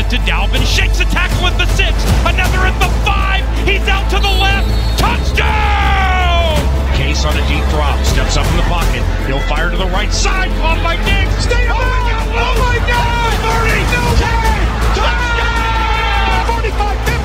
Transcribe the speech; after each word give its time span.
it 0.00 0.08
to 0.08 0.16
Dalvin. 0.24 0.64
Shakes 0.64 1.00
a 1.00 1.04
tackle 1.12 1.46
at 1.46 1.56
the 1.60 1.68
six. 1.76 1.92
Another 2.24 2.64
at 2.64 2.76
the 2.80 2.88
five. 3.04 3.44
He's 3.68 3.84
out 3.86 4.08
to 4.08 4.16
the 4.16 4.32
left. 4.40 4.64
Touchdown! 4.96 6.56
Case 6.96 7.24
on 7.28 7.36
a 7.36 7.44
deep 7.48 7.64
drop. 7.68 8.00
Steps 8.04 8.36
up 8.36 8.46
in 8.48 8.56
the 8.56 8.68
pocket. 8.72 9.04
He'll 9.28 9.44
fire 9.44 9.70
to 9.70 9.76
the 9.76 9.92
right 9.92 10.12
side. 10.12 10.48
Caught 10.64 10.80
by 10.82 10.96
Diggs. 11.04 11.44
Stay 11.44 11.68
oh 11.68 11.76
my 11.76 12.00
God! 12.08 12.24
Oh 12.32 12.54
my 12.64 12.78
God! 12.88 13.30
30! 13.44 13.76
No 13.92 14.02
way! 14.16 14.56
Touchdown! 14.96 16.46
45 16.48 16.96
50. 17.06 17.19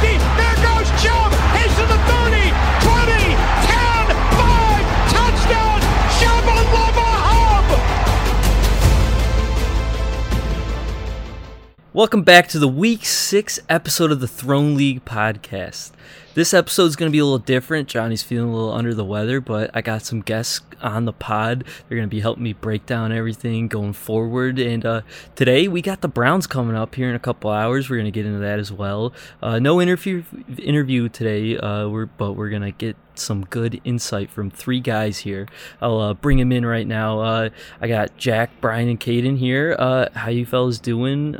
Welcome 11.95 12.23
back 12.23 12.49
to 12.49 12.59
the 12.59 12.67
week 12.67 13.05
six 13.05 13.57
episode 13.69 14.11
of 14.11 14.19
the 14.19 14.27
Throne 14.27 14.75
League 14.75 15.05
podcast. 15.05 15.91
This 16.35 16.53
episode 16.53 16.87
is 16.87 16.97
going 16.97 17.09
to 17.09 17.13
be 17.13 17.19
a 17.19 17.23
little 17.23 17.39
different. 17.39 17.87
Johnny's 17.87 18.21
feeling 18.21 18.49
a 18.49 18.53
little 18.53 18.73
under 18.73 18.93
the 18.93 19.05
weather, 19.05 19.39
but 19.39 19.71
I 19.73 19.81
got 19.81 20.01
some 20.01 20.19
guests 20.19 20.59
on 20.81 21.05
the 21.05 21.13
pod. 21.13 21.63
They're 21.87 21.97
going 21.97 22.09
to 22.09 22.13
be 22.13 22.19
helping 22.19 22.43
me 22.43 22.51
break 22.51 22.85
down 22.85 23.13
everything 23.13 23.69
going 23.69 23.93
forward. 23.93 24.59
And 24.59 24.85
uh, 24.85 25.03
today 25.35 25.69
we 25.69 25.81
got 25.81 26.01
the 26.01 26.09
Browns 26.09 26.45
coming 26.45 26.75
up 26.75 26.95
here 26.95 27.07
in 27.07 27.15
a 27.15 27.19
couple 27.19 27.51
hours. 27.51 27.89
We're 27.89 27.95
going 27.95 28.11
to 28.11 28.11
get 28.11 28.25
into 28.25 28.39
that 28.39 28.59
as 28.59 28.69
well. 28.69 29.13
Uh, 29.41 29.59
no 29.59 29.79
interview 29.79 30.25
interview 30.57 31.07
today, 31.07 31.57
uh, 31.57 31.87
we're, 31.87 32.07
but 32.07 32.33
we're 32.33 32.49
going 32.49 32.63
to 32.63 32.71
get 32.71 32.97
some 33.13 33.45
good 33.45 33.79
insight 33.85 34.29
from 34.29 34.51
three 34.51 34.81
guys 34.81 35.19
here. 35.19 35.47
I'll 35.81 36.01
uh, 36.01 36.13
bring 36.15 36.37
them 36.37 36.51
in 36.51 36.65
right 36.65 36.85
now. 36.85 37.21
Uh, 37.21 37.49
I 37.79 37.87
got 37.87 38.17
Jack, 38.17 38.49
Brian, 38.59 38.89
and 38.89 38.99
Caden 38.99 39.37
here. 39.37 39.73
Uh, 39.79 40.09
how 40.13 40.31
you 40.31 40.45
fellas 40.45 40.79
doing? 40.79 41.37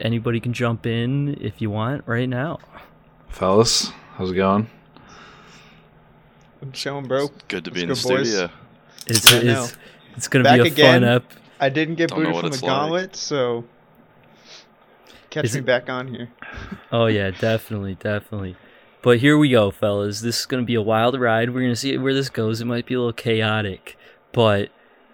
Anybody 0.00 0.40
can 0.40 0.54
jump 0.54 0.86
in 0.86 1.36
if 1.42 1.60
you 1.60 1.68
want 1.68 2.04
right 2.06 2.26
now. 2.26 2.58
Fellas, 3.28 3.92
how's 4.14 4.30
it 4.30 4.34
going? 4.34 4.68
I'm 6.60 6.72
showing, 6.72 7.06
bro. 7.06 7.28
Good 7.46 7.64
to 7.66 7.70
be 7.70 7.86
Let's 7.86 8.04
in 8.04 8.08
the 8.10 8.16
boys. 8.18 8.28
studio. 8.30 8.50
It's 9.06 9.32
I 9.32 9.36
it's, 9.38 9.76
it's 10.16 10.28
gonna 10.28 10.44
Back 10.44 10.56
be 10.62 10.68
a 10.68 10.72
again. 10.72 11.02
fun 11.02 11.04
up. 11.08 11.24
I 11.60 11.68
didn't 11.68 11.94
get 11.96 12.10
Don't 12.10 12.20
booted 12.24 12.34
from 12.34 12.42
the 12.42 12.54
it's 12.54 12.62
like. 12.62 12.68
gauntlet, 12.70 13.16
so 13.16 13.64
catch 15.30 15.44
Is 15.46 15.54
me 15.54 15.60
it- 15.60 15.66
back 15.66 15.88
on 15.88 16.08
here. 16.08 16.28
Oh 16.90 17.06
yeah, 17.06 17.30
definitely, 17.30 17.94
definitely. 17.94 18.56
But 19.02 19.18
here 19.18 19.38
we 19.38 19.50
go, 19.50 19.70
fellas. 19.70 20.20
This 20.20 20.40
is 20.40 20.46
gonna 20.46 20.64
be 20.64 20.74
a 20.74 20.82
wild 20.82 21.18
ride. 21.18 21.54
We're 21.54 21.60
gonna 21.62 21.76
see 21.76 21.96
where 21.98 22.14
this 22.14 22.28
goes. 22.28 22.60
It 22.60 22.64
might 22.64 22.86
be 22.86 22.94
a 22.94 22.98
little 22.98 23.12
chaotic, 23.12 23.96
but 24.32 24.70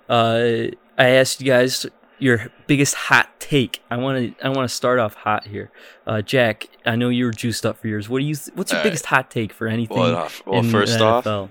uh, 0.09 0.69
I 0.97 1.09
asked 1.11 1.41
you 1.41 1.47
guys 1.47 1.87
your 2.19 2.49
biggest 2.67 2.95
hot 2.95 3.29
take. 3.41 3.83
I 3.91 3.97
want 3.97 4.39
to 4.39 4.45
I 4.45 4.49
want 4.49 4.69
to 4.69 4.75
start 4.75 4.99
off 4.99 5.15
hot 5.15 5.47
here. 5.47 5.71
Uh, 6.07 6.23
Jack, 6.23 6.69
I 6.87 6.97
know 6.97 7.09
you 7.09 7.25
were 7.27 7.33
juiced 7.33 7.67
up 7.67 7.79
for 7.79 7.89
yours. 7.89 8.09
What 8.09 8.21
do 8.21 8.25
you? 8.25 8.35
What's 8.55 8.71
your 8.73 8.79
Alright. 8.79 8.85
biggest 8.85 9.07
hot 9.07 9.31
take 9.31 9.53
for 9.53 9.67
anything? 9.67 9.97
Well, 9.99 10.17
uh, 10.17 10.29
well, 10.47 10.61
in 10.61 10.71
first 10.71 10.99
the 10.99 11.05
off, 11.05 11.25
NFL? 11.25 11.51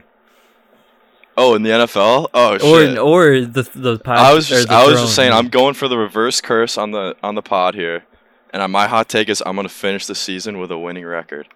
oh, 1.38 1.56
in 1.56 1.64
the 1.64 1.70
NFL, 1.72 2.30
oh 2.34 2.54
or 2.56 2.60
shit. 2.60 2.98
or 2.98 3.42
the 3.42 3.70
the 3.76 4.00
pod, 4.00 4.18
I 4.18 4.34
was 4.34 4.48
just, 4.48 4.70
I 4.70 4.84
was 4.86 4.94
throne, 4.94 5.04
just 5.06 5.16
saying, 5.16 5.32
yeah. 5.32 5.38
I'm 5.38 5.50
going 5.50 5.74
for 5.74 5.88
the 5.88 5.98
reverse 5.98 6.42
curse 6.42 6.78
on 6.78 6.92
the 6.92 7.16
on 7.24 7.36
the 7.36 7.42
pod 7.42 7.76
here, 7.76 8.04
and 8.52 8.62
uh, 8.62 8.68
my 8.68 8.88
hot 8.88 9.10
take 9.10 9.30
is 9.30 9.42
I'm 9.46 9.56
gonna 9.56 9.70
finish 9.70 10.06
the 10.06 10.16
season 10.16 10.58
with 10.60 10.72
a 10.72 10.78
winning 10.78 11.06
record. 11.06 11.48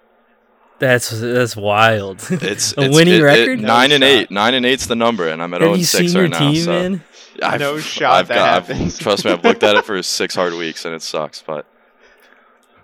That's 0.79 1.09
that's 1.09 1.55
wild. 1.55 2.17
It's 2.29 2.73
a 2.77 2.81
it's- 2.81 2.95
winning 2.95 3.15
it- 3.15 3.21
it- 3.21 3.23
record. 3.23 3.61
nine 3.61 3.91
and 3.91 4.03
shot. 4.03 4.09
eight, 4.09 4.31
nine 4.31 4.53
and 4.53 4.65
eight's 4.65 4.85
the 4.87 4.95
number, 4.95 5.27
and 5.27 5.41
I'm 5.41 5.53
at 5.53 5.61
Have 5.61 5.69
0 5.69 5.73
and 5.75 5.85
six 5.85 6.15
right 6.15 6.29
now. 6.29 6.39
team, 6.51 6.63
so 6.63 6.71
man? 6.71 7.03
I've, 7.43 7.59
No 7.59 7.77
shot 7.79 8.13
I've 8.15 8.27
that 8.29 8.35
got, 8.35 8.49
I've- 8.63 8.73
happens. 8.73 8.97
trust 8.97 9.25
me, 9.25 9.31
I've 9.31 9.43
looked 9.43 9.63
at 9.63 9.75
it 9.75 9.85
for 9.85 10.01
six 10.03 10.35
hard 10.35 10.53
weeks, 10.53 10.85
and 10.85 10.93
it 10.95 11.01
sucks. 11.01 11.41
But 11.41 11.65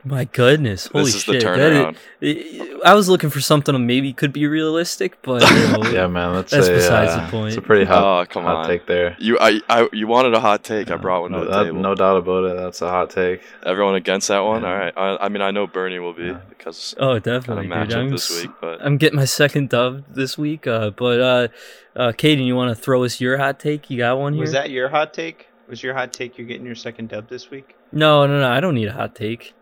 My 0.05 0.25
goodness, 0.25 0.87
holy 0.87 1.05
this 1.05 1.15
is 1.15 1.23
shit! 1.23 1.41
that 1.43 1.57
turnaround. 1.57 1.95
is- 2.19 2.61
I 2.83 2.93
was 2.93 3.07
looking 3.07 3.29
for 3.29 3.39
something 3.39 3.71
that 3.71 3.79
maybe 3.79 4.11
could 4.11 4.33
be 4.33 4.45
realistic, 4.47 5.21
but 5.21 5.41
you 5.49 5.55
know, 5.83 5.89
Yeah, 5.89 6.07
man, 6.07 6.33
that's, 6.33 6.51
That's 6.51 6.67
a, 6.67 6.71
besides 6.73 7.11
uh, 7.13 7.25
the 7.25 7.31
point. 7.31 7.47
It's 7.49 7.57
a 7.57 7.61
pretty 7.61 7.85
hot, 7.85 8.03
Oh, 8.03 8.25
come 8.29 8.43
hot 8.43 8.55
on. 8.57 8.67
take 8.67 8.85
there. 8.85 9.15
You, 9.19 9.37
I, 9.39 9.61
I, 9.69 9.87
you 9.93 10.07
wanted 10.07 10.33
a 10.33 10.41
hot 10.41 10.63
take. 10.65 10.91
I 10.91 10.97
brought 10.97 11.21
one 11.21 11.31
no, 11.31 11.39
to 11.39 11.45
the 11.45 11.51
that- 11.51 11.63
table. 11.63 11.79
no 11.79 11.95
doubt 11.95 12.17
about 12.17 12.43
it. 12.43 12.57
That's 12.57 12.81
a 12.81 12.89
hot 12.89 13.11
take. 13.11 13.41
Everyone 13.65 13.95
against 13.95 14.27
that 14.27 14.39
one. 14.39 14.63
Yeah. 14.63 14.67
All 14.71 14.77
right. 14.77 14.93
I, 14.97 15.17
I 15.25 15.29
mean, 15.29 15.41
I 15.41 15.51
know 15.51 15.67
Bernie 15.67 15.99
will 15.99 16.13
be 16.13 16.23
Yeah. 16.25 16.41
because 16.49 16.93
oh, 16.97 17.05
kind 17.05 17.17
of 17.17 17.23
definitely, 17.23 17.67
dude. 17.67 17.93
I'm, 17.97 18.09
this 18.09 18.41
week, 18.41 18.51
but 18.59 18.85
I'm 18.85 18.97
getting 18.97 19.15
my 19.17 19.25
second 19.25 19.69
dub 19.69 20.03
this 20.09 20.37
week. 20.37 20.67
Uh, 20.67 20.89
but 20.89 21.19
uh, 21.21 21.47
uh, 21.95 22.11
Kaden, 22.11 22.45
you 22.45 22.55
want 22.57 22.75
to 22.75 22.81
throw 22.81 23.05
us 23.05 23.21
your 23.21 23.37
hot 23.37 23.57
take? 23.57 23.89
You 23.89 23.97
got 23.99 24.19
one 24.19 24.33
here? 24.33 24.41
Was 24.41 24.51
that 24.51 24.69
your 24.69 24.89
hot 24.89 25.13
take? 25.13 25.47
Was 25.69 25.81
your 25.81 25.93
hot 25.93 26.11
take 26.11 26.37
you're 26.37 26.45
getting 26.45 26.65
your 26.65 26.75
second 26.75 27.07
dub 27.07 27.29
this 27.29 27.49
week? 27.49 27.75
No, 27.93 28.27
no, 28.27 28.41
no. 28.41 28.49
I 28.49 28.59
don't 28.59 28.75
need 28.75 28.89
a 28.89 28.93
hot 28.93 29.15
take. 29.15 29.53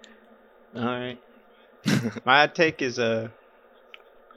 All 0.75 0.85
right. 0.85 1.19
My 2.25 2.41
hot 2.41 2.55
take 2.55 2.81
is 2.81 2.99
uh, 2.99 3.29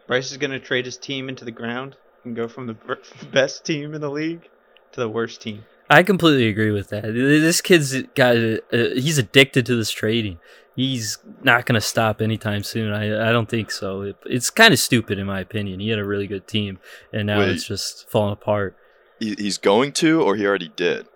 Bryce 0.06 0.30
is 0.32 0.38
gonna 0.38 0.58
trade 0.58 0.86
his 0.86 0.96
team 0.96 1.28
into 1.28 1.44
the 1.44 1.50
ground 1.50 1.96
and 2.24 2.34
go 2.34 2.48
from 2.48 2.66
the 2.66 2.76
best 3.32 3.64
team 3.64 3.94
in 3.94 4.00
the 4.00 4.10
league 4.10 4.48
to 4.92 5.00
the 5.00 5.08
worst 5.08 5.42
team. 5.42 5.64
I 5.90 6.02
completely 6.02 6.48
agree 6.48 6.70
with 6.70 6.88
that. 6.88 7.02
This 7.02 7.60
kid's 7.60 8.02
got 8.14 8.36
uh, 8.36 8.58
he's 8.70 9.18
addicted 9.18 9.66
to 9.66 9.76
this 9.76 9.90
trading. 9.90 10.38
He's 10.74 11.18
not 11.42 11.66
going 11.66 11.74
to 11.74 11.80
stop 11.80 12.20
anytime 12.20 12.64
soon. 12.64 12.92
I 12.92 13.28
I 13.28 13.32
don't 13.32 13.48
think 13.48 13.70
so. 13.70 14.02
It, 14.02 14.16
it's 14.24 14.50
kind 14.50 14.72
of 14.72 14.80
stupid 14.80 15.18
in 15.18 15.26
my 15.26 15.40
opinion. 15.40 15.80
He 15.80 15.90
had 15.90 15.98
a 15.98 16.04
really 16.04 16.26
good 16.26 16.48
team, 16.48 16.78
and 17.12 17.26
now 17.26 17.40
Wait. 17.40 17.50
it's 17.50 17.66
just 17.66 18.08
falling 18.10 18.32
apart. 18.32 18.76
he's 19.20 19.58
going 19.58 19.92
to, 19.92 20.22
or 20.22 20.36
he 20.36 20.46
already 20.46 20.72
did. 20.74 21.06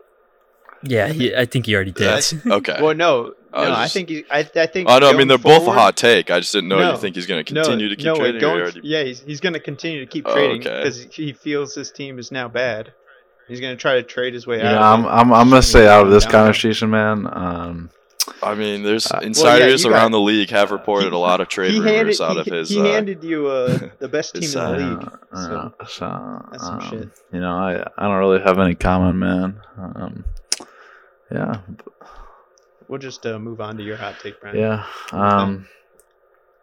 Yeah, 0.83 1.09
he, 1.09 1.35
I 1.35 1.45
think 1.45 1.67
he 1.67 1.75
already 1.75 1.93
did. 1.93 2.25
Okay. 2.47 2.79
Well, 2.81 2.95
no, 2.95 3.35
I 3.53 3.65
no, 3.65 3.71
was 3.71 3.79
I 3.79 3.83
just- 3.85 3.95
think 3.95 4.09
he, 4.11 4.25
I, 4.31 4.39
I 4.57 4.67
think. 4.67 4.89
oh 4.89 4.99
no, 4.99 5.11
I 5.11 5.17
mean 5.17 5.27
they're 5.29 5.39
both 5.39 5.67
a 5.67 5.73
hot 5.73 5.97
take. 5.97 6.31
I 6.31 6.39
just 6.41 6.53
didn't 6.53 6.69
know 6.69 6.79
No. 6.79 6.93
you 6.93 6.99
think 6.99 7.17
he's 7.17 7.27
going 7.27 7.45
to 7.45 7.55
No, 7.55 7.63
continue 7.63 7.89
to 7.89 7.97
keep 7.97 8.05
no, 8.07 8.15
trading. 8.17 8.41
going- 8.41 8.61
already- 8.61 8.81
Yeah, 8.85 9.03
he's, 9.03 9.21
he's 9.21 9.41
going 9.41 9.55
to 9.55 9.61
continue 9.61 10.01
to 10.01 10.07
keep 10.07 10.27
Oh, 10.29 10.33
trading 10.35 10.61
okay. 10.61 10.79
because 10.79 11.03
he 11.11 11.33
feels 11.33 11.75
his 11.75 11.91
team 11.91 12.19
is 12.19 12.31
now 12.31 12.49
bad. 12.49 12.93
He's 13.49 13.61
going 13.61 13.75
to 13.75 13.81
try 13.81 13.95
to 13.95 14.03
trade 14.03 14.35
his 14.35 14.47
way 14.47 14.59
You 14.59 14.65
out. 14.65 14.73
know, 15.01 15.07
of 15.09 15.13
I'm. 15.13 15.21
I'm, 15.29 15.33
I'm 15.33 15.49
gonna 15.49 15.63
stay 15.63 15.89
out 15.89 16.05
of 16.05 16.13
this 16.13 16.27
conversation, 16.27 16.91
man. 16.91 17.27
Um, 17.33 17.91
I 18.43 18.55
mean, 18.55 18.83
there's 18.83 19.07
Uh, 19.07 19.15
well, 19.15 19.23
yeah, 19.23 19.27
insiders 19.29 19.85
got- 19.85 19.93
around 19.93 20.11
the 20.13 20.21
league 20.21 20.51
have 20.51 20.71
reported 20.71 21.15
a 21.15 21.19
lot 21.19 21.41
of 21.41 21.49
trade 21.57 21.73
rumors 21.73 22.19
handed, 22.19 22.21
out 22.23 22.35
he, 22.35 22.41
of 22.41 22.47
his. 22.59 22.69
he 22.69 22.79
uh, 22.81 22.85
handed 22.85 23.25
you 23.25 23.47
uh, 23.47 23.79
the 23.99 24.09
best 24.09 24.35
team 24.35 24.45
in 24.45 24.51
the 24.53 24.71
league. 24.97 25.13
uh, 25.33 25.47
So, 25.47 25.75
so, 25.89 26.47
that's 26.53 26.63
some 26.67 26.79
um, 26.81 26.91
shit. 26.91 27.09
You 27.33 27.41
know, 27.41 27.53
I, 27.57 27.83
I 27.97 28.03
don't 28.07 28.19
really 28.19 28.41
have 28.41 28.59
any 28.59 28.75
comment, 28.75 29.17
man. 29.17 29.61
Um, 29.79 30.25
yeah, 31.31 31.61
we'll 32.89 32.99
just 32.99 33.25
uh, 33.27 33.39
move 33.39 33.61
on 33.61 33.77
to 33.77 33.83
your 33.83 33.97
hot 33.97 34.17
take, 34.23 34.41
Brian. 34.41 34.57
Yeah. 34.59 34.87
Um 35.13 35.69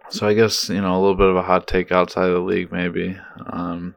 so 0.09 0.27
I 0.27 0.33
guess, 0.35 0.69
you 0.69 0.81
know, 0.81 0.93
a 0.93 1.01
little 1.01 1.15
bit 1.15 1.29
of 1.29 1.35
a 1.35 1.41
hot 1.41 1.67
take 1.67 1.91
outside 1.91 2.27
of 2.27 2.33
the 2.33 2.39
league 2.39 2.71
maybe. 2.71 3.17
Um 3.47 3.95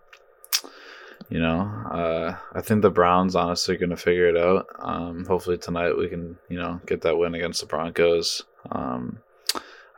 you 1.29 1.39
know, 1.41 1.61
uh 1.61 2.37
I 2.55 2.61
think 2.61 2.83
the 2.83 2.91
Browns 2.91 3.37
honestly 3.37 3.75
are 3.75 3.79
gonna 3.79 3.97
figure 3.97 4.29
it 4.29 4.37
out. 4.37 4.67
Um 4.79 5.25
hopefully 5.27 5.59
tonight 5.59 5.97
we 5.97 6.09
can, 6.09 6.39
you 6.49 6.59
know, 6.59 6.81
get 6.87 7.03
that 7.03 7.19
win 7.19 7.35
against 7.35 7.61
the 7.61 7.67
Broncos. 7.67 8.43
Um 8.71 9.21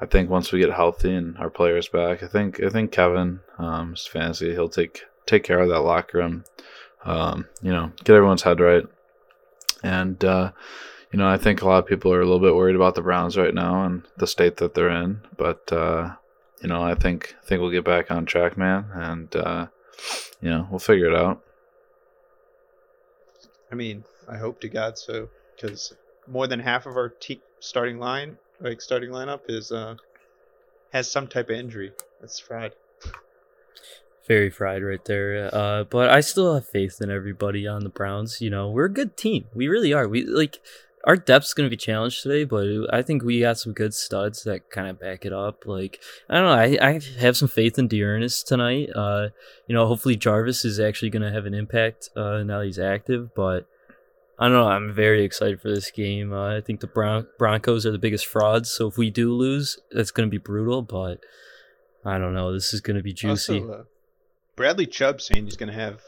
I 0.01 0.07
think 0.07 0.31
once 0.31 0.51
we 0.51 0.61
get 0.61 0.73
healthy 0.73 1.15
and 1.15 1.37
our 1.39 1.51
players 1.51 1.89
back, 1.89 2.23
I 2.23 2.27
think 2.27 2.63
I 2.63 2.71
think 2.71 2.91
Kevin, 2.91 3.41
um, 3.59 3.91
his 3.91 4.07
fantasy, 4.07 4.53
he'll 4.53 4.69
take 4.71 5.03
take 5.27 5.45
care 5.45 5.61
of 5.61 5.69
that 5.69 5.81
locker 5.81 6.19
room. 6.19 6.45
Um, 7.05 7.47
you 7.63 7.71
know, 7.71 7.93
get 8.03 8.17
everyone's 8.17 8.43
head 8.43 8.61
right. 8.61 8.85
And 9.83 10.23
uh 10.25 10.53
you 11.13 11.19
know, 11.19 11.29
I 11.29 11.39
think 11.39 11.61
a 11.61 11.67
lot 11.67 11.79
of 11.79 11.87
people 11.87 12.13
are 12.13 12.21
a 12.21 12.25
little 12.25 12.41
bit 12.41 12.55
worried 12.55 12.77
about 12.77 12.95
the 12.95 13.03
Browns 13.03 13.37
right 13.37 13.55
now 13.55 13.85
and 13.85 14.07
the 14.17 14.27
state 14.27 14.59
that 14.59 14.75
they're 14.75 14.91
in. 14.91 15.23
But 15.37 15.73
uh, 15.73 16.15
you 16.63 16.69
know, 16.69 16.83
I 16.83 16.95
think 16.95 17.35
I 17.43 17.47
think 17.47 17.61
we'll 17.61 17.71
get 17.71 17.85
back 17.85 18.11
on 18.11 18.27
track, 18.27 18.57
man, 18.57 18.87
and 18.95 19.35
uh, 19.35 19.67
you 20.41 20.51
know, 20.51 20.69
we'll 20.71 20.79
figure 20.79 21.07
it 21.07 21.17
out. 21.17 21.43
I 23.73 23.75
mean, 23.75 24.05
I 24.29 24.37
hope 24.37 24.61
to 24.61 24.69
God 24.69 24.99
so, 24.99 25.29
because 25.57 25.95
more 26.29 26.47
than 26.47 26.61
half 26.61 26.87
of 26.87 26.97
our 26.97 27.09
te- 27.09 27.43
starting 27.59 27.99
line, 27.99 28.37
like 28.61 28.81
starting 28.81 29.11
lineup, 29.11 29.41
is 29.49 29.73
uh 29.73 29.97
has 30.93 31.11
some 31.11 31.27
type 31.27 31.51
of 31.51 31.57
injury. 31.57 31.93
That's 32.21 32.39
fried. 32.39 32.75
Very 34.31 34.49
fried 34.49 34.85
right 34.85 35.05
there. 35.07 35.51
Uh, 35.53 35.83
but 35.83 36.09
I 36.09 36.21
still 36.21 36.55
have 36.55 36.69
faith 36.69 36.99
in 37.01 37.11
everybody 37.11 37.67
on 37.67 37.83
the 37.83 37.89
Browns. 37.89 38.41
You 38.41 38.49
know, 38.49 38.71
we're 38.71 38.85
a 38.85 38.93
good 38.93 39.17
team. 39.17 39.47
We 39.57 39.67
really 39.67 39.93
are. 39.93 40.07
We 40.07 40.25
like 40.25 40.61
our 41.05 41.17
depth's 41.17 41.53
going 41.53 41.67
to 41.67 41.71
be 41.71 41.77
challenged 41.77 42.23
today, 42.23 42.45
but 42.45 42.65
I 42.93 43.03
think 43.03 43.25
we 43.25 43.41
got 43.41 43.59
some 43.59 43.73
good 43.73 43.93
studs 43.93 44.45
that 44.45 44.71
kind 44.71 44.87
of 44.87 45.01
back 45.01 45.25
it 45.25 45.33
up. 45.33 45.67
Like 45.67 46.01
I 46.29 46.35
don't 46.37 46.45
know, 46.45 46.53
I, 46.53 46.91
I 46.91 47.01
have 47.19 47.37
some 47.37 47.49
faith 47.49 47.77
in 47.77 47.89
D'Ernest 47.89 48.47
tonight. 48.47 48.91
Uh, 48.95 49.31
you 49.67 49.75
know, 49.75 49.89
hopefully 49.89 50.15
Jarvis 50.15 50.65
is 50.65 50.79
actually 50.79 51.11
going 51.11 51.23
to 51.23 51.33
have 51.33 51.47
an 51.47 51.55
impact 51.55 52.11
uh, 52.15 52.45
now 52.45 52.61
he's 52.61 52.79
active. 52.79 53.35
But 53.35 53.67
I 54.39 54.45
don't 54.45 54.53
know. 54.53 54.69
I'm 54.69 54.93
very 54.95 55.25
excited 55.25 55.61
for 55.61 55.71
this 55.71 55.91
game. 55.91 56.33
Uh, 56.33 56.57
I 56.57 56.61
think 56.61 56.79
the 56.79 56.87
Bron- 56.87 57.27
Broncos 57.37 57.85
are 57.85 57.91
the 57.91 57.99
biggest 57.99 58.27
frauds. 58.27 58.71
So 58.71 58.87
if 58.87 58.97
we 58.97 59.11
do 59.11 59.35
lose, 59.35 59.81
that's 59.91 60.13
going 60.13 60.29
to 60.29 60.31
be 60.31 60.39
brutal. 60.39 60.83
But 60.83 61.19
I 62.05 62.19
don't 62.19 62.33
know. 62.33 62.53
This 62.53 62.73
is 62.73 62.81
going 62.81 62.97
to 62.97 63.03
be 63.03 63.13
juicy. 63.13 63.59
Also, 63.59 63.87
Bradley 64.61 64.85
Chubb 64.85 65.23
saying 65.23 65.47
he's 65.47 65.57
going 65.57 65.73
to 65.73 65.81
have 65.81 66.03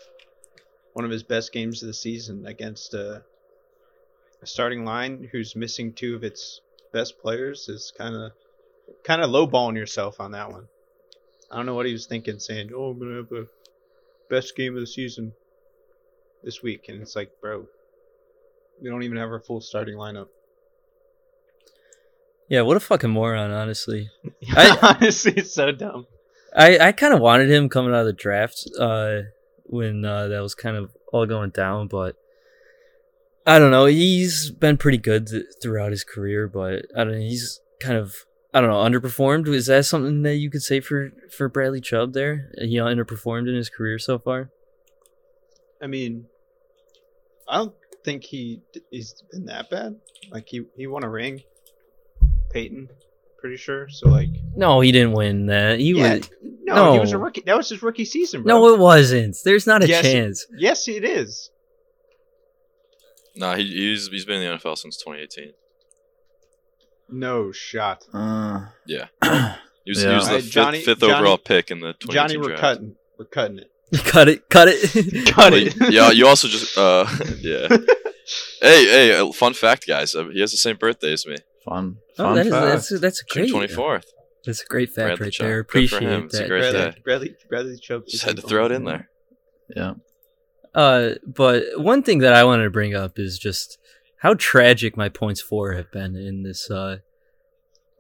one 0.93 1.07
of 1.07 1.11
his 1.11 1.23
best 1.23 1.55
games 1.55 1.83
of 1.83 1.87
the 1.87 1.95
season 1.95 2.45
against 2.45 2.95
uh, 2.95 3.21
a 4.43 4.47
starting 4.47 4.85
line 4.85 5.27
who's 5.33 5.57
missing 5.57 5.95
two 5.95 6.15
of 6.15 6.23
its 6.23 6.61
best 6.93 7.19
players 7.19 7.71
is 7.71 7.95
kind 7.97 8.15
of 8.15 8.33
kind 9.05 9.23
of 9.23 9.31
lowballing 9.31 9.77
yourself 9.77 10.21
on 10.21 10.33
that 10.33 10.51
one. 10.51 10.69
I 11.51 11.57
don't 11.57 11.65
know 11.65 11.73
what 11.75 11.87
he 11.87 11.95
was 11.95 12.05
thinking, 12.05 12.39
saying, 12.41 12.73
"Oh, 12.77 12.91
I'm 12.91 12.99
gonna 12.99 13.17
have 13.17 13.31
the 13.31 13.49
best 14.29 14.55
game 14.55 14.75
of 14.75 14.83
the 14.83 14.87
season 14.87 15.33
this 16.45 16.63
week," 16.63 16.91
and 16.91 17.01
it's 17.01 17.17
like, 17.17 17.31
bro, 17.41 17.67
we 18.83 18.91
don't 18.91 19.03
even 19.03 19.17
have 19.17 19.31
our 19.31 19.41
full 19.41 19.63
starting 19.63 19.97
lineup. 19.97 20.29
Yeah, 22.51 22.61
what 22.61 22.77
a 22.77 22.81
fucking 22.81 23.09
moron, 23.09 23.51
honestly. 23.51 24.11
I- 24.51 24.97
Honestly, 25.01 25.33
it's 25.39 25.55
so 25.55 25.73
dumb. 25.73 26.07
I, 26.55 26.79
I 26.79 26.93
kind 26.93 27.15
of 27.15 27.21
wanted 27.21 27.51
him 27.51 27.69
coming 27.69 27.93
out 27.93 28.01
of 28.01 28.07
the 28.07 28.13
draft 28.13 28.69
uh, 28.79 29.21
when 29.65 30.05
uh, 30.05 30.29
that 30.29 30.43
was 30.43 30.55
kind 30.55 30.77
of 30.77 30.91
all 31.13 31.27
going 31.27 31.51
down, 31.51 31.89
but 31.89 32.17
I 33.47 33.59
don't 33.59 33.71
know. 33.71 33.87
He's 33.87 34.51
been 34.51 34.77
pretty 34.77 34.99
good 34.99 35.29
th- 35.29 35.45
throughout 35.63 35.91
his 35.91 36.05
career, 36.05 36.49
but 36.49 36.87
I 36.97 37.05
don't 37.05 37.15
know. 37.15 37.19
He's 37.19 37.61
kind 37.81 37.97
of 37.97 38.15
I 38.55 38.61
don't 38.61 38.71
know 38.71 38.77
underperformed. 38.77 39.49
Is 39.49 39.67
that 39.67 39.87
something 39.87 40.23
that 40.23 40.37
you 40.37 40.51
could 40.51 40.63
say 40.63 40.81
for 40.81 41.13
for 41.35 41.49
Bradley 41.49 41.81
Chubb? 41.81 42.13
There, 42.13 42.51
he 42.59 42.77
underperformed 42.77 43.49
in 43.49 43.55
his 43.55 43.71
career 43.71 43.99
so 43.99 44.19
far. 44.19 44.51
I 45.83 45.87
mean, 45.87 46.27
I 47.49 47.59
don't 47.59 47.75
think 48.05 48.25
he 48.25 48.61
he's 48.91 49.23
been 49.31 49.47
that 49.47 49.71
bad. 49.71 49.97
Like 50.31 50.49
he 50.49 50.67
he 50.77 50.87
won 50.87 51.03
a 51.03 51.09
ring, 51.09 51.43
Peyton, 52.51 52.91
pretty 53.43 53.59
sure. 53.59 53.89
So 53.91 54.09
like, 54.09 54.31
No, 54.57 54.81
he 54.81 54.91
didn't 54.93 55.13
win 55.13 55.47
that. 55.47 55.79
He 55.81 55.93
yeah, 55.93 56.15
was 56.17 56.31
no, 56.65 56.93
he 56.95 56.99
was 57.01 57.13
a 57.13 57.19
rookie. 57.19 57.43
That 57.45 57.57
was 57.59 57.69
his 57.69 57.83
rookie 57.83 58.07
season, 58.07 58.43
bro. 58.43 58.55
no, 58.61 58.75
it 58.75 58.79
wasn't. 58.79 59.37
There's 59.45 59.67
not 59.67 59.83
a 59.83 59.87
Yes, 59.89 60.03
chance. 60.05 60.47
yes, 60.57 60.89
it 60.89 61.05
is. 61.05 61.51
Nah, 63.37 63.55
he, 63.57 63.65
he's 63.67 64.09
he's 64.09 64.25
been 64.25 64.41
in 64.43 64.51
the 64.53 64.59
NFL 64.59 64.79
since 64.79 64.97
2018. 64.99 65.53
No 67.11 67.53
shot. 67.53 68.05
Uh, 68.13 68.67
Yeah, 68.87 69.07
he 69.23 69.29
was, 69.29 69.57
he 69.85 69.91
was 69.91 70.05
the 70.05 70.09
Alright, 70.13 70.27
fifth, 70.43 70.51
Johnny- 70.51 70.81
fifth 70.83 71.01
Johnny- 71.01 71.13
overall 71.15 71.39
pick 71.39 71.71
in 71.71 71.81
the 71.81 71.93
2018 71.95 72.13
Johnny, 72.15 72.37
we're 72.39 72.47
draft. 72.57 72.61
cutting. 72.61 72.97
We're 73.19 73.25
cutting 73.27 73.59
it. 73.59 73.69
cut 74.05 74.29
it, 74.29 74.49
cut 74.49 74.69
it. 74.71 75.27
Cut 75.35 75.51
But 75.51 75.53
it. 75.55 75.93
yeah, 75.93 76.11
you 76.11 76.27
also 76.27 76.49
just 76.49 76.79
uh 76.79 77.05
yeah. 77.41 77.69
hey, 78.63 78.85
hey, 78.87 79.19
uh, 79.19 79.31
fun 79.33 79.53
fact, 79.53 79.87
guys. 79.87 80.15
Uh, 80.15 80.29
he 80.33 80.41
has 80.41 80.51
the 80.53 80.57
same 80.57 80.77
birthday 80.77 81.13
as 81.13 81.27
me, 81.27 81.37
fun. 81.65 81.97
oh, 82.19 82.25
Fun 82.25 82.35
that 82.37 82.47
is 82.47 82.53
fact. 82.53 82.67
that's 82.67 83.01
that's 83.01 83.25
June 83.33 83.49
great. 83.51 83.71
24th. 83.71 84.05
That's 84.45 84.63
a 84.63 84.67
great 84.67 84.89
fact 84.89 85.19
Bradley 85.19 85.25
right 85.27 85.33
Chubb. 85.33 85.47
there. 85.47 85.63
Good 85.63 85.67
for 85.67 85.97
Appreciate 85.97 86.03
him. 86.03 86.25
It's 86.25 86.35
a 86.35 86.39
that. 86.39 86.49
great 86.49 86.61
Bradley, 86.73 86.91
day. 86.91 86.97
Bradley, 87.05 87.37
Bradley 87.49 87.77
Chubb. 87.79 88.07
Just 88.09 88.25
had 88.25 88.37
to 88.37 88.43
throw 88.43 88.67
it 88.67 88.73
in 88.73 88.85
there. 88.85 89.09
yeah. 89.75 89.95
Uh, 90.75 91.11
but 91.27 91.65
one 91.77 92.03
thing 92.03 92.19
that 92.21 92.33
I 92.33 92.45
wanted 92.45 92.65
to 92.65 92.71
bring 92.71 92.95
up 92.95 93.19
is 93.19 93.39
just 93.39 93.79
how 94.19 94.35
tragic 94.35 94.97
my 94.97 95.09
points 95.09 95.41
for 95.41 95.73
have 95.75 95.91
been 95.93 96.17
in 96.17 96.43
this, 96.45 96.71
uh, 96.71 96.99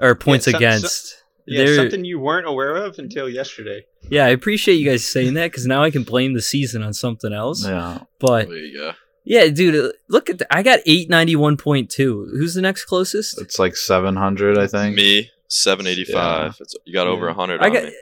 or 0.00 0.14
points 0.14 0.46
some- 0.46 0.54
against. 0.54 1.18
Yeah, 1.46 1.64
They're- 1.64 1.74
something 1.76 2.04
you 2.04 2.18
weren't 2.20 2.46
aware 2.46 2.76
of 2.76 2.98
until 3.00 3.28
yesterday. 3.28 3.84
yeah, 4.08 4.24
I 4.24 4.28
appreciate 4.28 4.76
you 4.76 4.88
guys 4.88 5.04
saying 5.04 5.34
that 5.34 5.50
because 5.50 5.66
now 5.66 5.82
I 5.82 5.90
can 5.90 6.04
blame 6.04 6.34
the 6.34 6.40
season 6.40 6.82
on 6.84 6.92
something 6.94 7.32
else. 7.32 7.66
Yeah. 7.66 7.98
But 8.20 8.48
There 8.48 8.58
you 8.58 8.78
go. 8.78 8.92
Yeah, 9.24 9.48
dude, 9.48 9.74
uh, 9.74 9.92
look 10.08 10.28
at 10.30 10.38
the, 10.38 10.54
I 10.54 10.62
got 10.62 10.80
eight 10.86 11.08
ninety 11.08 11.36
one 11.36 11.56
point 11.56 11.90
two. 11.90 12.28
Who's 12.32 12.54
the 12.54 12.62
next 12.62 12.84
closest? 12.86 13.40
It's 13.40 13.58
like 13.58 13.76
700, 13.76 14.58
I 14.58 14.66
think. 14.66 14.96
Me, 14.96 15.30
785. 15.48 16.56
It's, 16.60 16.74
you 16.84 16.92
got 16.92 17.06
over 17.06 17.26
Yeah. 17.26 17.34
100 17.34 17.62
I 17.62 17.66
on 17.66 17.72
got 17.72 17.84
me. 17.84 17.96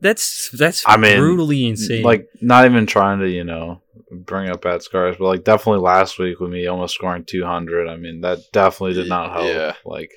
that's 0.00 0.50
that's 0.50 0.82
I 0.86 0.96
mean, 0.96 1.16
brutally 1.18 1.66
insane. 1.66 2.02
Like, 2.02 2.28
not 2.40 2.64
even 2.64 2.86
trying 2.86 3.20
to, 3.20 3.28
you 3.28 3.44
know, 3.44 3.82
bring 4.10 4.48
up 4.50 4.62
bad 4.62 4.82
scars, 4.82 5.16
but 5.18 5.26
like 5.26 5.44
definitely 5.44 5.80
last 5.82 6.18
week 6.18 6.40
with 6.40 6.50
me 6.50 6.66
almost 6.66 6.94
scoring 6.94 7.24
200. 7.24 7.88
I 7.88 7.96
mean, 7.96 8.20
that 8.22 8.38
definitely 8.52 8.94
did 8.94 9.08
not 9.08 9.32
help. 9.32 9.46
Yeah. 9.46 9.74
Like, 9.84 10.10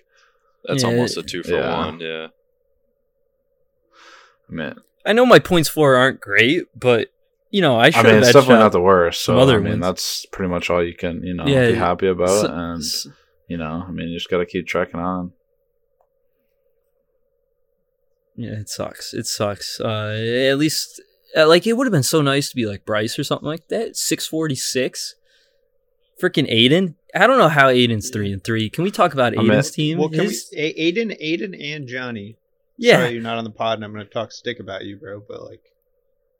That's 0.65 0.83
Yeah. 0.83 0.89
almost 0.89 1.15
a 1.17 1.23
two 1.23 1.43
for 1.43 1.51
Yeah. 1.51 1.85
one. 1.85 1.99
Yeah. 2.01 2.27
I 4.49 4.53
mean, 4.53 4.75
I 5.05 5.13
know 5.13 5.25
my 5.25 5.39
points 5.39 5.69
for 5.69 5.95
aren't 5.95 6.19
great, 6.19 6.65
but 6.77 7.09
you 7.49 7.61
know 7.61 7.77
I 7.77 7.85
I 7.85 7.89
should 7.91 8.05
mean, 8.05 8.15
it's 8.15 8.33
definitely 8.33 8.55
not 8.63 8.71
the 8.71 8.81
worst. 8.81 9.23
So, 9.23 9.37
other 9.39 9.55
I 9.57 9.59
mean, 9.59 9.79
ones. 9.79 9.81
that's 9.83 10.25
pretty 10.27 10.49
much 10.49 10.69
all 10.69 10.83
you 10.83 10.93
can, 10.95 11.23
you 11.23 11.33
know, 11.33 11.45
Yeah, 11.47 11.67
be 11.71 11.75
happy 11.75 12.07
about. 12.07 12.29
So- 12.29 12.51
and, 12.53 12.81
s- 12.81 13.07
you 13.47 13.57
know, 13.57 13.85
I 13.87 13.91
mean, 13.91 14.09
you 14.09 14.17
just 14.17 14.29
got 14.29 14.39
to 14.39 14.45
keep 14.45 14.67
trekking 14.67 14.99
on. 14.99 15.31
Yeah, 18.35 18.51
it 18.51 18.69
sucks. 18.69 19.13
It 19.13 19.25
sucks. 19.25 19.79
Uh, 19.79 20.15
at 20.51 20.57
least, 20.57 21.01
uh, 21.35 21.47
like, 21.47 21.65
it 21.65 21.73
would 21.73 21.87
have 21.87 21.91
been 21.91 22.03
so 22.03 22.21
nice 22.21 22.49
to 22.49 22.55
be 22.55 22.65
like 22.65 22.85
Bryce 22.85 23.17
or 23.17 23.23
something 23.23 23.47
like 23.47 23.67
that. 23.69 23.95
Six 23.95 24.27
forty 24.27 24.55
six. 24.55 25.15
Freaking 26.21 26.51
Aiden. 26.51 26.95
I 27.15 27.25
don't 27.27 27.37
know 27.37 27.47
how 27.47 27.67
Aiden's 27.67 28.09
three 28.09 28.31
and 28.33 28.43
three. 28.43 28.69
Can 28.69 28.83
we 28.83 28.91
talk 28.91 29.13
about 29.13 29.33
I 29.37 29.41
mean- 29.41 29.51
Aiden's 29.51 29.71
team? 29.71 29.97
Well, 29.97 30.09
can 30.09 30.21
His- 30.25 30.49
we? 30.51 30.73
Aiden, 30.77 31.19
Aiden, 31.23 31.73
and 31.75 31.87
Johnny. 31.87 32.37
yeah, 32.77 32.97
Sorry, 32.97 33.13
you're 33.13 33.23
not 33.23 33.37
on 33.37 33.43
the 33.43 33.49
pod, 33.51 33.77
and 33.77 33.85
I'm 33.85 33.91
gonna 33.91 34.05
talk 34.05 34.31
stick 34.31 34.59
about 34.59 34.83
you, 34.85 34.97
bro. 34.97 35.23
But 35.27 35.43
like, 35.43 35.63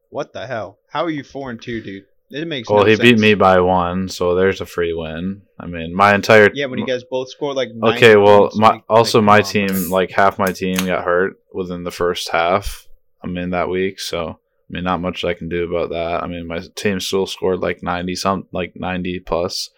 what 0.09 0.33
the 0.33 0.47
hell? 0.47 0.79
How 0.89 1.03
are 1.03 1.09
you 1.09 1.23
four 1.23 1.49
and 1.51 1.61
two, 1.61 1.81
dude? 1.81 2.05
It 2.29 2.45
makes. 2.47 2.67
Sense. 2.67 2.75
Well, 2.75 2.83
no 2.85 2.89
he 2.91 2.97
beat 2.97 3.19
me 3.19 3.35
by 3.35 3.59
one, 3.61 4.09
so 4.09 4.35
there's 4.35 4.59
a 4.59 4.65
free 4.65 4.93
win. 4.93 5.43
I 5.59 5.65
mean, 5.65 5.95
my 5.95 6.13
entire 6.13 6.49
Yeah, 6.53 6.65
when 6.65 6.77
you 6.79 6.85
guys 6.85 7.03
both 7.03 7.29
scored 7.29 7.55
like. 7.55 7.69
Okay, 7.81 8.17
well, 8.17 8.51
my 8.55 8.71
like- 8.71 8.83
also 8.89 9.19
like, 9.19 9.25
my 9.25 9.37
on, 9.37 9.43
team, 9.43 9.89
like 9.89 10.11
half 10.11 10.37
my 10.37 10.51
team, 10.51 10.75
got 10.85 11.05
hurt 11.05 11.39
within 11.53 11.83
the 11.83 11.91
first 11.91 12.29
half. 12.29 12.87
I 13.23 13.27
mean 13.27 13.51
that 13.51 13.69
week, 13.69 13.99
so 13.99 14.27
I 14.29 14.37
mean 14.69 14.83
not 14.83 14.99
much 15.01 15.23
I 15.23 15.33
can 15.33 15.47
do 15.49 15.63
about 15.73 15.89
that. 15.91 16.21
I 16.23 16.27
mean 16.27 16.47
my 16.47 16.59
team 16.75 16.99
still 16.99 17.25
scored 17.27 17.59
like 17.61 17.81
ninety 17.81 18.15
some, 18.15 18.45
like 18.51 18.75
ninety 18.75 19.19
plus, 19.19 19.69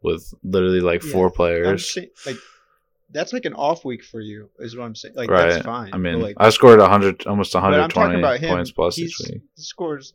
with 0.00 0.32
literally 0.44 0.80
like 0.80 1.02
Yeah, 1.04 1.10
four 1.12 1.30
players. 1.30 1.92
saying, 1.92 2.10
like, 2.24 2.36
that's 3.10 3.32
like 3.32 3.44
an 3.44 3.54
off 3.54 3.84
week 3.84 4.04
for 4.04 4.20
you, 4.20 4.50
is 4.58 4.76
what 4.76 4.84
I'm 4.84 4.94
saying. 4.94 5.14
Like, 5.14 5.30
right. 5.30 5.50
that's 5.50 5.64
fine. 5.64 5.90
I 5.92 5.98
mean, 5.98 6.20
like, 6.20 6.36
I 6.38 6.50
scored 6.50 6.80
hundred, 6.80 7.26
almost 7.26 7.54
one 7.54 7.62
but 7.62 7.92
hundred 7.92 8.14
I'm 8.14 8.18
about 8.18 8.40
him. 8.40 8.54
points 8.54 8.70
plus 8.70 8.98
week. 8.98 9.12
He 9.18 9.40
scores. 9.56 10.14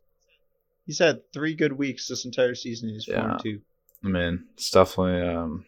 He's 0.85 0.99
had 0.99 1.21
three 1.33 1.55
good 1.55 1.73
weeks 1.73 2.07
this 2.07 2.25
entire 2.25 2.55
season. 2.55 2.89
He's 2.89 3.05
four 3.05 3.15
and 3.15 3.39
two. 3.41 3.61
I 4.03 4.07
mean, 4.07 4.45
it's 4.53 4.69
definitely. 4.71 5.21
um 5.27 5.65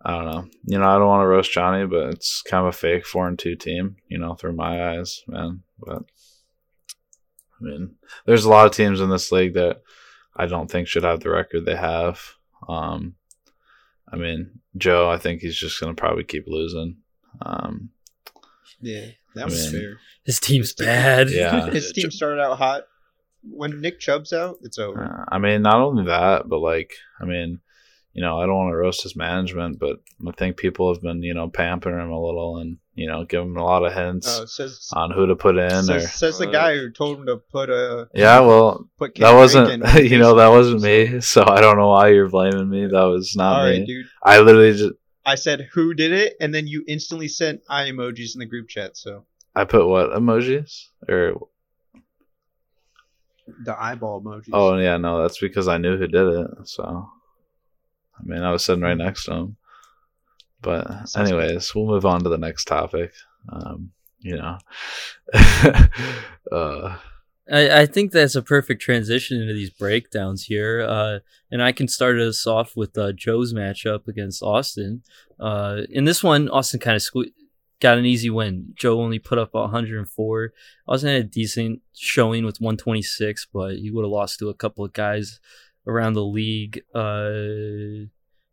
I 0.00 0.12
don't 0.12 0.26
know. 0.26 0.48
You 0.64 0.78
know, 0.78 0.88
I 0.88 0.96
don't 0.96 1.08
want 1.08 1.22
to 1.22 1.26
roast 1.26 1.52
Johnny, 1.52 1.84
but 1.84 2.10
it's 2.14 2.40
kind 2.42 2.64
of 2.64 2.72
a 2.72 2.76
fake 2.76 3.04
four 3.04 3.26
and 3.26 3.38
two 3.38 3.56
team. 3.56 3.96
You 4.08 4.18
know, 4.18 4.34
through 4.34 4.54
my 4.54 4.96
eyes, 4.96 5.22
man. 5.26 5.64
But 5.78 6.04
I 7.60 7.64
mean, 7.64 7.96
there's 8.24 8.44
a 8.44 8.48
lot 8.48 8.66
of 8.66 8.72
teams 8.72 9.00
in 9.00 9.10
this 9.10 9.32
league 9.32 9.54
that 9.54 9.82
I 10.36 10.46
don't 10.46 10.70
think 10.70 10.86
should 10.86 11.02
have 11.02 11.20
the 11.20 11.30
record 11.30 11.64
they 11.66 11.76
have. 11.76 12.20
Um, 12.68 13.16
I 14.12 14.16
mean, 14.16 14.60
Joe, 14.76 15.08
I 15.10 15.18
think 15.18 15.40
he's 15.40 15.56
just 15.56 15.80
gonna 15.80 15.94
probably 15.94 16.24
keep 16.24 16.44
losing. 16.46 16.96
Um, 17.42 17.90
Yeah, 18.80 19.06
that 19.34 19.42
I 19.42 19.44
was 19.44 19.72
mean, 19.72 19.82
fair. 19.82 19.96
his 20.24 20.40
team's 20.40 20.72
bad. 20.74 21.30
Yeah. 21.30 21.70
His 21.70 21.92
team 21.92 22.10
started 22.10 22.40
out 22.40 22.58
hot. 22.58 22.84
When 23.48 23.80
Nick 23.80 24.00
Chubb's 24.00 24.32
out, 24.32 24.56
it's 24.62 24.78
over. 24.78 25.04
Uh, 25.04 25.24
I 25.34 25.38
mean, 25.38 25.62
not 25.62 25.80
only 25.80 26.04
that, 26.06 26.48
but 26.48 26.58
like, 26.58 26.92
I 27.20 27.24
mean, 27.24 27.60
you 28.12 28.22
know, 28.22 28.38
I 28.38 28.46
don't 28.46 28.56
want 28.56 28.72
to 28.72 28.76
roast 28.76 29.02
his 29.04 29.14
management, 29.16 29.78
but 29.78 29.98
I 30.26 30.32
think 30.32 30.56
people 30.56 30.92
have 30.92 31.00
been, 31.02 31.22
you 31.22 31.34
know, 31.34 31.48
pampering 31.48 32.00
him 32.04 32.10
a 32.10 32.20
little 32.20 32.58
and 32.58 32.78
you 32.98 33.06
know, 33.06 33.24
give 33.24 33.42
him 33.42 33.56
a 33.56 33.64
lot 33.64 33.84
of 33.84 33.92
hints 33.94 34.26
it 34.38 34.48
says 34.48 34.88
on 34.92 35.10
who 35.10 35.26
to 35.26 35.36
put 35.36 35.56
in. 35.56 35.72
or 35.72 35.82
says, 35.82 36.12
says 36.14 36.38
the 36.38 36.48
Uh, 36.48 36.52
guy 36.52 36.74
who 36.76 36.90
told 36.90 37.18
him 37.20 37.26
to 37.26 37.36
put 37.36 37.70
a 37.70 38.08
yeah, 38.14 38.40
well, 38.40 38.88
put 38.98 39.14
that 39.16 39.34
wasn't, 39.34 39.70
you 40.10 40.18
know, 40.18 40.34
that 40.36 40.48
wasn't 40.48 40.82
me. 40.82 41.20
So 41.20 41.44
I 41.46 41.60
don't 41.60 41.76
know 41.78 41.88
why 41.88 42.08
you're 42.08 42.28
blaming 42.28 42.68
me. 42.68 42.86
That 42.86 43.04
was 43.04 43.34
not 43.36 43.60
All 43.60 43.64
me. 43.66 43.78
right, 43.78 43.86
dude. 43.86 44.06
I 44.22 44.40
literally 44.40 44.72
just, 44.72 44.94
I 45.24 45.34
said 45.36 45.68
who 45.72 45.94
did 45.94 46.12
it, 46.12 46.34
and 46.40 46.52
then 46.54 46.66
you 46.66 46.84
instantly 46.88 47.28
sent 47.28 47.60
eye 47.68 47.90
emojis 47.90 48.34
in 48.34 48.40
the 48.40 48.46
group 48.46 48.68
chat. 48.68 48.96
So 48.96 49.24
I 49.54 49.64
put 49.64 49.86
what 49.86 50.10
emojis 50.10 50.86
or 51.08 51.34
the 53.64 53.80
eyeball 53.80 54.20
emojis. 54.22 54.50
oh 54.52 54.76
yeah, 54.78 54.96
no, 54.96 55.22
that's 55.22 55.38
because 55.38 55.68
I 55.68 55.78
knew 55.78 55.96
who 55.96 56.06
did 56.06 56.26
it. 56.26 56.46
So 56.64 57.08
I 58.18 58.22
mean, 58.24 58.42
I 58.42 58.50
was 58.52 58.64
sitting 58.64 58.82
right 58.82 58.96
next 58.96 59.24
to 59.26 59.34
him. 59.34 59.56
But 60.60 61.08
Sounds 61.08 61.30
good. 61.30 61.44
anyways, 61.44 61.74
we'll 61.74 61.86
move 61.86 62.04
on 62.06 62.22
to 62.24 62.28
the 62.28 62.38
next 62.38 62.64
topic. 62.66 63.12
Um, 63.48 63.92
you 64.20 64.36
know, 64.36 64.58
uh, 66.52 66.96
I, 67.50 67.80
I 67.80 67.86
think 67.86 68.12
that's 68.12 68.34
a 68.34 68.42
perfect 68.42 68.82
transition 68.82 69.40
into 69.40 69.54
these 69.54 69.70
breakdowns 69.70 70.44
here. 70.44 70.82
Uh, 70.82 71.20
and 71.50 71.62
I 71.62 71.72
can 71.72 71.88
start 71.88 72.18
us 72.18 72.46
off 72.46 72.76
with 72.76 72.96
uh, 72.98 73.12
Joe's 73.12 73.54
matchup 73.54 74.06
against 74.08 74.42
Austin. 74.42 75.02
Uh, 75.40 75.82
in 75.90 76.04
this 76.04 76.22
one, 76.22 76.48
Austin 76.48 76.80
kind 76.80 76.96
of 76.96 77.02
sque- 77.02 77.32
got 77.80 77.96
an 77.96 78.04
easy 78.04 78.28
win. 78.28 78.72
Joe 78.74 79.00
only 79.00 79.18
put 79.18 79.38
up 79.38 79.54
104. 79.54 80.52
Austin 80.86 81.08
had 81.08 81.20
a 81.20 81.24
decent 81.24 81.80
showing 81.94 82.44
with 82.44 82.60
126, 82.60 83.46
but 83.52 83.76
he 83.76 83.90
would 83.90 84.04
have 84.04 84.10
lost 84.10 84.38
to 84.40 84.48
a 84.48 84.54
couple 84.54 84.84
of 84.84 84.92
guys 84.92 85.40
around 85.86 86.14
the 86.14 86.24
league. 86.24 86.82
Uh, 86.94 88.08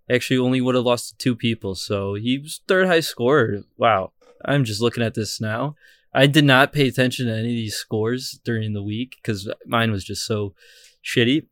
actually, 0.10 0.38
only 0.38 0.62
would 0.62 0.76
have 0.76 0.86
lost 0.86 1.10
to 1.10 1.18
two 1.18 1.36
people. 1.36 1.76
So 1.76 2.16
he 2.16 2.38
was 2.38 2.62
third 2.68 2.88
high 2.88 3.00
scorer. 3.00 3.62
Wow. 3.78 4.12
I'm 4.44 4.64
just 4.64 4.82
looking 4.82 5.04
at 5.04 5.16
this 5.16 5.42
now. 5.42 5.76
I 6.14 6.28
did 6.28 6.46
not 6.46 6.72
pay 6.72 6.88
attention 6.88 7.26
to 7.26 7.34
any 7.34 7.50
of 7.50 7.56
these 7.56 7.76
scores 7.76 8.40
during 8.46 8.74
the 8.74 8.84
week 8.84 9.18
because 9.18 9.52
mine 9.66 9.92
was 9.92 10.04
just 10.04 10.26
so 10.26 10.54
shitty. 11.04 11.48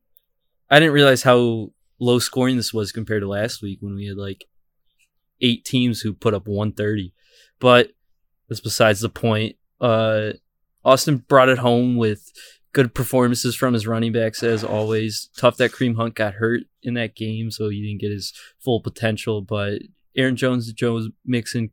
I 0.70 0.78
didn't 0.78 0.94
realize 0.94 1.22
how 1.22 1.72
low 2.00 2.18
scoring 2.18 2.56
this 2.56 2.72
was 2.72 2.92
compared 2.92 3.22
to 3.22 3.28
last 3.28 3.62
week 3.62 3.78
when 3.80 3.94
we 3.94 4.06
had 4.06 4.16
like 4.16 4.46
eight 5.40 5.64
teams 5.64 6.00
who 6.00 6.14
put 6.14 6.34
up 6.34 6.46
130. 6.46 7.12
But 7.58 7.90
that's 8.48 8.60
besides 8.60 9.00
the 9.00 9.10
point. 9.10 9.56
Uh, 9.80 10.32
Austin 10.84 11.18
brought 11.28 11.48
it 11.48 11.58
home 11.58 11.96
with 11.96 12.32
good 12.74 12.94
performances 12.94 13.56
from 13.56 13.72
his 13.72 13.86
running 13.86 14.12
backs 14.12 14.42
as 14.42 14.62
always. 14.64 15.30
Tough 15.36 15.56
that 15.56 15.72
Kareem 15.72 15.96
Hunt 15.96 16.14
got 16.14 16.34
hurt 16.34 16.62
in 16.82 16.94
that 16.94 17.16
game, 17.16 17.50
so 17.50 17.70
he 17.70 17.82
didn't 17.82 18.02
get 18.02 18.10
his 18.10 18.34
full 18.62 18.82
potential. 18.82 19.40
But 19.40 19.80
Aaron 20.16 20.36
Jones 20.36 20.68
and 20.68 20.76
Joe 20.76 21.08
Mixon 21.24 21.70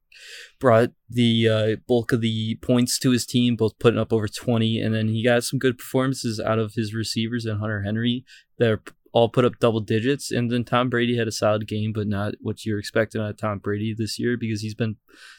brought 0.59 0.91
the 1.09 1.47
uh, 1.47 1.75
bulk 1.87 2.11
of 2.11 2.21
the 2.21 2.57
points 2.61 2.97
to 2.99 3.11
his 3.11 3.25
team, 3.25 3.55
both 3.55 3.77
putting 3.79 3.99
up 3.99 4.13
over 4.13 4.27
20. 4.27 4.79
And 4.79 4.95
then 4.95 5.09
he 5.09 5.23
got 5.23 5.43
some 5.43 5.59
good 5.59 5.77
performances 5.77 6.39
out 6.39 6.59
of 6.59 6.73
his 6.73 6.93
receivers 6.93 7.45
and 7.45 7.59
Hunter 7.59 7.83
Henry 7.83 8.25
that 8.57 8.79
all 9.13 9.29
put 9.29 9.45
up 9.45 9.59
double 9.59 9.81
digits. 9.81 10.31
And 10.31 10.49
then 10.49 10.63
Tom 10.63 10.89
Brady 10.89 11.17
had 11.17 11.27
a 11.27 11.31
solid 11.31 11.67
game, 11.67 11.91
but 11.93 12.07
not 12.07 12.33
what 12.39 12.65
you're 12.65 12.79
expecting 12.79 13.21
out 13.21 13.31
of 13.31 13.37
Tom 13.37 13.59
Brady 13.59 13.93
this 13.95 14.17
year 14.17 14.37
because 14.37 14.61
he's 14.61 14.75
been 14.75 14.95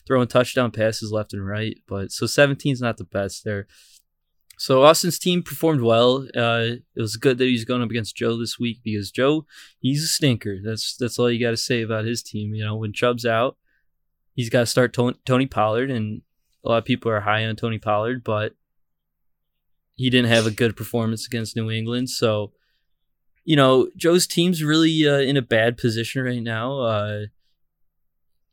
throwing 0.06 0.28
touchdown 0.28 0.70
passes 0.70 1.10
left 1.10 1.32
and 1.32 1.46
right. 1.46 1.78
But 1.88 2.12
so 2.12 2.26
17 2.26 2.72
is 2.72 2.80
not 2.80 2.98
the 2.98 3.04
best 3.04 3.44
there. 3.44 3.66
So 4.62 4.84
Austin's 4.84 5.18
team 5.18 5.42
performed 5.42 5.80
well. 5.80 6.28
Uh, 6.36 6.76
it 6.94 7.00
was 7.00 7.16
good 7.16 7.36
that 7.38 7.46
he's 7.46 7.64
going 7.64 7.82
up 7.82 7.90
against 7.90 8.14
Joe 8.14 8.36
this 8.36 8.60
week 8.60 8.78
because 8.84 9.10
Joe, 9.10 9.44
he's 9.80 10.04
a 10.04 10.06
stinker. 10.06 10.58
That's 10.64 10.96
that's 10.96 11.18
all 11.18 11.28
you 11.28 11.44
got 11.44 11.50
to 11.50 11.56
say 11.56 11.82
about 11.82 12.04
his 12.04 12.22
team. 12.22 12.54
You 12.54 12.64
know, 12.64 12.76
when 12.76 12.92
Chubb's 12.92 13.26
out, 13.26 13.56
he's 14.36 14.50
got 14.50 14.60
to 14.60 14.66
start 14.66 14.96
Tony 15.26 15.46
Pollard, 15.46 15.90
and 15.90 16.22
a 16.64 16.68
lot 16.68 16.78
of 16.78 16.84
people 16.84 17.10
are 17.10 17.22
high 17.22 17.44
on 17.44 17.56
Tony 17.56 17.78
Pollard, 17.78 18.22
but 18.22 18.54
he 19.96 20.08
didn't 20.10 20.30
have 20.30 20.46
a 20.46 20.52
good 20.52 20.76
performance 20.76 21.26
against 21.26 21.56
New 21.56 21.68
England. 21.68 22.10
So, 22.10 22.52
you 23.44 23.56
know, 23.56 23.90
Joe's 23.96 24.28
team's 24.28 24.62
really 24.62 25.08
uh, 25.08 25.18
in 25.18 25.36
a 25.36 25.42
bad 25.42 25.76
position 25.76 26.22
right 26.22 26.40
now. 26.40 26.78
Uh, 26.78 27.20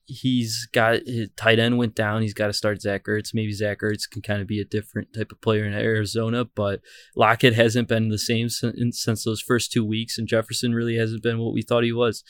he's 0.09 0.67
got 0.71 1.05
his 1.05 1.29
tight 1.35 1.59
end 1.59 1.77
went 1.77 1.95
down. 1.95 2.21
He's 2.21 2.33
got 2.33 2.47
to 2.47 2.53
start 2.53 2.81
Zach 2.81 3.05
Ertz. 3.05 3.33
Maybe 3.33 3.53
Zach 3.53 3.79
Ertz 3.79 4.09
can 4.09 4.21
kind 4.21 4.41
of 4.41 4.47
be 4.47 4.59
a 4.59 4.65
different 4.65 5.13
type 5.13 5.31
of 5.31 5.39
player 5.41 5.65
in 5.65 5.73
Arizona, 5.73 6.45
but 6.45 6.81
Lockett 7.15 7.53
hasn't 7.53 7.87
been 7.87 8.09
the 8.09 8.17
same 8.17 8.49
since, 8.49 8.99
since 8.99 9.23
those 9.23 9.41
first 9.41 9.71
two 9.71 9.85
weeks, 9.85 10.17
and 10.17 10.27
Jefferson 10.27 10.73
really 10.73 10.97
hasn't 10.97 11.23
been 11.23 11.39
what 11.39 11.53
we 11.53 11.61
thought 11.61 11.83
he 11.83 11.93
was. 11.93 12.23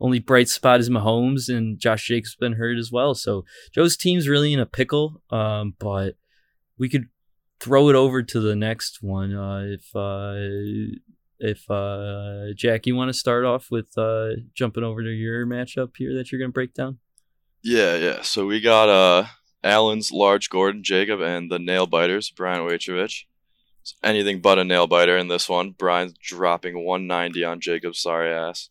Only 0.00 0.18
bright 0.18 0.48
spot 0.48 0.80
is 0.80 0.90
Mahomes, 0.90 1.48
and 1.48 1.78
Josh 1.78 2.06
Jacobs 2.06 2.34
been 2.34 2.54
hurt 2.54 2.78
as 2.78 2.90
well. 2.90 3.14
So 3.14 3.44
Joe's 3.74 3.96
team's 3.96 4.28
really 4.28 4.52
in 4.52 4.60
a 4.60 4.66
pickle, 4.66 5.22
um, 5.30 5.74
but 5.78 6.16
we 6.78 6.88
could 6.88 7.08
throw 7.60 7.88
it 7.88 7.94
over 7.94 8.22
to 8.22 8.40
the 8.40 8.56
next 8.56 9.02
one 9.02 9.34
uh, 9.34 9.64
if. 9.66 9.94
Uh, 9.94 10.96
if 11.38 11.70
uh, 11.70 12.54
Jack, 12.56 12.86
you 12.86 12.96
want 12.96 13.10
to 13.10 13.12
start 13.12 13.44
off 13.44 13.70
with 13.70 13.88
uh, 13.98 14.28
jumping 14.54 14.82
over 14.82 15.02
to 15.02 15.10
your 15.10 15.44
matchup 15.46 15.90
here 15.98 16.14
that 16.14 16.32
you're 16.32 16.38
going 16.38 16.48
to 16.48 16.54
break 16.54 16.72
down? 16.72 16.96
Yeah, 17.68 17.96
yeah. 17.96 18.22
So 18.22 18.46
we 18.46 18.60
got 18.60 18.88
uh 18.88 19.26
Allen's 19.64 20.12
Large 20.12 20.50
Gordon 20.50 20.84
Jacob 20.84 21.20
and 21.20 21.50
the 21.50 21.58
nail 21.58 21.88
biters, 21.88 22.30
Brian 22.30 22.60
Waitrevich. 22.60 23.24
Anything 24.04 24.40
but 24.40 24.60
a 24.60 24.64
nail 24.64 24.86
biter 24.86 25.16
in 25.16 25.26
this 25.26 25.48
one. 25.48 25.72
Brian's 25.72 26.12
dropping 26.12 26.84
190 26.84 27.42
on 27.42 27.60
Jacob's 27.60 27.98
sorry 27.98 28.32
ass. 28.32 28.70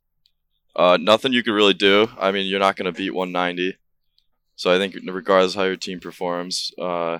Uh, 0.77 0.97
nothing 0.97 1.33
you 1.33 1.43
could 1.43 1.51
really 1.51 1.73
do. 1.73 2.07
I 2.17 2.31
mean, 2.31 2.47
you're 2.47 2.59
not 2.61 2.77
going 2.77 2.85
to 2.85 2.97
beat 2.97 3.13
190. 3.13 3.77
So 4.55 4.73
I 4.73 4.77
think, 4.77 4.95
regardless 5.05 5.55
how 5.55 5.63
your 5.63 5.75
team 5.75 5.99
performs, 5.99 6.71
uh, 6.79 7.19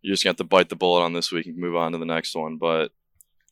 you 0.00 0.12
just 0.12 0.22
got 0.22 0.36
to 0.36 0.44
bite 0.44 0.68
the 0.68 0.76
bullet 0.76 1.02
on 1.02 1.12
this 1.12 1.32
week 1.32 1.46
and 1.46 1.56
move 1.56 1.74
on 1.74 1.90
to 1.90 1.98
the 1.98 2.04
next 2.04 2.36
one. 2.36 2.56
But 2.56 2.92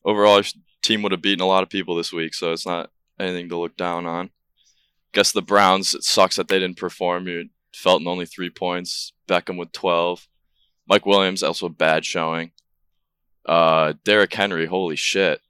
overall, 0.05 0.37
your 0.37 0.45
team 0.81 1.03
would 1.03 1.11
have 1.11 1.23
beaten 1.23 1.43
a 1.43 1.49
lot 1.49 1.65
of 1.65 1.71
people 1.71 1.97
this 1.97 2.13
week, 2.13 2.35
so 2.35 2.53
it's 2.53 2.67
not 2.67 2.91
anything 3.19 3.49
to 3.49 3.57
look 3.57 3.77
down 3.77 4.07
on 4.07 4.31
guess 5.13 5.33
the 5.33 5.43
Browns, 5.43 5.95
it 5.95 6.05
sucks 6.05 6.37
that 6.37 6.49
they 6.49 6.59
didn't 6.59 6.79
perform. 6.79 7.29
You 7.29 7.49
Felton 7.75 8.09
only 8.09 8.27
three 8.27 8.51
points, 8.51 9.13
Beckham 9.29 9.59
with 9.59 9.73
12. 9.73 10.29
Mike 10.89 11.05
Williams, 11.05 11.43
also 11.43 11.67
a 11.67 11.71
bad 11.71 12.05
showing. 12.05 12.53
Uh, 13.45 13.95
Derrick 14.05 14.33
Henry, 14.33 14.67
holy 14.67 14.97
shit. 14.97 15.41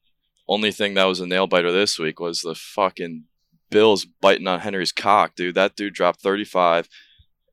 Only 0.49 0.73
thing 0.73 0.95
that 0.95 1.05
was 1.05 1.21
a 1.21 1.27
nail 1.27 1.47
biter 1.47 1.73
this 1.73 1.99
week 1.99 2.21
was 2.21 2.41
the 2.41 2.55
fucking 2.55 3.25
Bills 3.71 4.05
biting 4.05 4.47
on 4.47 4.61
Henry's 4.61 4.93
cock, 4.93 5.35
dude. 5.35 5.55
That 5.55 5.77
dude 5.77 5.95
dropped 5.95 6.21
35. 6.21 6.89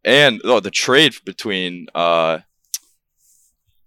And 0.06 0.42
oh, 0.44 0.60
the 0.60 0.72
trade 0.72 1.16
between 1.26 1.88
uh, 1.96 2.40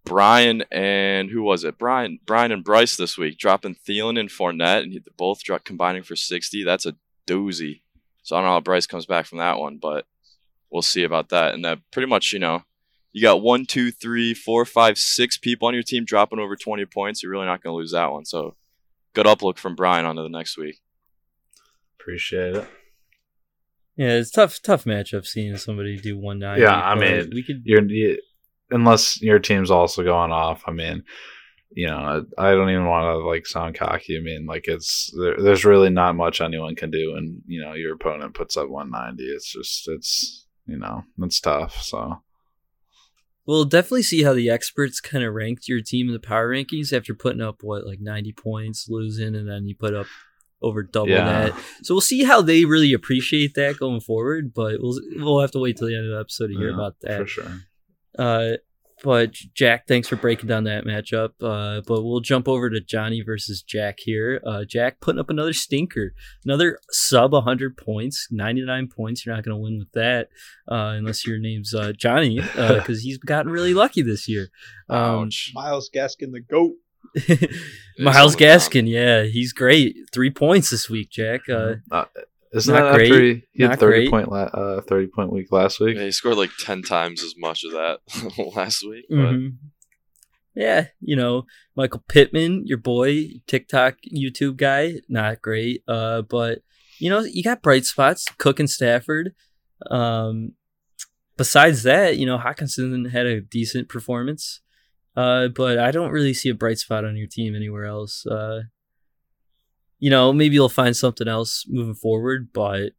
Brian 0.05 0.65
and 0.71 1.31
who 1.31 1.43
was 1.43 1.65
it? 1.65 1.79
Brian, 1.79 2.21
Brian 2.25 2.53
and 2.53 2.65
Bryce 2.65 2.97
this 2.97 3.19
week, 3.19 3.39
dropping 3.39 3.77
Thielen 3.77 4.19
and 4.19 4.31
Fournette, 4.31 4.83
and 4.83 4.99
both 5.17 5.43
dropped 5.43 5.65
combining 5.65 6.03
for 6.03 6.17
60. 6.17 6.65
That's 6.65 6.87
a 6.87 6.97
doozy. 7.27 7.83
So 8.27 8.35
I 8.35 8.41
don't 8.41 8.47
know 8.49 8.55
how 8.55 8.61
Bryce 8.61 8.89
comes 8.89 9.07
back 9.07 9.27
from 9.27 9.39
that 9.39 9.61
one, 9.61 9.79
but 9.81 10.05
we'll 10.69 10.83
see 10.83 11.05
about 11.05 11.29
that. 11.29 11.55
And 11.55 11.65
that 11.65 11.79
pretty 11.93 12.09
much, 12.09 12.33
you 12.33 12.41
know, 12.41 12.65
you 13.13 13.23
got 13.23 13.41
one, 13.41 13.67
two, 13.67 13.93
three, 13.93 14.35
four, 14.35 14.65
five, 14.65 14.99
six 14.99 15.39
people 15.39 15.69
on 15.69 15.75
your 15.75 15.85
team 15.85 16.05
dropping 16.05 16.41
over 16.41 16.57
20 16.57 16.85
points. 16.87 17.23
You're 17.23 17.31
really 17.31 17.47
not 17.47 17.63
going 17.63 17.73
to 17.73 17.77
lose 17.77 17.93
that 17.93 18.11
one. 18.11 18.25
So 18.25 18.57
good 19.15 19.27
uplook 19.27 19.59
from 19.59 19.77
Brian 19.77 20.07
onto 20.07 20.25
the 20.25 20.29
next 20.29 20.59
week. 20.59 20.81
Appreciate 22.01 22.57
it. 22.57 22.69
Yeah, 23.95 24.15
it's 24.15 24.33
tough, 24.33 24.61
tough 24.61 24.83
matchup 24.87 25.25
seeing 25.25 25.57
somebody 25.57 25.97
do 25.97 26.19
one 26.19 26.41
nine. 26.41 26.61
Yeah, 26.61 26.75
I 26.75 26.97
mean, 26.97 27.31
we 27.33 27.45
could. 27.45 27.63
You're 27.65 27.89
you, 27.89 28.21
unless 28.73 29.23
your 29.23 29.39
team's 29.39 29.71
also 29.71 30.03
going 30.03 30.33
off. 30.33 30.65
I 30.67 30.73
mean, 30.73 31.05
you 31.71 31.87
know, 31.89 32.25
I, 32.39 32.53
don't 32.53 32.71
even 32.71 32.87
want 32.87 33.05
to 33.05 33.27
like 33.27 33.47
sound 33.47 33.77
cocky. 33.77 34.17
I 34.17 34.21
mean, 34.21 34.47
like 34.47 34.67
it's 34.69 35.13
there, 35.19 35.37
there's 35.39 35.65
really 35.65 35.91
not 35.91 36.17
much 36.17 36.41
anyone 36.41 36.75
can 36.77 36.91
do, 36.91 37.17
and 37.17 37.43
you 37.47 37.61
know, 37.61 37.75
your 37.75 37.95
opponent 37.95 38.35
puts 38.35 38.57
up 38.57 38.69
190. 38.69 39.23
It's 39.25 39.53
just 39.53 39.89
it's 39.89 40.47
you 40.67 40.79
know, 40.79 41.05
it's 41.19 41.41
tough. 41.41 41.83
So 41.83 42.23
we'll 43.47 43.65
definitely 43.65 44.03
see 44.03 44.23
how 44.23 44.33
the 44.33 44.51
experts 44.51 45.01
kind 45.01 45.25
of 45.25 45.35
ranked 45.35 45.69
your 45.69 45.81
team 45.81 46.09
in 46.09 46.13
the 46.13 46.21
power 46.21 46.49
rankings 46.51 46.97
after 46.97 47.15
putting 47.15 47.43
up 47.43 47.63
what 47.63 47.87
like 47.87 48.01
90 48.01 48.33
points, 48.33 48.89
losing, 48.89 49.35
and 49.35 49.49
then 49.49 49.67
you 49.67 49.75
put 49.75 49.95
up 49.95 50.07
over 50.63 50.83
double 50.83 51.11
yeah. 51.11 51.25
that. 51.25 51.61
So 51.83 51.95
we'll 51.95 52.01
see 52.01 52.25
how 52.25 52.43
they 52.43 52.65
really 52.65 52.93
appreciate 52.93 53.55
that 53.55 53.79
going 53.79 54.01
forward. 54.01 54.55
But 54.55 54.77
we'll 54.81 55.01
we'll 55.17 55.41
have 55.41 55.53
to 55.53 55.59
wait 55.59 55.77
till 55.77 55.89
the 55.89 55.97
end 55.97 56.07
of 56.07 56.13
the 56.13 56.21
episode 56.21 56.49
to 56.49 56.55
hear 56.55 56.69
yeah, 56.69 56.75
about 56.75 57.01
that. 57.03 57.21
For 57.21 57.27
sure. 57.27 57.61
Uh, 58.19 58.53
but 59.03 59.33
Jack, 59.55 59.87
thanks 59.87 60.09
for 60.09 60.17
breaking 60.17 60.49
down 60.49 60.65
that 60.65 60.85
matchup. 60.85 61.31
Uh, 61.41 61.83
but 61.87 62.03
we'll 62.03 62.21
jump 62.21 62.49
over 62.49 62.71
to 62.71 62.81
Johnny 62.81 63.23
versus 63.23 63.63
Jack 63.63 63.99
here. 63.99 64.41
Uh, 64.47 64.65
Jack 64.65 65.01
putting 65.01 65.21
up 65.21 65.29
another 65.29 65.53
stinker, 65.53 66.15
another 66.45 66.79
sub 66.91 67.33
100 67.33 67.77
points, 67.77 68.29
99 68.31 68.89
points. 68.89 69.25
You're 69.25 69.35
not 69.35 69.45
going 69.45 69.57
to 69.57 69.63
win 69.63 69.79
with 69.79 69.93
that 69.93 70.29
uh, 70.71 70.95
unless 70.97 71.27
your 71.27 71.39
name's 71.39 71.75
uh, 71.75 71.93
Johnny, 71.93 72.41
because 72.41 72.89
uh, 72.89 72.95
he's 73.03 73.19
gotten 73.19 73.53
really 73.53 73.75
lucky 73.75 74.03
this 74.03 74.29
year. 74.29 74.49
Um, 74.89 75.31
Myles 75.55 75.91
Gaskin, 75.95 76.33
the 76.33 76.41
goat. 76.41 76.75
Myles 77.99 78.37
Gaskin, 78.37 78.89
yeah, 78.89 79.25
he's 79.25 79.53
great. 79.53 79.97
Three 80.13 80.31
points 80.31 80.71
this 80.71 80.89
week, 80.89 81.11
Jack. 81.11 81.43
Uh, 81.49 81.77
mm-hmm. 81.93 82.21
Isn't 82.57 82.75
not 82.75 82.93
that 82.93 82.95
great. 82.97 83.11
after 83.11 83.23
he, 83.23 83.43
he 83.53 83.63
had 83.63 83.79
thirty 83.79 83.99
great. 84.01 84.11
point 84.11 84.31
la- 84.31 84.45
uh, 84.45 84.81
thirty 84.83 85.07
point 85.07 85.33
week 85.33 85.53
last 85.53 85.81
week? 85.81 85.97
Yeah, 85.97 86.05
he 86.05 86.13
scored 86.13 86.37
like 86.37 86.51
ten 86.59 86.83
times 86.83 87.23
as 87.23 87.35
much 87.37 87.65
of 87.65 87.73
that 87.73 87.99
last 88.57 88.85
week. 88.89 89.05
Mm-hmm. 89.11 89.49
Yeah, 90.55 90.87
you 91.01 91.17
know 91.17 91.45
Michael 91.77 92.03
Pittman, 92.09 92.67
your 92.67 92.79
boy, 92.79 93.29
TikTok, 93.47 93.97
YouTube 94.15 94.57
guy, 94.57 94.95
not 95.09 95.43
great. 95.43 95.83
Uh, 95.87 96.23
but 96.23 96.61
you 96.99 97.11
know 97.11 97.21
you 97.21 97.43
got 97.43 97.63
bright 97.63 97.85
spots. 97.85 98.27
Cook 98.39 98.59
and 98.59 98.71
Stafford. 98.71 99.35
Um, 99.91 100.53
besides 101.37 101.83
that, 101.83 102.17
you 102.17 102.27
know 102.27 102.39
Hockenson 102.39 103.11
had 103.11 103.27
a 103.27 103.41
decent 103.41 103.89
performance. 103.89 104.61
Uh, 105.17 105.49
but 105.49 105.79
I 105.79 105.91
don't 105.93 106.11
really 106.11 106.35
see 106.35 106.51
a 106.51 106.55
bright 106.55 106.79
spot 106.79 107.05
on 107.05 107.17
your 107.17 107.27
team 107.27 107.55
anywhere 107.55 107.87
else. 107.87 108.27
Uh, 108.27 108.65
you 109.99 110.11
know, 110.11 110.33
maybe 110.33 110.55
you'll 110.55 110.69
find 110.69 110.97
something 110.97 111.29
else 111.29 111.65
moving 111.69 111.95
forward, 111.95 112.51
but 112.53 112.93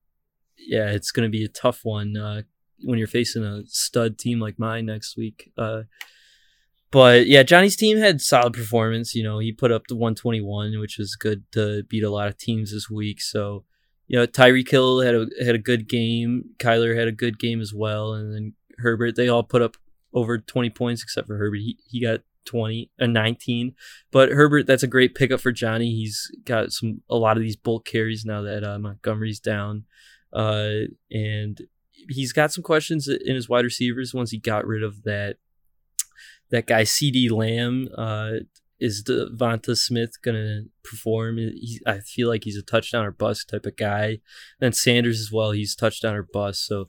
yeah, 0.58 0.90
it's 0.90 1.12
going 1.12 1.30
to 1.30 1.36
be 1.36 1.44
a 1.44 1.50
tough 1.50 1.82
one 1.84 2.18
uh, 2.18 2.42
when 2.84 2.98
you're 2.98 3.08
facing 3.08 3.44
a 3.44 3.64
stud 3.68 4.18
team 4.18 4.40
like 4.40 4.60
mine 4.60 4.86
next 4.86 5.16
week. 5.18 5.52
Uh, 5.58 5.84
but 6.90 7.28
yeah, 7.28 7.44
Johnny's 7.44 7.76
team 7.76 7.98
had 7.98 8.22
solid 8.22 8.54
performance. 8.54 9.14
You 9.14 9.24
know, 9.24 9.40
he 9.40 9.52
put 9.52 9.72
up 9.72 9.88
the 9.88 9.96
121, 9.96 10.80
which 10.80 10.98
was 10.98 11.16
good 11.16 11.44
to 11.52 11.84
beat 11.84 12.04
a 12.04 12.10
lot 12.10 12.28
of 12.28 12.38
teams 12.38 12.72
this 12.72 12.90
week. 12.90 13.22
So, 13.22 13.66
you 14.08 14.18
know, 14.18 14.26
Tyreek 14.26 14.70
Hill 14.70 15.02
had 15.02 15.16
a 15.16 15.28
had 15.44 15.56
a 15.56 15.60
good 15.60 15.90
game. 15.90 16.52
Kyler 16.60 16.98
had 16.98 17.08
a 17.08 17.14
good 17.14 17.40
game 17.40 17.60
as 17.60 17.74
well, 17.74 18.14
and 18.14 18.34
then 18.34 18.54
Herbert. 18.78 19.18
They 19.18 19.28
all 19.28 19.44
put 19.44 19.62
up 19.62 19.76
over 20.14 20.38
20 20.38 20.70
points 20.70 21.04
except 21.04 21.28
for 21.28 21.38
Herbert. 21.38 21.58
He 21.58 21.78
he 21.90 22.02
got 22.02 22.22
20 22.48 22.90
and 22.98 23.16
uh, 23.16 23.22
19. 23.22 23.76
But 24.12 24.30
Herbert, 24.30 24.66
that's 24.66 24.84
a 24.84 24.88
great 24.88 25.14
pickup 25.14 25.40
for 25.40 25.52
Johnny. 25.52 25.92
He's 25.92 26.32
got 26.44 26.72
some 26.72 27.02
a 27.10 27.16
lot 27.16 27.38
of 27.38 27.44
these 27.44 27.56
bulk 27.56 27.86
carries 27.86 28.26
now 28.26 28.42
that 28.42 28.64
uh, 28.64 28.80
Montgomery's 28.80 29.40
down, 29.40 29.86
uh, 30.34 30.88
and 31.12 31.62
he's 32.10 32.34
got 32.34 32.52
some 32.52 32.64
questions 32.64 33.08
in 33.08 33.36
his 33.36 33.50
wide 33.50 33.66
receivers 33.66 34.14
once 34.14 34.32
he 34.32 34.40
got 34.40 34.66
rid 34.66 34.84
of 34.84 35.04
that 35.04 35.38
that 36.50 36.68
guy 36.68 36.84
CeeDee 36.84 37.32
Lamb. 37.32 37.90
Uh, 37.96 38.44
is 38.80 39.04
Devonta 39.04 39.76
Smith 39.76 40.22
gonna 40.22 40.64
perform? 40.84 41.38
He, 41.38 41.82
I 41.86 42.00
feel 42.00 42.28
like 42.28 42.44
he's 42.44 42.58
a 42.58 42.64
touchdown 42.64 43.06
or 43.06 43.12
bust 43.12 43.50
type 43.50 43.66
of 43.66 43.76
guy. 43.76 44.20
Then 44.60 44.74
Sanders 44.74 45.20
as 45.20 45.32
well. 45.32 45.52
He's 45.52 45.76
touchdown 45.76 46.16
or 46.16 46.24
bust. 46.24 46.66
So, 46.66 46.86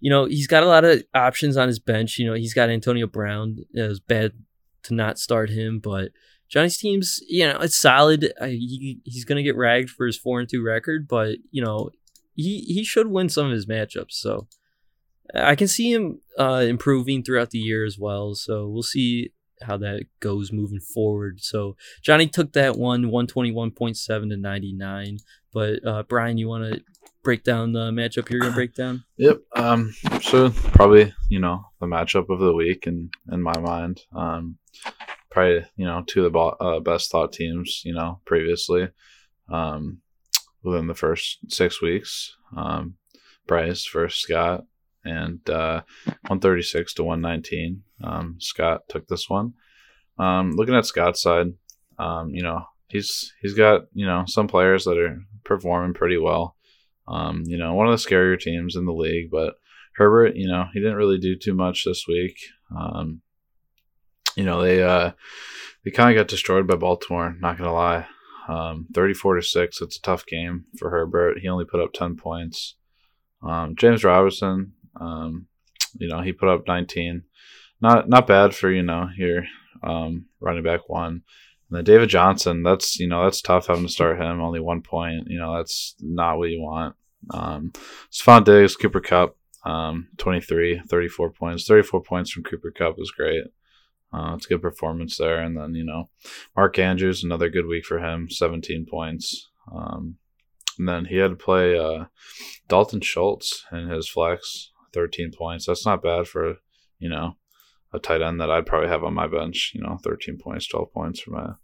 you 0.00 0.10
know, 0.10 0.26
he's 0.26 0.46
got 0.46 0.62
a 0.62 0.66
lot 0.66 0.84
of 0.84 1.02
options 1.14 1.56
on 1.56 1.68
his 1.68 1.78
bench. 1.78 2.18
You 2.18 2.26
know, 2.26 2.34
he's 2.34 2.54
got 2.54 2.68
Antonio 2.68 3.06
Brown. 3.06 3.56
as 3.74 4.00
bad 4.00 4.32
to 4.84 4.94
not 4.94 5.18
start 5.18 5.50
him, 5.50 5.78
but 5.78 6.10
Johnny's 6.48 6.78
team's 6.78 7.20
you 7.28 7.46
know 7.46 7.58
it's 7.60 7.76
solid. 7.76 8.32
I, 8.40 8.48
he, 8.48 9.00
he's 9.04 9.24
gonna 9.24 9.42
get 9.42 9.56
ragged 9.56 9.90
for 9.90 10.06
his 10.06 10.18
four 10.18 10.40
and 10.40 10.48
two 10.48 10.62
record, 10.62 11.06
but 11.08 11.38
you 11.50 11.62
know 11.62 11.90
he 12.34 12.60
he 12.60 12.84
should 12.84 13.08
win 13.08 13.28
some 13.28 13.46
of 13.46 13.52
his 13.52 13.66
matchups. 13.66 14.12
So 14.12 14.48
I 15.34 15.54
can 15.54 15.68
see 15.68 15.92
him 15.92 16.20
uh, 16.38 16.64
improving 16.66 17.22
throughout 17.22 17.50
the 17.50 17.58
year 17.58 17.84
as 17.84 17.98
well. 17.98 18.34
So 18.34 18.68
we'll 18.68 18.82
see 18.82 19.32
how 19.62 19.76
that 19.76 20.06
goes 20.20 20.52
moving 20.52 20.80
forward. 20.80 21.40
So 21.40 21.76
Johnny 22.02 22.26
took 22.26 22.52
that 22.54 22.76
one 22.76 23.04
121.7 23.04 24.30
to 24.30 24.36
99. 24.36 25.18
But 25.52 25.86
uh, 25.86 26.02
Brian, 26.04 26.38
you 26.38 26.48
want 26.48 26.72
to 26.72 26.80
break 27.22 27.44
down 27.44 27.72
the 27.72 27.90
matchup 27.90 28.30
you're 28.30 28.40
gonna 28.40 28.54
break 28.54 28.74
down? 28.74 29.04
Yep. 29.18 29.40
Um. 29.54 29.94
So 30.22 30.50
probably 30.50 31.12
you 31.28 31.40
know 31.40 31.66
the 31.78 31.86
matchup 31.86 32.30
of 32.30 32.40
the 32.40 32.54
week 32.54 32.86
in 32.86 33.10
in 33.30 33.42
my 33.42 33.58
mind. 33.58 34.00
Um. 34.14 34.56
Probably 35.30 35.66
you 35.76 35.86
know 35.86 36.02
two 36.06 36.26
of 36.26 36.32
the 36.32 36.38
uh, 36.38 36.80
best 36.80 37.10
thought 37.10 37.32
teams 37.32 37.82
you 37.84 37.94
know 37.94 38.20
previously. 38.24 38.88
Um. 39.48 39.98
Within 40.62 40.88
the 40.88 40.94
first 40.94 41.38
six 41.48 41.80
weeks. 41.80 42.36
Um. 42.56 42.96
Bryce 43.46 43.88
versus 43.92 44.20
Scott 44.20 44.64
and 45.04 45.48
uh, 45.50 45.82
136 46.04 46.94
to 46.94 47.04
119. 47.04 47.82
Um, 48.04 48.36
Scott 48.38 48.82
took 48.88 49.08
this 49.08 49.28
one. 49.28 49.54
Um, 50.18 50.52
looking 50.52 50.74
at 50.74 50.86
Scott's 50.86 51.22
side, 51.22 51.54
um, 51.98 52.30
you 52.30 52.42
know 52.42 52.64
he's 52.88 53.32
he's 53.40 53.54
got 53.54 53.82
you 53.92 54.06
know 54.06 54.24
some 54.26 54.48
players 54.48 54.84
that 54.84 54.98
are 54.98 55.18
performing 55.44 55.94
pretty 55.94 56.18
well. 56.18 56.56
Um, 57.08 57.42
you 57.46 57.56
know, 57.56 57.74
one 57.74 57.88
of 57.88 57.92
the 57.92 58.08
scarier 58.08 58.38
teams 58.38 58.76
in 58.76 58.84
the 58.84 58.92
league, 58.92 59.30
but 59.30 59.54
Herbert, 59.96 60.36
you 60.36 60.46
know, 60.46 60.66
he 60.72 60.78
didn't 60.78 60.96
really 60.96 61.18
do 61.18 61.34
too 61.34 61.54
much 61.54 61.84
this 61.84 62.04
week. 62.06 62.36
Um, 62.76 63.22
you 64.36 64.44
know, 64.44 64.62
they 64.62 64.82
uh, 64.82 65.12
they 65.84 65.90
kind 65.90 66.10
of 66.10 66.20
got 66.20 66.28
destroyed 66.28 66.66
by 66.66 66.76
Baltimore. 66.76 67.36
Not 67.38 67.58
gonna 67.58 67.72
lie, 67.72 68.06
um, 68.48 68.86
thirty-four 68.94 69.36
to 69.36 69.42
six. 69.42 69.80
It's 69.80 69.96
a 69.96 70.02
tough 70.02 70.26
game 70.26 70.66
for 70.78 70.90
Herbert. 70.90 71.38
He 71.40 71.48
only 71.48 71.64
put 71.64 71.80
up 71.80 71.92
ten 71.92 72.16
points. 72.16 72.76
Um, 73.42 73.74
James 73.76 74.04
Robinson, 74.04 74.72
um, 75.00 75.46
you 75.98 76.08
know, 76.08 76.20
he 76.20 76.32
put 76.32 76.48
up 76.48 76.66
19. 76.66 77.22
Not 77.80 78.08
not 78.08 78.26
bad 78.26 78.54
for 78.54 78.70
you 78.70 78.82
know 78.82 79.08
your 79.16 79.44
um, 79.82 80.26
running 80.40 80.62
back 80.62 80.88
one. 80.88 81.22
And 81.68 81.76
then 81.76 81.84
David 81.84 82.10
Johnson, 82.10 82.62
that's 82.62 82.98
you 82.98 83.08
know 83.08 83.24
that's 83.24 83.40
tough 83.40 83.68
having 83.68 83.86
to 83.86 83.92
start 83.92 84.20
him. 84.20 84.40
Only 84.40 84.60
one 84.60 84.82
point. 84.82 85.28
You 85.28 85.38
know 85.38 85.56
that's 85.56 85.94
not 86.00 86.36
what 86.36 86.50
you 86.50 86.60
want. 86.60 86.94
Um, 87.30 87.72
Stefon 88.12 88.44
Diggs, 88.44 88.76
Cooper 88.76 89.00
Kupp, 89.00 89.36
um, 89.64 90.08
23, 90.18 90.82
34 90.88 91.30
points. 91.30 91.66
34 91.66 92.02
points 92.02 92.30
from 92.30 92.42
Cooper 92.42 92.70
Kupp 92.70 92.98
was 92.98 93.10
great. 93.10 93.44
Uh, 94.12 94.34
it's 94.36 94.46
a 94.46 94.48
good 94.48 94.62
performance 94.62 95.16
there. 95.16 95.40
And 95.40 95.56
then, 95.56 95.74
you 95.74 95.84
know, 95.84 96.08
Mark 96.56 96.78
Andrews, 96.78 97.22
another 97.22 97.48
good 97.48 97.66
week 97.66 97.84
for 97.84 97.98
him, 97.98 98.28
17 98.28 98.86
points. 98.86 99.50
Um, 99.72 100.16
and 100.78 100.88
then 100.88 101.04
he 101.06 101.16
had 101.16 101.30
to 101.30 101.36
play 101.36 101.78
uh, 101.78 102.06
Dalton 102.68 103.00
Schultz 103.00 103.64
in 103.70 103.88
his 103.88 104.08
flex. 104.08 104.70
13 104.92 105.32
points. 105.36 105.66
That's 105.66 105.86
not 105.86 106.02
bad 106.02 106.26
for, 106.26 106.56
you 106.98 107.08
know, 107.08 107.36
a 107.92 107.98
tight 107.98 108.22
end 108.22 108.40
that 108.40 108.50
I'd 108.50 108.66
probably 108.66 108.88
have 108.88 109.04
on 109.04 109.14
my 109.14 109.26
bench, 109.26 109.72
you 109.74 109.80
know, 109.80 109.98
13 110.02 110.38
points, 110.38 110.68
12 110.68 110.92
points 110.92 111.20
from 111.20 111.34
a 111.34 111.58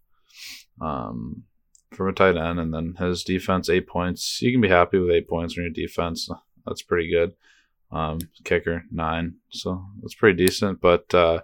um 0.85 1.45
from 1.93 2.09
a 2.09 2.13
tight 2.13 2.37
end 2.37 2.59
and 2.59 2.75
then 2.75 2.95
his 2.99 3.23
defense 3.23 3.69
8 3.71 3.87
points. 3.87 4.41
You 4.43 4.53
can 4.53 4.61
be 4.61 4.69
happy 4.69 4.99
with 4.99 5.11
8 5.11 5.29
points 5.29 5.55
from 5.55 5.65
your 5.65 5.73
defense. 5.73 6.29
That's 6.67 6.83
pretty 6.83 7.11
good. 7.11 7.33
Um, 7.93 8.19
kicker 8.45 8.85
9. 8.91 9.35
So 9.51 9.85
that's 10.03 10.17
pretty 10.17 10.45
decent, 10.45 10.81
but 10.81 11.15
uh 11.15 11.41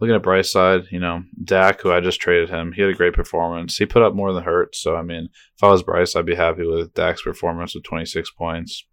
looking 0.00 0.16
at 0.16 0.22
Bryce 0.22 0.50
side, 0.50 0.86
you 0.90 0.98
know, 0.98 1.22
Dak 1.42 1.80
who 1.80 1.92
I 1.92 2.00
just 2.00 2.20
traded 2.20 2.50
him, 2.50 2.72
he 2.72 2.82
had 2.82 2.90
a 2.90 2.94
great 2.94 3.14
performance. 3.14 3.76
He 3.76 3.86
put 3.86 4.02
up 4.02 4.14
more 4.14 4.32
than 4.32 4.42
Hurts, 4.42 4.80
so 4.80 4.96
I 4.96 5.02
mean, 5.02 5.28
if 5.56 5.62
I 5.62 5.68
was 5.68 5.82
Bryce, 5.82 6.16
I'd 6.16 6.26
be 6.26 6.34
happy 6.34 6.66
with 6.66 6.92
Dak's 6.94 7.22
performance 7.22 7.74
with 7.74 7.84
26 7.84 8.30
points. 8.32 8.84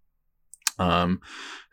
Um, 0.80 1.20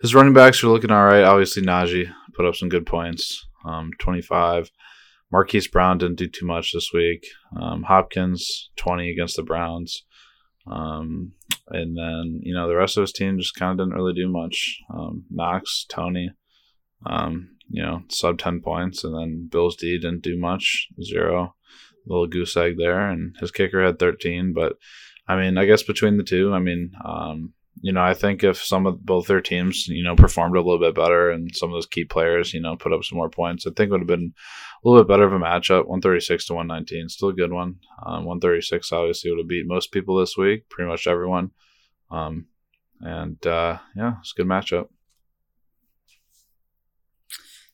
his 0.00 0.14
running 0.14 0.33
backs 0.33 0.62
are 0.62 0.68
looking 0.68 0.90
all 0.90 1.04
right. 1.04 1.24
Obviously, 1.24 1.62
Najee 1.62 2.12
put 2.35 2.46
up 2.46 2.56
some 2.56 2.68
good 2.68 2.87
points, 2.87 3.46
um, 3.64 3.90
25. 3.98 4.70
Marquise 5.33 5.68
Brown 5.68 5.98
didn't 5.98 6.18
do 6.18 6.28
too 6.28 6.46
much 6.46 6.72
this 6.72 6.90
week. 6.92 7.26
Um, 7.59 7.85
Hopkins, 7.85 8.70
20 8.76 9.11
against 9.11 9.37
the 9.37 9.42
Browns. 9.42 10.04
Um, 10.66 11.33
and 11.70 11.96
then, 11.96 12.40
you 12.42 12.54
know, 12.54 12.68
the 12.68 12.76
rest 12.76 12.96
of 12.96 13.02
his 13.02 13.12
team 13.12 13.38
just 13.38 13.54
kind 13.54 13.72
of 13.72 13.87
didn't 13.87 13.98
really 13.98 14.14
do 14.14 14.28
much. 14.28 14.78
Um, 14.92 15.24
Knox, 15.30 15.87
Tony, 15.88 16.30
um, 17.06 17.56
you 17.68 17.83
know, 17.83 18.02
sub 18.09 18.38
10 18.38 18.61
points. 18.61 19.04
And 19.04 19.14
then 19.14 19.48
Bills 19.50 19.76
D 19.76 19.98
didn't 19.98 20.22
do 20.22 20.38
much, 20.38 20.88
zero. 21.02 21.54
Little 22.06 22.26
goose 22.26 22.56
egg 22.56 22.76
there. 22.78 23.09
And 23.09 23.37
his 23.40 23.50
kicker 23.50 23.85
had 23.85 23.98
13. 23.98 24.52
But, 24.52 24.74
I 25.28 25.37
mean, 25.37 25.59
I 25.59 25.64
guess 25.64 25.83
between 25.83 26.16
the 26.16 26.24
two, 26.24 26.52
I 26.52 26.59
mean, 26.59 26.92
um, 27.04 27.54
you 27.83 27.93
know, 27.93 28.03
I 28.03 28.14
think 28.14 28.45
if 28.45 28.62
some 28.62 28.87
of 28.87 29.05
both 29.05 29.27
their 29.27 29.40
teams, 29.40 29.88
you 29.88 30.05
know, 30.05 30.14
performed 30.14 30.57
a 30.57 30.61
little 30.61 30.79
bit 30.79 30.95
better 30.95 31.31
and 31.31 31.55
some 31.55 31.71
of 31.71 31.75
those 31.75 31.87
key 31.87 32.05
players, 32.05 32.53
you 32.53 32.61
know, 32.61 32.77
put 32.77 32.93
up 32.93 33.05
some 33.05 33.16
more 33.16 33.31
points, 33.31 33.66
I 33.66 33.71
think 33.71 33.88
it 33.88 33.93
would 33.93 34.03
have 34.03 34.07
been 34.07 34.35
a 34.85 34.88
little 34.88 35.03
bit 35.03 35.09
better 35.09 35.25
of 35.25 35.33
a 35.33 35.38
matchup. 35.38 35.87
136 35.87 36.47
to 36.47 36.55
119, 36.55 37.09
still 37.09 37.31
a 37.31 37.33
good 37.33 37.53
one. 37.53 37.77
Um, 38.05 38.27
136 38.27 38.93
obviously 38.93 39.31
would 39.31 39.38
have 39.38 39.49
beat 39.49 39.66
most 39.66 39.93
people 39.93 40.19
this 40.19 40.37
week, 40.37 40.69
pretty 40.69 40.88
much 40.88 41.07
everyone. 41.07 41.53
Um, 42.11 42.49
and 43.01 43.45
uh, 43.47 43.79
yeah, 43.97 44.16
it's 44.21 44.33
a 44.37 44.43
good 44.43 44.47
matchup. 44.49 44.88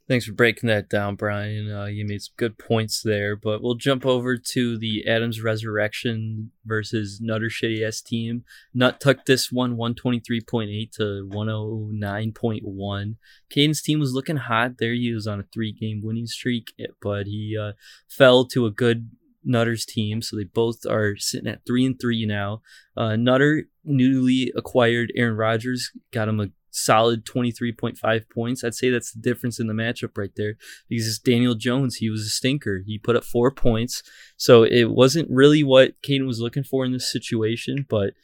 Thanks 0.08 0.24
for 0.24 0.34
breaking 0.34 0.68
that 0.68 0.88
down, 0.88 1.16
Brian. 1.16 1.72
Uh, 1.72 1.86
you 1.86 2.06
made 2.06 2.22
some 2.22 2.34
good 2.36 2.58
points 2.58 3.02
there, 3.02 3.34
but 3.34 3.60
we'll 3.60 3.74
jump 3.74 4.06
over 4.06 4.36
to 4.36 4.78
the 4.78 5.04
Adams 5.08 5.42
Resurrection 5.42 6.52
versus 6.64 7.20
Nutter 7.20 7.48
Shitty 7.48 7.84
S 7.84 8.02
team. 8.02 8.44
Nut 8.72 9.00
took 9.00 9.24
this 9.24 9.50
one 9.50 9.76
123.8 9.76 10.92
to 10.92 11.28
109.1. 11.32 13.16
Caden's 13.50 13.82
team 13.82 13.98
was 13.98 14.12
looking 14.12 14.36
hot 14.36 14.78
there. 14.78 14.94
He 14.94 15.12
was 15.12 15.26
on 15.26 15.40
a 15.40 15.46
three 15.52 15.72
game 15.72 16.02
winning 16.04 16.28
streak, 16.28 16.72
but 17.02 17.26
he 17.26 17.58
uh, 17.60 17.72
fell 18.08 18.44
to 18.46 18.64
a 18.64 18.70
good 18.70 19.10
Nutter's 19.44 19.84
team, 19.84 20.22
so 20.22 20.36
they 20.36 20.44
both 20.44 20.86
are 20.88 21.16
sitting 21.16 21.48
at 21.48 21.66
three 21.66 21.84
and 21.84 21.98
three 21.98 22.24
now. 22.26 22.62
Uh, 22.96 23.16
Nutter 23.16 23.64
newly 23.84 24.52
acquired 24.56 25.12
Aaron 25.16 25.36
Rodgers, 25.36 25.90
got 26.12 26.28
him 26.28 26.38
a 26.38 26.50
solid 26.76 27.24
23.5 27.24 28.30
points. 28.30 28.62
I'd 28.62 28.74
say 28.74 28.90
that's 28.90 29.12
the 29.12 29.20
difference 29.20 29.58
in 29.58 29.66
the 29.66 29.72
matchup 29.72 30.16
right 30.16 30.30
there 30.36 30.56
because 30.88 31.18
Daniel 31.18 31.54
Jones, 31.54 31.96
he 31.96 32.10
was 32.10 32.22
a 32.22 32.30
stinker. 32.30 32.82
He 32.84 32.98
put 32.98 33.16
up 33.16 33.24
four 33.24 33.50
points. 33.50 34.02
So 34.36 34.62
it 34.62 34.90
wasn't 34.90 35.30
really 35.30 35.62
what 35.62 36.00
Caden 36.02 36.26
was 36.26 36.40
looking 36.40 36.64
for 36.64 36.84
in 36.84 36.92
this 36.92 37.10
situation, 37.10 37.86
but 37.88 38.14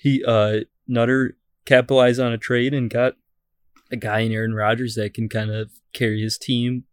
he, 0.00 0.24
uh, 0.24 0.60
Nutter 0.86 1.36
capitalized 1.64 2.20
on 2.20 2.32
a 2.32 2.38
trade 2.38 2.74
and 2.74 2.90
got 2.90 3.14
a 3.92 3.96
guy 3.96 4.20
in 4.20 4.32
Aaron 4.32 4.54
Rodgers 4.54 4.94
that 4.94 5.14
can 5.14 5.28
kind 5.28 5.50
of 5.50 5.70
carry 5.92 6.22
his 6.22 6.38
team 6.38 6.84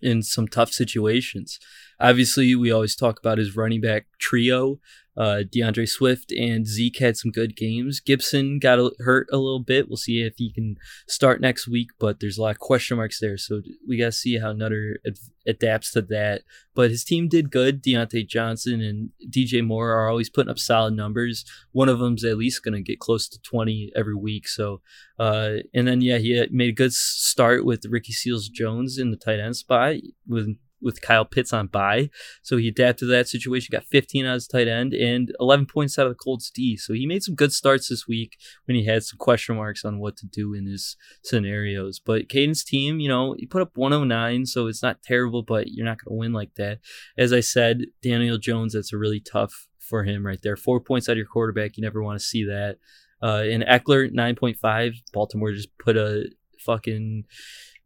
in 0.00 0.22
some 0.22 0.48
tough 0.48 0.72
situations. 0.72 1.58
Obviously, 1.98 2.54
we 2.54 2.70
always 2.70 2.96
talk 2.96 3.18
about 3.18 3.38
his 3.38 3.56
running 3.56 3.80
back 3.80 4.06
trio. 4.18 4.78
Uh, 5.16 5.44
D'Andre 5.50 5.86
Swift 5.86 6.30
and 6.30 6.66
Zeke 6.66 6.98
had 6.98 7.16
some 7.16 7.30
good 7.30 7.56
games. 7.56 8.00
Gibson 8.00 8.58
got 8.58 8.78
hurt 8.98 9.26
a 9.32 9.38
little 9.38 9.60
bit. 9.60 9.88
We'll 9.88 9.96
see 9.96 10.20
if 10.20 10.34
he 10.36 10.52
can 10.52 10.76
start 11.08 11.40
next 11.40 11.66
week, 11.66 11.88
but 11.98 12.20
there's 12.20 12.36
a 12.36 12.42
lot 12.42 12.50
of 12.50 12.58
question 12.58 12.98
marks 12.98 13.18
there. 13.18 13.38
So 13.38 13.62
we 13.88 13.96
got 13.96 14.06
to 14.06 14.12
see 14.12 14.38
how 14.38 14.52
Nutter 14.52 14.98
ad- 15.06 15.16
adapts 15.46 15.92
to 15.92 16.02
that. 16.02 16.42
But 16.74 16.90
his 16.90 17.02
team 17.02 17.28
did 17.28 17.50
good. 17.50 17.82
Diontae 17.82 18.28
Johnson 18.28 18.82
and 18.82 19.10
DJ 19.26 19.64
Moore 19.64 19.92
are 19.92 20.10
always 20.10 20.28
putting 20.28 20.50
up 20.50 20.58
solid 20.58 20.92
numbers. 20.92 21.46
One 21.72 21.88
of 21.88 21.98
them's 21.98 22.24
at 22.24 22.36
least 22.36 22.62
going 22.62 22.74
to 22.74 22.82
get 22.82 23.00
close 23.00 23.26
to 23.28 23.40
20 23.40 23.92
every 23.96 24.14
week. 24.14 24.46
So, 24.46 24.82
uh, 25.18 25.58
and 25.72 25.88
then, 25.88 26.02
yeah, 26.02 26.18
he 26.18 26.46
made 26.50 26.68
a 26.68 26.72
good 26.72 26.92
start 26.92 27.64
with 27.64 27.86
Ricky 27.88 28.12
Seals 28.12 28.50
Jones 28.50 28.98
in 28.98 29.12
the 29.12 29.16
tight 29.16 29.40
end 29.40 29.56
spot 29.56 29.94
with 30.28 30.58
with 30.80 31.00
Kyle 31.00 31.24
Pitts 31.24 31.52
on 31.52 31.66
bye. 31.66 32.10
So 32.42 32.56
he 32.56 32.68
adapted 32.68 33.06
to 33.06 33.06
that 33.06 33.28
situation, 33.28 33.72
got 33.72 33.84
15 33.84 34.26
out 34.26 34.30
of 34.30 34.34
his 34.34 34.46
tight 34.46 34.68
end 34.68 34.92
and 34.92 35.32
11 35.40 35.66
points 35.66 35.98
out 35.98 36.06
of 36.06 36.12
the 36.12 36.16
Colts 36.16 36.50
D. 36.50 36.76
So 36.76 36.92
he 36.92 37.06
made 37.06 37.22
some 37.22 37.34
good 37.34 37.52
starts 37.52 37.88
this 37.88 38.06
week 38.06 38.36
when 38.66 38.76
he 38.76 38.84
had 38.84 39.02
some 39.02 39.18
question 39.18 39.56
marks 39.56 39.84
on 39.84 39.98
what 39.98 40.16
to 40.18 40.26
do 40.26 40.54
in 40.54 40.66
his 40.66 40.96
scenarios. 41.22 41.98
But 41.98 42.28
Caden's 42.28 42.64
team, 42.64 43.00
you 43.00 43.08
know, 43.08 43.34
he 43.38 43.46
put 43.46 43.62
up 43.62 43.76
109, 43.76 44.46
so 44.46 44.66
it's 44.66 44.82
not 44.82 45.02
terrible, 45.02 45.42
but 45.42 45.68
you're 45.68 45.86
not 45.86 45.98
going 46.04 46.14
to 46.14 46.18
win 46.18 46.32
like 46.32 46.54
that. 46.56 46.78
As 47.16 47.32
I 47.32 47.40
said, 47.40 47.86
Daniel 48.02 48.38
Jones, 48.38 48.74
that's 48.74 48.92
a 48.92 48.98
really 48.98 49.20
tough 49.20 49.68
for 49.78 50.04
him 50.04 50.26
right 50.26 50.40
there. 50.42 50.56
Four 50.56 50.80
points 50.80 51.08
out 51.08 51.12
of 51.12 51.18
your 51.18 51.26
quarterback, 51.26 51.76
you 51.76 51.82
never 51.82 52.02
want 52.02 52.18
to 52.18 52.24
see 52.24 52.44
that. 52.44 52.78
Uh, 53.22 53.44
and 53.50 53.62
Ekeler, 53.62 54.12
9.5. 54.12 54.94
Baltimore 55.12 55.52
just 55.52 55.76
put 55.78 55.96
a 55.96 56.26
fucking 56.60 57.24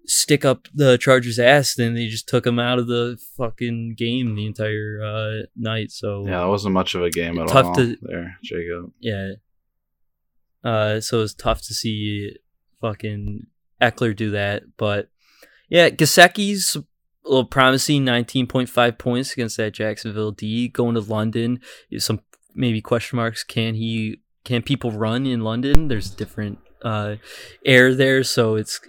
stick 0.06 0.44
up 0.44 0.66
the 0.74 0.96
Chargers' 0.98 1.38
ass, 1.38 1.74
then 1.74 1.94
they 1.94 2.06
just 2.08 2.28
took 2.28 2.44
them 2.44 2.58
out 2.58 2.78
of 2.78 2.86
the 2.88 3.18
fucking 3.36 3.94
game 3.96 4.34
the 4.34 4.46
entire 4.46 5.00
uh, 5.04 5.46
night. 5.56 5.90
So 5.92 6.26
Yeah, 6.26 6.44
it 6.44 6.48
wasn't 6.48 6.74
much 6.74 6.94
of 6.94 7.02
a 7.02 7.10
game 7.10 7.38
at 7.38 7.48
Tough 7.48 7.66
all 7.66 7.74
to- 7.74 7.96
there, 8.02 8.36
Jacob. 8.42 8.92
yeah. 9.00 9.32
Uh, 10.62 11.00
so 11.00 11.22
it's 11.22 11.32
tough 11.34 11.62
to 11.62 11.74
see 11.74 12.36
fucking 12.80 13.46
Ekeler 13.80 14.14
do 14.14 14.30
that, 14.32 14.64
but 14.76 15.08
yeah, 15.70 15.88
Gesicki's 15.88 16.76
a 16.76 16.84
little 17.28 17.44
promising, 17.46 18.04
nineteen 18.04 18.46
point 18.46 18.68
five 18.68 18.98
points 18.98 19.32
against 19.32 19.56
that 19.56 19.72
Jacksonville 19.72 20.32
D. 20.32 20.68
Going 20.68 20.96
to 20.96 21.00
London, 21.00 21.60
some 21.98 22.20
maybe 22.54 22.82
question 22.82 23.16
marks. 23.16 23.42
Can 23.42 23.74
he? 23.74 24.20
Can 24.44 24.60
people 24.62 24.90
run 24.90 25.26
in 25.26 25.40
London? 25.40 25.88
There's 25.88 26.10
different 26.10 26.58
uh, 26.82 27.16
air 27.64 27.94
there, 27.94 28.22
so 28.22 28.56
it's 28.56 28.80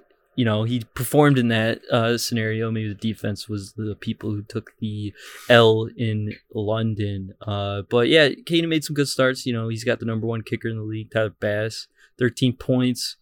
you 0.42 0.46
know 0.46 0.64
he 0.64 0.82
performed 0.96 1.38
in 1.38 1.50
that 1.50 1.82
uh, 1.92 2.18
scenario. 2.18 2.72
Maybe 2.72 2.88
the 2.88 2.96
defense 2.96 3.48
was 3.48 3.74
the 3.74 3.96
people 3.96 4.32
who 4.32 4.42
took 4.42 4.72
the 4.80 5.14
L 5.50 5.88
in 5.96 6.34
London. 6.52 7.36
Uh, 7.46 7.84
but 7.88 8.08
yeah, 8.08 8.30
Caden 8.30 8.68
made 8.68 8.84
some 8.84 8.96
good 8.96 9.08
starts. 9.08 9.46
You 9.46 9.54
know, 9.54 9.68
he's 9.68 9.84
got 9.84 10.00
the 10.00 10.08
number 10.08 10.26
one 10.26 10.42
kicker 10.42 10.68
in 10.68 10.78
the 10.78 10.82
league, 10.82 11.12
Tyler 11.12 11.36
Bass, 11.40 11.88
13 12.18 12.54
points. 12.54 13.18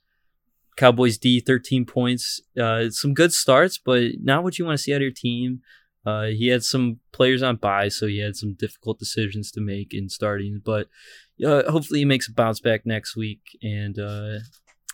Cowboys 0.78 1.18
D, 1.18 1.42
13 1.42 1.86
points. 1.86 2.40
Uh, 2.58 2.90
some 2.90 3.14
good 3.14 3.34
starts, 3.34 3.78
but 3.78 4.12
not 4.22 4.46
what 4.46 4.58
you 4.58 4.64
want 4.64 4.78
to 4.78 4.82
see 4.82 4.94
out 4.94 4.98
of 4.98 5.02
your 5.02 5.12
team. 5.12 5.60
Uh, 6.06 6.28
he 6.28 6.48
had 6.48 6.64
some 6.64 7.02
players 7.12 7.44
on 7.44 7.58
bye, 7.58 7.90
so 7.90 8.08
he 8.08 8.20
had 8.20 8.38
some 8.38 8.54
difficult 8.54 8.98
decisions 8.98 9.52
to 9.52 9.60
make 9.60 9.94
in 9.94 10.08
starting. 10.08 10.62
But 10.64 10.88
uh, 11.46 11.70
hopefully, 11.70 12.00
he 12.00 12.06
makes 12.06 12.30
a 12.30 12.34
bounce 12.34 12.62
back 12.62 12.86
next 12.86 13.18
week. 13.18 13.42
And 13.62 14.00
uh, 14.00 14.38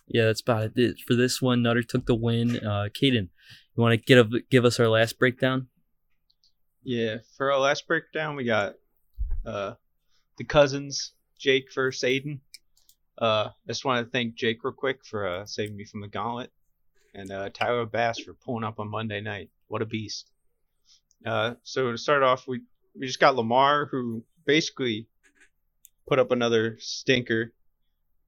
yeah, 0.07 0.25
that's 0.25 0.41
about 0.41 0.71
it 0.75 0.99
for 1.05 1.15
this 1.15 1.41
one. 1.41 1.63
Nutter 1.63 1.83
took 1.83 2.05
the 2.05 2.15
win. 2.15 2.57
Uh, 2.57 2.89
Caden, 2.89 3.29
you 3.75 3.83
want 3.83 3.99
to 3.99 4.05
give 4.05 4.49
give 4.49 4.65
us 4.65 4.79
our 4.79 4.87
last 4.87 5.17
breakdown? 5.17 5.67
Yeah, 6.83 7.17
for 7.37 7.51
our 7.51 7.59
last 7.59 7.87
breakdown, 7.87 8.35
we 8.35 8.43
got 8.43 8.75
uh, 9.45 9.73
the 10.37 10.43
cousins, 10.43 11.13
Jake 11.39 11.73
versus 11.73 12.07
Aiden. 12.07 12.39
Uh, 13.19 13.49
I 13.49 13.67
just 13.67 13.85
want 13.85 14.05
to 14.05 14.11
thank 14.11 14.35
Jake 14.35 14.63
real 14.63 14.73
quick 14.73 15.03
for 15.03 15.27
uh, 15.27 15.45
saving 15.45 15.75
me 15.75 15.85
from 15.85 16.01
the 16.01 16.07
gauntlet, 16.07 16.51
and 17.15 17.31
uh, 17.31 17.49
Tyler 17.49 17.85
Bass 17.85 18.19
for 18.19 18.33
pulling 18.33 18.63
up 18.63 18.79
on 18.79 18.89
Monday 18.89 19.21
night. 19.21 19.49
What 19.67 19.81
a 19.81 19.85
beast! 19.85 20.29
Uh, 21.25 21.55
so 21.63 21.91
to 21.91 21.97
start 21.97 22.21
off, 22.21 22.47
we 22.47 22.61
we 22.93 23.07
just 23.07 23.19
got 23.19 23.35
Lamar, 23.35 23.87
who 23.87 24.23
basically 24.45 25.07
put 26.07 26.19
up 26.19 26.29
another 26.29 26.77
stinker. 26.79 27.51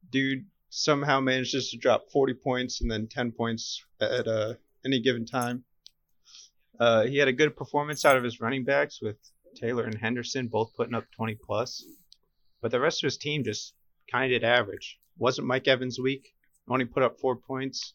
Dude 0.09 0.45
somehow 0.77 1.19
manages 1.19 1.71
to 1.71 1.77
drop 1.77 2.07
40 2.11 2.35
points 2.35 2.81
and 2.81 2.91
then 2.91 3.07
10 3.07 3.31
points 3.31 3.83
at 3.99 4.27
uh, 4.27 4.53
any 4.85 5.01
given 5.01 5.25
time. 5.25 5.63
Uh, 6.79 7.03
he 7.05 7.17
had 7.17 7.27
a 7.27 7.33
good 7.33 7.55
performance 7.57 8.05
out 8.05 8.15
of 8.15 8.23
his 8.23 8.39
running 8.39 8.63
backs 8.63 9.01
with 9.01 9.17
Taylor 9.55 9.85
and 9.85 9.97
Henderson 9.97 10.47
both 10.47 10.75
putting 10.75 10.93
up 10.93 11.05
20 11.15 11.35
plus, 11.43 11.83
but 12.61 12.69
the 12.69 12.79
rest 12.79 13.03
of 13.03 13.07
his 13.07 13.17
team 13.17 13.43
just 13.43 13.73
kind 14.11 14.31
of 14.31 14.39
did 14.39 14.47
average. 14.47 14.99
Wasn't 15.17 15.47
Mike 15.47 15.67
Evans 15.67 15.99
weak? 15.99 16.35
Only 16.69 16.85
put 16.85 17.01
up 17.01 17.19
four 17.19 17.35
points. 17.35 17.93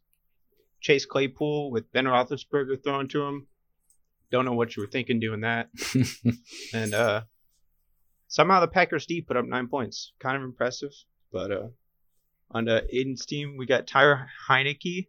Chase 0.80 1.06
Claypool 1.06 1.70
with 1.70 1.92
Ben 1.92 2.06
Roethlisberger 2.06 2.82
throwing 2.82 3.06
to 3.08 3.22
him. 3.22 3.46
Don't 4.32 4.44
know 4.44 4.54
what 4.54 4.74
you 4.74 4.82
were 4.82 4.90
thinking 4.90 5.20
doing 5.20 5.42
that. 5.42 5.68
and 6.74 6.94
uh, 6.94 7.22
somehow 8.26 8.58
the 8.58 8.66
Packers 8.66 9.06
D 9.06 9.20
put 9.20 9.36
up 9.36 9.44
nine 9.44 9.68
points. 9.68 10.12
Kind 10.18 10.36
of 10.36 10.42
impressive. 10.42 10.90
But 11.30 11.52
uh, 11.52 11.68
on 12.54 12.64
the 12.66 12.86
Aiden's 12.92 13.26
team, 13.26 13.56
we 13.56 13.66
got 13.66 13.86
Taylor 13.86 14.28
Heinicke, 14.48 15.08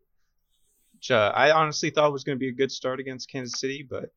which 0.93 1.11
uh, 1.11 1.31
I 1.35 1.51
honestly 1.51 1.89
thought 1.89 2.13
was 2.13 2.23
going 2.23 2.37
to 2.37 2.39
be 2.39 2.49
a 2.49 2.53
good 2.53 2.71
start 2.71 2.99
against 2.99 3.29
Kansas 3.29 3.59
City, 3.59 3.85
but 3.87 4.13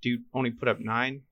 dude 0.00 0.22
only 0.32 0.50
put 0.50 0.68
up 0.68 0.80
nine. 0.80 1.22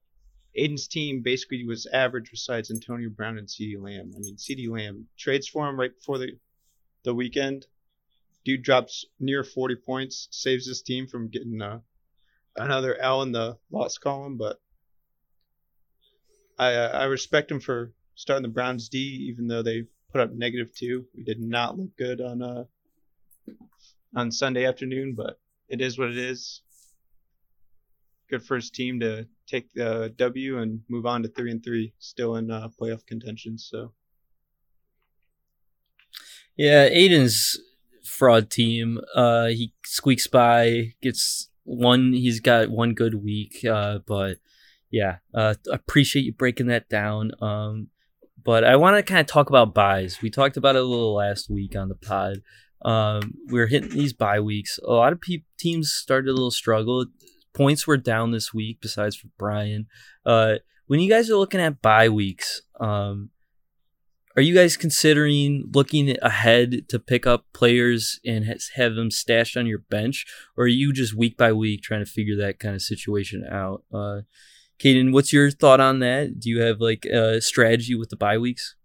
Aiden's 0.58 0.88
team 0.88 1.22
basically 1.22 1.64
was 1.64 1.86
average 1.86 2.30
besides 2.30 2.70
Antonio 2.70 3.10
Brown 3.10 3.38
and 3.38 3.46
CeeDee 3.46 3.80
Lamb. 3.80 4.12
I 4.16 4.18
mean, 4.18 4.36
CeeDee 4.36 4.70
Lamb 4.70 5.06
trades 5.16 5.46
for 5.46 5.68
him 5.68 5.78
right 5.78 5.94
before 5.94 6.18
the 6.18 6.38
the 7.04 7.14
weekend. 7.14 7.66
Dude 8.44 8.62
drops 8.62 9.04
near 9.20 9.44
40 9.44 9.76
points, 9.76 10.28
saves 10.30 10.66
his 10.66 10.82
team 10.82 11.06
from 11.06 11.28
getting 11.28 11.60
uh, 11.60 11.80
another 12.56 12.96
L 12.96 13.22
in 13.22 13.32
the 13.32 13.58
loss 13.70 13.98
column, 13.98 14.36
but 14.36 14.60
I 16.58 16.74
uh, 16.74 16.98
I 17.00 17.04
respect 17.04 17.50
him 17.50 17.60
for 17.60 17.92
starting 18.14 18.42
the 18.42 18.48
Browns 18.48 18.88
D, 18.88 18.98
even 19.28 19.46
though 19.46 19.62
they 19.62 19.84
put 20.16 20.30
up 20.30 20.32
negative 20.32 20.74
two. 20.74 21.04
We 21.14 21.24
did 21.24 21.40
not 21.40 21.78
look 21.78 21.94
good 21.98 22.22
on 22.22 22.42
uh 22.42 22.64
on 24.14 24.32
Sunday 24.32 24.64
afternoon, 24.64 25.14
but 25.14 25.38
it 25.68 25.82
is 25.82 25.98
what 25.98 26.08
it 26.08 26.16
is. 26.16 26.62
Good 28.30 28.42
his 28.48 28.70
team 28.70 28.98
to 29.00 29.26
take 29.46 29.72
the 29.74 30.12
W 30.16 30.58
and 30.58 30.80
move 30.88 31.04
on 31.04 31.22
to 31.22 31.28
three 31.28 31.50
and 31.50 31.62
three, 31.62 31.92
still 31.98 32.36
in 32.36 32.50
uh, 32.50 32.68
playoff 32.80 33.06
contention. 33.06 33.58
So 33.58 33.92
Yeah, 36.56 36.88
Aiden's 36.88 37.60
fraud 38.02 38.50
team. 38.50 39.00
Uh, 39.14 39.48
he 39.48 39.74
squeaks 39.84 40.26
by, 40.26 40.94
gets 41.02 41.50
one. 41.64 42.14
He's 42.14 42.40
got 42.40 42.70
one 42.70 42.94
good 42.94 43.22
week. 43.22 43.64
Uh, 43.64 43.98
but 43.98 44.38
yeah, 44.90 45.18
uh, 45.34 45.54
appreciate 45.70 46.24
you 46.24 46.32
breaking 46.32 46.68
that 46.68 46.88
down. 46.88 47.32
Um, 47.42 47.88
but 48.46 48.62
I 48.64 48.76
want 48.76 48.96
to 48.96 49.02
kind 49.02 49.20
of 49.20 49.26
talk 49.26 49.50
about 49.50 49.74
buys. 49.74 50.22
We 50.22 50.30
talked 50.30 50.56
about 50.56 50.76
it 50.76 50.82
a 50.82 50.86
little 50.86 51.14
last 51.14 51.50
week 51.50 51.74
on 51.74 51.88
the 51.88 51.96
pod. 51.96 52.38
Um, 52.82 53.34
we 53.48 53.60
are 53.60 53.66
hitting 53.66 53.90
these 53.90 54.12
bye 54.12 54.40
weeks. 54.40 54.78
A 54.84 54.92
lot 54.92 55.12
of 55.12 55.20
pe- 55.20 55.42
teams 55.58 55.92
started 55.92 56.30
a 56.30 56.32
little 56.32 56.52
struggle. 56.52 57.06
Points 57.52 57.86
were 57.86 57.96
down 57.96 58.30
this 58.30 58.54
week, 58.54 58.78
besides 58.80 59.16
for 59.16 59.28
Brian. 59.36 59.86
Uh, 60.24 60.56
when 60.86 61.00
you 61.00 61.10
guys 61.10 61.28
are 61.28 61.36
looking 61.36 61.60
at 61.60 61.82
bye 61.82 62.08
weeks, 62.08 62.62
um, 62.78 63.30
are 64.36 64.42
you 64.42 64.54
guys 64.54 64.76
considering 64.76 65.64
looking 65.74 66.14
ahead 66.22 66.88
to 66.90 67.00
pick 67.00 67.26
up 67.26 67.46
players 67.52 68.20
and 68.24 68.44
have 68.76 68.94
them 68.94 69.10
stashed 69.10 69.56
on 69.56 69.66
your 69.66 69.80
bench, 69.90 70.24
or 70.56 70.64
are 70.64 70.68
you 70.68 70.92
just 70.92 71.16
week 71.16 71.36
by 71.36 71.52
week 71.52 71.82
trying 71.82 72.04
to 72.04 72.10
figure 72.10 72.36
that 72.36 72.60
kind 72.60 72.76
of 72.76 72.82
situation 72.82 73.44
out? 73.50 73.82
Uh, 73.92 74.20
Caden, 74.78 75.12
what's 75.12 75.32
your 75.32 75.50
thought 75.50 75.80
on 75.80 76.00
that? 76.00 76.38
Do 76.38 76.50
you 76.50 76.60
have 76.60 76.80
like 76.80 77.04
a 77.06 77.40
strategy 77.40 77.94
with 77.94 78.10
the 78.10 78.16
bye 78.16 78.38
weeks? 78.38 78.76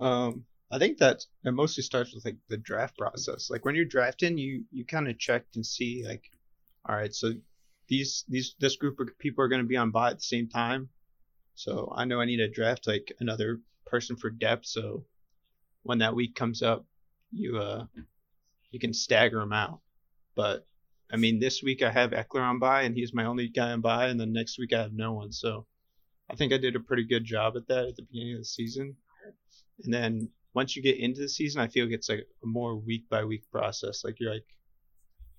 Um, 0.00 0.44
I 0.70 0.78
think 0.78 0.98
that 0.98 1.24
it 1.44 1.52
mostly 1.52 1.82
starts 1.82 2.14
with 2.14 2.24
like 2.24 2.36
the 2.48 2.56
draft 2.56 2.96
process. 2.96 3.50
Like 3.50 3.64
when 3.64 3.74
you're 3.74 3.84
drafting, 3.84 4.38
you 4.38 4.64
you 4.70 4.84
kind 4.84 5.08
of 5.08 5.18
check 5.18 5.44
and 5.54 5.64
see 5.64 6.04
like, 6.06 6.30
all 6.88 6.94
right, 6.94 7.14
so 7.14 7.32
these 7.88 8.24
these 8.28 8.54
this 8.60 8.76
group 8.76 9.00
of 9.00 9.08
people 9.18 9.42
are 9.42 9.48
going 9.48 9.62
to 9.62 9.68
be 9.68 9.76
on 9.76 9.90
bye 9.90 10.10
at 10.10 10.18
the 10.18 10.22
same 10.22 10.48
time. 10.48 10.88
So 11.54 11.92
I 11.96 12.04
know 12.04 12.20
I 12.20 12.26
need 12.26 12.36
to 12.36 12.48
draft 12.48 12.86
like 12.86 13.12
another 13.18 13.60
person 13.86 14.16
for 14.16 14.30
depth. 14.30 14.66
So 14.66 15.04
when 15.82 15.98
that 15.98 16.14
week 16.14 16.34
comes 16.34 16.62
up, 16.62 16.84
you 17.32 17.58
uh 17.58 17.86
you 18.70 18.78
can 18.78 18.92
stagger 18.92 19.40
them 19.40 19.52
out. 19.52 19.80
But 20.34 20.66
I 21.10 21.16
mean, 21.16 21.40
this 21.40 21.62
week 21.62 21.82
I 21.82 21.90
have 21.90 22.10
Ekeler 22.10 22.42
on 22.42 22.58
bye, 22.58 22.82
and 22.82 22.94
he's 22.94 23.14
my 23.14 23.24
only 23.24 23.48
guy 23.48 23.72
on 23.72 23.80
bye, 23.80 24.08
and 24.08 24.20
then 24.20 24.32
next 24.32 24.58
week 24.58 24.72
I 24.72 24.82
have 24.82 24.92
no 24.92 25.12
one. 25.12 25.32
So 25.32 25.66
I 26.30 26.34
think 26.36 26.52
I 26.52 26.58
did 26.58 26.76
a 26.76 26.80
pretty 26.80 27.04
good 27.04 27.24
job 27.24 27.56
at 27.56 27.66
that 27.68 27.86
at 27.86 27.96
the 27.96 28.02
beginning 28.02 28.34
of 28.34 28.40
the 28.40 28.44
season. 28.44 28.96
And 29.84 29.94
then 29.94 30.28
once 30.54 30.76
you 30.76 30.82
get 30.82 30.98
into 30.98 31.20
the 31.22 31.28
season, 31.28 31.60
I 31.60 31.68
feel 31.68 31.86
like 31.86 31.94
it's 31.94 32.08
like 32.08 32.26
a 32.42 32.46
more 32.46 32.76
week 32.76 33.08
by 33.08 33.24
week 33.24 33.50
process. 33.50 34.04
Like 34.04 34.20
you're 34.20 34.34
like, 34.34 34.46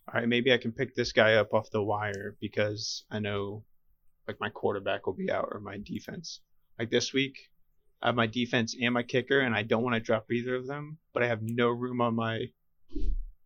all 0.07 0.19
right, 0.19 0.27
maybe 0.27 0.51
I 0.51 0.57
can 0.57 0.71
pick 0.71 0.95
this 0.95 1.11
guy 1.11 1.35
up 1.35 1.53
off 1.53 1.69
the 1.69 1.83
wire 1.83 2.35
because 2.39 3.03
I 3.11 3.19
know 3.19 3.63
like 4.27 4.39
my 4.39 4.49
quarterback 4.49 5.05
will 5.05 5.13
be 5.13 5.31
out 5.31 5.49
or 5.51 5.59
my 5.59 5.77
defense. 5.77 6.41
Like 6.79 6.89
this 6.89 7.13
week, 7.13 7.37
I 8.01 8.07
have 8.07 8.15
my 8.15 8.27
defense 8.27 8.75
and 8.79 8.93
my 8.93 9.03
kicker, 9.03 9.39
and 9.39 9.53
I 9.53 9.63
don't 9.63 9.83
want 9.83 9.95
to 9.95 9.99
drop 9.99 10.31
either 10.31 10.55
of 10.55 10.67
them, 10.67 10.97
but 11.13 11.21
I 11.21 11.27
have 11.27 11.41
no 11.41 11.67
room 11.67 11.99
on 12.01 12.15
my 12.15 12.45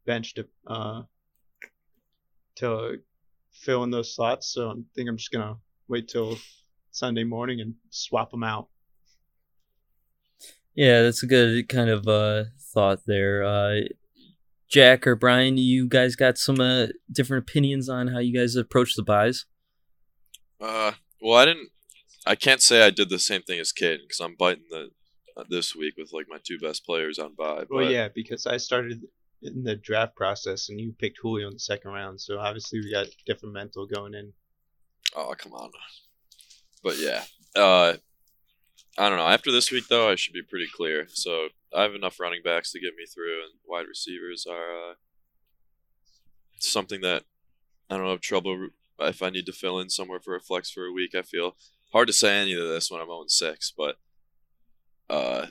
bench 0.06 0.36
to 0.36 0.48
uh 0.68 1.02
to 2.56 2.98
fill 3.52 3.84
in 3.84 3.92
those 3.92 4.16
slots. 4.16 4.54
So 4.54 4.70
I 4.70 4.74
think 4.96 5.10
I'm 5.10 5.18
just 5.18 5.32
gonna 5.32 5.58
wait 5.88 6.08
till 6.08 6.38
Sunday 6.92 7.24
morning 7.24 7.62
and 7.62 7.76
swap 7.90 8.32
them 8.32 8.44
out. 8.44 8.68
Yeah, 10.76 11.04
that's 11.04 11.22
a 11.22 11.28
good 11.28 11.70
kind 11.70 11.90
of 11.90 12.08
uh, 12.08 12.46
thought 12.74 13.02
there. 13.06 13.44
Uh, 13.44 13.82
Jack 14.68 15.06
or 15.06 15.16
Brian, 15.16 15.58
you 15.58 15.88
guys 15.88 16.16
got 16.16 16.38
some 16.38 16.60
uh, 16.60 16.88
different 17.12 17.48
opinions 17.48 17.90
on 17.90 18.08
how 18.08 18.18
you 18.18 18.36
guys 18.36 18.56
approach 18.56 18.96
the 18.96 19.04
buys? 19.04 19.46
Uh, 20.60 20.94
well, 21.22 21.38
I 21.40 21.46
didn't. 21.46 21.70
I 22.26 22.36
can't 22.36 22.62
say 22.62 22.84
I 22.84 22.90
did 22.90 23.10
the 23.10 23.20
same 23.20 23.44
thing 23.44 23.60
as 23.60 23.72
Kid 23.72 24.00
because 24.02 24.20
I'm 24.20 24.36
biting 24.36 24.64
the 24.72 24.90
uh, 25.38 25.44
this 25.50 25.76
week 25.76 25.96
with 25.98 26.12
like 26.12 26.26
my 26.30 26.38
two 26.44 26.58
best 26.58 26.86
players 26.86 27.20
on 27.20 27.36
bye. 27.36 27.66
Well, 27.70 27.86
but- 27.86 27.92
yeah, 27.92 28.08
because 28.14 28.48
I 28.48 28.58
started 28.58 29.02
in 29.44 29.64
the 29.64 29.76
draft 29.76 30.16
process 30.16 30.70
and 30.70 30.80
you 30.80 30.94
picked 30.98 31.20
Julio 31.22 31.48
in 31.48 31.54
the 31.54 31.60
second 31.60 31.92
round, 31.92 32.20
so 32.20 32.40
obviously 32.40 32.80
we 32.80 32.92
got 32.92 33.08
different 33.26 33.54
mental 33.54 33.86
going 33.86 34.14
in. 34.14 34.34
Oh, 35.16 35.34
come 35.38 35.54
on. 35.54 35.72
But 36.84 36.98
yeah, 36.98 37.24
uh, 37.56 37.94
I 38.98 39.10
don't 39.10 39.18
know. 39.18 39.28
After 39.28 39.52
this 39.52 39.72
week, 39.72 39.88
though, 39.88 40.10
I 40.10 40.16
should 40.16 40.34
be 40.34 40.42
pretty 40.42 40.68
clear. 40.74 41.08
So 41.10 41.48
I 41.76 41.84
have 41.84 41.96
enough 41.96 42.20
running 42.20 42.42
backs 42.44 42.72
to 42.72 42.80
get 42.80 42.96
me 42.98 43.06
through, 43.06 43.42
and 43.44 43.54
wide 43.66 43.88
receivers 43.88 44.46
are 44.50 44.92
uh, 44.92 44.94
something 46.60 47.02
that 47.02 47.24
I 47.90 47.98
don't 47.98 48.10
have 48.10 48.22
trouble 48.22 48.70
if 49.00 49.22
I 49.22 49.30
need 49.30 49.46
to 49.48 49.52
fill 49.52 49.80
in 49.80 49.90
somewhere 49.90 50.20
for 50.20 50.36
a 50.36 50.42
flex 50.42 50.70
for 50.70 50.86
a 50.86 50.92
week. 50.92 51.16
I 51.16 51.22
feel 51.22 51.56
hard 51.92 52.08
to 52.08 52.14
say 52.14 52.38
any 52.38 52.54
of 52.54 52.68
this 52.68 52.92
when 52.92 53.02
I'm 53.02 53.10
on 53.10 53.30
six, 53.30 53.72
but 53.76 53.98
uh, 55.10 55.48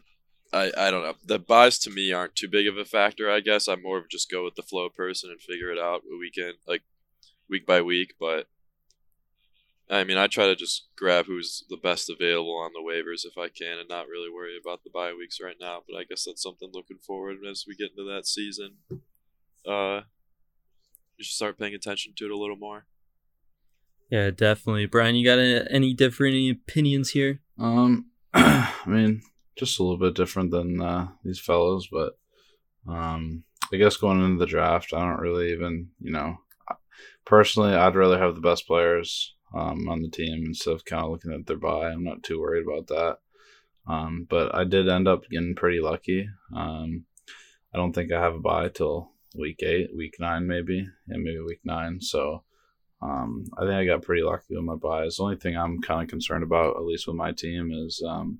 I 0.52 0.72
I 0.76 0.90
don't 0.90 1.02
know. 1.02 1.14
The 1.24 1.38
buys 1.38 1.78
to 1.80 1.90
me 1.90 2.12
aren't 2.12 2.36
too 2.36 2.48
big 2.48 2.66
of 2.66 2.76
a 2.76 2.84
factor. 2.84 3.30
I 3.30 3.40
guess 3.40 3.68
I'm 3.68 3.82
more 3.82 3.98
of 3.98 4.08
just 4.08 4.30
go 4.30 4.44
with 4.44 4.54
the 4.54 4.62
flow 4.62 4.88
person 4.88 5.30
and 5.30 5.40
figure 5.40 5.70
it 5.70 5.78
out 5.78 6.02
a 6.12 6.18
weekend, 6.18 6.54
like 6.66 6.82
week 7.48 7.66
by 7.66 7.80
week. 7.80 8.14
But 8.18 8.48
I 9.90 10.04
mean, 10.04 10.16
I 10.16 10.26
try 10.26 10.46
to 10.46 10.56
just 10.56 10.88
grab 10.96 11.26
who's 11.26 11.64
the 11.68 11.76
best 11.76 12.10
available 12.10 12.56
on 12.56 12.72
the 12.72 12.80
waivers 12.80 13.24
if 13.24 13.36
I 13.38 13.48
can, 13.48 13.78
and 13.78 13.88
not 13.88 14.08
really 14.08 14.30
worry 14.30 14.56
about 14.60 14.84
the 14.84 14.90
bye 14.90 15.12
weeks 15.12 15.38
right 15.42 15.56
now. 15.60 15.82
But 15.88 15.98
I 15.98 16.04
guess 16.04 16.24
that's 16.24 16.42
something 16.42 16.70
looking 16.72 16.98
forward 16.98 17.38
as 17.48 17.64
we 17.66 17.74
get 17.74 17.90
into 17.90 18.10
that 18.10 18.26
season. 18.26 18.76
Uh, 19.66 20.02
you 21.16 21.24
should 21.24 21.34
start 21.34 21.58
paying 21.58 21.74
attention 21.74 22.14
to 22.16 22.24
it 22.24 22.30
a 22.30 22.38
little 22.38 22.56
more. 22.56 22.86
Yeah, 24.10 24.30
definitely. 24.30 24.86
Brian, 24.86 25.14
you 25.14 25.24
got 25.24 25.38
any 25.70 25.94
different 25.94 26.36
opinions 26.50 27.10
here? 27.10 27.40
Um, 27.58 28.10
I 28.34 28.72
mean, 28.86 29.22
just 29.56 29.78
a 29.78 29.82
little 29.82 29.98
bit 29.98 30.14
different 30.14 30.50
than 30.50 30.80
uh, 30.80 31.08
these 31.24 31.40
fellows, 31.40 31.88
but 31.90 32.18
um, 32.88 33.44
I 33.72 33.76
guess 33.76 33.96
going 33.96 34.22
into 34.24 34.38
the 34.38 34.46
draft, 34.46 34.92
I 34.92 35.00
don't 35.00 35.20
really 35.20 35.52
even, 35.52 35.90
you 36.00 36.12
know, 36.12 36.38
personally, 37.24 37.74
I'd 37.74 37.94
rather 37.94 38.18
have 38.18 38.34
the 38.34 38.40
best 38.40 38.66
players 38.66 39.34
um, 39.54 39.88
on 39.88 40.02
the 40.02 40.10
team 40.10 40.44
instead 40.46 40.74
of 40.74 40.84
kind 40.84 41.04
of 41.04 41.10
looking 41.10 41.32
at 41.32 41.46
their 41.46 41.56
buy. 41.56 41.90
I'm 41.90 42.04
not 42.04 42.22
too 42.22 42.40
worried 42.40 42.66
about 42.66 42.86
that. 42.88 43.18
Um, 43.86 44.26
but 44.28 44.54
I 44.54 44.64
did 44.64 44.88
end 44.88 45.08
up 45.08 45.28
getting 45.28 45.56
pretty 45.56 45.80
lucky. 45.80 46.28
Um, 46.54 47.04
I 47.74 47.78
don't 47.78 47.92
think 47.92 48.12
I 48.12 48.20
have 48.20 48.34
a 48.34 48.40
buy 48.40 48.68
till 48.68 49.10
week 49.36 49.62
eight, 49.62 49.90
week 49.96 50.14
nine, 50.20 50.46
maybe, 50.46 50.86
yeah, 51.08 51.16
maybe 51.16 51.40
week 51.40 51.60
nine. 51.64 52.00
So 52.00 52.44
um, 53.00 53.44
I 53.58 53.62
think 53.62 53.74
I 53.74 53.84
got 53.86 54.02
pretty 54.02 54.22
lucky 54.22 54.54
with 54.54 54.64
my 54.64 54.76
buys. 54.76 55.16
The 55.16 55.24
only 55.24 55.36
thing 55.36 55.56
I'm 55.56 55.80
kind 55.80 56.02
of 56.02 56.08
concerned 56.08 56.44
about, 56.44 56.76
at 56.76 56.84
least 56.84 57.06
with 57.06 57.16
my 57.16 57.32
team, 57.32 57.72
is 57.72 58.02
um, 58.06 58.38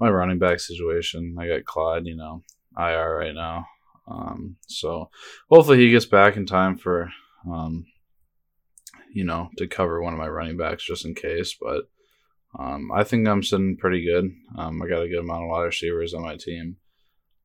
my 0.00 0.10
running 0.10 0.38
back 0.38 0.60
situation. 0.60 1.36
I 1.38 1.48
got 1.48 1.64
Clyde, 1.64 2.06
you 2.06 2.16
know, 2.16 2.42
IR 2.78 3.16
right 3.18 3.34
now. 3.34 3.66
Um, 4.08 4.56
so 4.68 5.10
hopefully 5.50 5.78
he 5.78 5.90
gets 5.90 6.06
back 6.06 6.36
in 6.36 6.46
time 6.46 6.76
for, 6.76 7.10
um, 7.50 7.86
you 9.12 9.24
know, 9.24 9.50
to 9.56 9.66
cover 9.66 10.02
one 10.02 10.12
of 10.12 10.18
my 10.18 10.28
running 10.28 10.56
backs 10.56 10.84
just 10.84 11.04
in 11.04 11.14
case. 11.14 11.56
But 11.60 11.88
um, 12.58 12.90
I 12.94 13.04
think 13.04 13.26
I'm 13.26 13.42
sitting 13.42 13.76
pretty 13.76 14.04
good. 14.04 14.30
Um, 14.56 14.80
I 14.82 14.88
got 14.88 15.02
a 15.02 15.08
good 15.08 15.20
amount 15.20 15.44
of 15.44 15.50
wide 15.50 15.64
receivers 15.64 16.14
on 16.14 16.22
my 16.22 16.36
team, 16.36 16.76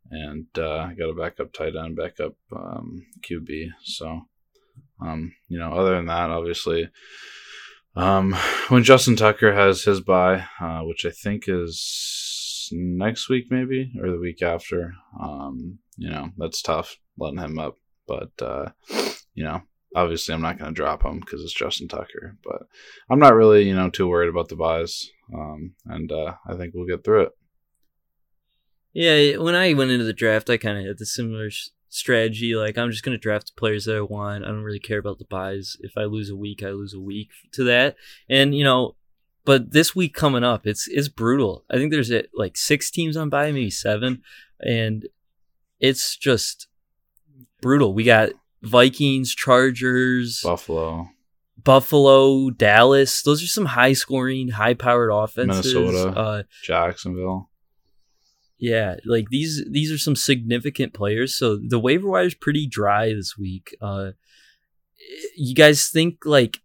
and 0.09 0.47
uh, 0.57 0.77
I 0.77 0.93
got 0.93 1.09
a 1.09 1.15
backup 1.15 1.51
tight 1.51 1.75
end, 1.75 1.95
backup 1.95 2.35
um, 2.55 3.05
QB. 3.21 3.69
So, 3.83 4.21
um, 5.01 5.33
you 5.47 5.57
know, 5.59 5.73
other 5.73 5.95
than 5.95 6.05
that, 6.05 6.29
obviously, 6.29 6.89
when 7.93 8.83
Justin 8.83 9.15
Tucker 9.15 9.53
has 9.53 9.83
his 9.83 10.01
bye, 10.01 10.45
uh, 10.59 10.81
which 10.81 11.05
I 11.05 11.11
think 11.11 11.45
is 11.47 12.40
next 12.71 13.29
week, 13.29 13.47
maybe 13.49 13.91
or 14.01 14.11
the 14.11 14.19
week 14.19 14.41
after, 14.41 14.93
um, 15.19 15.79
you 15.97 16.09
know, 16.09 16.29
that's 16.37 16.61
tough 16.61 16.97
letting 17.17 17.39
him 17.39 17.59
up. 17.59 17.75
But 18.07 18.31
uh, 18.41 18.71
you 19.33 19.43
know, 19.43 19.61
obviously, 19.95 20.33
I'm 20.33 20.41
not 20.41 20.57
going 20.57 20.73
to 20.73 20.75
drop 20.75 21.03
him 21.03 21.19
because 21.19 21.43
it's 21.43 21.53
Justin 21.53 21.87
Tucker. 21.87 22.37
But 22.43 22.63
I'm 23.09 23.19
not 23.19 23.35
really, 23.35 23.63
you 23.63 23.75
know, 23.75 23.89
too 23.89 24.07
worried 24.07 24.29
about 24.29 24.49
the 24.49 24.55
buys, 24.55 25.09
um, 25.33 25.75
and 25.85 26.11
uh, 26.11 26.33
I 26.47 26.55
think 26.55 26.73
we'll 26.73 26.87
get 26.87 27.03
through 27.03 27.23
it. 27.23 27.31
Yeah, 28.93 29.37
when 29.37 29.55
I 29.55 29.73
went 29.73 29.91
into 29.91 30.03
the 30.03 30.13
draft, 30.13 30.49
I 30.49 30.57
kind 30.57 30.77
of 30.77 30.85
had 30.85 30.97
the 30.97 31.05
similar 31.05 31.49
strategy. 31.87 32.55
Like, 32.55 32.77
I'm 32.77 32.91
just 32.91 33.03
going 33.03 33.17
to 33.17 33.21
draft 33.21 33.47
the 33.47 33.59
players 33.59 33.85
that 33.85 33.95
I 33.95 34.01
want. 34.01 34.43
I 34.43 34.47
don't 34.47 34.63
really 34.63 34.79
care 34.79 34.99
about 34.99 35.19
the 35.19 35.25
buys. 35.25 35.77
If 35.79 35.93
I 35.97 36.03
lose 36.03 36.29
a 36.29 36.35
week, 36.35 36.63
I 36.63 36.71
lose 36.71 36.93
a 36.93 36.99
week 36.99 37.29
to 37.53 37.63
that. 37.65 37.95
And, 38.29 38.53
you 38.53 38.65
know, 38.65 38.95
but 39.43 39.71
this 39.71 39.95
week 39.95 40.13
coming 40.13 40.43
up, 40.43 40.67
it's 40.67 40.87
it's 40.87 41.07
brutal. 41.07 41.65
I 41.69 41.77
think 41.77 41.91
there's 41.91 42.11
like 42.33 42.57
six 42.57 42.91
teams 42.91 43.17
on 43.17 43.29
buy, 43.29 43.51
maybe 43.51 43.69
seven, 43.69 44.21
and 44.59 45.07
it's 45.79 46.15
just 46.15 46.67
brutal. 47.61 47.93
We 47.93 48.03
got 48.03 48.29
Vikings, 48.61 49.33
Chargers, 49.33 50.41
Buffalo, 50.43 51.09
Buffalo, 51.63 52.49
Dallas. 52.51 53.23
Those 53.23 53.43
are 53.43 53.47
some 53.47 53.65
high 53.65 53.93
scoring, 53.93 54.49
high 54.49 54.75
powered 54.75 55.11
offenses. 55.11 55.73
Minnesota, 55.73 56.19
uh, 56.19 56.43
Jacksonville. 56.63 57.49
Yeah, 58.59 58.97
like 59.05 59.29
these 59.31 59.65
these 59.67 59.91
are 59.91 59.97
some 59.97 60.15
significant 60.15 60.93
players. 60.93 61.35
So 61.35 61.57
the 61.57 61.79
waiver 61.79 62.07
wire 62.07 62.25
is 62.25 62.35
pretty 62.35 62.67
dry 62.67 63.11
this 63.11 63.35
week. 63.35 63.75
Uh, 63.81 64.11
you 65.35 65.55
guys 65.55 65.87
think 65.87 66.25
like 66.25 66.59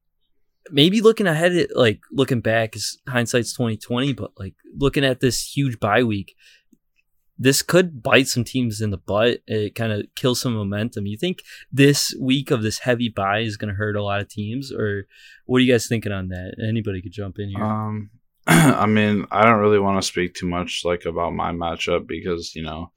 maybe 0.71 1.01
looking 1.01 1.27
ahead 1.27 1.53
at 1.53 1.77
like 1.77 2.01
looking 2.11 2.41
back 2.41 2.77
is 2.77 2.99
hindsight's 3.09 3.53
twenty 3.53 3.77
twenty, 3.77 4.13
but 4.13 4.33
like 4.39 4.55
looking 4.77 5.05
at 5.05 5.21
this 5.21 5.57
huge 5.57 5.79
bye 5.81 6.03
week, 6.03 6.35
this 7.39 7.63
could 7.63 8.03
bite 8.03 8.29
some 8.29 8.45
teams 8.45 8.81
in 8.81 8.91
the 8.91 8.97
butt. 8.97 9.41
It 9.47 9.75
kind 9.75 9.93
of 9.93 10.07
kills 10.17 10.41
some 10.41 10.55
momentum. 10.55 11.07
You 11.07 11.17
think 11.17 11.43
this 11.71 12.15
week 12.21 12.51
of 12.51 12.63
this 12.63 12.81
heavy 12.81 13.09
buy 13.09 13.41
is 13.41 13.57
going 13.57 13.69
to 13.69 13.75
hurt 13.75 13.97
a 13.97 14.03
lot 14.03 14.21
of 14.21 14.29
teams, 14.29 14.73
or 14.73 15.07
what 15.45 15.59
are 15.59 15.61
you 15.61 15.73
guys 15.73 15.87
thinking 15.87 16.13
on 16.13 16.29
that? 16.29 16.55
Anybody 16.67 17.03
could 17.03 17.13
jump 17.13 17.39
in 17.39 17.51
here. 17.51 17.65
Um, 17.65 18.11
I 18.47 18.87
mean, 18.87 19.27
I 19.31 19.45
don't 19.45 19.61
really 19.61 19.79
want 19.81 20.01
to 20.01 20.07
speak 20.07 20.35
too 20.35 20.47
much 20.47 20.83
like 20.85 21.05
about 21.05 21.35
my 21.35 21.53
matchup 21.53 22.07
because 22.07 22.55
you 22.55 22.63
know 22.63 22.93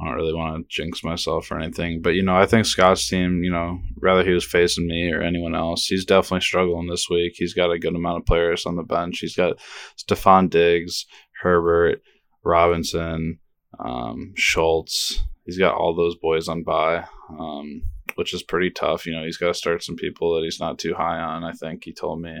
I 0.00 0.06
don't 0.06 0.14
really 0.14 0.34
want 0.34 0.68
to 0.68 0.68
jinx 0.68 1.04
myself 1.04 1.50
or 1.50 1.58
anything. 1.58 2.00
But 2.00 2.10
you 2.10 2.22
know, 2.22 2.36
I 2.36 2.46
think 2.46 2.64
Scott's 2.64 3.08
team, 3.08 3.42
you 3.44 3.50
know, 3.50 3.80
rather 3.96 4.24
he 4.24 4.32
was 4.32 4.44
facing 4.44 4.86
me 4.86 5.12
or 5.12 5.22
anyone 5.22 5.54
else, 5.54 5.86
he's 5.86 6.04
definitely 6.04 6.40
struggling 6.40 6.88
this 6.88 7.08
week. 7.10 7.34
He's 7.36 7.54
got 7.54 7.70
a 7.70 7.78
good 7.78 7.94
amount 7.94 8.18
of 8.18 8.26
players 8.26 8.64
on 8.64 8.76
the 8.76 8.82
bench. 8.82 9.18
He's 9.18 9.36
got 9.36 9.58
Stefon 9.98 10.48
Diggs, 10.48 11.06
Herbert, 11.42 12.02
Robinson, 12.42 13.38
um, 13.78 14.32
Schultz. 14.36 15.22
He's 15.44 15.58
got 15.58 15.74
all 15.74 15.94
those 15.94 16.16
boys 16.16 16.48
on 16.48 16.62
bye, 16.62 17.04
um, 17.38 17.82
which 18.14 18.32
is 18.32 18.42
pretty 18.42 18.70
tough. 18.70 19.06
You 19.06 19.14
know, 19.14 19.24
he's 19.24 19.36
got 19.36 19.48
to 19.48 19.54
start 19.54 19.82
some 19.82 19.96
people 19.96 20.34
that 20.34 20.44
he's 20.44 20.60
not 20.60 20.78
too 20.78 20.94
high 20.94 21.18
on. 21.18 21.44
I 21.44 21.52
think 21.52 21.84
he 21.84 21.92
told 21.92 22.22
me. 22.22 22.38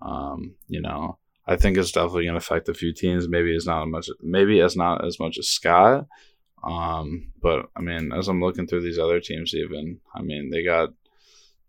Um, 0.00 0.54
you 0.68 0.80
know, 0.80 1.18
I 1.46 1.56
think 1.56 1.76
it's 1.76 1.92
definitely 1.92 2.24
going 2.24 2.34
to 2.34 2.38
affect 2.38 2.68
a 2.68 2.74
few 2.74 2.92
teams. 2.92 3.28
Maybe 3.28 3.54
it's 3.54 3.66
not 3.66 3.82
as 3.82 3.88
much. 3.88 4.08
Maybe 4.22 4.60
it's 4.60 4.76
not 4.76 5.04
as 5.04 5.18
much 5.18 5.38
as 5.38 5.48
Scott. 5.48 6.06
Um, 6.62 7.32
but 7.40 7.66
I 7.76 7.80
mean, 7.80 8.12
as 8.12 8.28
I'm 8.28 8.42
looking 8.42 8.66
through 8.66 8.82
these 8.82 8.98
other 8.98 9.20
teams, 9.20 9.54
even 9.54 10.00
I 10.14 10.22
mean, 10.22 10.50
they 10.50 10.64
got 10.64 10.90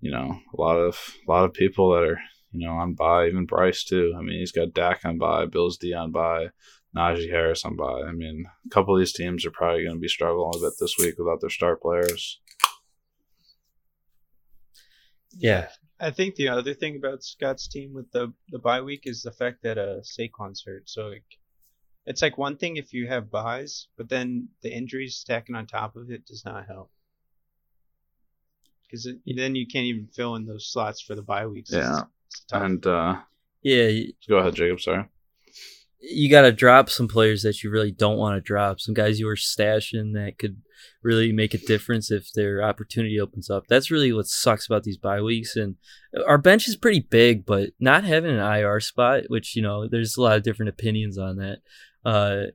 you 0.01 0.11
know 0.11 0.39
a 0.57 0.61
lot 0.61 0.77
of 0.77 0.97
a 1.27 1.31
lot 1.31 1.45
of 1.45 1.53
people 1.53 1.91
that 1.91 2.03
are 2.03 2.19
you 2.51 2.67
know 2.67 2.73
on 2.73 2.93
bye. 2.93 3.27
Even 3.27 3.45
Bryce 3.45 3.83
too. 3.83 4.13
I 4.17 4.21
mean, 4.21 4.39
he's 4.39 4.51
got 4.51 4.73
Dak 4.73 5.01
on 5.05 5.17
bye, 5.17 5.45
Bills 5.45 5.77
D 5.77 5.93
on 5.93 6.11
bye. 6.11 6.49
Najee 6.95 7.29
Harris 7.29 7.65
on 7.65 7.75
bye. 7.75 8.01
I 8.07 8.11
mean, 8.11 8.45
a 8.65 8.69
couple 8.69 8.95
of 8.95 8.99
these 8.99 9.13
teams 9.13 9.45
are 9.45 9.51
probably 9.51 9.83
going 9.83 9.95
to 9.95 10.01
be 10.01 10.07
struggling 10.07 10.51
a 10.55 10.59
bit 10.59 10.73
this 10.79 10.97
week 10.97 11.15
without 11.19 11.39
their 11.39 11.49
star 11.49 11.75
players. 11.75 12.39
Yeah. 15.37 15.69
I 15.99 16.11
think 16.11 16.35
the 16.35 16.47
other 16.47 16.73
thing 16.73 16.95
about 16.95 17.23
Scott's 17.23 17.67
team 17.67 17.93
with 17.93 18.11
the 18.11 18.33
the 18.49 18.59
bye 18.59 18.81
week 18.81 19.01
is 19.03 19.21
the 19.21 19.31
fact 19.31 19.63
that 19.63 19.77
uh 19.77 20.01
Saquon's 20.01 20.63
hurt. 20.65 20.89
So 20.89 21.07
like, 21.07 21.25
it's 22.09 22.21
like 22.21 22.37
one 22.37 22.57
thing 22.57 22.75
if 22.77 22.91
you 22.91 23.07
have 23.07 23.29
buys, 23.31 23.87
but 23.95 24.09
then 24.09 24.49
the 24.63 24.69
injuries 24.75 25.15
stacking 25.15 25.55
on 25.55 25.67
top 25.67 25.95
of 25.95 26.09
it 26.11 26.25
does 26.25 26.43
not 26.43 26.65
help. 26.67 26.89
Because 28.83 29.07
then 29.27 29.55
you 29.55 29.67
can't 29.67 29.85
even 29.85 30.07
fill 30.07 30.35
in 30.35 30.45
those 30.47 30.71
slots 30.71 30.99
for 30.99 31.13
the 31.13 31.21
bye 31.21 31.45
weeks. 31.45 31.71
Yeah. 31.71 32.01
It's 32.25 32.41
tough. 32.49 32.63
And 32.63 32.85
uh, 32.87 33.15
Yeah, 33.61 33.91
go 34.27 34.37
ahead, 34.37 34.55
Jacob. 34.55 34.81
Sorry. 34.81 35.05
you 35.99 36.31
got 36.31 36.41
to 36.41 36.51
drop 36.51 36.89
some 36.89 37.07
players 37.07 37.43
that 37.43 37.63
you 37.63 37.69
really 37.69 37.91
don't 37.91 38.17
want 38.17 38.35
to 38.35 38.41
drop. 38.41 38.79
Some 38.79 38.95
guys 38.95 39.19
you 39.19 39.27
were 39.27 39.35
stashing 39.35 40.13
that 40.13 40.39
could 40.39 40.61
really 41.03 41.31
make 41.31 41.53
a 41.53 41.59
difference 41.59 42.11
if 42.11 42.31
their 42.33 42.63
opportunity 42.63 43.19
opens 43.19 43.49
up. 43.49 43.67
That's 43.67 43.91
really 43.91 44.13
what 44.13 44.27
sucks 44.27 44.65
about 44.65 44.83
these 44.83 44.97
bye 44.97 45.21
weeks. 45.21 45.55
And 45.55 45.75
our 46.27 46.37
bench 46.37 46.67
is 46.67 46.75
pretty 46.75 47.01
big, 47.01 47.45
but 47.45 47.71
not 47.79 48.03
having 48.03 48.31
an 48.31 48.39
IR 48.39 48.79
spot, 48.79 49.23
which 49.27 49.55
you 49.55 49.61
know, 49.61 49.87
there's 49.87 50.17
a 50.17 50.21
lot 50.21 50.37
of 50.37 50.43
different 50.43 50.69
opinions 50.69 51.17
on 51.17 51.37
that. 51.37 51.59
Uh, 52.05 52.51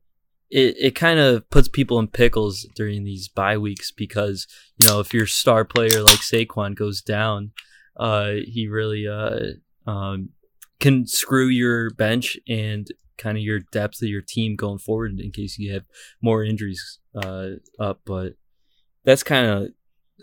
it 0.51 0.77
it 0.79 0.95
kind 0.95 1.19
of 1.19 1.49
puts 1.51 1.69
people 1.69 1.99
in 1.99 2.09
pickles 2.09 2.67
during 2.77 3.05
these 3.05 3.29
bye 3.29 3.59
weeks 3.59 3.91
because 3.91 4.47
you 4.79 4.87
know 4.87 5.01
if 5.01 5.13
your 5.13 5.27
star 5.27 5.65
player 5.65 6.03
like 6.03 6.21
Saquon 6.21 6.75
goes 6.77 7.03
down, 7.03 7.53
uh, 7.97 8.33
he 8.47 8.69
really 8.69 9.07
uh 9.07 9.91
um 9.91 10.31
can 10.81 11.07
screw 11.07 11.47
your 11.47 11.91
bench 11.91 12.37
and 12.49 12.89
kind 13.19 13.37
of 13.37 13.45
your 13.45 13.61
depth 13.73 14.03
of 14.03 14.09
your 14.09 14.23
team 14.23 14.57
going 14.57 14.79
forward 14.79 15.19
in 15.21 15.31
case 15.31 15.59
you 15.59 15.73
have 15.73 15.85
more 16.23 16.45
injuries 16.45 16.99
uh, 17.15 17.51
up. 17.79 18.01
But 18.05 18.35
that's 19.05 19.23
kind 19.23 19.47
of 19.47 19.69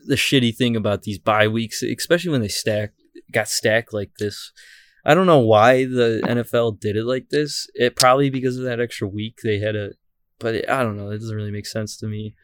the 0.07 0.15
shitty 0.15 0.55
thing 0.55 0.75
about 0.75 1.03
these 1.03 1.19
bye 1.19 1.47
weeks, 1.47 1.83
especially 1.83 2.31
when 2.31 2.41
they 2.41 2.47
stack 2.47 2.93
got 3.31 3.47
stacked 3.47 3.93
like 3.93 4.11
this. 4.19 4.51
I 5.03 5.13
don't 5.13 5.25
know 5.25 5.39
why 5.39 5.85
the 5.85 6.21
NFL 6.23 6.79
did 6.79 6.95
it 6.95 7.05
like 7.05 7.29
this. 7.29 7.67
It 7.73 7.95
probably 7.95 8.29
because 8.29 8.57
of 8.57 8.65
that 8.65 8.79
extra 8.79 9.07
week 9.07 9.39
they 9.43 9.59
had 9.59 9.75
a, 9.75 9.91
but 10.39 10.55
it, 10.55 10.69
I 10.69 10.83
don't 10.83 10.97
know. 10.97 11.09
It 11.09 11.19
doesn't 11.19 11.35
really 11.35 11.51
make 11.51 11.65
sense 11.65 11.97
to 11.97 12.07
me. 12.07 12.35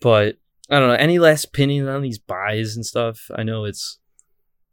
But 0.00 0.36
I 0.70 0.78
don't 0.78 0.88
know. 0.88 0.94
Any 0.94 1.18
last 1.18 1.46
opinion 1.46 1.88
on 1.88 2.02
these 2.02 2.18
buys 2.18 2.76
and 2.76 2.84
stuff? 2.84 3.30
I 3.34 3.42
know 3.42 3.64
it's 3.64 3.98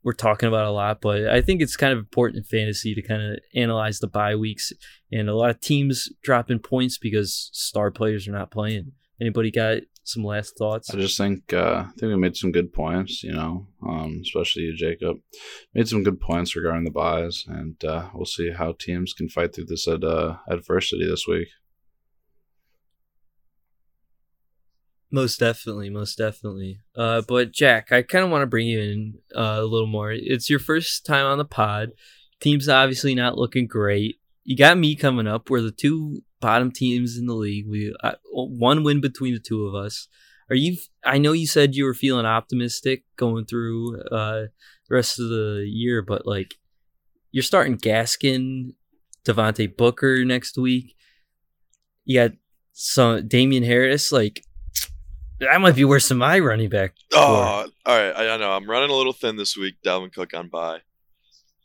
we're 0.06 0.14
talking 0.14 0.48
about 0.48 0.68
a 0.68 0.72
lot, 0.72 1.02
but 1.02 1.28
I 1.28 1.42
think 1.42 1.62
it's 1.62 1.76
kind 1.76 1.92
of 1.92 1.98
important 1.98 2.38
in 2.38 2.44
fantasy 2.44 2.94
to 2.94 3.02
kind 3.02 3.24
of 3.24 3.40
analyze 3.56 4.00
the 4.00 4.08
bye 4.08 4.36
weeks 4.36 4.72
and 5.12 5.28
a 5.28 5.36
lot 5.36 5.50
of 5.50 5.60
teams 5.60 6.08
dropping 6.22 6.60
points 6.60 7.00
because 7.00 7.50
star 7.52 7.90
players 7.90 8.28
are 8.28 8.32
not 8.32 8.52
playing. 8.52 8.92
Anybody 9.20 9.50
got 9.50 9.80
some 10.04 10.24
last 10.24 10.60
thoughts? 10.60 10.94
I 10.94 10.98
just 10.98 11.18
think 11.18 11.52
uh, 11.52 11.86
I 11.88 11.92
think 11.98 12.12
we 12.12 12.18
made 12.18 12.38
some 12.38 12.52
good 12.52 12.72
points. 12.72 13.24
You 13.24 13.34
know, 13.34 13.68
um, 13.88 14.20
especially 14.22 14.64
you, 14.64 14.76
Jacob, 14.76 15.18
made 15.74 15.88
some 15.88 16.04
good 16.04 16.22
points 16.22 16.56
regarding 16.56 16.84
the 16.84 16.92
buys, 16.92 17.44
and 17.48 17.84
uh, 17.84 18.10
we'll 18.14 18.26
see 18.26 18.52
how 18.52 18.74
teams 18.74 19.14
can 19.14 19.28
fight 19.28 19.56
through 19.56 19.66
this 19.66 19.88
ad, 19.88 20.04
uh, 20.04 20.38
adversity 20.48 21.08
this 21.08 21.26
week. 21.28 21.48
Most 25.16 25.40
definitely, 25.40 25.90
most 25.90 26.18
definitely. 26.18 26.82
Uh, 26.94 27.22
but 27.26 27.54
Jack, 27.54 27.94
I 27.94 28.02
kind 28.02 28.26
of 28.26 28.32
want 28.32 28.42
to 28.42 28.48
bring 28.48 28.68
you 28.68 28.82
in 28.82 29.14
uh, 29.34 29.60
a 29.60 29.64
little 29.64 29.88
more. 29.88 30.12
It's 30.12 30.50
your 30.50 30.60
first 30.60 31.06
time 31.06 31.26
on 31.26 31.38
the 31.38 31.46
pod. 31.46 31.92
Team's 32.42 32.68
obviously 32.68 33.16
not 33.16 33.38
looking 33.38 33.66
great. 33.66 34.18
You 34.44 34.58
got 34.58 34.78
me 34.78 34.94
coming 34.94 35.26
up. 35.26 35.50
We're 35.50 35.62
the 35.62 35.72
two 35.72 36.22
bottom 36.42 36.70
teams 36.70 37.18
in 37.18 37.28
the 37.28 37.34
league. 37.34 37.66
We 37.66 37.96
uh, 38.04 38.16
one 38.34 38.84
win 38.84 39.00
between 39.00 39.34
the 39.34 39.40
two 39.40 39.66
of 39.66 39.74
us. 39.74 40.10
Are 40.50 40.56
you? 40.58 40.76
I 41.06 41.18
know 41.18 41.32
you 41.32 41.48
said 41.48 41.76
you 41.76 41.86
were 41.86 41.94
feeling 41.94 42.26
optimistic 42.26 43.06
going 43.16 43.46
through 43.46 44.02
uh, 44.12 44.48
the 44.90 44.96
rest 44.96 45.18
of 45.18 45.30
the 45.30 45.64
year, 45.66 46.02
but 46.02 46.28
like 46.28 46.56
you're 47.32 47.42
starting 47.42 47.78
Gaskin, 47.78 48.74
Devontae 49.24 49.78
Booker 49.78 50.26
next 50.26 50.58
week. 50.58 50.94
You 52.04 52.20
got 52.20 52.38
some 52.74 53.30
Damien 53.30 53.64
Harris. 53.64 54.12
Like 54.12 54.45
that 55.40 55.62
might 55.62 55.76
be 55.76 55.86
worse 55.86 56.10
than 56.10 56.18
my 56.18 56.40
running 56.40 56.70
back. 56.70 56.94
Oh, 57.14 57.68
all 57.86 57.98
right. 57.98 58.12
I, 58.12 58.30
I 58.34 58.38
know 58.38 58.52
I'm 58.52 58.70
running 58.70 58.90
a 58.90 58.96
little 58.96 59.14
thin 59.14 59.36
this 59.36 59.58
week. 59.58 59.76
Dalvin 59.86 60.14
Cook 60.14 60.34
on 60.34 60.50
bye, 60.50 60.80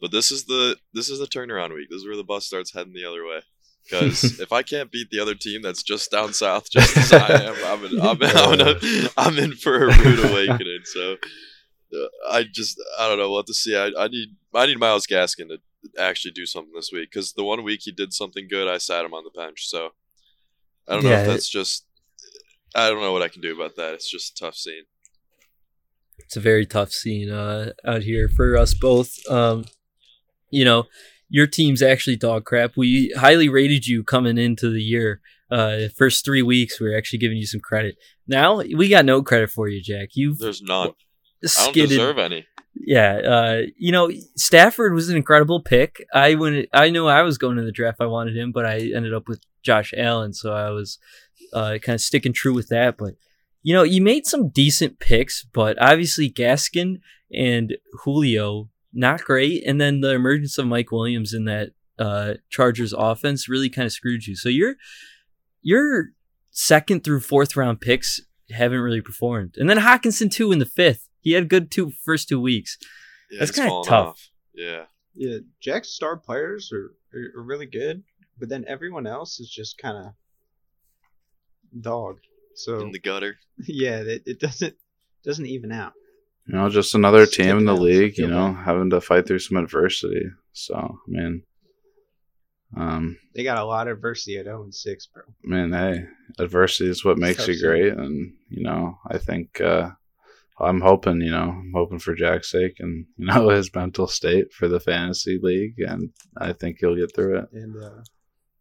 but 0.00 0.10
this 0.10 0.30
is 0.30 0.44
the 0.44 0.76
this 0.92 1.08
is 1.08 1.18
the 1.18 1.26
turnaround 1.26 1.74
week. 1.74 1.88
This 1.90 1.98
is 1.98 2.06
where 2.06 2.16
the 2.16 2.24
bus 2.24 2.46
starts 2.46 2.72
heading 2.72 2.94
the 2.94 3.04
other 3.04 3.24
way. 3.24 3.40
Because 3.84 4.40
if 4.40 4.52
I 4.52 4.62
can't 4.62 4.90
beat 4.90 5.10
the 5.10 5.20
other 5.20 5.34
team 5.34 5.62
that's 5.62 5.82
just 5.82 6.10
down 6.10 6.32
south, 6.32 6.70
just 6.70 6.96
as 6.96 7.12
I 7.12 7.44
am, 7.44 7.54
I'm 7.64 7.84
in, 7.84 8.00
I'm, 8.00 8.22
in, 8.22 8.36
I'm, 8.36 8.52
in 8.54 8.60
a, 8.60 9.08
I'm 9.16 9.38
in 9.38 9.52
for 9.54 9.88
a 9.88 9.96
rude 9.98 10.24
awakening. 10.24 10.80
So 10.84 11.16
uh, 11.94 12.08
I 12.30 12.44
just 12.44 12.80
I 12.98 13.08
don't 13.08 13.18
know 13.18 13.30
what 13.30 13.46
to 13.46 13.54
see. 13.54 13.76
I, 13.76 13.90
I 13.98 14.08
need 14.08 14.36
I 14.54 14.66
need 14.66 14.78
Myles 14.78 15.06
Gaskin 15.06 15.48
to 15.48 15.58
actually 15.98 16.32
do 16.32 16.46
something 16.46 16.72
this 16.74 16.90
week 16.92 17.10
because 17.10 17.32
the 17.32 17.44
one 17.44 17.62
week 17.62 17.80
he 17.84 17.92
did 17.92 18.12
something 18.12 18.48
good, 18.48 18.68
I 18.68 18.78
sat 18.78 19.04
him 19.04 19.14
on 19.14 19.24
the 19.24 19.30
bench. 19.30 19.68
So 19.68 19.90
I 20.88 20.94
don't 20.94 21.04
know 21.04 21.12
if 21.12 21.26
that's 21.26 21.48
just 21.48 21.86
I 22.74 22.88
don't 22.88 23.00
know 23.00 23.12
what 23.12 23.22
I 23.22 23.28
can 23.28 23.42
do 23.42 23.54
about 23.54 23.76
that. 23.76 23.94
It's 23.94 24.10
just 24.10 24.38
a 24.38 24.44
tough 24.44 24.54
scene. 24.54 24.84
it's 26.18 26.36
a 26.36 26.40
very 26.40 26.66
tough 26.66 26.92
scene 26.92 27.30
uh, 27.30 27.72
out 27.84 28.02
here 28.02 28.28
for 28.28 28.56
us 28.56 28.74
both. 28.74 29.18
Um, 29.28 29.64
you 30.50 30.64
know, 30.64 30.84
your 31.28 31.46
team's 31.46 31.82
actually 31.82 32.16
dog 32.16 32.44
crap. 32.44 32.76
We 32.76 33.12
highly 33.16 33.48
rated 33.48 33.86
you 33.86 34.02
coming 34.04 34.38
into 34.38 34.70
the 34.70 34.82
year. 34.82 35.20
Uh, 35.50 35.88
first 35.96 36.24
three 36.24 36.42
weeks, 36.42 36.80
we 36.80 36.88
were 36.88 36.96
actually 36.96 37.18
giving 37.18 37.38
you 37.38 37.46
some 37.46 37.60
credit. 37.60 37.96
Now 38.26 38.58
we 38.58 38.88
got 38.88 39.04
no 39.04 39.22
credit 39.22 39.50
for 39.50 39.68
you, 39.68 39.82
Jack. 39.82 40.10
You've 40.14 40.38
There's 40.38 40.62
none. 40.62 40.92
I 41.58 41.64
don't 41.64 41.74
deserve 41.74 42.18
any. 42.18 42.46
Yeah, 42.74 43.16
uh, 43.16 43.62
you 43.76 43.90
know, 43.90 44.10
Stafford 44.36 44.94
was 44.94 45.08
an 45.08 45.16
incredible 45.16 45.60
pick. 45.60 46.04
I 46.14 46.36
went. 46.36 46.68
I 46.72 46.90
knew 46.90 47.06
I 47.06 47.22
was 47.22 47.36
going 47.36 47.56
to 47.56 47.64
the 47.64 47.72
draft. 47.72 48.00
I 48.00 48.06
wanted 48.06 48.36
him, 48.36 48.52
but 48.52 48.64
I 48.64 48.90
ended 48.94 49.12
up 49.12 49.26
with 49.26 49.40
Josh 49.62 49.92
Allen, 49.96 50.32
so 50.32 50.52
I 50.52 50.70
was 50.70 50.98
uh, 51.52 51.78
kind 51.82 51.94
of 51.94 52.00
sticking 52.00 52.32
true 52.32 52.54
with 52.54 52.68
that. 52.68 52.96
But 52.96 53.14
you 53.62 53.74
know, 53.74 53.82
you 53.82 54.00
made 54.00 54.26
some 54.26 54.48
decent 54.48 54.98
picks, 54.98 55.44
but 55.44 55.80
obviously 55.80 56.30
Gaskin 56.30 57.00
and 57.32 57.76
Julio 58.04 58.70
not 58.92 59.22
great, 59.22 59.62
and 59.64 59.80
then 59.80 60.00
the 60.00 60.12
emergence 60.12 60.58
of 60.58 60.66
Mike 60.66 60.90
Williams 60.90 61.32
in 61.32 61.44
that 61.44 61.70
uh, 61.98 62.34
Chargers 62.48 62.92
offense 62.92 63.48
really 63.48 63.68
kind 63.68 63.86
of 63.86 63.92
screwed 63.92 64.26
you. 64.26 64.34
So 64.34 64.48
your 64.48 64.74
your 65.62 66.08
second 66.50 67.04
through 67.04 67.20
fourth 67.20 67.54
round 67.56 67.80
picks 67.80 68.20
haven't 68.50 68.80
really 68.80 69.00
performed, 69.00 69.56
and 69.58 69.68
then 69.70 69.78
Hockenson 69.78 70.30
too 70.30 70.50
in 70.52 70.58
the 70.58 70.66
fifth. 70.66 71.08
He 71.20 71.32
had 71.32 71.48
good 71.50 71.70
two 71.70 71.92
first 72.04 72.28
two 72.28 72.40
weeks. 72.40 72.78
Yeah, 73.30 73.40
That's 73.40 73.50
kinda 73.52 73.82
tough. 73.84 74.08
off. 74.08 74.30
Yeah. 74.54 74.84
Yeah, 75.14 75.38
Jack's 75.60 75.90
star 75.90 76.16
players 76.16 76.72
are, 76.72 76.92
are, 77.14 77.40
are 77.40 77.42
really 77.42 77.66
good, 77.66 78.02
but 78.38 78.48
then 78.48 78.64
everyone 78.66 79.06
else 79.06 79.38
is 79.40 79.50
just 79.50 79.76
kind 79.76 79.96
of 79.98 80.12
dog. 81.78 82.18
So 82.54 82.80
In 82.80 82.92
the 82.92 82.98
gutter. 82.98 83.36
yeah, 83.66 83.98
it, 84.00 84.22
it 84.26 84.40
doesn't 84.40 84.74
doesn't 85.24 85.46
even 85.46 85.72
out. 85.72 85.92
You 86.46 86.54
know, 86.56 86.68
just 86.68 86.94
another 86.94 87.24
Just 87.26 87.34
team 87.34 87.58
in 87.58 87.64
the 87.64 87.74
league. 87.76 88.18
You 88.18 88.26
know, 88.26 88.52
bad. 88.52 88.64
having 88.64 88.90
to 88.90 89.00
fight 89.00 89.26
through 89.26 89.38
some 89.40 89.56
adversity. 89.58 90.24
So 90.52 90.74
I 90.74 90.94
mean, 91.06 91.42
um, 92.76 93.18
They 93.34 93.42
got 93.44 93.58
a 93.58 93.64
lot 93.64 93.88
of 93.88 93.96
adversity 93.96 94.36
at 94.38 94.44
0 94.44 94.64
and 94.64 94.74
6, 94.74 95.06
bro. 95.06 95.22
I 95.44 95.48
mean, 95.48 95.72
hey, 95.72 96.04
adversity 96.38 96.88
is 96.88 97.04
what 97.04 97.18
makes 97.18 97.46
you 97.48 97.54
scene. 97.54 97.66
great, 97.68 97.92
and 97.92 98.32
you 98.48 98.62
know, 98.62 98.98
I 99.08 99.18
think 99.18 99.60
uh, 99.60 99.90
I'm 100.60 100.80
hoping, 100.80 101.20
you 101.20 101.30
know, 101.30 101.50
I'm 101.50 101.72
hoping 101.74 101.98
for 101.98 102.14
Jack's 102.14 102.50
sake 102.50 102.76
and 102.80 103.06
you 103.16 103.26
know 103.26 103.48
his 103.50 103.74
mental 103.74 104.06
state 104.06 104.52
for 104.52 104.68
the 104.68 104.80
fantasy 104.80 105.38
league, 105.42 105.78
and 105.78 106.10
I 106.36 106.52
think 106.52 106.78
he'll 106.80 106.96
get 106.96 107.14
through 107.14 107.38
it. 107.38 107.48
And 107.52 107.76
uh, 107.82 108.02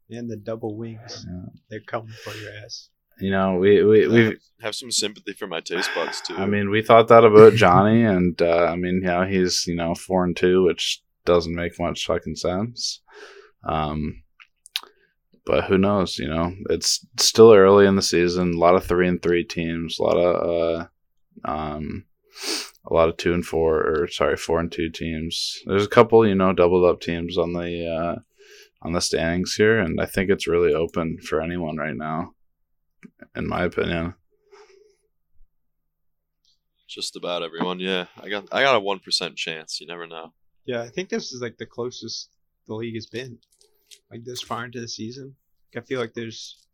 and 0.09 0.29
the 0.29 0.37
double 0.37 0.75
wings, 0.75 1.25
Yeah. 1.27 1.45
they're 1.69 1.79
coming 1.81 2.13
for 2.23 2.33
your 2.35 2.51
ass. 2.65 2.89
You 3.19 3.31
know, 3.31 3.55
we 3.55 3.83
we 3.83 4.07
we 4.07 4.37
have 4.61 4.75
some 4.75 4.91
sympathy 4.91 5.33
for 5.33 5.47
my 5.47 5.59
taste 5.59 5.89
buds 5.93 6.21
too. 6.21 6.35
I 6.35 6.45
mean, 6.45 6.69
we 6.69 6.81
thought 6.81 7.07
that 7.09 7.23
about 7.23 7.53
Johnny, 7.53 8.03
and 8.03 8.41
uh, 8.41 8.65
I 8.65 8.75
mean, 8.75 8.95
you 8.95 9.07
know, 9.07 9.25
he's 9.25 9.65
you 9.67 9.75
know 9.75 9.95
four 9.95 10.23
and 10.23 10.35
two, 10.35 10.63
which 10.63 11.01
doesn't 11.25 11.55
make 11.55 11.79
much 11.79 12.05
fucking 12.05 12.35
sense. 12.35 13.01
Um, 13.67 14.23
but 15.45 15.65
who 15.65 15.77
knows? 15.77 16.17
You 16.17 16.29
know, 16.29 16.53
it's 16.69 17.05
still 17.17 17.53
early 17.53 17.85
in 17.85 17.95
the 17.95 18.01
season. 18.01 18.53
A 18.53 18.57
lot 18.57 18.75
of 18.75 18.85
three 18.85 19.07
and 19.07 19.21
three 19.21 19.43
teams. 19.43 19.99
A 19.99 20.03
lot 20.03 20.17
of 20.17 20.87
uh, 21.45 21.51
um, 21.51 22.05
a 22.89 22.93
lot 22.93 23.09
of 23.09 23.17
two 23.17 23.33
and 23.33 23.45
four, 23.45 23.77
or 23.81 24.07
sorry, 24.07 24.37
four 24.37 24.59
and 24.59 24.71
two 24.71 24.89
teams. 24.89 25.59
There's 25.65 25.85
a 25.85 25.89
couple, 25.89 26.27
you 26.27 26.35
know, 26.35 26.53
doubled 26.53 26.85
up 26.85 27.01
teams 27.01 27.37
on 27.37 27.53
the 27.53 27.87
uh, 27.87 28.19
on 28.81 28.93
the 28.93 29.01
standings 29.01 29.55
here, 29.55 29.79
and 29.79 29.99
I 29.99 30.05
think 30.05 30.29
it's 30.29 30.47
really 30.47 30.73
open 30.73 31.17
for 31.17 31.41
anyone 31.41 31.77
right 31.77 31.95
now, 31.95 32.33
in 33.35 33.47
my 33.47 33.63
opinion. 33.63 34.13
just 36.87 37.15
about 37.15 37.43
everyone. 37.43 37.79
Yeah, 37.79 38.05
I 38.19 38.29
got 38.29 38.45
I 38.51 38.61
got 38.63 38.75
a 38.75 38.79
one 38.79 38.99
percent 38.99 39.35
chance. 39.35 39.79
You 39.79 39.87
never 39.87 40.07
know. 40.07 40.33
Yeah, 40.65 40.81
I 40.81 40.89
think 40.89 41.09
this 41.09 41.31
is 41.31 41.41
like 41.41 41.57
the 41.57 41.65
closest 41.65 42.29
the 42.67 42.73
league 42.75 42.95
has 42.95 43.05
been, 43.07 43.37
like 44.11 44.23
this 44.23 44.41
far 44.41 44.65
into 44.65 44.81
the 44.81 44.87
season. 44.87 45.35
I 45.75 45.81
feel 45.81 45.99
like 45.99 46.13
there's 46.13 46.65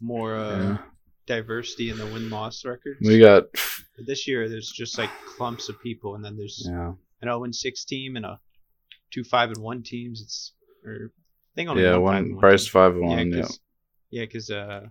more 0.00 0.36
uh, 0.36 0.58
Yeah. 0.58 0.78
diversity 1.26 1.90
in 1.90 1.98
the 1.98 2.06
win 2.06 2.30
loss 2.30 2.64
records. 2.64 3.00
We 3.06 3.18
got 3.18 3.44
But 3.96 4.06
this 4.06 4.28
year, 4.28 4.48
there's 4.48 4.70
just 4.70 4.96
like 4.96 5.10
clumps 5.36 5.68
of 5.68 5.80
people, 5.82 6.14
and 6.14 6.24
then 6.24 6.36
there's 6.36 6.64
yeah. 6.70 6.90
an 7.22 7.26
0 7.28 7.44
and 7.44 7.54
6 7.54 7.84
team 7.84 8.14
and 8.16 8.24
a 8.26 8.38
two 9.10 9.24
5 9.24 9.50
and 9.50 9.58
1 9.62 9.82
teams. 9.82 10.20
It's 10.22 10.52
or 10.84 11.10
I 11.12 11.54
think 11.56 11.68
only 11.68 11.82
Yeah, 11.82 11.96
one, 11.96 12.16
and 12.16 12.38
Bryce 12.40 12.68
five 12.68 12.92
and 12.94 13.04
one. 13.08 13.30
Yeah, 13.32 13.40
cause, 13.42 13.60
yeah, 14.10 14.26
'cause, 14.26 14.50
uh, 14.50 14.86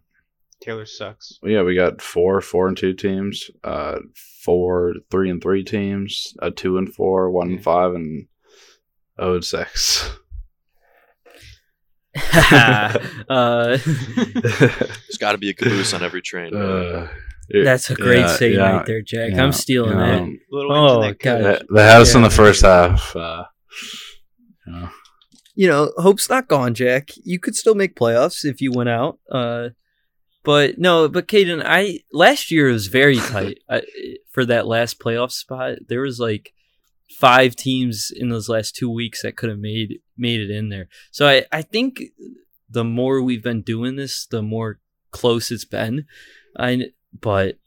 Taylor 0.62 0.86
sucks. 0.86 1.40
Yeah, 1.44 1.62
we 1.64 1.76
got 1.76 2.02
four, 2.02 2.42
four 2.42 2.68
and 2.68 2.76
two 2.78 2.94
teams, 2.94 3.50
uh, 3.64 4.00
four, 4.44 4.96
three 5.12 5.30
and 5.30 5.42
three 5.42 5.64
teams, 5.64 6.34
a 6.42 6.52
two 6.52 6.78
and 6.78 6.94
four, 6.94 7.30
one 7.32 7.50
and 7.52 7.64
five, 7.64 7.94
and 7.94 8.28
oh 9.20 9.36
and 9.36 9.46
six. 9.46 10.10
uh, 12.44 13.78
There's 13.78 15.18
got 15.20 15.34
to 15.34 15.38
be 15.38 15.50
a 15.50 15.54
caboose 15.54 15.94
on 15.94 16.04
every 16.04 16.22
train. 16.22 16.54
man. 16.54 16.64
Uh, 16.64 17.08
that's 17.64 17.90
a 17.90 17.96
great 17.96 18.20
yeah, 18.22 18.28
saying 18.28 18.56
yeah, 18.56 18.78
right 18.78 18.86
there, 18.86 19.02
Jack. 19.02 19.32
yeah, 19.32 19.44
I'm 19.44 19.54
stealing 19.54 19.98
yeah. 19.98 20.20
that. 20.20 20.38
Little 20.52 20.72
Oh, 20.74 21.02
that 21.02 21.20
God. 21.20 21.42
coach. 21.44 21.60
The, 21.70 21.74
the 21.76 21.84
house 21.92 22.16
in 22.16 22.22
the 22.24 22.30
first 22.30 22.64
half. 22.64 23.16
Uh, 23.16 23.46
you 24.66 24.74
know, 24.74 24.90
you 25.56 25.68
know, 25.68 25.92
hope's 25.98 26.30
not 26.30 26.48
gone, 26.48 26.74
Jack. 26.74 27.10
You 27.24 27.40
could 27.40 27.56
still 27.56 27.76
make 27.76 27.96
playoffs 27.96 28.44
if 28.44 28.60
you 28.62 28.72
went 28.72 28.90
out. 28.90 29.20
Uh, 29.32 29.70
but 30.48 30.78
no, 30.78 31.10
but 31.10 31.28
Caden, 31.28 31.62
I 31.66 32.00
last 32.14 32.52
year 32.52 32.72
was 32.72 32.88
very 32.88 33.18
tight 33.18 33.60
I, 33.70 33.82
for 34.32 34.46
that 34.46 34.66
last 34.66 34.98
playoff 34.98 35.34
spot. 35.34 35.80
There 35.90 36.00
was 36.00 36.22
like 36.22 36.54
five 37.10 37.54
teams 37.54 38.14
in 38.16 38.30
those 38.30 38.48
last 38.48 38.74
two 38.74 38.90
weeks 38.90 39.24
that 39.24 39.36
could 39.36 39.50
have 39.50 39.60
made 39.60 40.00
made 40.18 40.40
it 40.40 40.50
in 40.50 40.70
there. 40.70 40.88
So 41.12 41.28
I 41.28 41.46
I 41.52 41.64
think 41.64 42.02
the 42.70 42.86
more 42.86 43.22
we've 43.22 43.44
been 43.44 43.62
doing 43.62 43.98
this, 43.98 44.26
the 44.26 44.42
more 44.42 44.80
close 45.12 45.52
it's 45.52 45.66
been. 45.66 46.06
I 46.58 46.92
but 47.12 47.58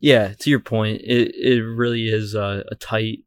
yeah, 0.00 0.32
to 0.40 0.50
your 0.50 0.58
point, 0.58 1.02
it 1.02 1.32
it 1.36 1.62
really 1.62 2.08
is 2.08 2.34
a, 2.34 2.64
a 2.68 2.74
tight 2.74 3.20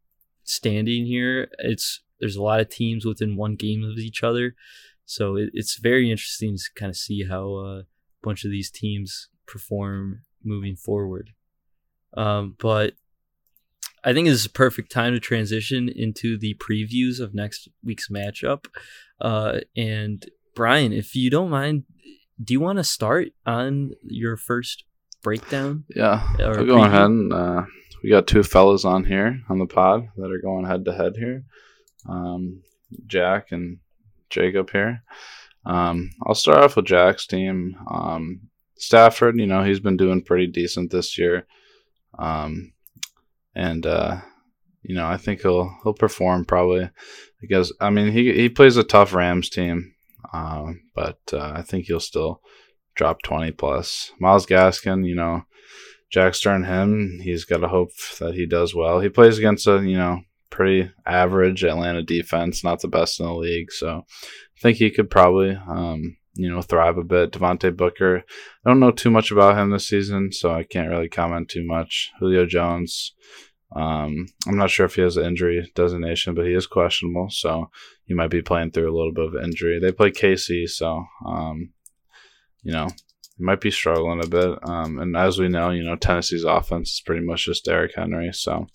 standing 0.44 1.06
here. 1.06 1.48
It's 1.60 2.02
there's 2.20 2.36
a 2.36 2.44
lot 2.44 2.60
of 2.60 2.68
teams 2.68 3.06
within 3.06 3.38
one 3.38 3.56
game 3.56 3.86
of 3.86 4.00
each 4.00 4.22
other, 4.22 4.54
so 5.06 5.38
it, 5.38 5.52
it's 5.54 5.80
very 5.80 6.12
interesting 6.12 6.58
to 6.58 6.64
kind 6.76 6.90
of 6.90 6.98
see 6.98 7.24
how 7.24 7.54
uh, 7.56 7.82
bunch 8.24 8.46
of 8.46 8.52
these 8.52 8.72
teams 8.72 9.30
perform 9.46 10.22
moving 10.44 10.76
forward. 10.76 11.32
Um, 12.16 12.56
but 12.60 12.94
I 14.04 14.14
think 14.14 14.28
this 14.28 14.40
is 14.40 14.46
a 14.46 14.50
perfect 14.52 14.92
time 14.92 15.14
to 15.14 15.20
transition 15.20 15.90
into 15.90 16.38
the 16.38 16.56
previews 16.56 17.20
of 17.20 17.34
next 17.34 17.68
week's 17.84 18.10
matchup. 18.10 18.66
Uh, 19.20 19.60
and 19.76 20.26
Brian, 20.56 20.94
if 20.94 21.16
you 21.16 21.30
don't 21.30 21.50
mind, 21.50 21.84
do 22.44 22.54
you 22.54 22.60
want 22.60 22.78
to 22.78 22.84
start 22.84 23.30
on 23.46 23.92
your 24.04 24.38
first 24.38 24.84
breakdown? 25.24 25.84
Yeah, 25.96 26.28
Or 26.40 26.60
I'll 26.60 26.66
go 26.66 26.76
preview? 26.78 26.86
ahead. 26.86 27.02
And, 27.02 27.34
uh, 27.34 27.64
we 28.04 28.10
got 28.12 28.28
two 28.28 28.44
fellas 28.44 28.86
on 28.86 29.04
here 29.06 29.42
on 29.50 29.58
the 29.60 29.66
pod 29.66 30.08
that 30.18 30.32
are 30.32 30.42
going 30.42 30.66
head 30.66 30.86
to 30.86 30.94
head 30.94 31.14
here. 31.18 31.44
Um, 32.08 32.62
Jack 33.08 33.52
and 33.52 33.80
Jacob 34.30 34.70
here. 34.70 35.04
Um, 35.68 36.12
I'll 36.26 36.34
start 36.34 36.64
off 36.64 36.78
with 36.78 36.86
Jack's 36.86 37.28
team. 37.28 37.76
Um, 37.92 38.50
Stafford, 38.78 39.38
you 39.38 39.46
know, 39.46 39.64
he's 39.64 39.82
been 39.82 39.98
doing 39.98 40.24
pretty 40.24 40.48
decent 40.48 40.92
this 40.92 41.18
year. 41.18 41.46
Um, 42.18 42.74
and 43.54 43.86
uh, 43.86 44.22
you 44.82 44.96
know, 44.96 45.06
I 45.06 45.18
think 45.18 45.42
he'll 45.42 45.76
he'll 45.84 45.94
perform 45.94 46.46
probably 46.46 46.90
because 47.42 47.74
I 47.82 47.90
mean 47.90 48.12
he 48.12 48.34
he 48.34 48.50
plays 48.50 48.78
a 48.78 48.84
tough 48.84 49.14
Rams 49.14 49.50
team, 49.50 49.94
um, 50.32 50.82
but 50.96 51.20
uh, 51.34 51.52
I 51.56 51.64
think 51.64 51.86
he'll 51.86 52.00
still 52.00 52.42
drop 52.96 53.22
twenty 53.22 53.52
plus. 53.52 54.12
Myles 54.20 54.46
Gaskin, 54.46 55.06
you 55.06 55.16
know, 55.16 55.44
Jack 56.10 56.36
Stern 56.36 56.64
him, 56.64 57.20
he's 57.22 57.44
got 57.44 57.58
to 57.58 57.68
hope 57.68 57.92
that 58.20 58.36
he 58.36 58.46
does 58.46 58.74
well. 58.74 59.02
He 59.02 59.10
plays 59.10 59.38
against 59.38 59.68
a 59.68 59.82
you 59.82 59.98
know 59.98 60.22
pretty 60.50 60.92
average 61.06 61.64
Atlanta 61.64 62.04
defense, 62.04 62.64
not 62.64 62.82
the 62.82 62.88
best 62.88 63.20
in 63.20 63.26
the 63.26 63.34
league, 63.34 63.72
so 63.72 64.06
I 64.08 64.62
think 64.62 64.78
he 64.78 64.90
could 64.90 65.10
probably 65.10 65.52
um, 65.52 66.18
you 66.36 66.50
know 66.50 66.62
thrive 66.62 66.98
a 66.98 67.04
bit. 67.04 67.32
Devontae 67.32 67.76
Booker, 67.76 68.24
I 68.66 68.70
don't 68.70 68.80
know 68.80 68.92
too 68.92 69.12
much 69.12 69.32
about 69.32 69.58
him 69.58 69.72
this 69.72 69.88
season, 69.88 70.32
so 70.32 70.54
I 70.54 70.64
can't 70.64 70.90
really 70.90 71.10
comment 71.10 71.50
too 71.50 71.66
much. 71.66 72.12
Julio 72.20 72.46
Jones. 72.46 73.14
Um, 73.76 74.28
I'm 74.48 74.56
not 74.56 74.70
sure 74.70 74.86
if 74.86 74.96
he 74.96 75.02
has 75.02 75.18
an 75.18 75.26
injury 75.26 75.70
designation, 75.76 76.34
but 76.34 76.46
he 76.46 76.54
is 76.54 76.68
questionable, 76.68 77.28
so 77.30 77.70
he 78.06 78.14
might 78.14 78.30
be 78.30 78.42
playing 78.42 78.72
through 78.72 78.90
a 78.90 78.96
little 78.96 79.12
bit 79.12 79.26
of 79.26 79.44
injury. 79.44 79.78
They 79.80 79.92
play 79.92 80.12
KC, 80.12 80.70
so 80.70 81.04
um, 81.26 81.74
you 82.64 82.72
know 82.72 82.88
he 83.38 83.44
might 83.44 83.62
be 83.62 83.72
struggling 83.72 84.24
a 84.24 84.28
bit. 84.28 84.58
Um, 84.64 85.00
and 85.00 85.18
as 85.18 85.38
we 85.38 85.50
know, 85.50 85.72
you 85.72 85.84
know 85.84 85.96
Tennessee's 85.96 86.46
offense 86.46 86.94
is 86.94 87.04
pretty 87.06 87.26
much 87.26 87.46
just 87.46 87.66
Derrick 87.66 87.92
Henry, 87.96 88.30
so 88.32 88.68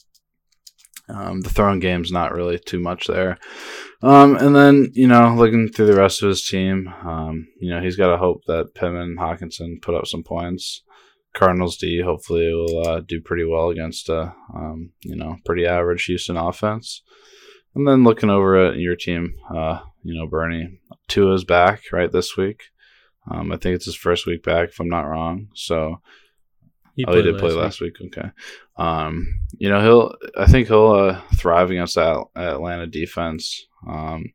um, 1.09 1.41
the 1.41 1.51
throwing 1.51 1.81
game's 1.81 2.13
not 2.13 2.33
really 2.33 2.59
too 2.59 2.79
much 2.79 3.07
there. 3.07 3.39
Um, 4.03 4.37
and 4.37 4.55
then 4.55 4.91
you 4.95 5.07
know 5.07 5.35
looking 5.35 5.69
through 5.69 5.87
the 5.87 5.97
rest 5.97 6.23
of 6.23 6.29
his 6.29 6.47
team, 6.47 6.89
um, 7.05 7.49
you 7.61 7.71
know 7.71 7.81
he's 7.81 7.97
got 7.97 8.11
to 8.11 8.19
hope 8.19 8.43
that 8.47 8.75
Pittman 8.75 9.03
and 9.03 9.19
Hockenson 9.19 9.81
put 9.83 9.95
up 9.95 10.07
some 10.07 10.23
points. 10.23 10.83
Cardinals 11.35 11.79
D 11.79 12.03
hopefully 12.03 12.53
will 12.53 12.87
uh, 12.87 13.01
do 13.01 13.21
pretty 13.21 13.45
well 13.45 13.71
against 13.71 14.09
a 14.09 14.35
um, 14.55 14.91
you 15.03 15.17
know 15.17 15.37
pretty 15.45 15.67
average 15.67 16.05
Houston 16.05 16.37
offense. 16.37 17.03
And 17.75 17.89
then 17.89 18.05
looking 18.05 18.29
over 18.29 18.55
at 18.67 18.77
your 18.77 18.97
team, 18.97 19.35
uh, 19.55 19.81
you 20.03 20.15
know 20.15 20.27
Bernie 20.27 20.79
Tua's 21.09 21.45
back 21.45 21.83
right 21.93 22.13
this 22.13 22.37
week. 22.37 22.65
Um, 23.31 23.53
I 23.53 23.57
think 23.57 23.77
it's 23.77 23.85
his 23.85 23.97
first 23.97 24.27
week 24.27 24.43
back 24.43 24.71
if 24.71 24.81
I'm 24.81 24.89
not 24.89 25.07
wrong. 25.07 25.49
So 25.55 26.01
He 26.95 27.05
oh, 27.07 27.17
he 27.17 27.23
did 27.23 27.39
play 27.39 27.53
last 27.53 27.81
week. 27.81 27.95
Okay. 28.07 28.31
Um, 28.77 29.27
you 29.59 29.69
know 29.69 29.81
he'll. 29.81 30.15
I 30.37 30.47
think 30.47 30.69
he'll 30.69 30.93
uh, 30.93 31.21
thrive 31.37 31.71
against 31.71 31.95
that 31.95 32.25
Atlanta 32.37 32.87
defense. 32.87 33.67
Um, 33.89 34.33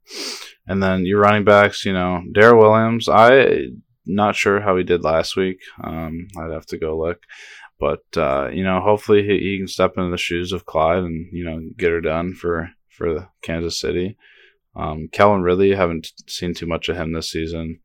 and 0.68 0.82
then 0.82 1.05
your 1.05 1.20
running 1.20 1.43
backs. 1.43 1.86
You 1.86 1.93
know, 1.93 2.24
Darrel 2.34 2.60
Williams. 2.60 3.08
I 3.08 3.68
not 4.05 4.36
sure 4.36 4.62
how 4.62 4.76
he 4.78 4.84
did 4.84 5.03
last 5.03 5.36
week. 5.36 5.60
Um, 5.84 6.28
I'd 6.39 6.51
have 6.51 6.66
to 6.68 6.78
go 6.78 6.97
look. 6.97 7.20
But 7.80 8.05
uh, 8.16 8.49
you 8.51 8.64
know, 8.64 8.82
hopefully 8.82 9.24
he, 9.24 9.38
he 9.38 9.58
can 9.58 9.68
step 9.68 9.93
into 9.97 10.10
the 10.10 10.18
shoes 10.18 10.51
of 10.51 10.66
Clyde 10.66 11.03
and 11.03 11.28
you 11.32 11.45
know 11.45 11.62
get 11.78 11.91
her 11.91 12.01
done 12.01 12.34
for 12.34 12.72
for 12.89 13.30
Kansas 13.41 13.80
City. 13.80 14.18
Um, 14.76 15.10
Calvin 15.12 15.41
Ridley, 15.41 15.76
haven't 15.76 16.12
seen 16.28 16.53
too 16.53 16.68
much 16.68 16.89
of 16.89 16.97
him 16.97 17.12
this 17.12 17.32
season. 17.32 17.80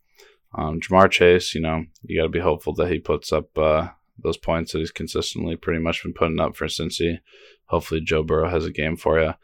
Um, 0.54 0.80
Ja'Marr 0.80 1.10
Chase, 1.10 1.54
you 1.54 1.62
know, 1.62 1.84
you 2.02 2.20
got 2.20 2.24
to 2.24 2.28
be 2.28 2.40
hopeful 2.40 2.74
that 2.74 2.90
he 2.90 2.98
puts 2.98 3.32
up 3.32 3.56
uh, 3.56 3.88
those 4.18 4.36
points 4.36 4.72
that 4.72 4.78
he's 4.78 4.90
consistently 4.90 5.56
pretty 5.56 5.80
much 5.80 6.02
been 6.02 6.12
putting 6.12 6.40
up 6.40 6.56
for 6.56 6.66
Cincy. 6.66 7.18
Hopefully, 7.66 8.00
Joe 8.00 8.22
Burrow 8.22 8.48
has 8.48 8.64
a 8.64 8.72
game 8.72 8.96
for 8.96 9.20
you. 9.20 9.34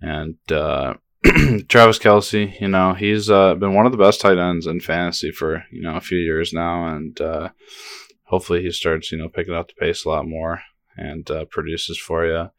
And 0.00 0.36
uh, 0.50 0.94
Travis 1.68 1.98
Kelce, 1.98 2.60
you 2.60 2.68
know, 2.68 2.94
he's 2.94 3.30
uh, 3.30 3.54
been 3.54 3.74
one 3.74 3.86
of 3.86 3.92
the 3.92 3.98
best 3.98 4.20
tight 4.20 4.38
ends 4.38 4.66
in 4.66 4.80
fantasy 4.80 5.30
for 5.30 5.64
you 5.70 5.82
know 5.82 5.96
a 5.96 6.00
few 6.00 6.18
years 6.18 6.52
now, 6.52 6.94
and 6.94 7.20
uh, 7.20 7.50
hopefully 8.24 8.62
he 8.62 8.70
starts 8.70 9.10
you 9.10 9.18
know 9.18 9.28
picking 9.28 9.54
up 9.54 9.68
the 9.68 9.74
pace 9.74 10.04
a 10.04 10.08
lot 10.08 10.26
more 10.26 10.60
and 10.96 11.30
uh, 11.30 11.44
produces 11.46 11.98
for 11.98 12.26
you. 12.26 12.50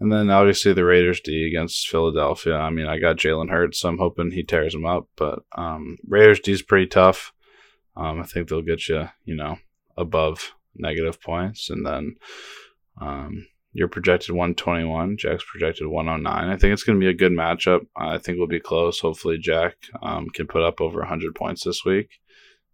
And 0.00 0.10
then 0.10 0.30
obviously 0.30 0.72
the 0.72 0.84
Raiders 0.84 1.20
D 1.20 1.46
against 1.46 1.88
Philadelphia. 1.88 2.56
I 2.56 2.70
mean, 2.70 2.86
I 2.86 2.98
got 2.98 3.16
Jalen 3.16 3.50
Hurts, 3.50 3.80
so 3.80 3.88
I'm 3.88 3.98
hoping 3.98 4.32
he 4.32 4.42
tears 4.42 4.72
them 4.72 4.84
up. 4.84 5.08
But 5.16 5.40
um, 5.56 5.96
Raiders 6.06 6.40
D 6.40 6.52
is 6.52 6.62
pretty 6.62 6.86
tough. 6.86 7.32
Um, 7.96 8.20
I 8.20 8.24
think 8.24 8.48
they'll 8.48 8.62
get 8.62 8.88
you, 8.88 9.08
you 9.24 9.36
know, 9.36 9.58
above 9.96 10.54
negative 10.74 11.20
points, 11.20 11.70
and 11.70 11.86
then 11.86 12.16
um, 13.00 13.46
you're 13.72 13.88
projected 13.88 14.30
121. 14.30 15.16
Jack's 15.16 15.44
projected 15.50 15.86
109. 15.86 16.48
I 16.48 16.56
think 16.56 16.72
it's 16.72 16.84
going 16.84 16.98
to 16.98 17.04
be 17.04 17.10
a 17.10 17.14
good 17.14 17.32
matchup. 17.32 17.86
I 17.96 18.18
think 18.18 18.38
we'll 18.38 18.46
be 18.46 18.60
close. 18.60 19.00
Hopefully, 19.00 19.38
Jack 19.38 19.76
um, 20.02 20.28
can 20.28 20.46
put 20.46 20.62
up 20.62 20.80
over 20.80 21.00
100 21.00 21.34
points 21.34 21.64
this 21.64 21.84
week, 21.84 22.20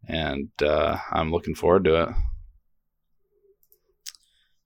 and 0.06 0.50
uh, 0.62 0.98
I'm 1.12 1.30
looking 1.30 1.54
forward 1.54 1.84
to 1.84 2.02
it. 2.02 2.08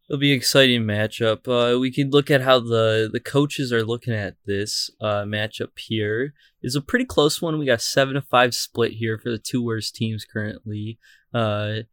It'll 0.09 0.21
be 0.21 0.33
an 0.33 0.37
exciting 0.37 0.83
matchup. 0.83 1.49
Uh, 1.49 1.79
we 1.79 1.91
can 1.91 2.11
look 2.11 2.31
at 2.31 2.43
how 2.43 2.61
the, 2.61 3.09
the 3.11 3.21
coaches 3.21 3.73
are 3.73 3.85
looking 3.85 4.13
at 4.13 4.35
this 4.45 4.91
uh, 5.01 5.23
matchup 5.23 5.79
here. 5.79 6.35
It's 6.61 6.75
a 6.75 6.83
pretty 6.83 7.07
close 7.07 7.41
one. 7.41 7.59
We 7.59 7.65
got 7.65 7.81
seven 7.81 8.15
to 8.15 8.21
five 8.21 8.55
split 8.55 8.93
here 8.93 9.17
for 9.17 9.31
the 9.31 9.39
two 9.39 9.65
worst 9.65 9.95
teams 9.95 10.27
currently. 10.27 10.99
Uh, 11.33 11.85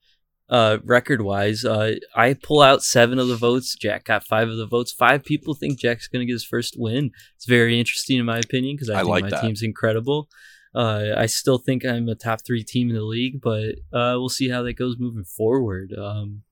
uh, 0.50 0.80
record 0.84 1.22
wise, 1.22 1.64
uh, 1.64 1.96
I 2.16 2.34
pull 2.34 2.62
out 2.62 2.84
seven 2.84 3.20
of 3.20 3.28
the 3.28 3.36
votes. 3.36 3.76
Jack 3.76 4.06
got 4.06 4.24
five 4.24 4.50
of 4.50 4.58
the 4.58 4.66
votes. 4.66 4.92
Five 4.92 5.24
people 5.24 5.54
think 5.54 5.80
Jack's 5.80 6.08
going 6.08 6.22
to 6.22 6.26
get 6.26 6.34
his 6.34 6.46
first 6.46 6.76
win. 6.78 7.12
It's 7.36 7.46
very 7.46 7.80
interesting 7.80 8.18
in 8.18 8.26
my 8.26 8.40
opinion 8.40 8.76
because 8.76 8.90
I, 8.90 8.96
I 8.96 8.98
think 9.00 9.10
like 9.10 9.24
my 9.24 9.30
that. 9.30 9.42
team's 9.42 9.62
incredible. 9.62 10.28
Uh, 10.74 11.14
I 11.18 11.26
still 11.26 11.58
think 11.58 11.86
I'm 11.86 12.08
a 12.10 12.16
top 12.16 12.46
three 12.46 12.64
team 12.64 12.90
in 12.90 12.96
the 12.96 13.04
league, 13.04 13.42
but 13.42 13.76
uh, 13.92 14.18
we'll 14.18 14.30
see 14.30 14.50
how 14.50 14.64
that 14.64 14.74
goes 14.74 14.98
moving 15.00 15.24
forward. 15.24 15.94
Um, 15.98 16.44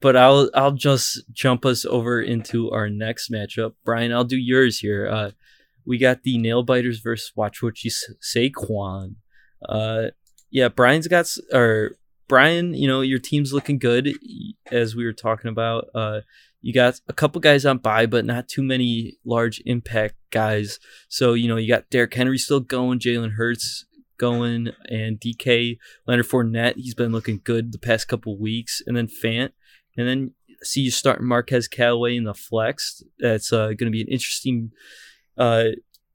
but 0.00 0.16
I'll 0.16 0.50
I'll 0.54 0.72
just 0.72 1.22
jump 1.32 1.64
us 1.64 1.84
over 1.84 2.20
into 2.20 2.70
our 2.70 2.90
next 2.90 3.30
matchup. 3.30 3.74
Brian, 3.84 4.12
I'll 4.12 4.24
do 4.24 4.38
yours 4.38 4.78
here. 4.78 5.06
Uh, 5.06 5.30
we 5.86 5.98
got 5.98 6.22
the 6.22 6.38
nail 6.38 6.62
biters 6.62 7.00
versus 7.00 7.32
watch 7.36 7.62
what 7.62 7.82
you 7.84 7.90
say, 8.20 8.50
Quan. 8.50 9.16
Uh, 9.66 10.08
yeah, 10.50 10.68
Brian's 10.68 11.08
got 11.08 11.26
or 11.52 11.96
Brian. 12.32 12.72
You 12.72 12.88
know 12.88 13.02
your 13.02 13.18
team's 13.18 13.52
looking 13.52 13.78
good 13.78 14.08
as 14.70 14.96
we 14.96 15.04
were 15.04 15.12
talking 15.12 15.50
about. 15.50 15.88
Uh, 15.94 16.20
you 16.62 16.72
got 16.72 16.98
a 17.06 17.12
couple 17.12 17.42
guys 17.42 17.66
on 17.66 17.76
by, 17.76 18.06
but 18.06 18.24
not 18.24 18.48
too 18.48 18.62
many 18.62 19.18
large 19.22 19.60
impact 19.66 20.14
guys. 20.30 20.78
So 21.10 21.34
you 21.34 21.46
know 21.46 21.58
you 21.58 21.68
got 21.68 21.90
Derrick 21.90 22.14
Henry 22.14 22.38
still 22.38 22.60
going, 22.60 23.00
Jalen 23.00 23.32
Hurts 23.32 23.84
going, 24.16 24.70
and 24.88 25.20
DK 25.20 25.76
Leonard 26.06 26.26
Fournette. 26.26 26.76
He's 26.76 26.94
been 26.94 27.12
looking 27.12 27.42
good 27.44 27.70
the 27.70 27.78
past 27.78 28.08
couple 28.08 28.40
weeks, 28.40 28.80
and 28.86 28.96
then 28.96 29.08
Fant. 29.08 29.50
And 29.98 30.08
then 30.08 30.30
see 30.62 30.80
you 30.80 30.90
starting 30.90 31.26
Marquez 31.26 31.68
Callaway 31.68 32.16
in 32.16 32.24
the 32.24 32.32
flex. 32.32 33.02
That's 33.18 33.52
uh, 33.52 33.66
going 33.74 33.76
to 33.76 33.90
be 33.90 34.00
an 34.00 34.08
interesting 34.08 34.70
uh, 35.36 35.64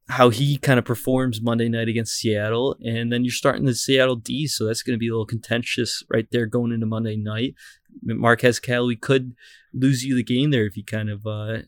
how 0.10 0.30
he 0.30 0.58
kind 0.58 0.80
of 0.80 0.86
performs 0.86 1.42
Monday 1.42 1.68
night 1.68 1.90
against 1.90 2.16
Seattle. 2.16 2.78
And 2.82 3.12
then 3.12 3.26
you're 3.26 3.32
starting 3.32 3.66
the 3.66 3.76
Seattle 3.76 4.16
D, 4.16 4.48
so 4.48 4.66
that's 4.66 4.84
going 4.84 4.96
to 4.96 5.00
be 5.00 5.10
a 5.10 5.12
little 5.12 5.26
contentious 5.26 6.04
right 6.10 6.28
there 6.32 6.46
going 6.46 6.72
into 6.72 6.86
Monday 6.86 7.18
night. 7.18 7.56
Marquez 8.04 8.60
Callaway 8.60 8.96
could 8.96 9.36
lose 9.74 10.04
you 10.04 10.16
the 10.16 10.24
game 10.24 10.52
there 10.52 10.66
if 10.66 10.76
he 10.76 10.84
kind 10.84 11.10
of 11.10 11.26
uh, 11.26 11.60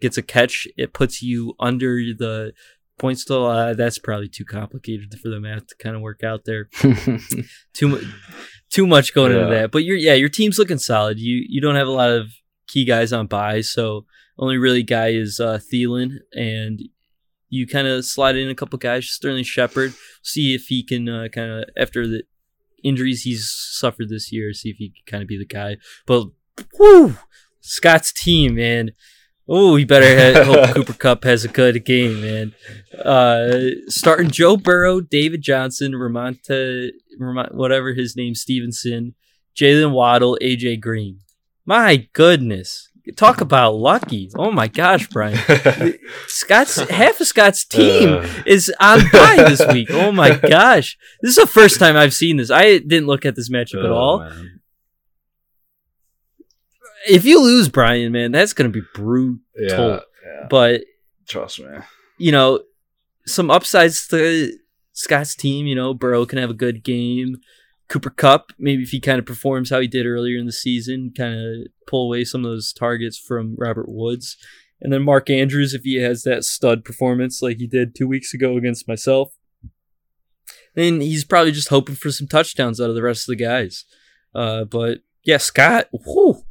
gets 0.00 0.18
a 0.18 0.22
catch. 0.22 0.66
It 0.76 0.94
puts 0.94 1.22
you 1.22 1.54
under 1.60 1.96
the 1.96 2.52
points 2.98 3.24
total. 3.24 3.46
Uh, 3.46 3.74
that's 3.74 3.98
probably 3.98 4.28
too 4.28 4.44
complicated 4.44 5.14
for 5.22 5.28
the 5.28 5.40
math 5.40 5.68
to 5.68 5.76
kind 5.76 5.94
of 5.94 6.02
work 6.02 6.24
out 6.24 6.44
there 6.44 6.64
too 7.74 7.88
much 7.88 8.04
too 8.70 8.86
much 8.86 9.14
going 9.14 9.32
into 9.32 9.46
that. 9.46 9.70
But 9.70 9.84
you're 9.84 9.96
yeah, 9.96 10.14
your 10.14 10.28
team's 10.28 10.58
looking 10.58 10.78
solid. 10.78 11.18
You 11.18 11.44
you 11.48 11.60
don't 11.60 11.76
have 11.76 11.88
a 11.88 11.92
lot 11.92 12.10
of 12.10 12.28
key 12.66 12.84
guys 12.84 13.12
on 13.12 13.26
buys, 13.26 13.70
so 13.70 14.06
only 14.38 14.56
really 14.56 14.82
guy 14.82 15.08
is 15.08 15.40
uh 15.40 15.58
Thielen 15.58 16.16
and 16.32 16.80
you 17.56 17.66
kind 17.66 17.86
of 17.88 18.04
slide 18.04 18.36
in 18.36 18.48
a 18.48 18.54
couple 18.54 18.78
guys, 18.78 19.08
Sterling 19.08 19.44
Shepard, 19.44 19.94
see 20.22 20.54
if 20.54 20.66
he 20.66 20.82
can 20.82 21.08
uh, 21.08 21.28
kind 21.32 21.50
of 21.50 21.64
after 21.76 22.06
the 22.06 22.22
injuries 22.84 23.22
he's 23.22 23.50
suffered 23.50 24.08
this 24.08 24.32
year, 24.32 24.52
see 24.52 24.70
if 24.70 24.76
he 24.76 24.90
can 24.90 25.02
kind 25.06 25.22
of 25.22 25.28
be 25.28 25.38
the 25.38 25.44
guy. 25.46 25.76
But 26.06 26.28
whoo, 26.78 27.16
Scott's 27.60 28.12
team, 28.12 28.54
man. 28.56 28.92
Oh, 29.48 29.76
he 29.76 29.84
better 29.84 30.34
ha- 30.34 30.44
hope 30.66 30.74
Cooper 30.74 30.92
Kupp 30.92 31.24
has 31.24 31.44
a 31.44 31.48
good 31.48 31.84
game, 31.84 32.20
man. 32.20 32.54
Uh, 32.98 33.70
starting 33.86 34.30
Joe 34.30 34.56
Burrow, 34.56 35.00
David 35.00 35.42
Johnson, 35.42 35.92
Ramonta, 35.92 36.90
Ramon- 37.18 37.50
whatever 37.52 37.94
his 37.94 38.16
name, 38.16 38.34
Stevenson, 38.34 39.14
Jaylen 39.56 39.92
Waddle, 39.92 40.36
AJ 40.42 40.80
Green. 40.80 41.20
My 41.64 42.08
goodness. 42.12 42.88
Talk 43.14 43.40
about 43.40 43.76
lucky. 43.76 44.30
Oh 44.36 44.50
my 44.50 44.66
gosh, 44.68 45.06
Brian. 45.08 45.38
Scott's 46.26 46.76
half 46.90 47.20
of 47.20 47.26
Scott's 47.26 47.64
team 47.64 48.14
Uh. 48.14 48.28
is 48.46 48.72
on 48.80 49.00
bye 49.12 49.44
this 49.48 49.62
week. 49.72 49.88
Oh 49.92 50.10
my 50.10 50.34
gosh. 50.36 50.98
This 51.22 51.30
is 51.30 51.44
the 51.44 51.46
first 51.46 51.78
time 51.78 51.96
I've 51.96 52.12
seen 52.14 52.36
this. 52.38 52.50
I 52.50 52.78
didn't 52.78 53.06
look 53.06 53.24
at 53.24 53.36
this 53.36 53.48
matchup 53.48 53.84
at 53.84 53.90
Oh, 53.90 53.94
all. 53.94 54.18
man. 54.20 54.60
If 57.08 57.24
you 57.24 57.40
lose 57.40 57.68
Brian, 57.68 58.10
man, 58.12 58.32
that's 58.32 58.52
going 58.52 58.70
to 58.72 58.80
be 58.80 58.84
brutal. 58.94 59.38
Yeah, 59.56 60.00
yeah. 60.24 60.46
But 60.50 60.82
Trust 61.28 61.60
me. 61.60 61.66
you 62.18 62.32
know, 62.32 62.60
some 63.26 63.50
upsides 63.50 64.08
to 64.08 64.52
Scott's 64.92 65.36
team. 65.36 65.66
You 65.66 65.76
know, 65.76 65.94
Burrow 65.94 66.26
can 66.26 66.38
have 66.38 66.50
a 66.50 66.54
good 66.54 66.82
game. 66.82 67.36
Cooper 67.88 68.10
Kupp, 68.10 68.52
maybe 68.58 68.82
if 68.82 68.90
he 68.90 69.00
kind 69.00 69.18
of 69.18 69.26
performs 69.26 69.70
how 69.70 69.80
he 69.80 69.86
did 69.86 70.06
earlier 70.06 70.38
in 70.38 70.46
the 70.46 70.52
season, 70.52 71.12
kind 71.16 71.34
of 71.34 71.66
pull 71.86 72.06
away 72.06 72.24
some 72.24 72.44
of 72.44 72.50
those 72.50 72.72
targets 72.72 73.16
from 73.18 73.54
Robert 73.56 73.86
Woods. 73.88 74.36
And 74.80 74.92
then 74.92 75.02
Mark 75.04 75.30
Andrews, 75.30 75.72
if 75.72 75.82
he 75.82 75.96
has 76.02 76.22
that 76.24 76.44
stud 76.44 76.84
performance 76.84 77.40
like 77.40 77.58
he 77.58 77.66
did 77.66 77.94
two 77.94 78.06
weeks 78.08 78.34
ago 78.34 78.56
against 78.56 78.88
myself, 78.88 79.32
then 80.74 81.00
he's 81.00 81.24
probably 81.24 81.52
just 81.52 81.68
hoping 81.68 81.94
for 81.94 82.10
some 82.10 82.26
touchdowns 82.26 82.80
out 82.80 82.90
of 82.90 82.94
the 82.96 83.02
rest 83.02 83.28
of 83.28 83.36
the 83.38 83.42
guys. 83.44 83.84
Uh, 84.34 84.64
but 84.64 84.98
yeah, 85.24 85.38
Scott, 85.38 85.88
whew, 85.92 86.42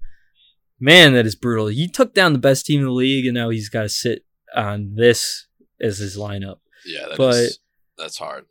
man, 0.79 1.13
that 1.13 1.25
is 1.27 1.35
brutal. 1.35 1.67
He 1.67 1.87
took 1.87 2.13
down 2.13 2.33
the 2.33 2.39
best 2.39 2.65
team 2.65 2.79
in 2.79 2.85
the 2.87 2.91
league, 2.91 3.25
and 3.25 3.35
now 3.35 3.49
he's 3.49 3.69
got 3.69 3.83
to 3.83 3.89
sit 3.89 4.25
on 4.55 4.95
this 4.95 5.47
as 5.79 5.99
his 5.99 6.17
lineup. 6.17 6.59
Yeah, 6.85 7.13
But- 7.17 7.35
is- 7.35 7.59
that's 7.97 8.17
hard. 8.17 8.45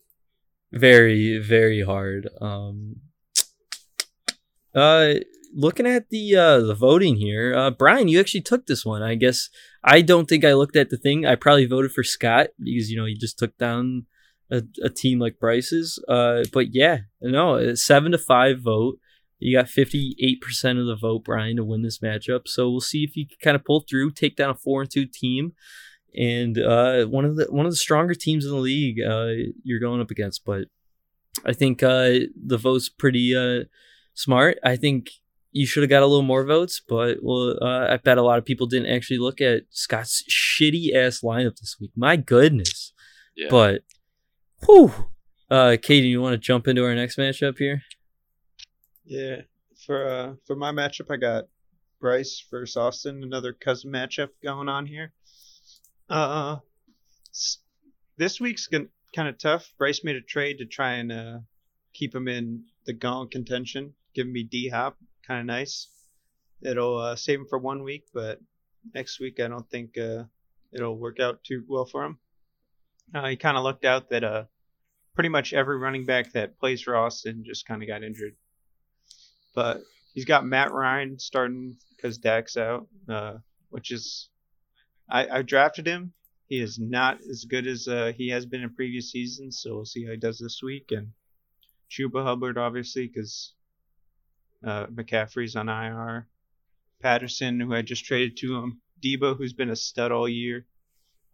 Very, 0.75 1.39
very 1.39 1.83
hard. 1.83 2.29
Um, 2.41 2.97
uh, 4.75 5.15
looking 5.55 5.87
at 5.87 6.11
the 6.11 6.37
uh, 6.37 6.59
the 6.61 6.75
voting 6.75 7.17
here, 7.17 7.55
uh, 7.55 7.71
Brian, 7.71 8.09
you 8.09 8.19
actually 8.19 8.41
took 8.41 8.67
this 8.67 8.85
one. 8.85 9.01
I 9.01 9.15
guess 9.15 9.51
I 9.85 10.01
don't 10.01 10.29
think 10.29 10.45
I 10.45 10.55
looked 10.55 10.75
at 10.75 10.91
the 10.91 10.97
thing. 10.97 11.25
I 11.25 11.37
probably 11.37 11.67
voted 11.67 11.93
for 11.93 12.03
Scott 12.03 12.49
because 12.59 12.91
you 12.91 12.97
know 12.97 13.07
he 13.07 13.15
just 13.15 13.39
took 13.39 13.57
down 13.57 14.07
a, 14.51 14.63
a 14.83 14.91
team 14.91 15.21
like 15.21 15.39
Bryce's. 15.39 16.03
Uh, 16.09 16.43
but 16.53 16.75
yeah, 16.75 16.99
no, 17.23 17.75
seven 17.77 18.11
to 18.11 18.19
five 18.19 18.61
vote. 18.61 18.99
You 19.39 19.57
got 19.57 19.69
fifty 19.69 20.17
eight 20.21 20.41
percent 20.41 20.81
of 20.81 20.87
the 20.87 20.97
vote, 20.97 21.25
Brian, 21.25 21.57
to 21.57 21.65
win 21.65 21.83
this 21.83 22.01
matchup. 22.01 22.49
So 22.49 22.69
we'll 22.69 22.81
see 22.81 23.05
if 23.05 23.17
you 23.17 23.29
can 23.29 23.39
kind 23.41 23.55
of 23.55 23.65
pull 23.65 23.85
through, 23.89 24.11
take 24.11 24.37
down 24.37 24.51
a 24.51 24.55
four 24.55 24.83
and 24.83 24.91
two 24.91 25.07
team 25.07 25.53
and 26.17 26.59
uh, 26.59 27.07
one 27.07 27.25
of 27.25 27.37
the 27.37 27.47
one 27.51 27.67
of 27.67 27.73
the 27.73 27.77
stronger 27.77 28.15
teams 28.15 28.45
in 28.45 28.51
the 28.51 28.57
league 28.57 28.99
uh, 29.01 29.51
you're 29.63 29.81
going 29.81 30.01
up 30.01 30.11
against. 30.11 30.45
But 30.45 30.69
I 31.45 31.53
think 31.53 31.83
uh, 31.83 32.27
the 32.35 32.59
vote's 32.59 32.89
pretty 32.89 33.35
uh, 33.37 33.65
smart. 34.15 34.59
I 34.65 34.77
think 34.77 35.11
you 35.55 35.67
should 35.67 35.83
have 35.85 35.91
got 35.91 36.03
a 36.03 36.07
little 36.07 36.23
more 36.23 36.45
votes, 36.45 36.83
but 36.87 37.19
well, 37.23 37.57
uh, 37.63 37.87
I 37.89 37.97
bet 37.99 38.19
a 38.19 38.23
lot 38.23 38.39
of 38.39 38.45
people 38.45 38.67
didn't 38.67 38.93
actually 38.93 39.19
look 39.19 39.41
at 39.41 39.63
Scott's 39.71 40.25
shitty 40.29 40.95
ass 40.95 41.21
lineup 41.21 41.57
this 41.57 41.77
week. 41.81 41.93
My 41.97 42.17
goodness. 42.17 42.93
Yeah. 43.37 43.49
But, 43.51 43.83
whew. 44.65 44.93
Uh, 45.51 45.77
Katie, 45.81 46.09
you 46.09 46.21
want 46.21 46.33
to 46.35 46.39
jump 46.39 46.67
into 46.67 46.85
our 46.85 46.95
next 46.95 47.19
matchup 47.19 47.59
here? 47.59 47.83
Yeah. 49.05 49.43
For 49.87 50.09
uh 50.09 50.35
for 50.47 50.57
my 50.57 50.73
matchup, 50.73 51.11
I 51.11 51.17
got 51.17 51.45
Bryce 52.01 52.45
versus 52.51 52.77
Austin, 52.77 53.23
another 53.23 53.53
cousin 53.53 53.93
matchup 53.93 54.29
going 54.43 54.69
on 54.69 54.87
here. 54.87 55.13
Uh, 56.09 56.59
this 58.17 58.41
week's 58.41 58.69
kind 58.69 59.29
of 59.29 59.39
tough. 59.39 59.73
Bryce 59.79 60.05
made 60.05 60.17
a 60.17 60.21
trade 60.21 60.59
to 60.59 60.67
try 60.67 60.95
and 60.95 61.13
uh 61.13 61.39
keep 61.93 62.15
him 62.15 62.29
in 62.29 62.65
the 62.87 62.93
gauntlet 62.93 63.31
contention, 63.31 63.95
giving 64.15 64.33
me 64.33 64.43
D 64.43 64.69
Hop, 64.69 64.99
kind 65.27 65.41
of 65.41 65.47
nice. 65.47 65.89
It'll 66.63 66.99
uh, 66.99 67.17
save 67.17 67.41
him 67.41 67.47
for 67.49 67.59
one 67.59 67.83
week, 67.83 68.05
but 68.13 68.41
next 68.95 69.21
week 69.21 69.41
I 69.41 69.49
don't 69.49 69.69
think 69.71 69.97
uh 69.99 70.25
it'll 70.73 70.99
work 70.99 71.21
out 71.21 71.43
too 71.45 71.65
well 71.69 71.85
for 71.85 72.05
him. 72.05 72.19
Uh, 73.15 73.29
he 73.29 73.37
kind 73.37 73.57
of 73.57 73.65
looked 73.65 73.85
out 73.85 74.11
that 74.11 74.25
uh 74.25 74.45
pretty 75.15 75.29
much 75.29 75.53
every 75.53 75.79
running 75.79 76.07
back 76.07 76.33
that 76.33 76.59
plays 76.59 76.83
for 76.83 76.97
Austin 76.97 77.45
just 77.47 77.67
kind 77.67 77.83
of 77.83 77.89
got 77.89 78.03
injured 78.03 78.35
but 79.55 79.83
he's 80.13 80.25
got 80.25 80.45
Matt 80.45 80.73
Ryan 80.73 81.19
starting 81.19 81.77
because 81.97 82.19
Dak's 82.19 82.57
out, 82.57 82.89
uh, 83.09 83.35
which 83.71 83.93
is 83.93 84.29
I, 85.09 85.39
I 85.39 85.43
drafted 85.43 85.87
him. 85.87 86.13
He 86.47 86.61
is 86.61 86.79
not 86.79 87.21
as 87.29 87.45
good 87.45 87.67
as 87.67 87.89
uh, 87.89 88.13
he 88.17 88.29
has 88.29 88.47
been 88.47 88.63
in 88.63 88.75
previous 88.75 89.11
seasons, 89.11 89.61
so 89.61 89.75
we'll 89.75 89.85
see 89.85 90.05
how 90.05 90.13
he 90.13 90.17
does 90.17 90.39
this 90.39 90.61
week. 90.63 90.91
And 90.91 91.13
Chuba 91.91 92.23
Hubbard, 92.23 92.59
obviously, 92.59 93.07
because 93.07 93.53
uh, 94.65 94.87
McCaffrey's 94.87 95.57
on 95.57 95.69
IR. 95.69 96.29
Patterson, 97.01 97.61
who 97.61 97.75
I 97.75 97.83
just 97.83 98.05
traded 98.05 98.37
to 98.39 98.57
him. 98.57 98.81
Deebo, 99.03 99.37
who's 99.37 99.53
been 99.53 99.71
a 99.71 99.77
stud 99.77 100.13
all 100.13 100.29
year. 100.29 100.67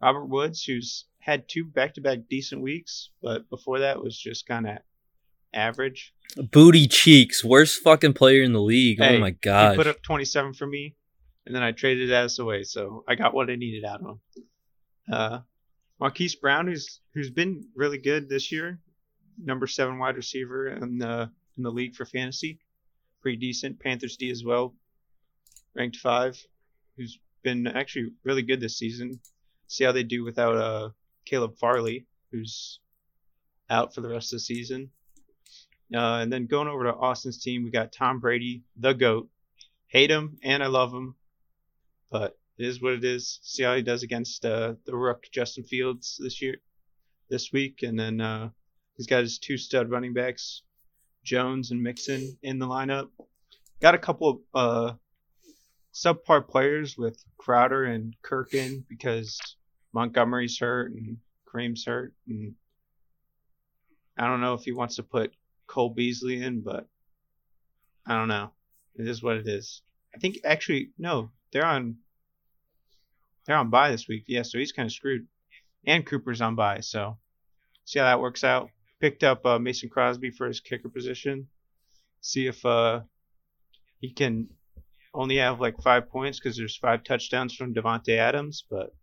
Robert 0.01 0.25
Woods, 0.25 0.63
who's 0.63 1.05
had 1.19 1.47
two 1.47 1.63
back-to-back 1.63 2.19
decent 2.29 2.61
weeks, 2.61 3.09
but 3.21 3.49
before 3.49 3.79
that 3.79 4.01
was 4.03 4.17
just 4.17 4.47
kind 4.47 4.67
of 4.67 4.77
average. 5.53 6.13
Booty 6.35 6.87
cheeks, 6.87 7.43
worst 7.43 7.81
fucking 7.81 8.13
player 8.13 8.41
in 8.41 8.53
the 8.53 8.61
league. 8.61 8.99
Hey, 8.99 9.17
oh 9.17 9.19
my 9.19 9.31
god. 9.31 9.71
He 9.71 9.77
put 9.77 9.87
up 9.87 10.01
27 10.01 10.53
for 10.53 10.65
me, 10.65 10.95
and 11.45 11.55
then 11.55 11.63
I 11.63 11.71
traded 11.71 12.11
ass 12.11 12.39
away, 12.39 12.63
so 12.63 13.03
I 13.07 13.15
got 13.15 13.33
what 13.33 13.49
I 13.49 13.55
needed 13.55 13.85
out 13.85 14.01
of 14.01 14.07
him. 14.07 14.19
Uh, 15.11 15.39
Marquise 15.99 16.35
Brown, 16.35 16.67
who's 16.67 16.99
who's 17.13 17.29
been 17.29 17.67
really 17.75 17.97
good 17.97 18.29
this 18.29 18.51
year, 18.51 18.79
number 19.37 19.67
seven 19.67 19.99
wide 19.99 20.15
receiver 20.15 20.67
in 20.67 20.97
the 20.97 21.31
in 21.57 21.63
the 21.63 21.71
league 21.71 21.95
for 21.95 22.05
fantasy, 22.05 22.59
pretty 23.21 23.37
decent. 23.37 23.79
Panthers 23.79 24.17
D 24.17 24.31
as 24.31 24.43
well, 24.43 24.75
ranked 25.75 25.97
five, 25.97 26.43
who's 26.97 27.19
been 27.43 27.67
actually 27.67 28.11
really 28.23 28.43
good 28.43 28.61
this 28.61 28.77
season. 28.77 29.19
See 29.67 29.83
how 29.83 29.91
they 29.91 30.03
do 30.03 30.23
without 30.23 30.57
uh 30.57 30.89
Caleb 31.25 31.57
Farley, 31.57 32.07
who's 32.31 32.79
out 33.69 33.93
for 33.95 34.01
the 34.01 34.09
rest 34.09 34.33
of 34.33 34.37
the 34.37 34.41
season. 34.41 34.91
Uh, 35.93 36.19
and 36.21 36.31
then 36.31 36.45
going 36.45 36.67
over 36.67 36.85
to 36.85 36.93
Austin's 36.93 37.41
team, 37.41 37.63
we 37.63 37.71
got 37.71 37.91
Tom 37.91 38.19
Brady, 38.19 38.63
the 38.77 38.93
GOAT. 38.93 39.29
Hate 39.87 40.09
him 40.09 40.37
and 40.41 40.63
I 40.63 40.67
love 40.67 40.93
him, 40.93 41.15
but 42.11 42.37
it 42.57 42.65
is 42.67 42.81
what 42.81 42.93
it 42.93 43.03
is. 43.03 43.39
See 43.41 43.63
how 43.63 43.75
he 43.75 43.81
does 43.81 44.03
against 44.03 44.45
uh, 44.45 44.75
the 44.85 44.95
Rook 44.95 45.25
Justin 45.31 45.63
Fields 45.63 46.19
this 46.21 46.41
year, 46.41 46.57
this 47.29 47.51
week, 47.51 47.81
and 47.81 47.97
then 47.97 48.21
uh, 48.21 48.49
he's 48.97 49.07
got 49.07 49.21
his 49.21 49.39
two 49.39 49.57
stud 49.57 49.89
running 49.89 50.13
backs, 50.13 50.61
Jones 51.23 51.71
and 51.71 51.81
Mixon, 51.81 52.37
in 52.43 52.59
the 52.59 52.67
lineup. 52.67 53.09
Got 53.81 53.95
a 53.95 53.99
couple 53.99 54.43
of 54.53 54.91
uh, 54.91 54.93
subpar 55.93 56.47
players 56.47 56.97
with 56.97 57.23
Crowder 57.37 57.85
and 57.85 58.13
Kirkin 58.21 58.85
because 58.87 59.39
Montgomery's 59.93 60.59
hurt 60.59 60.91
and 60.91 61.17
Kareem's 61.51 61.85
hurt, 61.85 62.13
and 62.27 62.53
I 64.17 64.27
don't 64.27 64.41
know 64.41 64.53
if 64.53 64.63
he 64.63 64.73
wants 64.73 64.97
to 64.97 65.03
put 65.03 65.33
Cole 65.67 65.89
Beasley 65.89 66.43
in, 66.43 66.61
but 66.61 66.87
I 68.05 68.17
don't 68.17 68.27
know. 68.27 68.51
It 68.95 69.07
is 69.07 69.23
what 69.23 69.37
it 69.37 69.47
is. 69.47 69.81
I 70.13 70.19
think 70.19 70.39
actually 70.43 70.91
no, 70.97 71.31
they're 71.51 71.65
on 71.65 71.97
they're 73.45 73.57
on 73.57 73.69
bye 73.69 73.91
this 73.91 74.07
week. 74.07 74.25
Yeah, 74.27 74.43
so 74.43 74.57
he's 74.59 74.71
kind 74.71 74.85
of 74.85 74.93
screwed. 74.93 75.27
And 75.85 76.05
Cooper's 76.05 76.41
on 76.41 76.55
bye, 76.55 76.81
so 76.81 77.17
see 77.85 77.99
how 77.99 78.05
that 78.05 78.19
works 78.19 78.43
out. 78.43 78.69
Picked 78.99 79.23
up 79.23 79.45
uh, 79.45 79.57
Mason 79.57 79.89
Crosby 79.89 80.29
for 80.29 80.47
his 80.47 80.59
kicker 80.59 80.89
position. 80.89 81.47
See 82.21 82.45
if 82.45 82.63
uh, 82.65 83.01
he 83.99 84.11
can 84.11 84.49
only 85.13 85.37
have 85.37 85.59
like 85.59 85.81
five 85.81 86.09
points 86.09 86.39
because 86.39 86.55
there's 86.55 86.77
five 86.77 87.03
touchdowns 87.03 87.55
from 87.55 87.73
Davante 87.73 88.17
Adams, 88.17 88.63
but 88.69 88.93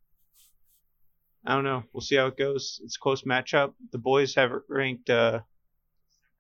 I 1.44 1.54
don't 1.54 1.64
know. 1.64 1.82
We'll 1.92 2.00
see 2.00 2.16
how 2.16 2.26
it 2.26 2.36
goes. 2.36 2.80
It's 2.84 2.96
a 2.96 3.00
close 3.00 3.22
matchup. 3.22 3.74
The 3.92 3.98
boys 3.98 4.34
have 4.36 4.52
ranked 4.68 5.10
uh, 5.10 5.40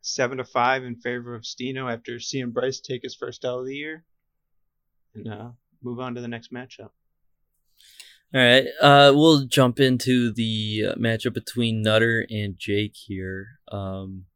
seven 0.00 0.38
to 0.38 0.44
five 0.44 0.84
in 0.84 0.96
favor 0.96 1.34
of 1.34 1.42
Stino 1.42 1.92
after 1.92 2.20
seeing 2.20 2.50
Bryce 2.50 2.80
take 2.80 3.02
his 3.02 3.14
first 3.14 3.44
L 3.44 3.60
of 3.60 3.66
the 3.66 3.74
year, 3.74 4.04
and 5.14 5.28
uh, 5.28 5.50
move 5.82 6.00
on 6.00 6.14
to 6.14 6.20
the 6.20 6.28
next 6.28 6.52
matchup. 6.52 6.90
All 8.34 8.42
right, 8.42 8.66
uh, 8.82 9.12
we'll 9.14 9.46
jump 9.46 9.80
into 9.80 10.30
the 10.32 10.88
uh, 10.90 10.94
matchup 10.96 11.32
between 11.32 11.80
Nutter 11.80 12.26
and 12.28 12.56
Jake 12.58 12.94
here. 12.94 13.60
Um, 13.72 14.26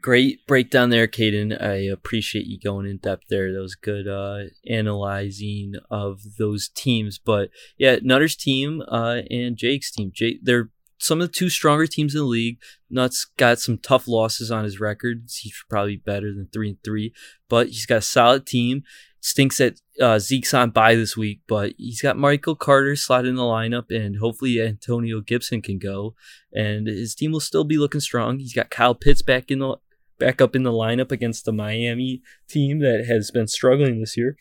great 0.00 0.46
breakdown 0.46 0.90
there, 0.90 1.06
Caden. 1.06 1.62
I 1.62 1.74
appreciate 1.92 2.46
you 2.46 2.58
going 2.58 2.86
in 2.86 2.98
depth 2.98 3.24
there. 3.28 3.52
That 3.52 3.60
was 3.60 3.74
good 3.74 4.08
uh, 4.08 4.44
analyzing 4.66 5.74
of 5.90 6.20
those 6.38 6.70
teams. 6.74 7.18
But 7.18 7.50
yeah, 7.78 7.96
Nutter's 8.02 8.36
team 8.36 8.82
uh, 8.88 9.20
and 9.30 9.56
Jake's 9.56 9.90
team. 9.90 10.10
Jake, 10.14 10.40
they're 10.42 10.70
some 10.98 11.20
of 11.20 11.28
the 11.28 11.32
two 11.32 11.48
stronger 11.48 11.86
teams 11.86 12.14
in 12.14 12.20
the 12.20 12.26
league. 12.26 12.58
Nuts 12.90 13.26
got 13.36 13.58
some 13.58 13.78
tough 13.78 14.06
losses 14.06 14.50
on 14.50 14.64
his 14.64 14.80
record. 14.80 15.24
He's 15.28 15.64
probably 15.68 15.96
better 15.96 16.32
than 16.32 16.48
three 16.52 16.70
and 16.70 16.78
three, 16.84 17.12
but 17.48 17.68
he's 17.68 17.86
got 17.86 17.98
a 17.98 18.02
solid 18.02 18.46
team. 18.46 18.82
Stinks 19.24 19.58
that 19.58 19.80
uh, 20.00 20.18
Zeke's 20.18 20.52
on 20.52 20.70
bye 20.70 20.96
this 20.96 21.16
week, 21.16 21.42
but 21.46 21.74
he's 21.78 22.02
got 22.02 22.18
Michael 22.18 22.56
Carter 22.56 22.96
slotted 22.96 23.28
in 23.28 23.36
the 23.36 23.42
lineup, 23.42 23.84
and 23.88 24.16
hopefully 24.16 24.60
Antonio 24.60 25.20
Gibson 25.20 25.62
can 25.62 25.78
go, 25.78 26.16
and 26.52 26.88
his 26.88 27.14
team 27.14 27.30
will 27.30 27.38
still 27.38 27.62
be 27.62 27.78
looking 27.78 28.00
strong. 28.00 28.40
He's 28.40 28.52
got 28.52 28.68
Kyle 28.70 28.96
Pitts 28.96 29.22
back 29.22 29.50
in 29.52 29.60
the 29.60 29.76
back 30.18 30.40
up 30.40 30.56
in 30.56 30.64
the 30.64 30.72
lineup 30.72 31.12
against 31.12 31.44
the 31.44 31.52
Miami 31.52 32.20
team 32.48 32.80
that 32.80 33.06
has 33.06 33.30
been 33.30 33.46
struggling 33.46 34.00
this 34.00 34.16
year. 34.16 34.36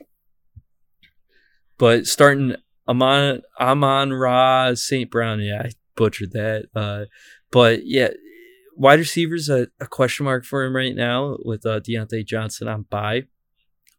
But 1.78 2.08
starting 2.08 2.56
Amon 2.88 3.44
Amon 3.60 4.14
Ra 4.14 4.74
St. 4.74 5.12
Brown, 5.12 5.42
yeah, 5.42 5.62
I 5.66 5.72
butchered 5.96 6.32
that. 6.32 6.66
Uh, 6.76 7.06
but 7.52 7.86
yeah, 7.86 8.10
wide 8.76 9.00
receivers 9.00 9.48
a, 9.48 9.68
a, 9.80 9.86
question 9.86 10.26
mark 10.26 10.44
for 10.44 10.64
him 10.64 10.76
right 10.76 10.96
now 10.96 11.38
with 11.46 11.66
uh, 11.66 11.80
Diontae 11.80 12.26
Johnson 12.26 12.68
on 12.68 12.84
bye. 12.90 13.26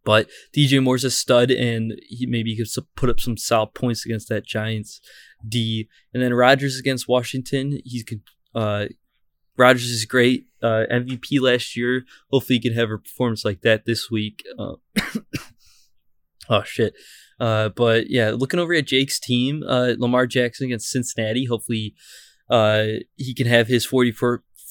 But 0.05 0.28
DJ 0.55 0.82
Moore's 0.82 1.05
a 1.05 1.11
stud, 1.11 1.50
and 1.50 1.94
he 2.09 2.26
maybe 2.26 2.57
could 2.57 2.66
put 2.96 3.11
up 3.11 3.20
some 3.20 3.36
solid 3.36 3.74
points 3.74 4.05
against 4.05 4.28
that 4.28 4.46
Giants 4.46 5.00
D. 5.46 5.88
And 6.12 6.22
then 6.22 6.34
Rodgers 6.34 6.78
against 6.78 7.09
Washington, 7.09 7.80
he's 7.84 8.05
uh, 8.55 8.86
Rodgers 9.57 9.90
is 9.90 10.05
great, 10.05 10.46
uh, 10.62 10.84
MVP 10.90 11.40
last 11.40 11.76
year. 11.76 12.05
Hopefully, 12.30 12.59
he 12.59 12.68
can 12.68 12.78
have 12.78 12.90
a 12.90 12.98
performance 12.98 13.44
like 13.44 13.61
that 13.62 13.84
this 13.84 14.11
week. 14.11 14.42
Uh, 14.59 14.74
oh 16.48 16.62
shit! 16.64 16.94
Uh, 17.38 17.68
but 17.68 18.09
yeah, 18.09 18.30
looking 18.30 18.61
over 18.61 18.74
at 18.74 18.86
Jake's 18.86 19.20
team, 19.20 19.62
uh, 19.66 19.94
Lamar 19.98 20.26
Jackson 20.26 20.66
against 20.66 20.90
Cincinnati. 20.90 21.46
Hopefully, 21.46 21.94
uh, 22.48 22.84
he 23.16 23.34
can 23.34 23.46
have 23.46 23.68
his 23.68 23.84
40, 23.84 24.14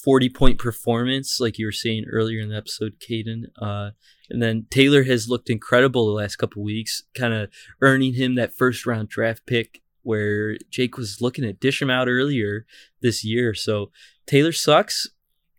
40 0.03 0.29
point 0.29 0.57
performance, 0.57 1.39
like 1.39 1.57
you 1.57 1.65
were 1.65 1.71
saying 1.71 2.05
earlier 2.09 2.39
in 2.39 2.49
the 2.49 2.57
episode, 2.57 2.93
Caden. 2.99 3.43
Uh, 3.61 3.91
and 4.31 4.41
then 4.41 4.65
Taylor 4.69 5.03
has 5.03 5.27
looked 5.27 5.49
incredible 5.49 6.05
the 6.05 6.13
last 6.13 6.37
couple 6.37 6.63
weeks, 6.63 7.03
kind 7.13 7.33
of 7.33 7.49
earning 7.81 8.13
him 8.13 8.35
that 8.35 8.55
first 8.55 8.85
round 8.85 9.09
draft 9.09 9.45
pick 9.45 9.81
where 10.03 10.57
Jake 10.69 10.97
was 10.97 11.21
looking 11.21 11.45
at 11.45 11.59
dish 11.59 11.81
him 11.81 11.89
out 11.89 12.07
earlier 12.07 12.65
this 13.01 13.23
year. 13.23 13.53
So 13.53 13.91
Taylor 14.25 14.51
sucks. 14.51 15.07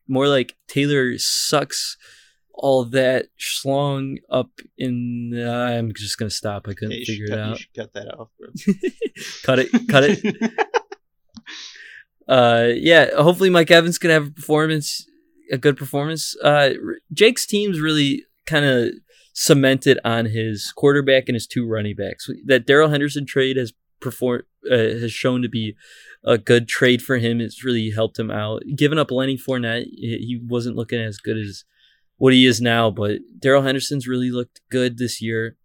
More 0.09 0.27
like 0.27 0.57
Taylor 0.66 1.16
sucks 1.18 1.97
all 2.55 2.85
that 2.87 3.27
schlong 3.39 4.16
up 4.31 4.51
in. 4.77 5.33
Uh, 5.37 5.51
I'm 5.51 5.93
just 5.95 6.18
gonna 6.18 6.31
stop. 6.31 6.66
I 6.68 6.75
couldn't 6.75 7.05
figure 7.05 7.29
cut, 7.29 7.39
it 7.39 7.43
out. 7.43 7.61
cut 7.77 7.93
that 7.93 8.14
off, 8.18 8.29
bro. 8.39 8.49
cut 9.45 9.59
it. 9.59 9.89
Cut 9.89 10.05
it. 10.05 10.53
uh, 12.29 12.68
yeah. 12.75 13.14
Hopefully, 13.16 13.51
Mike 13.51 13.70
Evans 13.70 13.99
can 13.99 14.11
have 14.11 14.29
a 14.29 14.31
performance, 14.31 15.07
a 15.51 15.59
good 15.59 15.77
performance. 15.77 16.35
Uh, 16.43 16.70
Jake's 17.12 17.47
team's 17.47 17.81
really 17.81 18.25
kind 18.47 18.64
of 18.64 18.90
cemented 19.32 19.99
on 20.05 20.26
his 20.26 20.72
quarterback 20.76 21.24
and 21.28 21.34
his 21.34 21.47
two 21.47 21.66
running 21.66 21.97
backs. 21.97 22.28
That 22.45 22.66
Darrell 22.66 22.90
Henderson 22.90 23.26
trade 23.26 23.57
has 23.57 23.72
performed 24.01 24.45
uh, 24.70 24.76
has 24.76 25.12
shown 25.12 25.43
to 25.43 25.49
be 25.49 25.74
a 26.24 26.38
good 26.38 26.68
trade 26.68 27.03
for 27.03 27.18
him. 27.18 27.40
It's 27.40 27.64
really 27.64 27.90
helped 27.90 28.18
him 28.18 28.30
out. 28.30 28.62
Giving 28.76 28.99
up 28.99 29.11
Lenny 29.11 29.36
Fournette, 29.36 29.86
he 29.86 30.40
wasn't 30.47 30.76
looking 30.76 31.01
as 31.01 31.18
good 31.18 31.36
as 31.36 31.64
what 32.16 32.32
he 32.32 32.47
is 32.47 32.61
now, 32.61 32.90
but 32.90 33.18
Darrell 33.38 33.62
Henderson's 33.62 34.07
really 34.07 34.30
looked 34.30 34.61
good 34.70 34.99
this 34.99 35.20
year, 35.20 35.57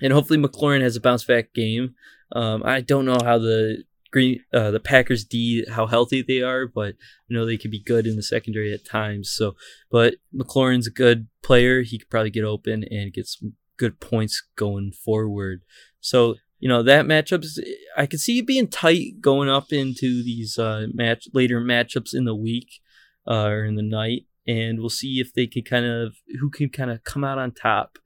and 0.00 0.12
hopefully 0.12 0.38
McLaurin 0.38 0.82
has 0.82 0.94
a 0.94 1.00
bounce 1.00 1.24
back 1.24 1.52
game. 1.54 1.94
Um, 2.32 2.62
I 2.64 2.80
don't 2.80 3.04
know 3.04 3.18
how 3.24 3.38
the 3.38 3.82
Green 4.16 4.40
uh, 4.50 4.70
the 4.70 4.80
Packers 4.80 5.24
D 5.24 5.66
how 5.70 5.86
healthy 5.86 6.24
they 6.26 6.40
are, 6.40 6.66
but 6.66 6.94
you 7.28 7.36
know 7.36 7.44
they 7.44 7.58
could 7.58 7.70
be 7.70 7.82
good 7.82 8.06
in 8.06 8.16
the 8.16 8.22
secondary 8.22 8.72
at 8.72 8.82
times. 8.82 9.30
So, 9.30 9.56
but 9.90 10.14
McLaurin's 10.34 10.86
a 10.86 10.90
good 10.90 11.28
player. 11.42 11.82
He 11.82 11.98
could 11.98 12.08
probably 12.08 12.30
get 12.30 12.42
open 12.42 12.82
and 12.90 13.12
get 13.12 13.26
some 13.26 13.56
good 13.76 14.00
points 14.00 14.42
going 14.56 14.92
forward. 14.92 15.64
So 16.00 16.36
you 16.60 16.66
know 16.66 16.82
that 16.82 17.04
matchup 17.04 17.44
is 17.44 17.62
I 17.94 18.06
could 18.06 18.20
see 18.20 18.38
it 18.38 18.46
being 18.46 18.68
tight 18.68 19.20
going 19.20 19.50
up 19.50 19.70
into 19.70 20.22
these 20.22 20.56
uh, 20.56 20.86
match 20.94 21.28
later 21.34 21.60
matchups 21.60 22.14
in 22.14 22.24
the 22.24 22.34
week 22.34 22.80
uh, 23.28 23.48
or 23.48 23.66
in 23.66 23.74
the 23.74 23.82
night, 23.82 24.22
and 24.46 24.80
we'll 24.80 24.88
see 24.88 25.20
if 25.20 25.34
they 25.34 25.46
can 25.46 25.62
kind 25.62 25.84
of 25.84 26.14
who 26.40 26.48
can 26.48 26.70
kind 26.70 26.90
of 26.90 27.04
come 27.04 27.22
out 27.22 27.36
on 27.36 27.52
top. 27.52 27.98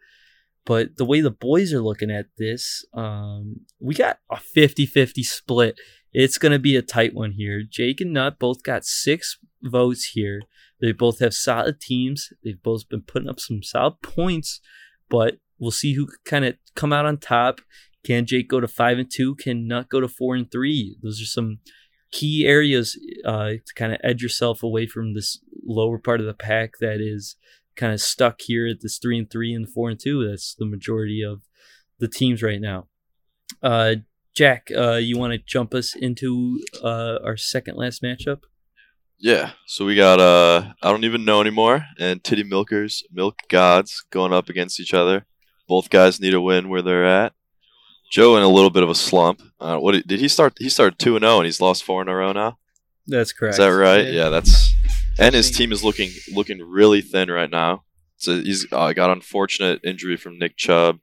But 0.66 0.96
the 0.96 1.04
way 1.04 1.20
the 1.20 1.30
boys 1.30 1.72
are 1.72 1.82
looking 1.82 2.10
at 2.10 2.26
this, 2.36 2.84
um, 2.92 3.60
we 3.80 3.94
got 3.94 4.18
a 4.30 4.36
50-50 4.36 5.24
split. 5.24 5.80
It's 6.12 6.38
going 6.38 6.52
to 6.52 6.58
be 6.58 6.76
a 6.76 6.82
tight 6.82 7.14
one 7.14 7.32
here. 7.32 7.62
Jake 7.68 8.00
and 8.00 8.12
Nut 8.12 8.38
both 8.38 8.62
got 8.62 8.84
six 8.84 9.38
votes 9.62 10.10
here. 10.14 10.42
They 10.80 10.92
both 10.92 11.20
have 11.20 11.34
solid 11.34 11.80
teams. 11.80 12.30
They've 12.42 12.62
both 12.62 12.88
been 12.88 13.02
putting 13.02 13.28
up 13.28 13.38
some 13.38 13.62
solid 13.62 14.00
points, 14.02 14.60
but 15.08 15.38
we'll 15.58 15.70
see 15.70 15.94
who 15.94 16.06
can 16.06 16.16
kind 16.24 16.44
of 16.44 16.56
come 16.74 16.92
out 16.92 17.06
on 17.06 17.18
top. 17.18 17.60
Can 18.04 18.26
Jake 18.26 18.48
go 18.48 18.60
to 18.60 18.68
five 18.68 18.98
and 18.98 19.10
two? 19.10 19.34
Can 19.36 19.68
Nut 19.68 19.88
go 19.88 20.00
to 20.00 20.08
four 20.08 20.34
and 20.34 20.50
three? 20.50 20.96
Those 21.02 21.20
are 21.20 21.26
some 21.26 21.58
key 22.10 22.44
areas 22.46 22.98
uh, 23.24 23.50
to 23.50 23.74
kind 23.76 23.92
of 23.92 24.00
edge 24.02 24.22
yourself 24.22 24.62
away 24.62 24.86
from 24.86 25.14
this 25.14 25.38
lower 25.64 25.98
part 25.98 26.20
of 26.20 26.26
the 26.26 26.34
pack 26.34 26.72
that 26.80 27.00
is 27.00 27.36
kind 27.76 27.92
of 27.92 28.00
stuck 28.00 28.40
here 28.40 28.66
at 28.66 28.80
this 28.80 28.98
three 28.98 29.18
and 29.18 29.30
three 29.30 29.54
and 29.54 29.68
four 29.68 29.90
and 29.90 30.00
two. 30.00 30.28
That's 30.28 30.54
the 30.54 30.66
majority 30.66 31.22
of 31.22 31.42
the 31.98 32.08
teams 32.08 32.42
right 32.42 32.60
now. 32.60 32.88
Uh, 33.62 33.96
Jack, 34.34 34.68
uh, 34.76 34.94
you 34.94 35.18
want 35.18 35.32
to 35.32 35.38
jump 35.38 35.74
us 35.74 35.94
into 35.94 36.60
uh, 36.82 37.18
our 37.24 37.36
second 37.36 37.76
last 37.76 38.02
matchup? 38.02 38.40
Yeah, 39.22 39.50
so 39.66 39.84
we 39.84 39.96
got 39.96 40.18
uh 40.18 40.72
I 40.82 40.90
don't 40.90 41.04
even 41.04 41.26
know 41.26 41.42
anymore 41.42 41.84
and 41.98 42.24
Titty 42.24 42.42
Milkers, 42.42 43.02
Milk 43.12 43.36
Gods 43.50 44.02
going 44.10 44.32
up 44.32 44.48
against 44.48 44.80
each 44.80 44.94
other. 44.94 45.26
Both 45.68 45.90
guys 45.90 46.20
need 46.20 46.32
a 46.32 46.40
win 46.40 46.70
where 46.70 46.80
they're 46.80 47.04
at. 47.04 47.34
Joe 48.10 48.36
in 48.36 48.42
a 48.42 48.48
little 48.48 48.70
bit 48.70 48.82
of 48.82 48.88
a 48.88 48.94
slump. 48.94 49.42
Uh, 49.60 49.76
what 49.76 49.92
did 50.06 50.20
he 50.20 50.26
start? 50.26 50.54
He 50.58 50.70
started 50.70 50.98
two 50.98 51.16
and 51.16 51.22
zero, 51.22 51.36
and 51.36 51.44
he's 51.44 51.60
lost 51.60 51.84
four 51.84 52.00
in 52.00 52.08
a 52.08 52.14
row 52.14 52.32
now. 52.32 52.58
That's 53.06 53.32
correct. 53.32 53.54
Is 53.54 53.58
that 53.58 53.68
right? 53.68 54.06
Yeah, 54.06 54.12
yeah 54.12 54.28
that's. 54.30 54.74
And 55.18 55.34
his 55.34 55.50
team 55.50 55.70
is 55.70 55.84
looking 55.84 56.10
looking 56.32 56.60
really 56.60 57.02
thin 57.02 57.30
right 57.30 57.50
now. 57.50 57.84
So 58.16 58.40
he's 58.40 58.66
uh, 58.72 58.92
got 58.94 59.10
unfortunate 59.10 59.80
injury 59.84 60.16
from 60.16 60.38
Nick 60.38 60.56
Chubb. 60.56 60.98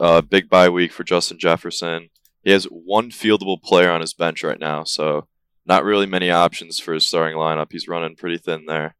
Uh, 0.00 0.20
big 0.20 0.50
bye 0.50 0.68
week 0.68 0.92
for 0.92 1.04
Justin 1.04 1.38
Jefferson. 1.38 2.10
He 2.42 2.50
has 2.52 2.64
one 2.64 3.10
fieldable 3.10 3.62
player 3.62 3.90
on 3.90 4.00
his 4.00 4.14
bench 4.14 4.42
right 4.42 4.60
now, 4.60 4.84
so 4.84 5.26
not 5.66 5.84
really 5.84 6.06
many 6.06 6.30
options 6.30 6.78
for 6.78 6.94
his 6.94 7.06
starting 7.06 7.36
lineup. 7.36 7.72
He's 7.72 7.88
running 7.88 8.16
pretty 8.16 8.38
thin 8.38 8.66
there, 8.66 8.94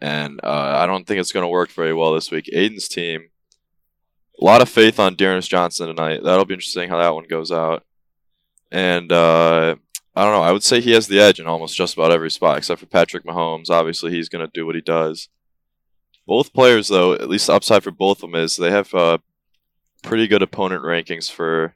and 0.00 0.40
uh, 0.42 0.76
I 0.78 0.86
don't 0.86 1.06
think 1.06 1.20
it's 1.20 1.32
going 1.32 1.44
to 1.44 1.48
work 1.48 1.70
very 1.70 1.94
well 1.94 2.12
this 2.12 2.30
week. 2.30 2.48
Aiden's 2.52 2.88
team 2.88 3.30
a 4.40 4.44
lot 4.44 4.62
of 4.62 4.68
faith 4.68 4.98
on 4.98 5.14
D'Ernest 5.14 5.50
Johnson 5.50 5.88
tonight. 5.88 6.22
That'll 6.22 6.44
be 6.44 6.54
interesting 6.54 6.88
how 6.88 6.98
that 6.98 7.14
one 7.14 7.26
goes 7.28 7.52
out. 7.52 7.84
And 8.70 9.12
uh, 9.12 9.76
I 10.14 10.24
don't 10.24 10.32
know. 10.32 10.42
I 10.42 10.52
would 10.52 10.62
say 10.62 10.80
he 10.80 10.92
has 10.92 11.08
the 11.08 11.20
edge 11.20 11.40
in 11.40 11.46
almost 11.46 11.76
just 11.76 11.94
about 11.94 12.12
every 12.12 12.30
spot, 12.30 12.58
except 12.58 12.80
for 12.80 12.86
Patrick 12.86 13.24
Mahomes. 13.24 13.68
Obviously, 13.68 14.12
he's 14.12 14.28
going 14.28 14.44
to 14.44 14.50
do 14.52 14.64
what 14.64 14.74
he 14.74 14.80
does. 14.80 15.28
Both 16.26 16.54
players, 16.54 16.88
though, 16.88 17.12
at 17.12 17.28
least 17.28 17.48
the 17.48 17.54
upside 17.54 17.82
for 17.82 17.90
both 17.90 18.18
of 18.22 18.30
them 18.30 18.40
is 18.40 18.56
they 18.56 18.70
have 18.70 18.94
uh, 18.94 19.18
pretty 20.02 20.26
good 20.26 20.42
opponent 20.42 20.84
rankings 20.84 21.30
for 21.30 21.74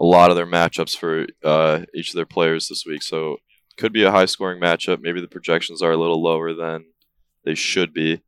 a 0.00 0.04
lot 0.04 0.30
of 0.30 0.36
their 0.36 0.46
matchups 0.46 0.96
for 0.96 1.26
uh, 1.44 1.84
each 1.94 2.10
of 2.10 2.16
their 2.16 2.26
players 2.26 2.68
this 2.68 2.84
week. 2.86 3.02
So 3.02 3.38
could 3.76 3.92
be 3.92 4.02
a 4.02 4.10
high 4.10 4.26
scoring 4.26 4.60
matchup. 4.60 5.00
Maybe 5.00 5.20
the 5.20 5.28
projections 5.28 5.82
are 5.82 5.92
a 5.92 5.96
little 5.96 6.22
lower 6.22 6.52
than 6.52 6.86
they 7.44 7.54
should 7.54 7.92
be. 7.92 8.22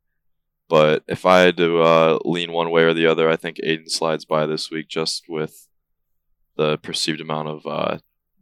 But 0.69 1.03
if 1.07 1.25
I 1.25 1.41
had 1.41 1.57
to 1.57 1.81
uh, 1.81 2.19
lean 2.23 2.53
one 2.53 2.71
way 2.71 2.83
or 2.83 2.93
the 2.93 3.05
other, 3.05 3.29
I 3.29 3.35
think 3.35 3.57
Aiden 3.57 3.89
slides 3.89 4.23
by 4.23 4.45
this 4.45 4.71
week 4.71 4.87
just 4.87 5.25
with 5.27 5.67
the 6.55 6.77
perceived 6.77 7.19
amount 7.19 7.49
of 7.49 7.67
uh, 7.67 7.97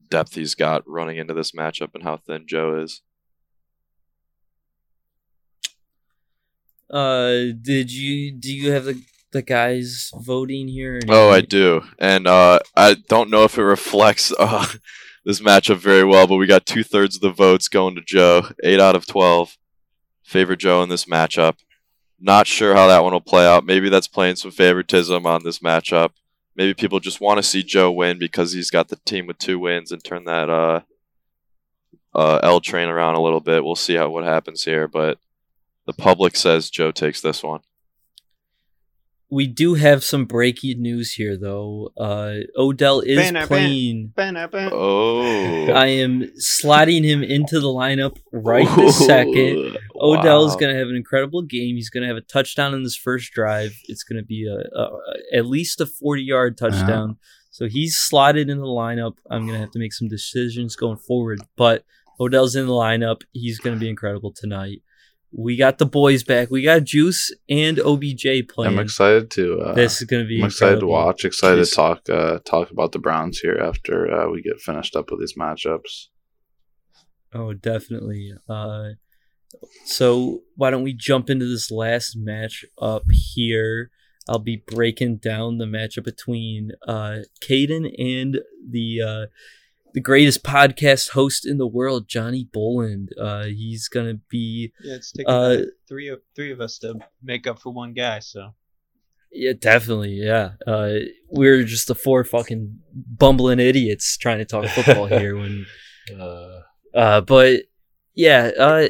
depth 0.10 0.36
he's 0.36 0.54
got 0.54 0.88
running 0.88 1.18
into 1.18 1.34
this 1.34 1.52
matchup 1.52 1.96
and 1.96 2.04
how 2.04 2.18
thin 2.18 2.46
Joe 2.48 2.80
is. 2.80 3.02
Uh, 6.90 7.54
did 7.62 7.92
you 7.92 8.32
do 8.32 8.52
you 8.54 8.72
have 8.72 8.86
the 8.86 9.02
the 9.32 9.42
guys 9.42 10.12
voting 10.16 10.68
here? 10.68 11.00
Oh, 11.08 11.30
I 11.30 11.42
do, 11.42 11.84
and 11.98 12.28
uh, 12.28 12.60
I 12.76 12.96
don't 13.08 13.30
know 13.30 13.44
if 13.44 13.58
it 13.58 13.64
reflects 13.64 14.34
uh, 14.40 14.66
this 15.26 15.40
matchup 15.40 15.78
very 15.78 16.04
well, 16.04 16.28
but 16.28 16.38
we 16.38 16.48
got 16.48 16.66
two 16.66 16.84
thirds 16.84 17.16
of 17.16 17.22
the 17.22 17.32
votes 17.32 17.68
going 17.68 17.96
to 17.96 18.02
Joe. 18.02 18.50
Eight 18.64 18.80
out 18.80 18.96
of 18.96 19.06
twelve 19.06 19.58
favor 20.24 20.56
Joe 20.56 20.84
in 20.84 20.90
this 20.90 21.06
matchup. 21.06 21.58
Not 22.20 22.48
sure 22.48 22.76
how 22.76 22.88
that 22.88 23.04
one 23.04 23.14
will 23.14 23.22
play 23.22 23.48
out. 23.48 23.66
Maybe 23.66 23.90
that's 23.90 24.08
playing 24.08 24.36
some 24.36 24.52
favoritism 24.52 25.26
on 25.26 25.44
this 25.44 25.60
matchup. 25.60 26.12
Maybe 26.56 26.74
people 26.74 27.00
just 27.00 27.22
want 27.22 27.38
to 27.38 27.44
see 27.44 27.64
Joe 27.64 27.92
win 27.92 28.20
because 28.20 28.52
he's 28.52 28.70
got 28.70 28.90
the 28.90 28.98
team 29.06 29.28
with 29.28 29.38
two 29.38 29.58
wins 29.58 29.92
and 29.92 30.04
turn 30.04 30.26
that 30.26 30.50
uh, 30.50 30.82
uh, 32.14 32.40
L 32.44 32.60
train 32.60 32.90
around 32.90 33.16
a 33.16 33.22
little 33.22 33.40
bit. 33.40 33.64
We'll 33.64 33.76
see 33.76 33.96
how 33.96 34.10
what 34.10 34.26
happens 34.26 34.66
here, 34.66 34.88
but 34.88 35.18
the 35.86 35.94
public 35.94 36.36
says 36.36 36.70
Joe 36.70 36.92
takes 36.92 37.22
this 37.22 37.42
one. 37.42 37.62
We 39.32 39.46
do 39.46 39.76
have 39.76 40.04
some 40.04 40.26
breaking 40.26 40.82
news 40.82 41.14
here, 41.14 41.38
though. 41.38 41.92
Uh, 41.96 42.38
Odell 42.58 43.02
is 43.02 43.18
banner, 43.18 43.46
playing. 43.46 44.08
Banner, 44.16 44.48
banner. 44.48 44.72
Oh, 44.74 45.72
I 45.72 45.86
am 45.88 46.32
sliding 46.36 47.04
him 47.04 47.22
into 47.22 47.60
the 47.60 47.68
lineup 47.68 48.18
right 48.32 48.68
this 48.76 49.06
second. 49.06 49.78
Wow. 50.02 50.18
Odell 50.18 50.46
is 50.46 50.56
going 50.56 50.74
to 50.74 50.80
have 50.80 50.88
an 50.88 50.96
incredible 50.96 51.42
game. 51.42 51.76
He's 51.76 51.90
going 51.90 52.04
to 52.04 52.08
have 52.08 52.16
a 52.16 52.22
touchdown 52.22 52.74
in 52.74 52.84
this 52.84 52.96
first 52.96 53.34
drive. 53.34 53.78
It's 53.90 54.04
going 54.04 54.16
to 54.16 54.26
be 54.26 54.48
a, 54.48 54.80
a, 54.80 54.90
at 55.34 55.46
least 55.46 55.82
a 55.82 55.86
forty-yard 55.86 56.58
touchdown. 56.58 57.10
Uh-huh. 57.10 57.48
So 57.52 57.68
he's 57.68 57.98
slotted 57.98 58.50
in 58.50 58.60
the 58.60 58.64
lineup. 58.64 59.18
I'm 59.30 59.42
going 59.42 59.56
to 59.56 59.60
have 59.60 59.72
to 59.72 59.80
make 59.80 59.92
some 59.92 60.08
decisions 60.08 60.78
going 60.78 61.00
forward, 61.00 61.42
but 61.58 61.84
Odell's 62.18 62.56
in 62.56 62.66
the 62.66 62.72
lineup. 62.72 63.24
He's 63.34 63.60
going 63.60 63.76
to 63.76 63.80
be 63.80 63.90
incredible 63.90 64.32
tonight. 64.32 64.84
We 65.32 65.56
got 65.56 65.78
the 65.78 65.86
boys 65.86 66.24
back. 66.24 66.50
We 66.50 66.64
got 66.64 66.84
Juice 66.84 67.34
and 67.50 67.80
OBJ 67.80 68.48
playing. 68.48 68.74
I'm 68.74 68.80
excited 68.80 69.30
to. 69.32 69.60
Uh, 69.60 69.74
this 69.74 70.02
is 70.02 70.08
gonna 70.08 70.26
be. 70.26 70.40
I'm 70.40 70.48
excited 70.48 70.80
to 70.80 70.88
watch. 70.88 71.26
Excited 71.26 71.64
Jeez. 71.64 71.70
to 71.70 71.76
talk. 71.76 72.10
Uh, 72.10 72.40
talk 72.46 72.72
about 72.72 72.92
the 72.92 73.00
Browns 73.00 73.40
here 73.40 73.58
after 73.58 74.12
uh, 74.12 74.30
we 74.30 74.42
get 74.42 74.60
finished 74.60 74.96
up 74.96 75.12
with 75.12 75.20
these 75.20 75.36
matchups. 75.38 76.08
Oh, 77.34 77.54
definitely. 77.54 78.34
Uh, 78.48 78.90
so 79.86 80.42
why 80.56 80.72
don't 80.72 80.84
we 80.84 80.94
jump 80.94 81.30
into 81.30 81.48
this 81.48 81.70
last 81.70 82.16
match 82.18 82.66
up 82.82 83.04
here? 83.12 83.92
I'll 84.28 84.40
be 84.40 84.64
breaking 84.68 85.18
down 85.18 85.58
the 85.58 85.66
matchup 85.66 86.04
between 86.04 86.72
uh, 86.88 87.20
Caden 87.42 87.92
and 87.98 88.40
the 88.68 89.02
uh, 89.02 89.26
the 89.94 90.02
greatest 90.02 90.44
podcast 90.44 91.12
host 91.12 91.46
in 91.46 91.58
the 91.58 91.68
world, 91.68 92.08
Johnny 92.08 92.48
Boland. 92.52 93.10
Uh, 93.20 93.46
he's 93.46 93.88
gonna 93.88 94.16
be 94.30 94.72
Yeah, 94.84 94.96
it's 94.96 95.12
taking 95.12 95.32
Uh, 95.34 95.64
three 95.88 96.08
of 96.10 96.20
three 96.36 96.52
of 96.52 96.62
us 96.62 96.78
to 96.80 97.00
make 97.24 97.48
up 97.48 97.60
for 97.60 97.72
one 97.74 97.94
guy. 97.94 98.20
So 98.20 98.54
yeah, 99.32 99.54
definitely, 99.60 100.14
yeah. 100.14 100.52
Uh, 100.66 100.94
we're 101.30 101.64
just 101.64 101.88
the 101.88 101.96
four 101.96 102.24
fucking 102.24 102.80
bumbling 102.94 103.60
idiots 103.60 104.18
trying 104.18 104.40
to 104.40 104.46
talk 104.46 104.66
football 104.70 105.06
here 105.20 105.36
when 105.38 105.66
Uh, 106.20 106.62
Uh, 106.94 107.22
but 107.22 107.62
yeah, 108.16 108.50
uh, 108.60 108.88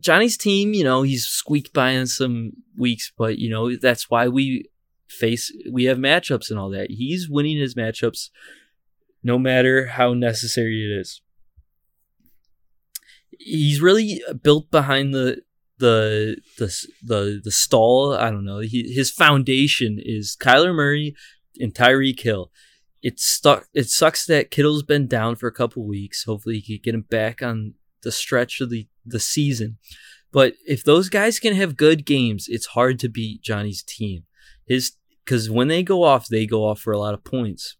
Johnny's 0.00 0.38
team, 0.38 0.72
you 0.72 0.84
know, 0.84 1.02
he's 1.02 1.26
squeaked 1.26 1.72
by 1.74 1.90
in 1.90 2.06
some 2.06 2.52
weeks, 2.76 3.12
but 3.16 3.38
you 3.38 3.50
know 3.50 3.76
that's 3.76 4.08
why 4.10 4.28
we 4.28 4.68
face 5.08 5.52
we 5.70 5.84
have 5.84 5.98
matchups 5.98 6.48
and 6.50 6.58
all 6.58 6.70
that. 6.70 6.90
He's 6.90 7.28
winning 7.28 7.58
his 7.58 7.74
matchups, 7.74 8.30
no 9.22 9.38
matter 9.38 9.86
how 9.86 10.14
necessary 10.14 10.84
it 10.84 11.00
is. 11.00 11.20
He's 13.38 13.80
really 13.80 14.22
built 14.42 14.70
behind 14.70 15.14
the 15.14 15.42
the 15.78 16.36
the 16.58 16.72
the 17.02 17.40
the 17.42 17.50
stall. 17.50 18.14
I 18.14 18.30
don't 18.30 18.44
know. 18.44 18.60
He, 18.60 18.92
his 18.92 19.10
foundation 19.10 19.98
is 20.00 20.36
Kyler 20.40 20.74
Murray 20.74 21.14
and 21.58 21.74
Tyreek 21.74 22.20
Hill 22.20 22.50
it 23.02 23.18
stuck. 23.18 23.66
It 23.74 23.90
sucks 23.90 24.24
that 24.26 24.50
Kittle's 24.50 24.84
been 24.84 25.08
down 25.08 25.34
for 25.36 25.48
a 25.48 25.52
couple 25.52 25.86
weeks. 25.86 26.24
Hopefully, 26.24 26.60
he 26.60 26.78
can 26.78 26.82
get 26.82 26.94
him 26.94 27.06
back 27.10 27.42
on 27.42 27.74
the 28.02 28.12
stretch 28.12 28.60
of 28.60 28.70
the 28.70 28.86
the 29.04 29.20
season. 29.20 29.78
But 30.30 30.54
if 30.66 30.82
those 30.84 31.08
guys 31.08 31.38
can 31.38 31.54
have 31.54 31.76
good 31.76 32.06
games, 32.06 32.46
it's 32.48 32.66
hard 32.66 32.98
to 33.00 33.08
beat 33.08 33.42
Johnny's 33.42 33.82
team. 33.82 34.24
His 34.66 34.92
because 35.24 35.50
when 35.50 35.68
they 35.68 35.82
go 35.82 36.04
off, 36.04 36.28
they 36.28 36.46
go 36.46 36.64
off 36.64 36.80
for 36.80 36.92
a 36.92 36.98
lot 36.98 37.14
of 37.14 37.24
points. 37.24 37.76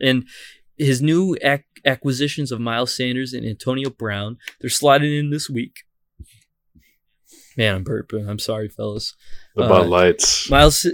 And 0.00 0.26
his 0.76 1.02
new 1.02 1.36
ac- 1.42 1.64
acquisitions 1.84 2.52
of 2.52 2.60
Miles 2.60 2.94
Sanders 2.96 3.32
and 3.32 3.44
Antonio 3.46 3.90
Brown, 3.90 4.38
they're 4.60 4.70
sliding 4.70 5.12
in 5.12 5.30
this 5.30 5.48
week. 5.50 5.80
Man, 7.56 7.74
I'm 7.76 7.84
burping. 7.84 8.28
I'm 8.28 8.38
sorry, 8.38 8.68
fellas. 8.68 9.16
the 9.56 9.64
Uh, 9.64 9.68
Bud 9.68 9.88
Lights. 9.88 10.48
Miles, 10.48 10.86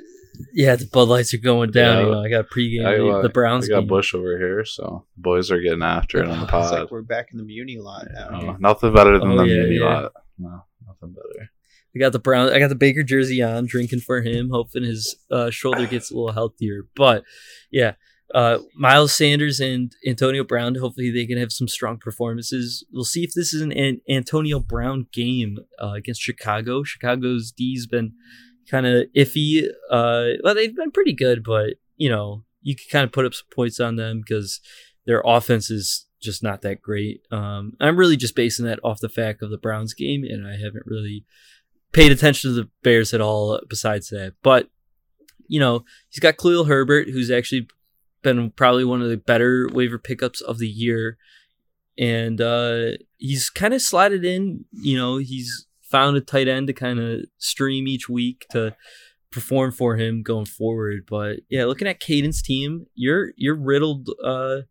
yeah, 0.54 0.76
the 0.76 0.86
Bud 0.86 1.08
Lights 1.08 1.34
are 1.34 1.38
going 1.38 1.70
down. 1.70 1.98
Yeah, 1.98 2.04
you 2.06 2.10
know, 2.12 2.22
I 2.22 2.28
got 2.30 2.40
a 2.40 2.44
pregame 2.44 2.86
I, 2.86 2.96
the, 2.96 3.08
uh, 3.08 3.22
the 3.22 3.28
Browns 3.28 3.66
I 3.66 3.74
got 3.74 3.80
game. 3.80 3.88
Bush 3.88 4.14
over 4.14 4.38
here, 4.38 4.64
so 4.64 5.04
boys 5.16 5.50
are 5.50 5.60
getting 5.60 5.82
after 5.82 6.18
it 6.22 6.28
on 6.28 6.38
the 6.38 6.44
it's 6.44 6.50
pod. 6.50 6.72
like 6.80 6.90
we're 6.90 7.02
back 7.02 7.28
in 7.32 7.38
the 7.38 7.44
Muni 7.44 7.76
lot 7.78 8.06
now. 8.12 8.28
Oh, 8.32 8.56
nothing 8.58 8.94
better 8.94 9.18
than 9.18 9.32
Oh, 9.32 9.36
the 9.38 9.46
yeah, 9.46 9.62
muni 9.62 9.76
yeah. 9.76 9.84
lot. 10.00 10.12
No, 10.38 10.64
nothing 10.86 11.12
better. 11.14 11.50
I 11.94 11.98
got 12.00 12.12
the 12.12 12.18
Brown. 12.18 12.50
I 12.50 12.58
got 12.58 12.68
the 12.68 12.74
Baker 12.74 13.02
jersey 13.02 13.42
on, 13.42 13.66
drinking 13.66 14.00
for 14.00 14.22
him, 14.22 14.48
hoping 14.50 14.82
his 14.84 15.14
uh, 15.30 15.50
shoulder 15.50 15.86
gets 15.86 16.10
a 16.10 16.14
little 16.16 16.32
healthier. 16.32 16.86
But 16.96 17.22
yeah, 17.70 17.92
uh, 18.32 18.58
Miles 18.74 19.14
Sanders 19.14 19.60
and 19.60 19.92
Antonio 20.06 20.44
Brown. 20.44 20.74
Hopefully, 20.76 21.10
they 21.10 21.26
can 21.26 21.38
have 21.38 21.52
some 21.52 21.68
strong 21.68 21.98
performances. 21.98 22.84
We'll 22.92 23.04
see 23.04 23.24
if 23.24 23.32
this 23.34 23.52
is 23.52 23.60
an, 23.60 23.72
an 23.72 24.00
Antonio 24.08 24.60
Brown 24.60 25.06
game 25.12 25.58
uh, 25.82 25.92
against 25.92 26.22
Chicago. 26.22 26.82
Chicago's 26.82 27.52
D's 27.52 27.86
been 27.86 28.12
kind 28.70 28.86
of 28.86 29.06
iffy. 29.16 29.66
Uh, 29.90 30.38
well, 30.42 30.54
they've 30.54 30.74
been 30.74 30.90
pretty 30.90 31.12
good, 31.12 31.44
but 31.44 31.74
you 31.96 32.08
know, 32.08 32.44
you 32.62 32.74
can 32.74 32.86
kind 32.90 33.04
of 33.04 33.12
put 33.12 33.26
up 33.26 33.34
some 33.34 33.46
points 33.54 33.78
on 33.78 33.96
them 33.96 34.20
because 34.20 34.60
their 35.06 35.22
offense 35.24 35.70
is 35.70 36.06
just 36.20 36.42
not 36.42 36.62
that 36.62 36.80
great. 36.80 37.20
Um, 37.30 37.74
I'm 37.80 37.96
really 37.96 38.16
just 38.16 38.34
basing 38.34 38.64
that 38.64 38.80
off 38.82 39.00
the 39.00 39.08
fact 39.08 39.42
of 39.42 39.50
the 39.50 39.58
Browns 39.58 39.94
game, 39.94 40.24
and 40.24 40.46
I 40.46 40.52
haven't 40.52 40.86
really 40.86 41.24
paid 41.92 42.10
attention 42.10 42.50
to 42.50 42.54
the 42.54 42.68
Bears 42.82 43.14
at 43.14 43.20
all 43.20 43.60
besides 43.68 44.08
that. 44.08 44.34
But, 44.42 44.68
you 45.46 45.60
know, 45.60 45.84
he's 46.08 46.20
got 46.20 46.38
Khalil 46.38 46.64
Herbert, 46.64 47.08
who's 47.10 47.30
actually 47.30 47.68
been 48.24 48.50
probably 48.50 48.84
one 48.84 49.00
of 49.00 49.08
the 49.08 49.16
better 49.16 49.68
waiver 49.72 49.98
pickups 49.98 50.40
of 50.40 50.58
the 50.58 50.68
year. 50.68 51.16
And 51.96 52.40
uh, 52.40 52.92
he's 53.18 53.50
kind 53.50 53.72
of 53.72 53.80
slided 53.80 54.24
in, 54.24 54.64
you 54.72 54.98
know, 54.98 55.18
he's 55.18 55.66
found 55.82 56.16
a 56.16 56.20
tight 56.20 56.48
end 56.48 56.66
to 56.66 56.72
kind 56.72 56.98
of 56.98 57.20
stream 57.38 57.86
each 57.86 58.08
week 58.08 58.46
to 58.50 58.74
perform 59.30 59.70
for 59.70 59.96
him 59.96 60.22
going 60.22 60.46
forward. 60.46 61.04
But 61.08 61.40
yeah, 61.48 61.66
looking 61.66 61.86
at 61.86 62.00
Caden's 62.00 62.42
team, 62.42 62.86
you're 62.94 63.32
you're 63.36 63.54
riddled 63.54 64.08
uh 64.24 64.62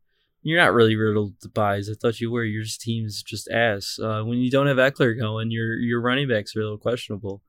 you're 0.41 0.59
not 0.59 0.73
really 0.73 0.97
riddled 0.97 1.39
to 1.41 1.49
buys. 1.49 1.89
I 1.89 1.93
thought 1.93 2.19
you 2.19 2.29
were. 2.29 2.43
Your 2.43 2.65
team's 2.77 3.23
just 3.23 3.49
ass. 3.49 3.97
Uh, 4.01 4.23
when 4.23 4.39
you 4.39 4.51
don't 4.51 4.67
have 4.67 4.75
Ekeler 4.75 5.17
going, 5.17 5.51
your 5.51 5.77
your 5.77 6.01
running 6.01 6.27
backs 6.27 6.55
are 6.55 6.59
a 6.59 6.63
little 6.63 6.77
questionable. 6.77 7.41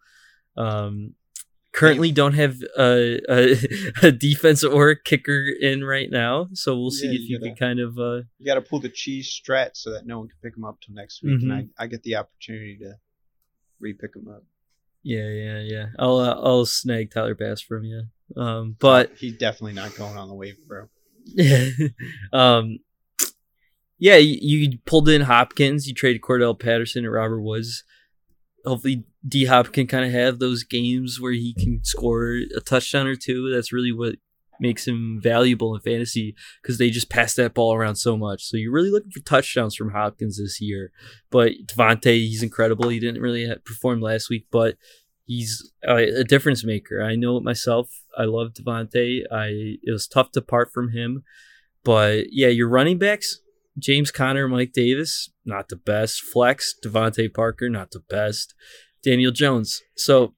Um, 0.57 1.14
currently 1.75 2.12
don't 2.12 2.35
have 2.35 2.57
a, 2.79 3.20
a, 3.29 3.57
a 4.09 4.12
defense 4.12 4.64
or 4.64 4.91
a 4.91 5.03
kicker 5.03 5.45
in 5.61 5.85
right 5.85 6.09
now, 6.11 6.49
so 6.55 6.79
we'll 6.79 6.91
see 6.91 7.07
Yeah, 7.09 7.12
if 7.14 7.20
you 7.20 7.27
you 7.29 7.39
gotta- 7.39 7.51
can 7.51 7.57
kind 7.57 7.81
of. 7.81 7.99
Uh, 7.99 8.22
You 8.39 8.47
got 8.47 8.55
to 8.55 8.62
pull 8.62 8.81
the 8.81 8.89
cheese 8.89 9.29
strat 9.29 9.70
so 9.75 9.91
that 9.93 10.07
no 10.07 10.18
one 10.20 10.29
can 10.29 10.39
pick 10.43 10.57
him 10.57 10.64
up 10.64 10.79
till 10.81 10.95
next 10.95 11.22
week, 11.22 11.41
Mhm. 11.41 11.43
and 11.43 11.53
I, 11.53 11.85
I 11.85 11.87
get 11.89 12.03
the 12.05 12.16
opportunity 12.16 12.79
to 12.79 12.95
re-pick 13.81 14.14
him 14.16 14.29
up. 14.29 14.45
yeah, 15.03 15.29
yeah, 15.29 15.59
yeah. 15.61 15.87
I'll 15.99 16.16
uh, 16.18 16.41
I'll 16.43 16.64
snag 16.64 17.11
Tyler 17.11 17.35
Bass 17.35 17.61
from 17.61 17.85
you. 17.85 18.05
Um, 18.37 18.77
but 18.79 19.12
he's 19.18 19.37
definitely 19.37 19.75
not 19.75 19.95
going 19.97 20.16
on 20.16 20.29
the 20.29 20.35
waiver, 20.35 20.61
bro. 20.66 20.89
Yeah. 21.27 21.68
um, 22.33 22.79
yeah, 23.99 24.16
you, 24.16 24.37
you 24.59 24.79
pulled 24.87 25.09
in 25.09 25.22
Hopkins. 25.22 25.87
You 25.87 25.95
traded 25.95 26.22
Cordarrelle 26.22 26.59
Patterson 26.59 27.05
and 27.05 27.12
Robert 27.12 27.41
Woods. 27.43 27.85
Hopefully, 28.65 29.05
D 29.27 29.45
Hop 29.45 29.73
can 29.73 29.87
kind 29.87 30.05
of 30.05 30.12
have 30.12 30.39
those 30.39 30.65
games 30.65 31.21
where 31.21 31.33
he 31.33 31.55
can 31.55 31.85
score 31.85 32.41
a 32.57 32.61
touchdown 32.61 33.07
or 33.07 33.17
two. 33.17 33.51
That's 33.53 33.73
really 33.73 33.93
what 33.93 34.17
makes 34.61 34.87
him 34.87 35.21
valuable 35.23 35.75
in 35.75 35.81
fantasy 35.81 36.35
because 36.62 36.79
they 36.79 36.91
just 36.91 37.11
pass 37.11 37.35
that 37.35 37.55
ball 37.55 37.75
around 37.75 37.97
so 37.97 38.17
much. 38.17 38.45
So 38.45 38.57
you're 38.57 38.73
really 38.73 38.91
looking 38.91 39.11
for 39.11 39.21
touchdowns 39.21 39.75
from 39.75 39.91
Hopkins 39.91 40.39
this 40.39 40.61
year. 40.61 40.93
But 41.31 41.53
Devontae, 41.67 42.27
he's 42.27 42.43
incredible. 42.43 42.89
He 42.89 43.01
didn't 43.01 43.23
really 43.23 43.53
perform 43.65 44.01
last 44.01 44.31
week, 44.31 44.47
but 44.51 44.77
he's 45.27 45.73
a, 45.87 46.25
difference 46.25 46.65
maker. 46.65 47.03
I 47.03 47.17
know 47.17 47.37
it 47.37 47.43
myself. 47.43 48.03
I 48.17 48.25
love 48.25 48.53
Devontae. 48.53 49.23
I 49.31 49.79
it 49.83 49.93
was 49.93 50.07
tough 50.07 50.31
to 50.33 50.43
part 50.43 50.73
from 50.73 50.91
him, 50.91 51.25
but 51.83 52.27
yeah, 52.31 52.49
your 52.49 52.69
running 52.69 52.99
backs: 52.99 53.41
James 53.79 54.11
Conner, 54.11 54.49
Mike 54.49 54.72
Davis, 54.72 55.31
not 55.45 55.68
the 55.68 55.77
best. 55.77 56.20
Flex, 56.20 56.75
DeVante 56.85 57.33
Parker, 57.33 57.68
not 57.68 57.91
the 57.91 58.01
best. 58.01 58.55
Daniel 59.03 59.33
Jones. 59.33 59.83
So, 59.97 60.35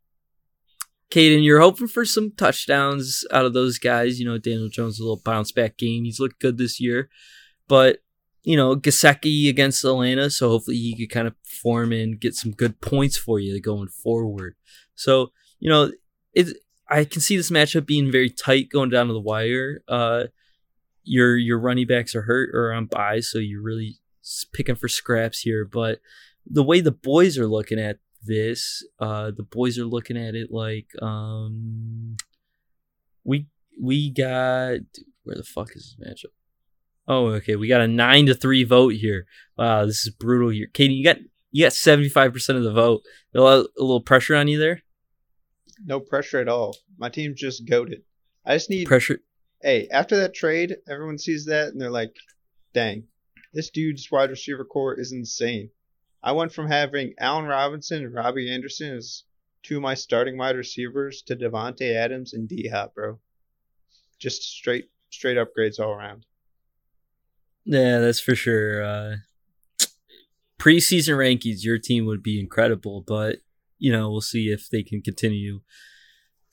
Caden, 1.11 1.45
you're 1.45 1.61
hoping 1.61 1.87
for 1.87 2.05
some 2.05 2.33
touchdowns 2.33 3.25
out 3.31 3.45
of 3.45 3.53
those 3.53 3.79
guys. 3.79 4.19
You 4.19 4.27
know, 4.27 4.39
Daniel 4.39 4.69
Jones 4.69 4.99
a 4.99 5.03
little 5.03 5.21
bounce 5.25 5.53
back 5.53 5.77
game. 5.77 6.05
He's 6.05 6.19
looked 6.19 6.41
good 6.41 6.59
this 6.59 6.81
year, 6.81 7.09
but 7.69 7.99
you 8.47 8.57
know, 8.57 8.77
Gesicki 8.77 9.49
against 9.49 9.85
Atlanta, 9.85 10.31
so 10.31 10.49
hopefully 10.49 10.77
he 10.77 10.97
could 10.97 11.13
kind 11.13 11.27
of 11.27 11.35
perform 11.43 11.91
and 11.91 12.21
get 12.21 12.33
some 12.35 12.53
good 12.53 12.81
points 12.81 13.19
for 13.19 13.41
you 13.41 13.61
going 13.61 13.89
forward. 13.89 14.55
So, 14.95 15.33
you 15.59 15.69
know, 15.69 15.91
it 16.33 16.57
I 16.89 17.05
can 17.05 17.21
see 17.21 17.37
this 17.37 17.51
matchup 17.51 17.87
being 17.87 18.13
very 18.13 18.31
tight 18.31 18.69
going 18.71 18.91
down 18.91 19.09
to 19.09 19.13
the 19.13 19.21
wire. 19.21 19.83
Uh 19.89 20.27
your 21.07 21.37
your 21.37 21.59
running 21.59 21.87
backs 21.87 22.15
are 22.15 22.23
hurt 22.23 22.51
or 22.53 22.73
on 22.73 22.87
bye, 22.87 23.21
so 23.21 23.39
you're 23.39 23.63
really 23.63 23.99
picking 24.53 24.75
for 24.75 24.89
scraps 24.89 25.41
here. 25.41 25.65
But 25.65 26.01
the 26.45 26.63
way 26.63 26.81
the 26.81 26.93
boys 26.93 27.39
are 27.39 27.47
looking 27.47 27.79
at 27.79 27.99
this, 28.23 28.85
uh 28.99 29.31
the 29.31 29.43
boys 29.43 29.79
are 29.79 29.87
looking 29.87 30.17
at 30.17 30.35
it 30.35 30.51
like 30.51 30.89
um 31.01 32.17
we 33.25 33.47
we 33.81 34.11
got 34.11 34.81
where 35.23 35.37
the 35.37 35.45
fuck 35.45 35.75
is 35.75 35.97
this 35.99 36.09
matchup? 36.09 36.33
Oh, 37.09 37.27
okay. 37.35 37.57
We 37.57 37.69
got 37.69 37.81
a 37.81 37.89
nine 37.89 38.27
to 38.27 38.35
three 38.35 38.65
vote 38.65 38.95
here. 38.95 39.27
Wow, 39.57 39.87
this 39.87 40.07
is 40.07 40.11
brutal 40.11 40.51
here. 40.51 40.67
Katie, 40.73 40.95
you 40.95 41.05
got 41.05 41.19
you 41.53 41.65
got 41.65 41.73
seventy 41.73 42.09
five 42.09 42.33
percent 42.33 42.59
of 42.59 42.65
the 42.65 42.73
vote. 42.73 43.03
A 43.35 43.41
little, 43.41 43.69
a 43.79 43.83
little 43.83 44.01
pressure 44.01 44.35
on 44.35 44.49
you 44.49 44.59
there. 44.59 44.83
No 45.85 46.01
pressure 46.01 46.41
at 46.41 46.49
all. 46.49 46.77
My 46.99 47.09
team's 47.09 47.41
just 47.41 47.69
goaded. 47.69 48.03
I 48.45 48.55
just 48.55 48.71
need. 48.71 48.87
Pressure. 48.87 49.21
Hey, 49.63 49.89
after 49.89 50.17
that 50.19 50.35
trade, 50.35 50.77
everyone 50.89 51.19
sees 51.19 51.47
that 51.47 51.69
and 51.69 51.81
they're 51.81 51.91
like, 51.91 52.15
"Dang, 52.73 53.09
this 53.53 53.71
dude's 53.71 54.11
wide 54.11 54.31
receiver 54.31 54.65
core 54.65 54.99
is 54.99 55.13
insane." 55.13 55.71
I 56.23 56.33
went 56.33 56.53
from 56.53 56.69
having 56.69 57.15
Allen 57.19 57.47
Robinson 57.47 58.05
and 58.05 58.15
Robbie 58.15 58.53
Anderson 58.53 58.97
as 58.97 59.25
two 59.63 59.77
of 59.77 59.83
my 59.83 59.95
starting 59.95 60.37
wide 60.37 60.57
receivers 60.57 61.23
to 61.23 61.37
Davante 61.37 61.95
Adams 61.95 62.35
and 62.35 62.49
D 62.49 62.69
Hop, 62.69 62.95
bro. 62.95 63.19
Just 64.19 64.43
straight 64.43 64.91
straight 65.11 65.37
upgrades 65.37 65.81
all 65.81 65.93
around. 65.93 66.27
Yeah, 67.65 67.99
that's 67.99 68.21
for 68.21 68.35
sure. 68.35 68.83
Uh, 68.83 69.17
preseason 70.59 71.17
rankings, 71.17 71.65
your 71.65 71.79
team 71.79 72.07
would 72.07 72.23
be 72.23 72.39
incredible, 72.39 73.03
but 73.07 73.39
you 73.79 73.93
know, 73.93 74.11
we'll 74.11 74.21
see 74.21 74.49
if 74.49 74.69
they 74.71 74.83
can 74.83 75.03
continue 75.03 75.61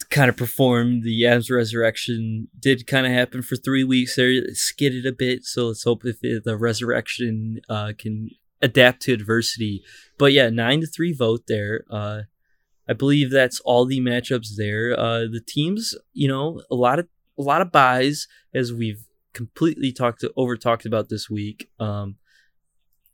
kind 0.10 0.30
of 0.30 0.38
perform. 0.38 1.02
The 1.02 1.14
Yams 1.14 1.50
resurrection 1.50 2.48
did 2.60 2.88
kind 2.88 3.06
of 3.06 3.12
happen 3.12 3.42
for 3.42 3.56
three 3.56 3.84
weeks 3.84 4.16
there, 4.16 4.32
skidded 4.54 5.06
a 5.06 5.12
bit. 5.12 5.44
So 5.46 5.68
let's 5.68 5.84
hope 5.84 6.06
if 6.06 6.18
it, 6.22 6.44
the 6.44 6.58
resurrection 6.58 7.62
uh, 7.70 7.94
can 7.98 8.30
adapt 8.62 9.02
to 9.04 9.14
adversity. 9.14 9.84
But 10.18 10.34
yeah, 10.34 10.50
nine 10.50 10.82
to 10.82 10.88
three 10.88 11.14
vote 11.14 11.44
there. 11.48 11.84
Uh, 11.90 12.22
I 12.88 12.94
believe 12.94 13.32
that's 13.32 13.60
all 13.62 13.86
the 13.86 14.00
matchups 14.00 14.56
there. 14.58 14.98
Uh, 14.98 15.20
the 15.32 15.42
teams, 15.46 15.96
you 16.14 16.28
know, 16.28 16.62
a 16.70 16.76
lot 16.76 17.00
of 17.00 17.08
a 17.38 17.42
lot 17.42 17.62
of 17.62 17.72
buys 17.72 18.28
as 18.54 18.72
we've 18.72 19.08
completely 19.34 19.92
talked 19.92 20.22
to, 20.22 20.32
over 20.36 20.56
talked 20.56 20.86
about 20.86 21.10
this 21.10 21.30
week. 21.30 21.70
Um, 21.80 22.18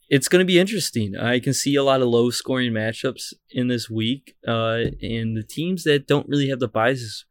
it's 0.10 0.28
going 0.28 0.40
to 0.40 0.46
be 0.46 0.60
interesting. 0.60 1.16
I 1.16 1.40
can 1.40 1.54
see 1.54 1.76
a 1.76 1.84
lot 1.84 2.02
of 2.02 2.08
low 2.08 2.32
scoring 2.32 2.74
matchups 2.74 3.34
in 3.52 3.68
this 3.68 3.90
week, 3.90 4.36
uh, 4.48 4.86
and 5.02 5.38
the 5.38 5.46
teams 5.48 5.84
that 5.84 6.08
don't 6.08 6.28
really 6.28 6.50
have 6.50 6.60
the 6.60 6.68
buys, 6.68 7.26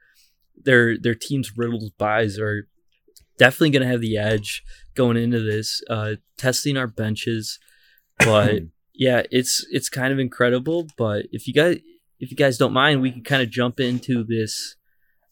their 0.57 0.97
their 0.97 1.15
teams 1.15 1.57
riddled 1.57 1.93
buys 1.99 2.39
are 2.39 2.69
definitely 3.37 3.71
going 3.71 3.83
to 3.83 3.89
have 3.89 4.01
the 4.01 4.17
edge 4.17 4.63
going 4.95 5.17
into 5.17 5.41
this. 5.41 5.83
Uh, 5.91 6.15
testing 6.37 6.77
our 6.77 6.87
benches, 6.87 7.59
but 8.19 8.61
yeah, 8.95 9.23
it's 9.31 9.67
it's 9.71 9.89
kind 9.89 10.13
of 10.13 10.21
incredible. 10.21 10.87
But 10.97 11.27
if 11.33 11.49
you 11.49 11.55
guys 11.55 11.79
if 12.21 12.31
you 12.31 12.37
guys 12.37 12.59
don't 12.59 12.73
mind, 12.73 13.01
we 13.01 13.11
can 13.11 13.25
kind 13.25 13.43
of 13.43 13.51
jump 13.51 13.81
into 13.81 14.25
this 14.25 14.77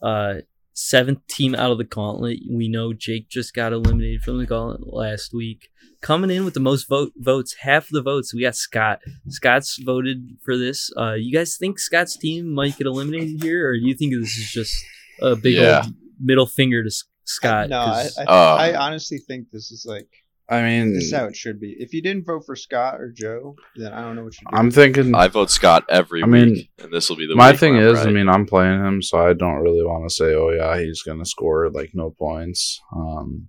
uh, 0.03 0.37
seventh 0.81 1.27
team 1.27 1.55
out 1.55 1.71
of 1.73 1.79
the 1.79 1.85
gauntlet. 1.85 2.39
We 2.51 2.69
know 2.69 2.93
Jake 2.93 3.29
just 3.31 3.55
got 3.55 3.73
eliminated 3.73 4.21
from 4.23 4.37
the 4.39 4.47
gauntlet 4.47 4.93
last 4.93 5.33
week. 5.33 5.69
Coming 6.03 6.31
in 6.31 6.45
with 6.45 6.53
the 6.55 6.61
most 6.61 6.87
vote 6.89 7.13
votes, 7.17 7.57
half 7.61 7.85
of 7.85 7.93
the 7.93 8.03
votes, 8.03 8.35
we 8.35 8.43
got 8.43 8.55
Scott. 8.55 9.01
Scott's 9.29 9.79
voted 9.83 10.37
for 10.45 10.57
this. 10.59 10.91
Uh, 10.97 11.15
you 11.15 11.33
guys 11.33 11.57
think 11.57 11.79
Scott's 11.79 12.17
team 12.19 12.53
might 12.53 12.77
get 12.77 12.87
eliminated 12.87 13.43
here, 13.43 13.71
or 13.71 13.75
do 13.79 13.81
you 13.87 13.95
think 13.95 14.13
this 14.13 14.37
is 14.37 14.51
just 14.53 14.75
a 15.23 15.35
big 15.35 15.55
Yeah. 15.55 15.83
old 15.85 15.95
middle 16.21 16.47
finger 16.47 16.85
to 16.85 16.91
Scott? 17.25 17.71
no, 17.71 17.81
I, 17.81 18.03
'Cause- 18.03 18.19
I, 18.19 18.23
Uh, 18.25 18.57
I 18.57 18.77
honestly 18.87 19.19
think 19.19 19.51
this 19.51 19.71
is 19.73 19.87
like 19.89 20.09
I 20.49 20.63
mean, 20.63 20.95
this 20.95 21.05
is 21.05 21.15
how 21.15 21.27
it 21.27 21.35
should 21.35 21.59
be. 21.59 21.75
If 21.79 21.93
you 21.93 22.01
didn't 22.01 22.25
vote 22.25 22.45
for 22.47 22.55
Scott 22.55 23.01
or 23.01 23.11
Joe, 23.11 23.57
then 23.75 23.93
I 23.93 24.01
don't 24.03 24.15
know 24.15 24.25
what 24.25 24.41
you 24.41 24.47
do. 24.49 24.57
I'm 24.57 24.71
thinking. 24.71 25.13
I 25.15 25.27
vote 25.27 25.51
Scott 25.51 25.85
every 25.89 26.23
I 26.23 26.27
mean, 26.27 26.51
week, 26.51 26.71
and 26.79 26.93
this 26.93 27.09
will 27.09 27.17
be 27.17 27.27
the 27.27 27.35
my 27.35 27.51
week 27.51 27.61
thing 27.61 27.75
where 27.75 27.89
I'm 27.89 27.95
is, 27.97 28.07
I 28.07 28.11
mean, 28.11 28.29
I'm 28.29 28.47
playing 28.47 28.85
him, 28.85 29.03
so 29.03 29.19
I 29.19 29.33
don't 29.33 29.57
really 29.57 29.85
want 29.85 30.09
to 30.09 30.15
say, 30.15 30.35
oh 30.35 30.51
yeah, 30.51 30.79
he's 30.79 31.03
gonna 31.03 31.25
score 31.25 31.69
like 31.71 31.91
no 31.95 32.11
points. 32.11 32.81
Um, 32.95 33.49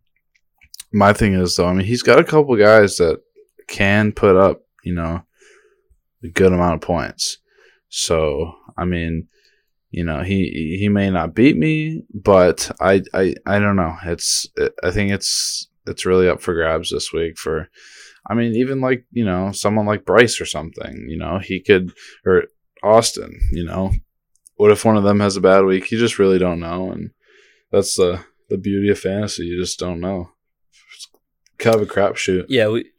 my 0.92 1.14
thing 1.14 1.36
is 1.36 1.56
though, 1.56 1.68
I 1.68 1.74
mean, 1.74 1.86
he's 1.86 2.02
got 2.02 2.20
a 2.20 2.24
couple 2.24 2.56
guys 2.56 2.98
that 2.98 3.22
can 3.68 4.12
put 4.12 4.36
up, 4.36 4.62
you 4.84 4.96
know, 4.96 5.22
a 6.24 6.28
good 6.30 6.52
amount 6.52 6.76
of 6.76 6.82
points. 6.82 7.38
So 7.90 8.54
I 8.76 8.86
mean, 8.86 9.28
you 9.92 10.04
know, 10.04 10.24
he 10.24 10.78
he 10.80 10.90
may 10.90 11.12
not 11.12 11.36
beat 11.36 11.58
me, 11.58 12.04
but 12.12 12.72
I 12.82 13.04
I 13.14 13.36
I 13.46 13.60
don't 13.60 13.76
know. 13.76 13.96
It's 14.04 14.48
I 14.84 14.90
think 14.90 15.12
it's 15.12 15.68
it's 15.88 16.06
really 16.06 16.30
up 16.30 16.42
for 16.42 16.54
grabs 16.54 16.92
this 16.92 17.12
week 17.12 17.38
for. 17.38 17.70
I 18.30 18.34
mean, 18.34 18.56
even 18.56 18.82
like 18.82 19.06
you 19.12 19.24
know, 19.24 19.52
someone 19.54 19.86
like 19.86 20.06
Bryce 20.06 20.42
or 20.42 20.46
something. 20.46 21.06
You 21.08 21.18
know, 21.18 21.40
he 21.40 21.62
could 21.62 21.94
or 22.26 22.46
Austin. 22.84 23.40
You 23.52 23.64
know, 23.64 23.94
what 24.58 24.72
if 24.72 24.84
one 24.84 24.98
of 24.98 25.04
them 25.04 25.20
has 25.20 25.38
a 25.38 25.42
bad 25.42 25.64
week? 25.64 25.92
You 25.92 25.98
just 25.98 26.20
really 26.20 26.38
don't 26.38 26.60
know, 26.60 26.92
and 26.92 27.12
that's 27.72 27.96
the 27.96 28.26
the 28.50 28.58
beauty 28.58 28.90
of 28.90 29.00
fantasy. 29.00 29.46
You 29.46 29.60
just 29.60 29.80
don't 29.80 30.00
know. 30.00 30.32
It's 30.94 31.08
kind 31.58 31.76
of 31.76 31.82
a 31.82 31.86
crapshoot. 31.86 32.46
yeah, 32.50 32.68
we 32.68 32.92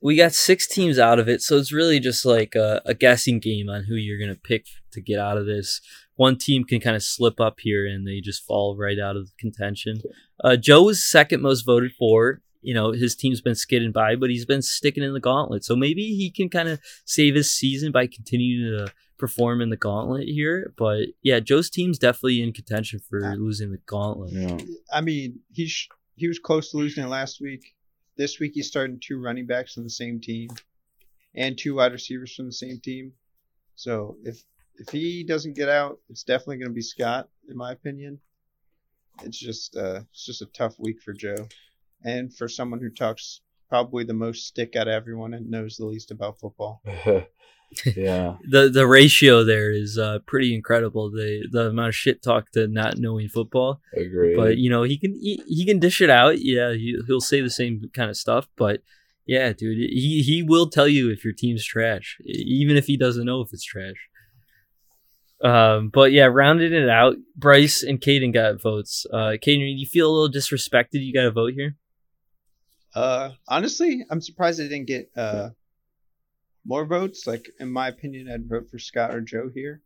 we 0.00 0.16
got 0.16 0.32
six 0.32 0.66
teams 0.66 0.98
out 0.98 1.18
of 1.18 1.28
it, 1.28 1.42
so 1.42 1.56
it's 1.58 1.72
really 1.72 2.00
just 2.00 2.24
like 2.24 2.54
a, 2.54 2.80
a 2.86 2.94
guessing 2.94 3.38
game 3.38 3.68
on 3.68 3.84
who 3.84 3.94
you're 3.94 4.18
gonna 4.18 4.38
pick 4.38 4.66
to 4.92 5.00
get 5.00 5.18
out 5.18 5.36
of 5.36 5.46
this. 5.46 5.80
One 6.20 6.36
team 6.36 6.64
can 6.64 6.80
kind 6.80 6.96
of 6.96 7.02
slip 7.02 7.40
up 7.40 7.60
here 7.60 7.86
and 7.86 8.06
they 8.06 8.20
just 8.20 8.44
fall 8.44 8.76
right 8.76 8.98
out 8.98 9.16
of 9.16 9.30
contention. 9.38 10.02
Uh, 10.44 10.54
Joe 10.54 10.82
was 10.82 11.02
second 11.02 11.40
most 11.40 11.62
voted 11.62 11.92
for. 11.98 12.42
You 12.60 12.74
know, 12.74 12.92
his 12.92 13.16
team's 13.16 13.40
been 13.40 13.54
skidding 13.54 13.90
by, 13.90 14.16
but 14.16 14.28
he's 14.28 14.44
been 14.44 14.60
sticking 14.60 15.02
in 15.02 15.14
the 15.14 15.20
gauntlet. 15.20 15.64
So 15.64 15.74
maybe 15.74 16.14
he 16.14 16.30
can 16.30 16.50
kind 16.50 16.68
of 16.68 16.78
save 17.06 17.36
his 17.36 17.50
season 17.50 17.90
by 17.90 18.06
continuing 18.06 18.70
to 18.86 18.92
perform 19.16 19.62
in 19.62 19.70
the 19.70 19.78
gauntlet 19.78 20.28
here. 20.28 20.74
But 20.76 21.06
yeah, 21.22 21.40
Joe's 21.40 21.70
team's 21.70 21.98
definitely 21.98 22.42
in 22.42 22.52
contention 22.52 23.00
for 23.08 23.22
losing 23.38 23.70
the 23.70 23.80
gauntlet. 23.86 24.32
Yeah. 24.34 24.58
I 24.92 25.00
mean, 25.00 25.40
he 25.54 25.68
sh- 25.68 25.88
he 26.16 26.28
was 26.28 26.38
close 26.38 26.70
to 26.72 26.76
losing 26.76 27.02
it 27.02 27.08
last 27.08 27.40
week. 27.40 27.74
This 28.18 28.38
week 28.38 28.52
he's 28.52 28.68
starting 28.68 29.00
two 29.00 29.18
running 29.18 29.46
backs 29.46 29.72
from 29.72 29.84
the 29.84 29.88
same 29.88 30.20
team, 30.20 30.50
and 31.34 31.56
two 31.56 31.76
wide 31.76 31.92
receivers 31.92 32.34
from 32.34 32.44
the 32.44 32.52
same 32.52 32.78
team. 32.78 33.14
So 33.74 34.18
if 34.22 34.44
if 34.76 34.90
he 34.90 35.24
doesn't 35.24 35.56
get 35.56 35.68
out, 35.68 35.98
it's 36.08 36.24
definitely 36.24 36.58
going 36.58 36.70
to 36.70 36.74
be 36.74 36.82
Scott, 36.82 37.28
in 37.48 37.56
my 37.56 37.72
opinion. 37.72 38.20
It's 39.22 39.38
just 39.38 39.76
uh, 39.76 40.00
it's 40.10 40.24
just 40.24 40.42
a 40.42 40.46
tough 40.46 40.78
week 40.78 41.02
for 41.02 41.12
Joe, 41.12 41.48
and 42.04 42.34
for 42.34 42.48
someone 42.48 42.80
who 42.80 42.90
talks 42.90 43.42
probably 43.68 44.04
the 44.04 44.14
most 44.14 44.46
stick 44.46 44.76
out 44.76 44.88
of 44.88 44.94
everyone 44.94 45.34
and 45.34 45.50
knows 45.50 45.76
the 45.76 45.86
least 45.86 46.10
about 46.10 46.40
football. 46.40 46.82
yeah. 47.96 48.34
the 48.48 48.68
the 48.68 48.86
ratio 48.86 49.44
there 49.44 49.70
is 49.70 49.98
uh, 49.98 50.18
pretty 50.26 50.54
incredible. 50.54 51.10
The 51.10 51.46
the 51.50 51.68
amount 51.68 51.88
of 51.88 51.94
shit 51.94 52.22
talk 52.22 52.50
to 52.52 52.66
not 52.66 52.98
knowing 52.98 53.28
football, 53.28 53.80
Agree. 53.94 54.34
but 54.34 54.56
you 54.56 54.70
know 54.70 54.82
he 54.82 54.98
can 54.98 55.12
he, 55.14 55.42
he 55.46 55.66
can 55.66 55.78
dish 55.78 56.00
it 56.00 56.10
out. 56.10 56.40
Yeah, 56.40 56.72
he, 56.72 56.98
he'll 57.06 57.20
say 57.20 57.40
the 57.40 57.50
same 57.50 57.90
kind 57.94 58.10
of 58.10 58.16
stuff, 58.16 58.48
but 58.56 58.80
yeah, 59.26 59.52
dude, 59.52 59.78
he 59.78 60.22
he 60.22 60.42
will 60.42 60.68
tell 60.68 60.88
you 60.88 61.10
if 61.10 61.24
your 61.24 61.32
team's 61.32 61.64
trash, 61.64 62.18
even 62.24 62.76
if 62.76 62.86
he 62.86 62.96
doesn't 62.96 63.26
know 63.26 63.40
if 63.40 63.52
it's 63.52 63.64
trash. 63.64 64.08
Um, 65.42 65.88
but 65.88 66.12
yeah, 66.12 66.26
rounding 66.26 66.72
it 66.72 66.88
out, 66.88 67.16
Bryce 67.34 67.82
and 67.82 68.00
Caden 68.00 68.34
got 68.34 68.60
votes. 68.60 69.06
Uh, 69.10 69.36
Caden, 69.42 69.78
you 69.78 69.86
feel 69.86 70.10
a 70.10 70.12
little 70.12 70.28
disrespected? 70.30 71.04
You 71.04 71.12
got 71.12 71.26
a 71.26 71.30
vote 71.30 71.54
here. 71.54 71.76
Uh, 72.94 73.30
honestly, 73.48 74.04
I'm 74.10 74.20
surprised 74.20 74.60
I 74.60 74.64
didn't 74.64 74.86
get 74.86 75.10
uh 75.16 75.50
more 76.66 76.84
votes. 76.84 77.26
Like 77.26 77.48
in 77.58 77.72
my 77.72 77.88
opinion, 77.88 78.30
I'd 78.30 78.48
vote 78.48 78.70
for 78.70 78.78
Scott 78.78 79.14
or 79.14 79.20
Joe 79.20 79.50
here, 79.54 79.80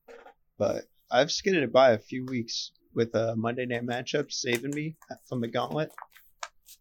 but 0.58 0.84
I've 1.10 1.30
skidded 1.30 1.62
it 1.62 1.72
by 1.72 1.92
a 1.92 1.98
few 1.98 2.24
weeks 2.24 2.72
with 2.94 3.14
a 3.14 3.36
Monday 3.36 3.66
night 3.66 3.86
matchup 3.86 4.32
saving 4.32 4.74
me 4.74 4.96
from 5.28 5.40
the 5.40 5.48
gauntlet. 5.48 5.92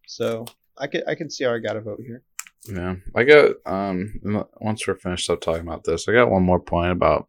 So 0.06 0.46
I 0.78 0.86
can 0.86 1.02
I 1.06 1.14
can 1.14 1.30
see 1.30 1.44
how 1.44 1.54
I 1.54 1.58
got 1.58 1.76
a 1.76 1.80
vote 1.80 2.00
here. 2.04 2.22
Yeah, 2.66 2.96
I 3.14 3.24
got 3.24 3.56
um. 3.66 4.48
Once 4.60 4.86
we're 4.86 4.96
finished 4.96 5.28
up 5.30 5.40
talking 5.40 5.62
about 5.62 5.84
this, 5.84 6.08
I 6.08 6.12
got 6.12 6.30
one 6.30 6.42
more 6.42 6.60
point 6.60 6.92
about. 6.92 7.28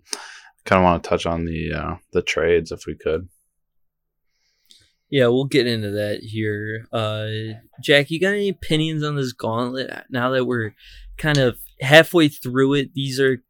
Kind 0.65 0.79
of 0.79 0.83
want 0.83 1.03
to 1.03 1.09
touch 1.09 1.25
on 1.25 1.45
the 1.45 1.73
uh, 1.73 1.95
the 2.11 2.21
trades 2.21 2.71
if 2.71 2.85
we 2.85 2.95
could. 2.95 3.29
Yeah, 5.09 5.27
we'll 5.27 5.45
get 5.45 5.67
into 5.67 5.91
that 5.91 6.21
here. 6.23 6.87
Uh, 6.91 7.59
Jack, 7.81 8.09
you 8.09 8.19
got 8.19 8.33
any 8.33 8.49
opinions 8.49 9.03
on 9.03 9.15
this 9.15 9.33
gauntlet 9.33 10.05
now 10.09 10.31
that 10.31 10.45
we're 10.45 10.73
kind 11.17 11.37
of 11.37 11.57
halfway 11.79 12.27
through 12.27 12.73
it? 12.73 12.93
These 12.93 13.19
are 13.19 13.43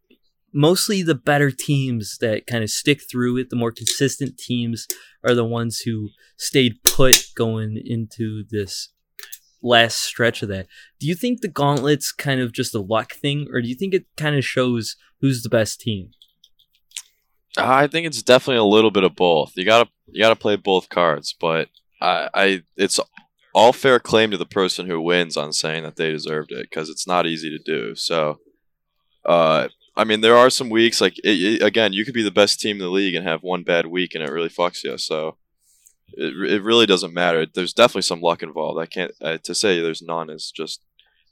mostly 0.53 1.01
the 1.01 1.15
better 1.15 1.51
teams 1.51 2.17
that 2.19 2.47
kind 2.47 2.63
of 2.63 2.69
stick 2.69 3.01
through 3.09 3.37
it. 3.37 3.49
The 3.49 3.55
more 3.55 3.71
consistent 3.71 4.37
teams 4.37 4.87
are 5.23 5.33
the 5.33 5.45
ones 5.45 5.79
who 5.79 6.09
stayed 6.37 6.83
put 6.83 7.27
going 7.35 7.81
into 7.83 8.43
this 8.49 8.89
last 9.61 9.99
stretch 9.99 10.43
of 10.43 10.49
that. 10.49 10.67
Do 10.99 11.07
you 11.07 11.15
think 11.15 11.41
the 11.41 11.47
gauntlet's 11.47 12.11
kind 12.11 12.39
of 12.39 12.53
just 12.53 12.75
a 12.75 12.79
luck 12.79 13.13
thing, 13.13 13.47
or 13.51 13.61
do 13.61 13.67
you 13.67 13.75
think 13.75 13.93
it 13.93 14.05
kind 14.17 14.35
of 14.35 14.45
shows 14.45 14.95
who's 15.21 15.41
the 15.41 15.49
best 15.49 15.81
team? 15.81 16.11
I 17.57 17.87
think 17.87 18.07
it's 18.07 18.21
definitely 18.23 18.57
a 18.59 18.63
little 18.63 18.91
bit 18.91 19.03
of 19.03 19.15
both. 19.15 19.53
You 19.55 19.65
gotta 19.65 19.89
you 20.07 20.21
gotta 20.21 20.35
play 20.35 20.55
both 20.55 20.89
cards, 20.89 21.35
but 21.39 21.69
I, 22.01 22.29
I 22.33 22.61
it's 22.75 22.99
all 23.53 23.71
fair 23.73 23.99
claim 23.99 24.31
to 24.31 24.37
the 24.37 24.45
person 24.45 24.87
who 24.87 25.01
wins 25.01 25.37
on 25.37 25.53
saying 25.53 25.83
that 25.83 25.95
they 25.95 26.11
deserved 26.11 26.51
it 26.51 26.67
because 26.69 26.89
it's 26.89 27.07
not 27.07 27.25
easy 27.25 27.49
to 27.49 27.59
do. 27.63 27.95
So, 27.95 28.39
uh, 29.25 29.69
I 29.95 30.03
mean, 30.03 30.21
there 30.21 30.35
are 30.37 30.49
some 30.49 30.69
weeks 30.69 30.99
like 31.01 31.17
it, 31.19 31.29
it- 31.29 31.61
again, 31.63 31.93
you 31.93 32.03
could 32.05 32.13
be 32.13 32.23
the 32.23 32.31
best 32.31 32.59
team 32.59 32.77
in 32.77 32.81
the 32.83 32.89
league 32.89 33.15
and 33.15 33.25
have 33.25 33.43
one 33.43 33.63
bad 33.63 33.87
week 33.87 34.13
and 34.15 34.23
it 34.23 34.31
really 34.31 34.49
fucks 34.49 34.83
you. 34.83 34.97
So, 34.97 35.37
it 36.09 36.33
it 36.51 36.63
really 36.63 36.85
doesn't 36.85 37.13
matter. 37.13 37.45
There's 37.45 37.73
definitely 37.73 38.03
some 38.03 38.21
luck 38.21 38.43
involved. 38.43 38.79
I 38.79 38.85
can't 38.85 39.11
to 39.43 39.55
say 39.55 39.79
there's 39.79 40.01
none 40.01 40.29
is 40.29 40.51
just 40.55 40.81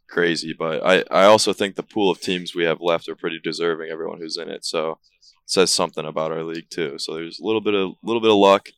crazy, 0.10 0.56
but 0.58 0.84
I 0.86 1.04
I 1.12 1.26
also 1.26 1.54
think 1.54 1.76
the 1.76 1.84
pool 1.84 2.10
of 2.12 2.22
teams 2.22 2.56
we 2.56 2.64
have 2.66 2.82
left 2.82 3.10
are 3.10 3.16
pretty 3.16 3.40
deserving. 3.44 3.90
Everyone 3.92 4.20
who's 4.20 4.38
in 4.38 4.50
it, 4.50 4.66
so 4.66 5.00
says 5.46 5.72
something 5.72 6.06
about 6.06 6.32
our 6.32 6.44
league 6.44 6.70
too. 6.70 6.98
So 6.98 7.16
there's 7.16 7.40
a 7.40 7.46
little 7.46 7.62
bit 7.62 7.74
of 7.74 7.94
little 8.04 8.22
bit 8.22 8.32
of 8.32 8.38
luck, 8.38 8.70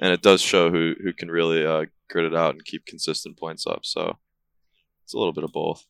and 0.00 0.12
it 0.12 0.22
does 0.22 0.40
show 0.40 0.70
who 0.70 0.94
who 1.02 1.12
can 1.12 1.30
really 1.30 1.64
uh, 1.64 1.86
grit 2.08 2.26
it 2.26 2.34
out 2.34 2.54
and 2.54 2.64
keep 2.64 2.86
consistent 2.86 3.38
points 3.38 3.66
up. 3.66 3.80
So 3.84 4.18
it's 5.04 5.14
a 5.14 5.18
little 5.18 5.32
bit 5.32 5.44
of 5.44 5.52
both. 5.52 5.86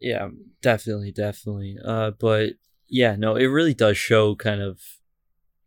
Yeah, 0.00 0.28
definitely, 0.60 1.12
definitely. 1.12 1.78
Uh, 1.84 2.12
but 2.18 2.54
yeah, 2.88 3.16
no, 3.16 3.36
it 3.36 3.46
really 3.46 3.74
does 3.74 3.96
show 3.96 4.34
kind 4.34 4.60
of 4.60 4.80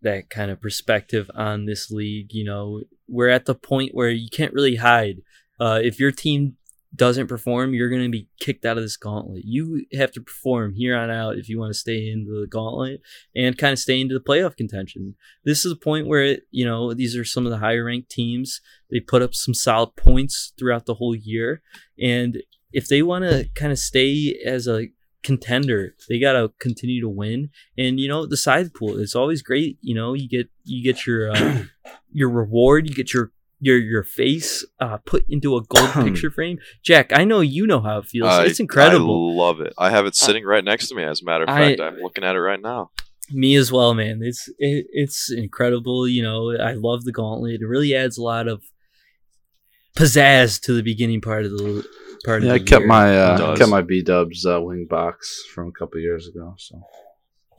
that 0.01 0.29
kind 0.29 0.51
of 0.51 0.61
perspective 0.61 1.29
on 1.33 1.65
this 1.65 1.89
league. 1.89 2.33
You 2.33 2.45
know, 2.45 2.81
we're 3.07 3.29
at 3.29 3.45
the 3.45 3.55
point 3.55 3.95
where 3.95 4.09
you 4.09 4.29
can't 4.29 4.53
really 4.53 4.75
hide. 4.75 5.21
Uh, 5.59 5.79
if 5.81 5.99
your 5.99 6.11
team 6.11 6.57
doesn't 6.97 7.27
perform, 7.27 7.73
you're 7.73 7.89
going 7.89 8.03
to 8.03 8.09
be 8.09 8.27
kicked 8.39 8.65
out 8.65 8.77
of 8.77 8.83
this 8.83 8.97
gauntlet. 8.97 9.43
You 9.45 9.85
have 9.93 10.11
to 10.13 10.21
perform 10.21 10.73
here 10.73 10.97
on 10.97 11.09
out 11.09 11.37
if 11.37 11.47
you 11.47 11.59
want 11.59 11.71
to 11.71 11.79
stay 11.79 12.09
in 12.09 12.25
the 12.25 12.47
gauntlet 12.47 13.01
and 13.35 13.57
kind 13.57 13.73
of 13.73 13.79
stay 13.79 14.01
into 14.01 14.13
the 14.13 14.23
playoff 14.23 14.57
contention. 14.57 15.15
This 15.45 15.63
is 15.65 15.71
a 15.71 15.77
point 15.77 16.07
where, 16.07 16.23
it, 16.23 16.43
you 16.51 16.65
know, 16.65 16.93
these 16.93 17.15
are 17.15 17.23
some 17.23 17.45
of 17.45 17.51
the 17.51 17.59
higher 17.59 17.85
ranked 17.85 18.09
teams. 18.09 18.61
They 18.89 18.99
put 18.99 19.21
up 19.21 19.33
some 19.35 19.53
solid 19.53 19.95
points 19.95 20.53
throughout 20.57 20.85
the 20.85 20.95
whole 20.95 21.15
year. 21.15 21.61
And 22.01 22.41
if 22.73 22.87
they 22.87 23.01
want 23.01 23.23
to 23.25 23.47
kind 23.55 23.71
of 23.71 23.79
stay 23.79 24.39
as 24.45 24.67
a 24.67 24.87
contender, 25.23 25.93
they 26.09 26.19
got 26.19 26.33
to 26.33 26.51
continue 26.59 27.01
to 27.01 27.09
win. 27.09 27.49
And, 27.77 27.99
you 27.99 28.07
know, 28.07 28.25
the 28.25 28.37
side 28.37 28.73
pool, 28.73 28.97
it's 28.97 29.15
always 29.15 29.41
great. 29.41 29.77
You 29.81 29.95
know, 29.95 30.13
you 30.13 30.27
get, 30.27 30.49
you 30.63 30.83
get 30.83 31.05
your, 31.05 31.31
uh, 31.31 31.63
your 32.11 32.29
reward, 32.29 32.89
you 32.89 32.95
get 32.95 33.13
your 33.13 33.31
your 33.59 33.77
your 33.77 34.03
face 34.03 34.65
uh, 34.79 34.97
put 34.97 35.25
into 35.29 35.55
a 35.55 35.61
gold 35.63 35.89
picture 36.05 36.29
frame. 36.31 36.59
Jack, 36.83 37.11
I 37.13 37.23
know 37.23 37.41
you 37.41 37.65
know 37.67 37.81
how 37.81 37.99
it 37.99 38.05
feels. 38.05 38.29
I- 38.29 38.45
it's 38.45 38.59
incredible. 38.59 39.31
I 39.33 39.35
love 39.43 39.61
it. 39.61 39.73
I 39.77 39.89
have 39.89 40.05
it 40.05 40.15
sitting 40.15 40.43
right 40.43 40.63
next 40.63 40.89
to 40.89 40.95
me. 40.95 41.03
As 41.03 41.21
a 41.21 41.25
matter 41.25 41.43
of 41.43 41.49
I- 41.49 41.69
fact, 41.75 41.81
I'm 41.81 41.97
looking 41.97 42.23
at 42.23 42.35
it 42.35 42.39
right 42.41 42.61
now. 42.61 42.91
Me 43.31 43.55
as 43.55 43.71
well, 43.73 43.93
man. 43.93 44.19
It's 44.23 44.47
it, 44.57 44.85
it's 44.91 45.29
incredible. 45.31 46.07
You 46.07 46.23
know, 46.23 46.55
I 46.57 46.73
love 46.73 47.03
the 47.03 47.11
gauntlet. 47.11 47.61
It 47.61 47.65
really 47.67 47.93
adds 47.95 48.17
a 48.17 48.23
lot 48.23 48.47
of 48.47 48.63
pizzazz 49.95 50.61
to 50.61 50.73
the 50.73 50.83
beginning 50.83 51.21
part 51.21 51.45
of 51.45 51.51
the 51.51 51.85
part 52.25 52.43
Yeah, 52.43 52.49
of 52.53 52.55
I 52.55 52.59
kept 52.59 52.81
year. 52.81 52.87
my 52.87 53.17
uh, 53.17 53.55
kept 53.55 53.69
my 53.69 53.81
B 53.81 54.01
Dubs 54.01 54.45
uh, 54.45 54.61
wing 54.61 54.85
box 54.89 55.43
from 55.53 55.67
a 55.67 55.71
couple 55.71 55.99
years 55.99 56.27
ago. 56.27 56.55
So 56.57 56.81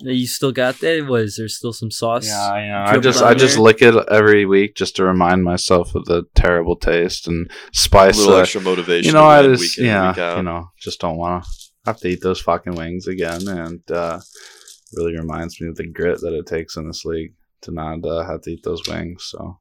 You 0.01 0.27
still 0.29 0.53
got 0.53 0.79
that? 0.81 1.07
Was 1.09 1.37
there 1.37 1.49
still 1.49 1.73
some 1.73 1.91
sauce? 1.91 2.27
yeah, 2.27 2.51
I 2.53 2.69
know. 2.69 2.85
I 2.93 2.99
just 2.99 3.21
on 3.23 3.29
I 3.29 3.35
just 3.35 3.59
lick 3.59 3.83
it 3.83 3.95
every 4.11 4.47
week 4.47 4.77
just 4.77 4.95
to 4.97 5.05
remind 5.05 5.43
myself 5.45 5.95
of 5.97 6.05
the 6.05 6.25
terrible 6.35 6.77
taste 6.77 7.27
and 7.27 7.51
spice. 7.73 8.17
A 8.17 8.21
little 8.21 8.37
that- 8.37 8.43
extra 8.43 8.61
motivation. 8.61 9.07
you 9.09 9.13
know, 9.13 9.25
I 9.25 9.43
just 9.43 9.61
week 9.61 9.79
in, 9.79 9.85
yeah, 9.87 10.11
week 10.11 10.19
out. 10.19 10.37
you 10.37 10.43
know, 10.45 10.71
just 10.79 11.01
don't 11.01 11.17
want 11.17 11.43
to 11.45 11.51
have 11.87 11.99
to 12.01 12.09
eat 12.09 12.21
those 12.23 12.41
fucking 12.41 12.75
wings 12.77 13.07
again, 13.09 13.49
and 13.49 13.91
uh, 13.91 14.21
really 14.95 15.17
reminds 15.17 15.61
me 15.61 15.67
of 15.69 15.75
the 15.77 15.87
grit 15.89 16.21
that 16.21 16.33
it 16.33 16.47
takes 16.47 16.77
in 16.77 16.87
this 16.87 17.05
league 17.05 17.35
to 17.63 17.73
not 17.73 18.05
uh, 18.05 18.25
have 18.25 18.43
to 18.43 18.51
eat 18.51 18.63
those 18.63 18.87
wings. 18.89 19.27
So 19.31 19.59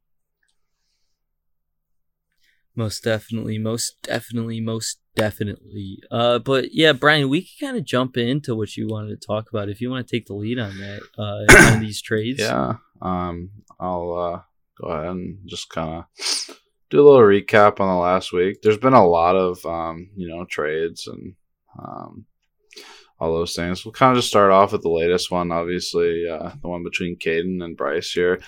Most 2.76 3.04
definitely, 3.04 3.58
most 3.58 3.98
definitely, 4.04 4.62
most 4.62 5.00
definitely. 5.18 5.99
Uh, 6.09 6.39
but 6.39 6.74
yeah, 6.74 6.93
Brian, 6.93 7.30
we 7.30 7.41
can 7.41 7.68
kind 7.68 7.78
of 7.78 7.84
jump 7.84 8.15
into 8.15 8.55
what 8.55 8.78
you 8.78 8.88
wanted 8.88 9.20
to 9.20 9.28
talk 9.28 9.49
about 9.49 9.70
if 9.70 9.82
you 9.82 9.89
want 9.89 10.07
to 10.07 10.15
take 10.15 10.28
the 10.28 10.34
lead 10.34 10.59
on 10.59 10.78
that. 10.78 11.01
Uh, 11.18 11.74
on 11.74 11.80
these 11.82 12.01
trades. 12.01 12.39
yeah, 12.39 12.76
um, 13.01 13.49
I'll 13.80 14.13
uh, 14.13 14.41
go 14.82 14.88
ahead 14.89 15.07
and 15.07 15.39
just 15.45 15.70
kind 15.70 16.03
of 16.03 16.57
do 16.89 17.01
a 17.01 17.05
little 17.05 17.22
recap 17.22 17.80
on 17.80 17.88
the 17.88 18.01
last 18.01 18.32
week. 18.32 18.61
There's 18.61 18.78
been 18.78 18.93
a 18.93 19.05
lot 19.05 19.36
of 19.36 19.65
um, 19.65 20.09
you 20.15 20.30
know 20.30 20.45
trades 20.45 21.07
and 21.07 21.36
um, 21.78 22.26
all 23.20 23.34
those 23.34 23.55
things. 23.55 23.84
We'll 23.84 23.93
kind 23.93 24.11
of 24.11 24.18
just 24.18 24.30
start 24.30 24.51
off 24.51 24.72
with 24.72 24.84
the 24.84 24.89
latest 24.89 25.32
one, 25.32 25.51
obviously 25.51 26.26
uh, 26.30 26.51
the 26.61 26.68
one 26.68 26.84
between 26.84 27.18
Caden 27.18 27.63
and 27.63 27.76
Bryce 27.76 28.11
here. 28.11 28.39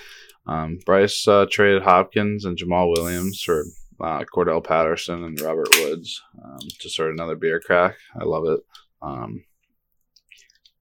Um, 0.45 0.80
Bryce 0.86 1.28
uh, 1.28 1.45
traded 1.49 1.84
Hopkins 1.84 2.45
and 2.45 2.57
Jamaal 2.57 2.91
Williams 2.95 3.41
for 3.41 3.65
uh, 4.02 4.24
Cordarrelle 4.24 4.64
Patterson 4.64 5.24
and 5.24 5.39
Robert 5.41 5.70
Woods 5.80 6.22
um, 6.43 6.60
to 6.80 6.89
start 6.89 7.12
another 7.12 7.36
beer 7.36 7.60
crack. 7.60 7.95
I 8.20 8.24
love 8.24 8.45
it. 8.47 8.60
Um, 9.02 9.43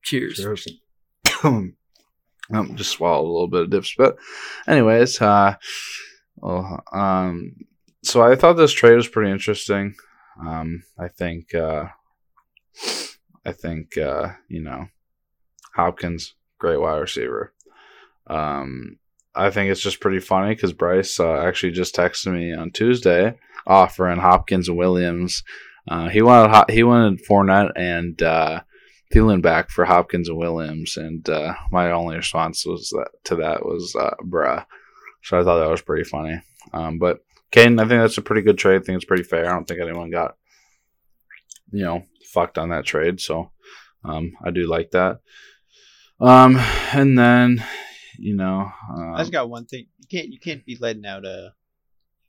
Cheers. 0.03 0.39
um, 1.45 1.75
just 2.75 2.93
swallowed 2.93 3.25
a 3.25 3.33
little 3.33 3.49
bit 3.49 3.63
of 3.63 3.71
dips, 3.71 3.95
but 3.97 4.17
anyways, 4.67 5.21
uh, 5.21 5.55
well, 6.37 6.83
um, 6.93 7.57
so 8.03 8.23
I 8.23 8.37
thought 8.37 8.55
this 8.55 8.73
trade 8.73 8.97
was 8.97 9.09
pretty 9.09 9.31
interesting. 9.31 9.95
Um, 10.41 10.83
I 10.99 11.09
think, 11.09 11.55
uh, 11.55 11.87
I 13.45 13.53
think, 13.53 13.99
uh, 13.99 14.29
you 14.49 14.61
know, 14.61 14.87
Hopkins, 15.75 16.35
great 16.59 16.81
wide 16.81 16.99
receiver. 16.99 17.53
Um, 18.29 18.99
I 19.35 19.51
think 19.51 19.71
it's 19.71 19.81
just 19.81 20.01
pretty 20.01 20.21
funny 20.21 20.55
because 20.55 20.73
Bryce 20.73 21.21
uh, 21.21 21.41
actually 21.41 21.73
just 21.73 21.95
texted 21.95 22.33
me 22.33 22.53
on 22.53 22.71
Tuesday 22.71 23.35
offering 23.67 24.19
Hopkins 24.19 24.69
and 24.69 24.79
Williams. 24.79 25.45
Uh, 25.87 26.09
he 26.09 26.23
wanted 26.23 26.71
he 26.71 26.83
wanted 26.83 27.25
Fournette 27.25 27.73
and 27.77 28.21
uh, 28.23 28.61
Thielen 29.15 29.43
back 29.43 29.71
for 29.71 29.85
Hopkins 29.85 30.29
and 30.29 30.39
Williams, 30.39 30.97
and 30.97 31.29
uh, 31.29 31.55
my 31.71 31.93
only 31.93 32.17
response 32.17 32.67
was 32.67 32.89
that 32.91 33.11
to 33.25 33.37
that 33.37 33.65
was 33.65 33.95
uh, 33.95 34.15
bruh. 34.25 34.65
So 35.23 35.39
I 35.39 35.45
thought 35.45 35.61
that 35.61 35.71
was 35.71 35.83
pretty 35.83 36.05
funny. 36.05 36.41
Um, 36.73 36.99
but 36.99 37.19
Kane, 37.51 37.79
I 37.79 37.83
think 37.83 38.01
that's 38.01 38.19
a 38.19 38.23
pretty 38.23 38.43
good 38.43 38.59
trade. 38.59 38.83
I 38.83 38.85
think 38.85 38.97
it's 38.97 39.05
pretty 39.05 39.23
fair. 39.23 39.47
I 39.47 39.53
don't 39.53 39.67
think 39.67 39.81
anyone 39.81 40.11
got 40.11 40.37
you 41.71 41.85
know 41.85 42.05
fucked 42.33 42.59
on 42.59 42.71
that 42.71 42.85
trade, 42.85 43.21
so 43.21 43.51
um, 44.05 44.33
I 44.45 44.51
do 44.51 44.67
like 44.67 44.91
that. 44.91 45.21
Um, 46.21 46.57
and 46.93 47.19
then 47.19 47.65
you 48.19 48.35
know, 48.35 48.71
um, 48.91 49.15
I 49.15 49.19
just 49.21 49.33
got 49.33 49.49
one 49.49 49.67
thing. 49.67 49.87
You 49.99 50.07
can't 50.11 50.29
you 50.29 50.39
can't 50.39 50.65
be 50.65 50.77
letting 50.81 51.07
out 51.07 51.25
uh 51.25 51.51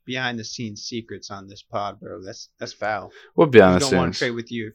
behind 0.04 0.38
the 0.38 0.44
scenes 0.44 0.82
secrets 0.82 1.30
on 1.30 1.48
this 1.48 1.62
pod, 1.62 2.00
bro. 2.00 2.22
That's 2.22 2.48
that's 2.58 2.72
foul. 2.72 3.12
we'll 3.36 3.48
be 3.48 3.60
honest. 3.60 3.90
gonna 3.90 4.02
want 4.02 4.14
to 4.14 4.18
trade 4.18 4.30
with 4.30 4.50
you? 4.50 4.72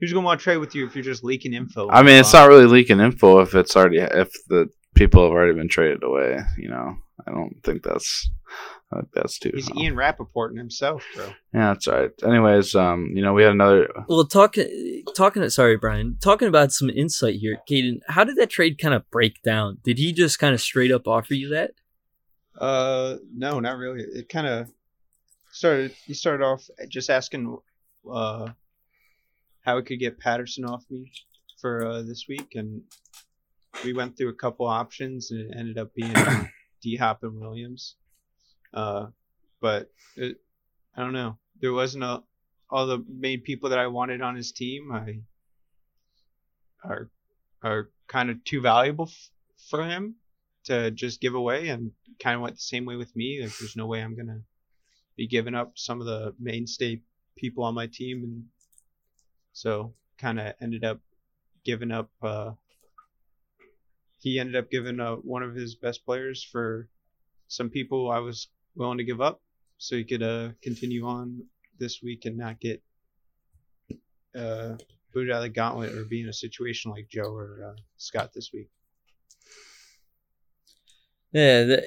Who's 0.00 0.12
gonna 0.12 0.24
want 0.24 0.40
to 0.40 0.44
trade 0.44 0.58
with 0.58 0.74
you 0.74 0.86
if 0.86 0.94
you're 0.94 1.04
just 1.04 1.24
leaking 1.24 1.54
info? 1.54 1.88
I 1.90 2.02
mean, 2.02 2.18
it's 2.18 2.32
not 2.32 2.48
really 2.48 2.66
leaking 2.66 3.00
info 3.00 3.40
if 3.40 3.54
it's 3.54 3.76
already 3.76 3.98
if 3.98 4.32
the 4.48 4.68
people 4.94 5.22
have 5.22 5.32
already 5.32 5.54
been 5.54 5.68
traded 5.68 6.02
away. 6.02 6.40
You 6.56 6.70
know, 6.70 6.96
I 7.30 7.34
don't 7.34 7.62
think 7.62 7.82
that's 7.82 8.30
I 8.92 8.96
think 8.96 9.12
that's 9.14 9.38
too. 9.38 9.52
He's 9.54 9.70
Ian 9.76 9.94
Rappaporting 9.94 10.58
himself, 10.58 11.04
bro. 11.14 11.26
Yeah, 11.54 11.72
that's 11.72 11.86
all 11.86 12.00
right. 12.00 12.10
Anyways, 12.24 12.74
um, 12.74 13.12
you 13.14 13.22
know, 13.22 13.32
we 13.32 13.42
had 13.42 13.52
another. 13.52 13.88
Well, 14.08 14.24
talking 14.26 15.04
talking. 15.14 15.48
Sorry, 15.48 15.76
Brian. 15.76 16.16
Talking 16.20 16.48
about 16.48 16.72
some 16.72 16.90
insight 16.90 17.36
here, 17.36 17.58
Caden. 17.70 18.00
How 18.08 18.24
did 18.24 18.36
that 18.36 18.50
trade 18.50 18.78
kind 18.78 18.94
of 18.94 19.08
break 19.10 19.42
down? 19.42 19.78
Did 19.84 19.98
he 19.98 20.12
just 20.12 20.38
kind 20.38 20.54
of 20.54 20.60
straight 20.60 20.90
up 20.90 21.06
offer 21.06 21.34
you 21.34 21.50
that? 21.50 21.72
Uh, 22.58 23.16
no, 23.32 23.60
not 23.60 23.78
really. 23.78 24.02
It 24.02 24.28
kind 24.28 24.46
of 24.46 24.72
started. 25.52 25.94
He 26.04 26.14
started 26.14 26.44
off 26.44 26.68
just 26.88 27.10
asking, 27.10 27.58
uh, 28.10 28.48
how 29.62 29.76
we 29.76 29.82
could 29.82 30.00
get 30.00 30.18
Patterson 30.18 30.64
off 30.64 30.84
me 30.90 31.12
for 31.60 31.86
uh, 31.86 32.02
this 32.02 32.26
week, 32.28 32.54
and 32.56 32.82
we 33.84 33.92
went 33.92 34.16
through 34.16 34.30
a 34.30 34.34
couple 34.34 34.66
options, 34.66 35.30
and 35.30 35.40
it 35.40 35.56
ended 35.56 35.78
up 35.78 35.94
being 35.94 36.12
D 36.82 36.96
Hop 36.96 37.22
and 37.22 37.40
Williams. 37.40 37.96
Uh, 38.72 39.06
but 39.60 39.90
it, 40.16 40.36
I 40.96 41.02
don't 41.02 41.12
know. 41.12 41.38
There 41.60 41.72
wasn't 41.72 42.04
a, 42.04 42.22
all 42.70 42.86
the 42.86 43.04
main 43.08 43.40
people 43.40 43.70
that 43.70 43.78
I 43.78 43.88
wanted 43.88 44.22
on 44.22 44.36
his 44.36 44.52
team. 44.52 44.90
I 44.92 45.20
are 46.82 47.10
are 47.62 47.90
kind 48.08 48.30
of 48.30 48.42
too 48.44 48.60
valuable 48.60 49.08
f- 49.08 49.30
for 49.68 49.84
him 49.84 50.14
to 50.64 50.90
just 50.90 51.20
give 51.20 51.34
away 51.34 51.68
and 51.68 51.92
kind 52.22 52.36
of 52.36 52.42
went 52.42 52.54
the 52.54 52.60
same 52.60 52.84
way 52.84 52.96
with 52.96 53.14
me. 53.14 53.42
Like, 53.42 53.56
there's 53.58 53.76
no 53.76 53.86
way 53.86 54.00
I'm 54.00 54.16
gonna 54.16 54.40
be 55.16 55.26
giving 55.26 55.54
up 55.54 55.72
some 55.76 56.00
of 56.00 56.06
the 56.06 56.34
mainstay 56.38 57.02
people 57.36 57.64
on 57.64 57.74
my 57.74 57.86
team, 57.86 58.22
and 58.24 58.44
so 59.52 59.94
kind 60.18 60.40
of 60.40 60.54
ended 60.60 60.84
up 60.84 61.00
giving 61.64 61.90
up. 61.90 62.10
Uh, 62.22 62.52
he 64.20 64.38
ended 64.38 64.56
up 64.56 64.70
giving 64.70 65.00
uh, 65.00 65.14
one 65.16 65.42
of 65.42 65.54
his 65.54 65.74
best 65.74 66.04
players 66.04 66.44
for 66.44 66.88
some 67.48 67.70
people 67.70 68.10
I 68.10 68.18
was 68.18 68.48
willing 68.76 68.98
to 68.98 69.04
give 69.04 69.20
up, 69.20 69.40
so 69.78 69.96
he 69.96 70.04
could 70.04 70.22
uh, 70.22 70.50
continue 70.62 71.06
on 71.06 71.42
this 71.78 72.00
week 72.02 72.26
and 72.26 72.36
not 72.36 72.60
get 72.60 72.82
uh, 74.36 74.76
booted 75.12 75.32
out 75.32 75.38
of 75.38 75.42
the 75.42 75.48
gauntlet 75.48 75.94
or 75.94 76.04
be 76.04 76.20
in 76.20 76.28
a 76.28 76.32
situation 76.32 76.90
like 76.90 77.08
Joe 77.08 77.34
or 77.34 77.72
uh, 77.72 77.80
Scott 77.96 78.32
this 78.34 78.50
week. 78.52 78.68
Yeah, 81.32 81.64
that, 81.64 81.84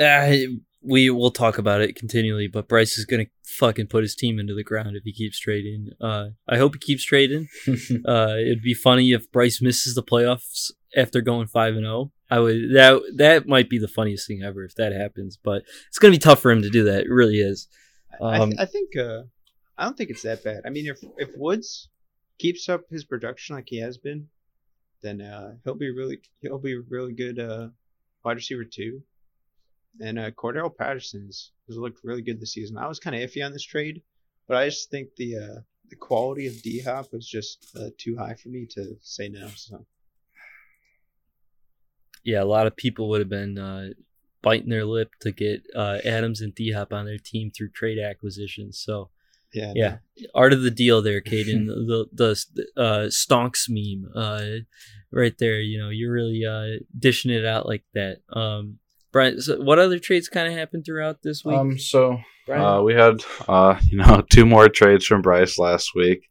uh, 0.00 0.56
we 0.82 1.10
will 1.10 1.30
talk 1.30 1.58
about 1.58 1.80
it 1.80 1.96
continually. 1.96 2.48
But 2.48 2.68
Bryce 2.68 2.98
is 2.98 3.04
gonna 3.04 3.26
fucking 3.44 3.86
put 3.86 4.02
his 4.02 4.14
team 4.14 4.38
into 4.38 4.54
the 4.54 4.64
ground 4.64 4.96
if 4.96 5.04
he 5.04 5.12
keeps 5.12 5.38
trading. 5.38 5.90
Uh, 6.00 6.30
I 6.48 6.58
hope 6.58 6.74
he 6.74 6.80
keeps 6.80 7.04
trading. 7.04 7.48
uh, 8.06 8.34
it'd 8.38 8.62
be 8.62 8.74
funny 8.74 9.12
if 9.12 9.30
Bryce 9.30 9.60
misses 9.62 9.94
the 9.94 10.02
playoffs 10.02 10.70
after 10.96 11.20
going 11.20 11.46
five 11.46 11.74
and 11.74 11.84
zero. 11.84 12.12
I 12.30 12.40
would 12.40 12.72
that 12.74 13.00
that 13.16 13.46
might 13.46 13.70
be 13.70 13.78
the 13.78 13.86
funniest 13.88 14.26
thing 14.26 14.42
ever 14.42 14.64
if 14.64 14.74
that 14.74 14.92
happens. 14.92 15.36
But 15.36 15.62
it's 15.88 15.98
gonna 15.98 16.12
be 16.12 16.18
tough 16.18 16.40
for 16.40 16.50
him 16.50 16.62
to 16.62 16.70
do 16.70 16.84
that. 16.84 17.04
It 17.04 17.10
really 17.10 17.38
is. 17.38 17.68
I, 18.20 18.38
Um, 18.38 18.50
th- 18.50 18.60
I 18.60 18.64
think 18.64 18.96
uh, 18.96 19.22
I 19.78 19.84
don't 19.84 19.96
think 19.96 20.10
it's 20.10 20.22
that 20.22 20.42
bad. 20.42 20.62
I 20.64 20.70
mean, 20.70 20.86
if 20.86 20.98
if 21.18 21.30
Woods 21.36 21.88
keeps 22.38 22.68
up 22.68 22.82
his 22.90 23.04
production 23.04 23.56
like 23.56 23.68
he 23.68 23.78
has 23.80 23.98
been, 23.98 24.28
then 25.02 25.20
uh, 25.20 25.54
he'll 25.64 25.74
be 25.74 25.90
really 25.90 26.20
he'll 26.40 26.58
be 26.58 26.76
really 26.76 27.12
good 27.12 27.38
uh, 27.38 27.68
wide 28.24 28.36
receiver 28.36 28.64
too. 28.64 29.02
And 30.00 30.18
uh, 30.18 30.30
Cordarrelle 30.32 30.76
Patterson's 30.76 31.52
has 31.68 31.76
looked 31.76 32.00
really 32.04 32.22
good 32.22 32.40
this 32.40 32.52
season. 32.52 32.76
I 32.76 32.88
was 32.88 32.98
kind 32.98 33.16
of 33.16 33.22
iffy 33.22 33.44
on 33.44 33.52
this 33.52 33.62
trade, 33.62 34.02
but 34.46 34.56
I 34.56 34.66
just 34.66 34.90
think 34.90 35.10
the 35.16 35.36
uh, 35.36 35.60
the 35.88 35.96
quality 35.96 36.46
of 36.46 36.60
D 36.62 36.80
Hop 36.80 37.12
was 37.12 37.26
just 37.26 37.68
uh, 37.78 37.90
too 37.96 38.16
high 38.16 38.34
for 38.34 38.48
me 38.48 38.66
to 38.70 38.96
say 39.00 39.28
no. 39.28 39.48
So 39.54 39.86
yeah, 42.26 42.42
a 42.42 42.44
lot 42.44 42.66
of 42.66 42.76
people 42.76 43.08
would 43.08 43.20
have 43.20 43.28
been 43.28 43.56
uh, 43.56 43.90
biting 44.42 44.68
their 44.68 44.84
lip 44.84 45.12
to 45.20 45.30
get 45.30 45.62
uh, 45.74 45.98
Adams 46.04 46.40
and 46.40 46.54
D 46.54 46.72
Hop 46.72 46.92
on 46.92 47.06
their 47.06 47.18
team 47.18 47.50
through 47.50 47.70
trade 47.70 47.98
acquisitions. 47.98 48.78
So 48.78 49.10
Yeah. 49.52 49.72
Yeah, 49.74 49.96
art 50.34 50.52
of 50.52 50.62
the 50.62 50.70
deal 50.72 51.00
there, 51.02 51.20
Caden. 51.20 51.66
the 51.66 52.06
the 52.12 52.66
uh, 52.76 53.06
stonks 53.06 53.68
meme, 53.68 54.10
uh, 54.14 54.64
right 55.12 55.38
there. 55.38 55.60
You 55.60 55.78
know, 55.78 55.88
you're 55.88 56.12
really 56.12 56.44
uh, 56.44 56.84
dishing 56.98 57.30
it 57.30 57.46
out 57.46 57.66
like 57.66 57.84
that. 57.94 58.18
Um, 58.32 58.78
Brian, 59.12 59.40
so 59.40 59.62
what 59.62 59.78
other 59.78 59.98
trades 59.98 60.28
kind 60.28 60.48
of 60.48 60.58
happened 60.58 60.84
throughout 60.84 61.22
this 61.22 61.44
week? 61.44 61.56
Um, 61.56 61.78
so 61.78 62.18
Brian? 62.44 62.62
uh, 62.62 62.82
we 62.82 62.92
had 62.92 63.22
uh, 63.48 63.78
you 63.88 63.98
know 63.98 64.22
two 64.28 64.44
more 64.44 64.68
trades 64.68 65.06
from 65.06 65.22
Bryce 65.22 65.58
last 65.58 65.92
week. 65.94 66.28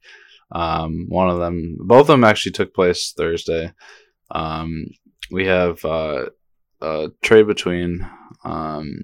Um, 0.52 1.06
one 1.10 1.30
of 1.30 1.40
them, 1.40 1.78
both 1.80 2.02
of 2.02 2.08
them 2.08 2.24
actually 2.24 2.52
took 2.52 2.74
place 2.74 3.14
Thursday. 3.16 3.72
Um, 4.30 4.86
we 5.32 5.46
have 5.46 5.84
uh, 5.86 6.26
a 6.82 7.10
trade 7.22 7.48
between 7.48 8.08
um, 8.44 9.02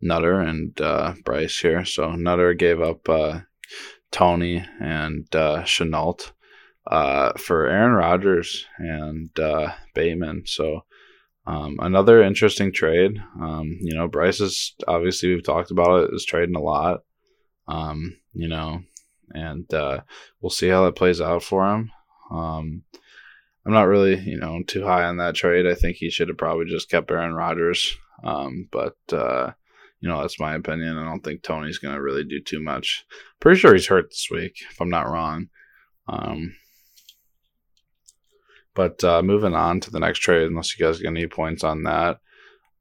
Nutter 0.00 0.40
and 0.40 0.78
uh, 0.80 1.14
Bryce 1.24 1.58
here. 1.58 1.84
So 1.84 2.12
Nutter 2.12 2.54
gave 2.54 2.80
up 2.80 3.08
uh, 3.08 3.40
Toney 4.10 4.64
and 4.80 5.26
uh, 5.34 5.62
Shenault 5.62 6.32
uh, 6.86 7.32
for 7.38 7.66
Aaron 7.66 7.92
Rodgers 7.92 8.66
and 8.78 9.36
uh, 9.38 9.72
Bateman. 9.94 10.44
So 10.46 10.84
um, 11.46 11.76
another 11.80 12.22
interesting 12.22 12.72
trade. 12.72 13.20
Um, 13.40 13.78
you 13.80 13.94
know, 13.94 14.08
Bryce 14.08 14.40
is 14.40 14.74
obviously 14.86 15.30
we've 15.30 15.44
talked 15.44 15.70
about 15.70 16.04
it 16.04 16.14
is 16.14 16.24
trading 16.24 16.56
a 16.56 16.60
lot. 16.60 17.02
Um, 17.68 18.18
you 18.32 18.48
know, 18.48 18.82
and 19.30 19.72
uh, 19.72 20.00
we'll 20.40 20.50
see 20.50 20.68
how 20.68 20.84
that 20.84 20.96
plays 20.96 21.20
out 21.20 21.42
for 21.42 21.66
him. 21.66 21.92
I'm 23.64 23.72
not 23.72 23.84
really, 23.84 24.18
you 24.18 24.38
know, 24.38 24.62
too 24.66 24.84
high 24.84 25.04
on 25.04 25.18
that 25.18 25.34
trade. 25.34 25.66
I 25.66 25.74
think 25.74 25.96
he 25.96 26.10
should 26.10 26.28
have 26.28 26.38
probably 26.38 26.66
just 26.66 26.90
kept 26.90 27.10
Aaron 27.10 27.34
Rodgers. 27.34 27.96
Um, 28.24 28.68
but 28.70 28.96
uh, 29.12 29.52
you 30.00 30.08
know, 30.08 30.20
that's 30.20 30.40
my 30.40 30.54
opinion. 30.54 30.98
I 30.98 31.04
don't 31.04 31.22
think 31.22 31.42
Toney's 31.42 31.78
going 31.78 31.94
to 31.94 32.02
really 32.02 32.24
do 32.24 32.40
too 32.40 32.60
much. 32.60 33.06
Pretty 33.40 33.60
sure 33.60 33.72
he's 33.72 33.86
hurt 33.86 34.10
this 34.10 34.28
week, 34.30 34.56
if 34.70 34.80
I'm 34.80 34.90
not 34.90 35.08
wrong. 35.08 35.48
Um, 36.08 36.56
but 38.74 39.02
uh, 39.04 39.22
moving 39.22 39.54
on 39.54 39.80
to 39.80 39.90
the 39.90 40.00
next 40.00 40.18
trade, 40.18 40.48
unless 40.48 40.76
you 40.76 40.84
guys 40.84 40.98
get 40.98 41.08
any 41.08 41.28
points 41.28 41.62
on 41.62 41.84
that, 41.84 42.18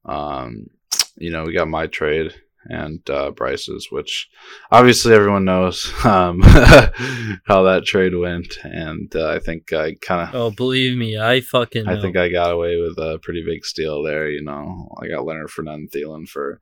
um, 0.06 0.68
you 1.16 1.30
know, 1.30 1.44
we 1.44 1.54
got 1.54 1.68
my 1.68 1.86
trade 1.86 2.34
and 2.66 3.08
uh, 3.10 3.32
Bryce's, 3.32 3.88
which 3.92 4.30
obviously 4.72 5.14
everyone 5.14 5.46
knows 5.46 5.92
um, 6.06 6.42
how 6.44 7.64
that 7.64 7.84
trade 7.86 8.16
went, 8.16 8.58
and 8.64 9.14
uh, 9.16 9.30
I 9.30 9.40
think 9.40 9.74
I 9.74 9.96
kind 9.96 10.30
of. 10.30 10.36
oh, 10.36 10.52
believe 10.52 10.98
me, 10.98 11.20
I 11.20 11.42
fucking. 11.42 11.88
I 11.88 11.96
know. 11.96 12.02
think 12.02 12.18
I 12.18 12.30
got 12.30 12.52
away 12.52 12.78
with 12.78 12.98
a 12.98 13.20
pretty 13.22 13.44
big 13.46 13.66
steal 13.66 14.04
there. 14.04 14.30
You 14.30 14.44
know, 14.44 14.90
I 15.02 15.08
got 15.08 15.26
Leonard 15.26 15.50
Fournette 15.50 15.74
and 15.76 15.92
Thielen 15.92 16.28
for 16.28 16.60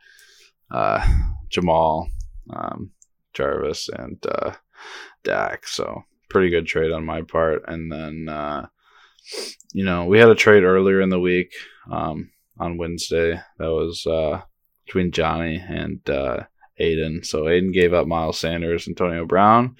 uh, 0.71 1.05
Jamal, 1.49 2.07
um, 2.49 2.91
Jarvis, 3.33 3.89
and 3.89 4.23
uh, 4.25 4.53
Dak. 5.23 5.67
So 5.67 6.03
pretty 6.29 6.49
good 6.49 6.67
trade 6.67 6.91
on 6.91 7.05
my 7.05 7.23
part. 7.23 7.63
And 7.67 7.91
then, 7.91 8.29
uh, 8.29 8.67
you 9.73 9.83
know, 9.83 10.05
we 10.05 10.19
had 10.19 10.29
a 10.29 10.35
trade 10.35 10.63
earlier 10.63 11.01
in 11.01 11.09
the 11.09 11.19
week 11.19 11.53
um, 11.91 12.31
on 12.59 12.77
Wednesday 12.77 13.41
that 13.57 13.71
was 13.71 14.05
uh, 14.05 14.41
between 14.89 15.11
Johnny 15.11 15.63
and 15.67 16.07
uh, 16.09 16.45
Aiden. 16.81 17.23
So 17.23 17.43
Aiden 17.43 17.71
gave 17.71 17.93
up 17.93 18.07
Miles 18.07 18.39
Sanders, 18.39 18.87
Antonio 18.87 19.23
Brown 19.23 19.75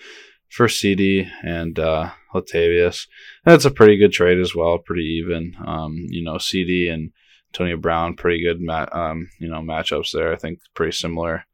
for 0.49 0.67
CeeDee 0.67 1.27
and 1.43 1.79
uh, 1.79 2.11
Latavius. 2.33 3.07
That's 3.43 3.65
a 3.65 3.71
pretty 3.71 3.97
good 3.97 4.11
trade 4.11 4.39
as 4.39 4.53
well, 4.53 4.77
pretty 4.77 5.19
even. 5.23 5.55
Um, 5.65 6.05
you 6.09 6.23
know, 6.23 6.35
CeeDee 6.35 6.93
and 6.93 7.11
Antonio 7.51 7.77
Brown, 7.77 8.15
pretty 8.15 8.43
good, 8.43 8.61
ma- 8.61 8.85
um, 8.91 9.29
you 9.39 9.49
know, 9.49 9.61
matchups 9.61 10.11
there. 10.11 10.31
I 10.31 10.35
think 10.35 10.59
pretty 10.75 10.91
similar 10.91 11.45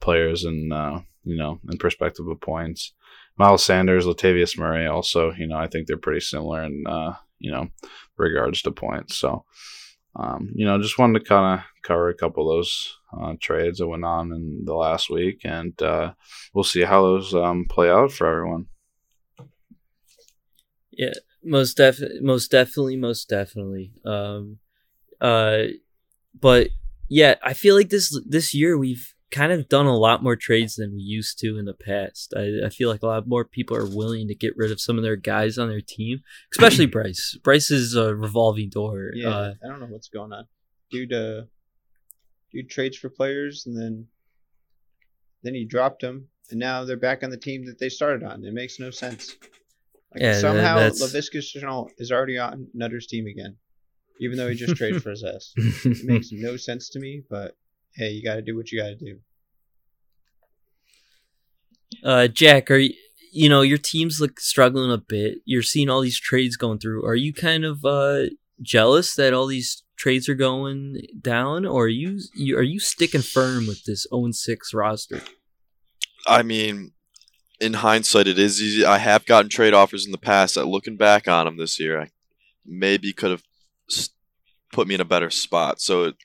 players 0.00 0.44
and 0.44 0.70
uh, 0.70 1.00
you 1.24 1.36
know, 1.36 1.58
in 1.70 1.78
perspective 1.78 2.28
of 2.28 2.40
points. 2.42 2.92
Miles 3.38 3.64
Sanders, 3.64 4.04
Latavius 4.04 4.58
Murray, 4.58 4.86
also, 4.86 5.32
you 5.32 5.46
know, 5.46 5.56
I 5.56 5.68
think 5.68 5.86
they're 5.86 5.96
pretty 5.96 6.20
similar 6.20 6.62
in 6.64 6.84
uh, 6.86 7.14
you 7.38 7.52
know, 7.52 7.68
regards 8.18 8.60
to 8.62 8.70
points. 8.70 9.16
So, 9.16 9.44
um, 10.16 10.50
you 10.54 10.66
know, 10.66 10.80
just 10.82 10.98
wanted 10.98 11.20
to 11.20 11.24
kind 11.24 11.60
of 11.60 11.66
cover 11.82 12.08
a 12.08 12.14
couple 12.14 12.50
of 12.50 12.56
those 12.56 12.97
uh, 13.16 13.34
trades 13.40 13.78
that 13.78 13.86
went 13.88 14.04
on 14.04 14.32
in 14.32 14.64
the 14.64 14.74
last 14.74 15.08
week, 15.10 15.40
and 15.44 15.80
uh, 15.82 16.12
we'll 16.54 16.64
see 16.64 16.82
how 16.82 17.02
those 17.02 17.34
um, 17.34 17.66
play 17.68 17.88
out 17.90 18.12
for 18.12 18.26
everyone. 18.26 18.66
Yeah, 20.90 21.14
most 21.44 21.76
def, 21.76 21.98
most 22.20 22.50
definitely, 22.50 22.96
most 22.96 23.28
definitely. 23.28 23.92
Um, 24.04 24.58
uh, 25.20 25.64
but 26.38 26.68
yeah, 27.08 27.36
I 27.42 27.54
feel 27.54 27.76
like 27.76 27.88
this 27.90 28.18
this 28.26 28.52
year 28.54 28.76
we've 28.76 29.14
kind 29.30 29.52
of 29.52 29.68
done 29.68 29.86
a 29.86 29.96
lot 29.96 30.22
more 30.22 30.36
trades 30.36 30.76
than 30.76 30.92
we 30.94 31.02
used 31.02 31.38
to 31.38 31.58
in 31.58 31.66
the 31.66 31.74
past. 31.74 32.32
I, 32.36 32.66
I 32.66 32.68
feel 32.70 32.88
like 32.88 33.02
a 33.02 33.06
lot 33.06 33.28
more 33.28 33.44
people 33.44 33.76
are 33.76 33.84
willing 33.86 34.26
to 34.28 34.34
get 34.34 34.56
rid 34.56 34.72
of 34.72 34.80
some 34.80 34.96
of 34.96 35.02
their 35.04 35.16
guys 35.16 35.58
on 35.58 35.68
their 35.68 35.82
team, 35.82 36.20
especially 36.52 36.86
Bryce. 36.96 37.36
Bryce 37.42 37.70
is 37.70 37.94
a 37.94 38.14
revolving 38.14 38.70
door. 38.70 39.10
Yeah, 39.14 39.28
Uh, 39.28 39.54
I 39.64 39.68
don't 39.68 39.80
know 39.80 39.86
what's 39.86 40.08
going 40.08 40.32
on. 40.32 40.46
Dude, 40.90 41.12
uh, 41.12 41.42
dude 42.52 42.70
trades 42.70 42.96
for 42.96 43.08
players 43.08 43.66
and 43.66 43.76
then 43.76 44.06
then 45.42 45.54
he 45.54 45.64
dropped 45.64 46.02
them, 46.02 46.28
and 46.50 46.58
now 46.58 46.84
they're 46.84 46.96
back 46.96 47.22
on 47.22 47.30
the 47.30 47.36
team 47.36 47.64
that 47.66 47.78
they 47.78 47.88
started 47.88 48.24
on. 48.24 48.44
It 48.44 48.52
makes 48.52 48.80
no 48.80 48.90
sense. 48.90 49.36
Like 50.12 50.22
Yeah, 50.22 50.40
somehow 50.40 50.78
Laviska 50.78 51.38
Shenault 51.38 51.90
is 51.98 52.10
already 52.10 52.38
on 52.38 52.66
Nutter's 52.74 53.06
team 53.06 53.26
again, 53.26 53.56
even 54.20 54.36
though 54.36 54.48
he 54.48 54.54
just 54.54 54.76
traded 54.76 55.02
for 55.02 55.10
his 55.10 55.24
ass. 55.24 55.52
It 55.56 56.04
makes 56.04 56.32
no 56.32 56.56
sense 56.56 56.88
to 56.90 56.98
me, 56.98 57.22
but 57.30 57.56
hey, 57.94 58.10
you 58.10 58.22
got 58.22 58.36
to 58.36 58.42
do 58.42 58.56
what 58.56 58.72
you 58.72 58.80
got 58.80 58.88
to 58.88 58.96
do. 58.96 59.18
uh, 62.04 62.28
Jack, 62.28 62.70
are 62.70 62.78
you, 62.78 62.94
you 63.32 63.48
know 63.48 63.62
your 63.62 63.78
team's 63.78 64.20
like 64.20 64.40
struggling 64.40 64.90
a 64.90 64.98
bit? 64.98 65.38
You're 65.44 65.62
seeing 65.62 65.88
all 65.88 66.00
these 66.00 66.18
trades 66.18 66.56
going 66.56 66.78
through. 66.78 67.04
Are 67.04 67.14
you 67.14 67.32
kind 67.32 67.64
of 67.64 67.84
uh, 67.84 68.26
jealous 68.62 69.14
that 69.14 69.34
all 69.34 69.46
these 69.46 69.82
trades 69.98 70.28
are 70.28 70.34
going 70.34 71.02
down, 71.20 71.66
or 71.66 71.84
are 71.84 71.88
you, 71.88 72.20
you 72.34 72.56
are 72.56 72.62
you 72.62 72.80
sticking 72.80 73.22
firm 73.22 73.66
with 73.66 73.84
this 73.84 74.06
0 74.10 74.30
6 74.32 74.74
roster? 74.74 75.20
I 76.26 76.42
mean, 76.42 76.92
in 77.60 77.74
hindsight, 77.74 78.28
it 78.28 78.38
is 78.38 78.62
easy. 78.62 78.84
I 78.84 78.98
have 78.98 79.26
gotten 79.26 79.50
trade 79.50 79.74
offers 79.74 80.06
in 80.06 80.12
the 80.12 80.18
past 80.18 80.54
that, 80.54 80.66
looking 80.66 80.96
back 80.96 81.26
on 81.26 81.46
them 81.46 81.56
this 81.56 81.80
year, 81.80 82.00
I 82.00 82.10
maybe 82.64 83.12
could 83.12 83.30
have 83.30 83.42
put 84.72 84.86
me 84.86 84.94
in 84.94 85.00
a 85.00 85.04
better 85.04 85.30
spot. 85.30 85.80
So 85.80 86.04
it, 86.04 86.16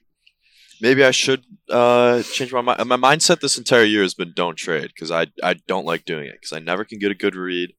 maybe 0.81 1.03
I 1.03 1.11
should 1.11 1.43
uh, 1.69 2.21
change 2.23 2.53
my 2.53 2.61
mind. 2.61 2.85
My 2.85 2.97
mindset 2.97 3.39
this 3.39 3.57
entire 3.57 3.83
year 3.83 4.03
has 4.03 4.13
been 4.13 4.33
don't 4.35 4.57
trade 4.57 4.89
because 4.93 5.11
I 5.11 5.27
I 5.41 5.55
don't 5.67 5.85
like 5.85 6.05
doing 6.05 6.25
it 6.25 6.35
because 6.39 6.53
I 6.53 6.59
never 6.59 6.83
can 6.83 6.99
get 6.99 7.11
a 7.11 7.15
good 7.15 7.35
read. 7.35 7.73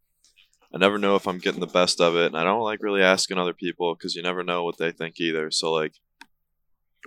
I 0.74 0.78
never 0.78 0.98
know 0.98 1.14
if 1.14 1.28
I'm 1.28 1.38
getting 1.38 1.60
the 1.60 1.66
best 1.68 2.00
of 2.00 2.16
it, 2.16 2.26
and 2.26 2.36
I 2.36 2.42
don't 2.42 2.62
like 2.62 2.82
really 2.82 3.02
asking 3.02 3.38
other 3.38 3.52
people 3.52 3.94
because 3.94 4.16
you 4.16 4.22
never 4.22 4.42
know 4.42 4.64
what 4.64 4.76
they 4.76 4.90
think 4.90 5.20
either. 5.20 5.50
So 5.52 5.72
like, 5.72 5.94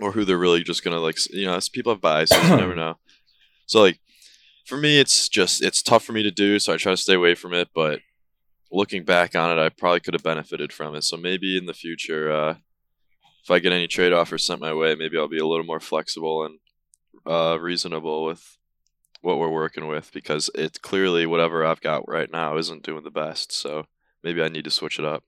or 0.00 0.12
who 0.12 0.24
they're 0.24 0.38
really 0.38 0.62
just 0.62 0.82
gonna 0.82 1.00
like. 1.00 1.18
You 1.30 1.46
know, 1.46 1.54
as 1.54 1.68
people 1.68 1.92
have 1.92 2.00
biases, 2.00 2.48
you 2.48 2.56
never 2.56 2.74
know. 2.76 2.94
So 3.66 3.80
like, 3.80 4.00
for 4.64 4.78
me, 4.78 4.98
it's 4.98 5.28
just 5.28 5.62
it's 5.62 5.82
tough 5.82 6.02
for 6.02 6.12
me 6.12 6.22
to 6.22 6.30
do, 6.30 6.58
so 6.58 6.72
I 6.72 6.78
try 6.78 6.92
to 6.92 6.96
stay 6.96 7.14
away 7.14 7.34
from 7.34 7.52
it. 7.52 7.68
But 7.74 8.00
looking 8.72 9.04
back 9.04 9.34
on 9.34 9.56
it, 9.56 9.60
I 9.60 9.68
probably 9.68 10.00
could 10.00 10.14
have 10.14 10.22
benefited 10.22 10.72
from 10.72 10.94
it. 10.94 11.04
So 11.04 11.18
maybe 11.18 11.58
in 11.58 11.66
the 11.66 11.74
future, 11.74 12.32
uh, 12.32 12.54
if 13.44 13.50
I 13.50 13.58
get 13.58 13.72
any 13.72 13.86
trade 13.86 14.14
offers 14.14 14.46
sent 14.46 14.60
my 14.60 14.72
way, 14.72 14.94
maybe 14.94 15.18
I'll 15.18 15.28
be 15.28 15.38
a 15.38 15.46
little 15.46 15.66
more 15.66 15.80
flexible 15.80 16.44
and 16.44 16.58
uh, 17.26 17.58
reasonable 17.60 18.24
with 18.24 18.57
what 19.20 19.38
we're 19.38 19.48
working 19.50 19.86
with 19.88 20.12
because 20.12 20.50
it's 20.54 20.78
clearly 20.78 21.26
whatever 21.26 21.64
I've 21.64 21.80
got 21.80 22.08
right 22.08 22.30
now 22.30 22.56
isn't 22.56 22.84
doing 22.84 23.04
the 23.04 23.10
best. 23.10 23.52
So 23.52 23.86
maybe 24.22 24.42
I 24.42 24.48
need 24.48 24.64
to 24.64 24.70
switch 24.70 24.98
it 24.98 25.04
up. 25.04 25.24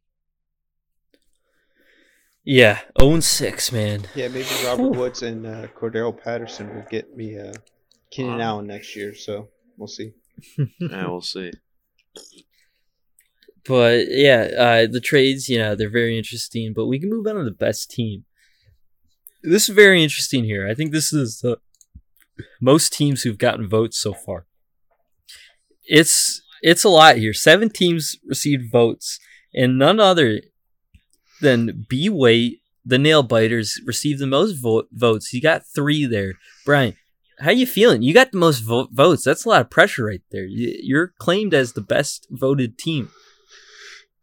Yeah, 2.44 2.80
own 2.98 3.20
6, 3.20 3.72
man. 3.72 4.06
Yeah, 4.14 4.28
maybe 4.28 4.46
Robert 4.64 4.90
Woods 4.90 5.22
and 5.22 5.46
uh, 5.46 5.66
Cordarrelle 5.68 6.18
Patterson 6.22 6.74
will 6.74 6.86
get 6.90 7.14
me 7.14 7.38
uh, 7.38 7.52
Keenan 8.10 8.38
Wow. 8.38 8.44
Allen 8.44 8.66
next 8.66 8.96
year, 8.96 9.14
so 9.14 9.48
we'll 9.76 9.88
see. 9.88 10.12
yeah, 10.78 11.06
we'll 11.06 11.20
see. 11.20 11.52
But 13.66 14.06
yeah, 14.08 14.48
uh, 14.58 14.86
the 14.90 15.02
trades, 15.04 15.48
you 15.50 15.58
know, 15.58 15.74
they're 15.74 15.90
very 15.90 16.16
interesting. 16.16 16.72
But 16.74 16.86
we 16.86 16.98
can 16.98 17.10
move 17.10 17.26
on 17.26 17.34
to 17.36 17.44
the 17.44 17.50
best 17.50 17.90
team. 17.90 18.24
This 19.42 19.68
is 19.68 19.74
very 19.74 20.02
interesting 20.02 20.44
here. 20.44 20.66
I 20.66 20.74
think 20.74 20.92
this 20.92 21.12
is 21.12 21.40
the 21.40 21.58
most 22.60 22.92
teams 22.92 23.22
who've 23.22 23.38
gotten 23.38 23.68
votes 23.68 23.98
so 23.98 24.12
far. 24.12 24.46
It's 25.84 26.42
it's 26.62 26.84
a 26.84 26.88
lot 26.88 27.16
here. 27.16 27.32
Seven 27.32 27.70
teams 27.70 28.16
received 28.26 28.70
votes, 28.70 29.18
and 29.54 29.78
none 29.78 29.98
other 29.98 30.40
than 31.40 31.86
B 31.88 32.08
Weight, 32.08 32.58
the 32.84 32.98
nail 32.98 33.22
biters, 33.22 33.80
received 33.86 34.20
the 34.20 34.26
most 34.26 34.52
vo- 34.60 34.84
votes. 34.92 35.32
You 35.32 35.40
got 35.40 35.62
three 35.74 36.04
there, 36.06 36.34
Brian. 36.66 36.96
How 37.40 37.50
you 37.50 37.66
feeling? 37.66 38.02
You 38.02 38.12
got 38.12 38.32
the 38.32 38.38
most 38.38 38.58
vo- 38.60 38.88
votes. 38.92 39.24
That's 39.24 39.46
a 39.46 39.48
lot 39.48 39.62
of 39.62 39.70
pressure 39.70 40.04
right 40.04 40.20
there. 40.30 40.44
You- 40.44 40.78
You're 40.82 41.14
claimed 41.18 41.54
as 41.54 41.72
the 41.72 41.80
best 41.80 42.26
voted 42.30 42.76
team. 42.78 43.08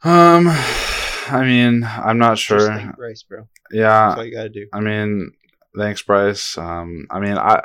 Um, 0.04 0.48
I 1.30 1.44
mean, 1.44 1.84
I'm 1.84 2.20
not 2.20 2.38
Just 2.38 2.44
sure. 2.44 2.76
think 2.78 2.96
Bryce, 2.96 3.24
bro. 3.24 3.48
Yeah, 3.72 4.10
That's 4.10 4.20
all 4.20 4.26
you 4.26 4.32
got 4.34 4.44
to 4.44 4.50
do. 4.50 4.68
I 4.72 4.80
mean, 4.80 5.32
thanks, 5.78 6.02
Bryce. 6.02 6.58
Um, 6.58 7.08
I 7.10 7.20
mean, 7.20 7.38
I, 7.38 7.62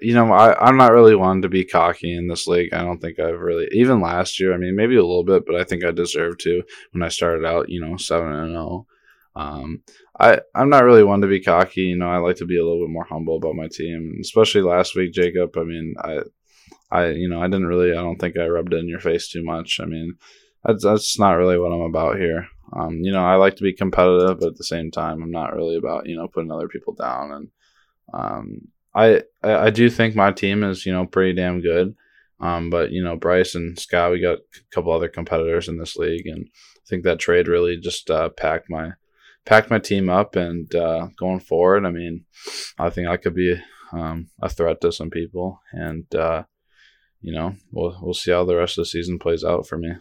you 0.00 0.14
know, 0.14 0.32
I, 0.32 0.58
I'm 0.58 0.76
not 0.76 0.92
really 0.92 1.14
one 1.14 1.42
to 1.42 1.48
be 1.48 1.64
cocky 1.64 2.16
in 2.16 2.28
this 2.28 2.46
league. 2.46 2.72
I 2.74 2.82
don't 2.82 3.00
think 3.00 3.18
I've 3.18 3.40
really, 3.40 3.68
even 3.72 4.00
last 4.00 4.40
year. 4.40 4.52
I 4.52 4.58
mean, 4.58 4.76
maybe 4.76 4.96
a 4.96 5.04
little 5.04 5.24
bit, 5.24 5.44
but 5.46 5.56
I 5.56 5.64
think 5.64 5.84
I 5.84 5.90
deserved 5.90 6.40
to 6.40 6.62
when 6.92 7.02
I 7.02 7.08
started 7.08 7.46
out. 7.46 7.68
You 7.68 7.80
know, 7.80 7.96
seven 7.96 8.32
and 8.32 8.52
zero. 8.52 8.86
Um, 9.34 9.82
I 10.18 10.40
I'm 10.54 10.70
not 10.70 10.84
really 10.84 11.04
one 11.04 11.20
to 11.20 11.26
be 11.26 11.40
cocky. 11.40 11.82
You 11.82 11.96
know, 11.96 12.08
I 12.08 12.18
like 12.18 12.36
to 12.36 12.46
be 12.46 12.58
a 12.58 12.64
little 12.64 12.84
bit 12.86 12.92
more 12.92 13.04
humble 13.04 13.36
about 13.36 13.54
my 13.54 13.68
team, 13.68 14.18
especially 14.20 14.62
last 14.62 14.96
week, 14.96 15.12
Jacob. 15.12 15.56
I 15.56 15.64
mean, 15.64 15.94
I 16.02 16.20
I 16.90 17.08
you 17.10 17.28
know 17.28 17.40
I 17.40 17.46
didn't 17.46 17.66
really. 17.66 17.92
I 17.92 18.02
don't 18.02 18.18
think 18.18 18.36
I 18.36 18.46
rubbed 18.46 18.72
it 18.72 18.78
in 18.78 18.88
your 18.88 19.00
face 19.00 19.28
too 19.28 19.44
much. 19.44 19.78
I 19.80 19.86
mean, 19.86 20.16
that's 20.64 20.82
that's 20.82 21.18
not 21.18 21.34
really 21.34 21.58
what 21.58 21.72
I'm 21.72 21.82
about 21.82 22.18
here. 22.18 22.48
Um, 22.72 23.00
you 23.00 23.12
know, 23.12 23.24
I 23.24 23.36
like 23.36 23.56
to 23.56 23.62
be 23.62 23.72
competitive, 23.72 24.40
but 24.40 24.48
at 24.48 24.56
the 24.56 24.64
same 24.64 24.90
time, 24.90 25.22
I'm 25.22 25.30
not 25.30 25.54
really 25.54 25.76
about 25.76 26.06
you 26.06 26.16
know 26.16 26.28
putting 26.28 26.50
other 26.50 26.68
people 26.68 26.94
down. 26.94 27.32
And 27.32 27.48
um, 28.12 28.68
I, 28.94 29.22
I 29.42 29.66
I 29.66 29.70
do 29.70 29.88
think 29.90 30.14
my 30.14 30.32
team 30.32 30.64
is 30.64 30.86
you 30.86 30.92
know 30.92 31.06
pretty 31.06 31.34
damn 31.34 31.60
good. 31.60 31.94
Um, 32.40 32.68
but 32.70 32.90
you 32.92 33.02
know, 33.02 33.16
Bryce 33.16 33.54
and 33.54 33.78
Scott, 33.78 34.12
we 34.12 34.20
got 34.20 34.38
a 34.38 34.60
couple 34.70 34.92
other 34.92 35.08
competitors 35.08 35.68
in 35.68 35.78
this 35.78 35.96
league, 35.96 36.26
and 36.26 36.48
I 36.48 36.80
think 36.88 37.04
that 37.04 37.18
trade 37.18 37.48
really 37.48 37.78
just 37.78 38.10
uh, 38.10 38.28
packed 38.30 38.68
my 38.68 38.92
packed 39.44 39.70
my 39.70 39.78
team 39.78 40.10
up. 40.10 40.36
And 40.36 40.72
uh, 40.74 41.08
going 41.16 41.40
forward, 41.40 41.86
I 41.86 41.90
mean, 41.90 42.24
I 42.78 42.90
think 42.90 43.08
I 43.08 43.16
could 43.16 43.34
be 43.34 43.56
um, 43.92 44.28
a 44.42 44.48
threat 44.48 44.80
to 44.82 44.92
some 44.92 45.10
people, 45.10 45.60
and 45.72 46.12
uh, 46.14 46.44
you 47.22 47.32
know, 47.32 47.54
we'll 47.72 47.98
we'll 48.02 48.14
see 48.14 48.32
how 48.32 48.44
the 48.44 48.56
rest 48.56 48.76
of 48.76 48.82
the 48.82 48.90
season 48.90 49.18
plays 49.18 49.44
out 49.44 49.66
for 49.66 49.78
me. 49.78 49.92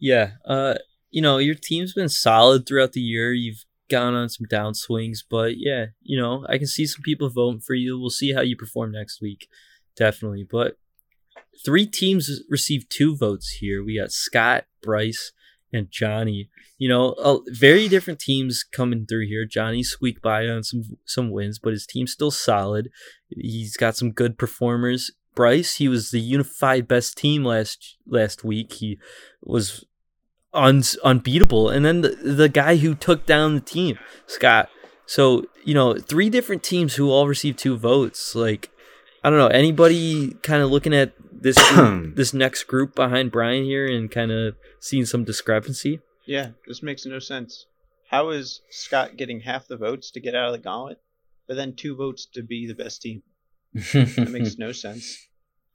Yeah, 0.00 0.32
uh, 0.44 0.74
you 1.10 1.22
know, 1.22 1.38
your 1.38 1.54
team's 1.54 1.92
been 1.92 2.08
solid 2.08 2.66
throughout 2.66 2.92
the 2.92 3.00
year. 3.00 3.32
You've 3.32 3.64
gone 3.90 4.14
on 4.14 4.28
some 4.28 4.46
downswings, 4.46 5.18
but 5.28 5.58
yeah, 5.58 5.86
you 6.02 6.18
know, 6.20 6.46
I 6.48 6.58
can 6.58 6.66
see 6.66 6.86
some 6.86 7.02
people 7.02 7.28
voting 7.28 7.60
for 7.60 7.74
you. 7.74 7.98
We'll 7.98 8.10
see 8.10 8.32
how 8.32 8.40
you 8.40 8.56
perform 8.56 8.92
next 8.92 9.20
week, 9.20 9.48
definitely. 9.96 10.46
But 10.50 10.78
three 11.64 11.86
teams 11.86 12.42
received 12.48 12.90
two 12.90 13.16
votes 13.16 13.56
here. 13.60 13.84
We 13.84 13.98
got 13.98 14.12
Scott, 14.12 14.64
Bryce, 14.82 15.32
and 15.72 15.90
Johnny. 15.90 16.48
You 16.78 16.88
know, 16.88 17.10
uh, 17.12 17.38
very 17.48 17.88
different 17.88 18.20
teams 18.20 18.64
coming 18.64 19.06
through 19.06 19.26
here. 19.26 19.44
Johnny 19.44 19.82
squeaked 19.82 20.22
by 20.22 20.46
on 20.46 20.62
some 20.62 20.82
some 21.04 21.30
wins, 21.30 21.58
but 21.58 21.72
his 21.72 21.86
team's 21.86 22.12
still 22.12 22.30
solid. 22.30 22.90
He's 23.28 23.76
got 23.76 23.96
some 23.96 24.12
good 24.12 24.38
performers. 24.38 25.10
Bryce, 25.34 25.76
he 25.76 25.88
was 25.88 26.10
the 26.10 26.20
unified 26.20 26.88
best 26.88 27.16
team 27.16 27.44
last 27.44 27.96
last 28.06 28.42
week. 28.44 28.72
He 28.74 28.98
was 29.42 29.84
un- 30.52 30.82
unbeatable. 31.04 31.68
And 31.68 31.84
then 31.84 32.00
the, 32.00 32.08
the 32.08 32.48
guy 32.48 32.76
who 32.76 32.94
took 32.94 33.26
down 33.26 33.54
the 33.54 33.60
team, 33.60 33.98
Scott. 34.26 34.68
So, 35.06 35.46
you 35.64 35.74
know, 35.74 35.94
three 35.94 36.30
different 36.30 36.62
teams 36.62 36.94
who 36.94 37.10
all 37.10 37.26
received 37.26 37.58
two 37.58 37.76
votes. 37.76 38.34
Like, 38.34 38.70
I 39.24 39.30
don't 39.30 39.38
know, 39.38 39.48
anybody 39.48 40.34
kind 40.42 40.62
of 40.62 40.70
looking 40.70 40.94
at 40.94 41.12
this 41.32 41.56
group, 41.72 42.14
this 42.16 42.32
next 42.32 42.64
group 42.64 42.94
behind 42.94 43.32
Brian 43.32 43.64
here 43.64 43.86
and 43.86 44.10
kind 44.10 44.30
of 44.30 44.56
seeing 44.80 45.04
some 45.04 45.24
discrepancy? 45.24 46.00
Yeah, 46.26 46.50
this 46.66 46.82
makes 46.82 47.04
no 47.06 47.18
sense. 47.18 47.66
How 48.10 48.30
is 48.30 48.60
Scott 48.70 49.16
getting 49.16 49.40
half 49.40 49.68
the 49.68 49.76
votes 49.76 50.10
to 50.12 50.20
get 50.20 50.34
out 50.34 50.46
of 50.46 50.52
the 50.52 50.58
gauntlet, 50.58 50.98
but 51.46 51.56
then 51.56 51.74
two 51.74 51.96
votes 51.96 52.26
to 52.34 52.42
be 52.42 52.66
the 52.66 52.74
best 52.74 53.02
team? 53.02 53.22
That 53.72 54.28
makes 54.30 54.56
no 54.58 54.72
sense. 54.72 55.26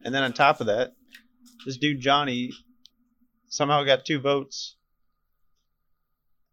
And 0.03 0.13
then 0.13 0.23
on 0.23 0.33
top 0.33 0.59
of 0.59 0.67
that, 0.67 0.93
this 1.65 1.77
dude 1.77 2.01
Johnny 2.01 2.51
somehow 3.55 3.83
got 3.83 4.05
two 4.05 4.19
votes. 4.19 4.75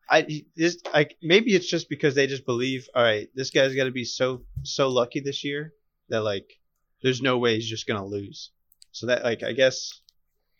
I 0.09 0.45
this 0.57 0.79
like 0.93 1.17
maybe 1.23 1.55
it's 1.55 1.67
just 1.67 1.89
because 1.89 2.15
they 2.15 2.27
just 2.27 2.45
believe 2.45 2.87
all 2.95 3.03
right 3.03 3.29
this 3.35 3.51
guy's 3.51 3.75
got 3.75 3.85
to 3.85 3.91
be 3.91 4.05
so 4.05 4.43
so 4.63 4.89
lucky 4.89 5.21
this 5.21 5.43
year 5.43 5.73
that 6.11 6.23
like 6.23 6.59
there's 7.03 7.23
no 7.23 7.39
way 7.39 7.55
he's 7.55 7.69
just 7.69 7.87
gonna 7.87 8.05
lose. 8.05 8.51
So 8.93 9.07
that 9.07 9.25
like 9.25 9.43
I 9.43 9.53
guess 9.53 10.01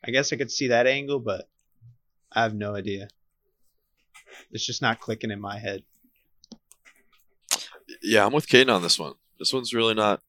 I 0.05 0.11
guess 0.11 0.33
I 0.33 0.37
could 0.37 0.51
see 0.51 0.69
that 0.69 0.87
angle, 0.87 1.21
but 1.21 1.49
I 2.33 2.43
have 2.43 2.55
no 2.55 2.75
idea. 2.75 3.09
It's 4.51 4.67
just 4.67 4.83
not 4.83 5.01
clicking 5.01 5.31
in 5.31 5.41
my 5.41 5.59
head. 5.59 5.83
Yeah, 8.03 8.25
I'm 8.27 8.33
with 8.33 8.49
Caden 8.49 8.75
on 8.75 8.83
this 8.83 8.99
one. 8.99 9.15
This 9.39 9.53
one's 9.53 9.75
really 9.75 9.95
not. 9.95 10.23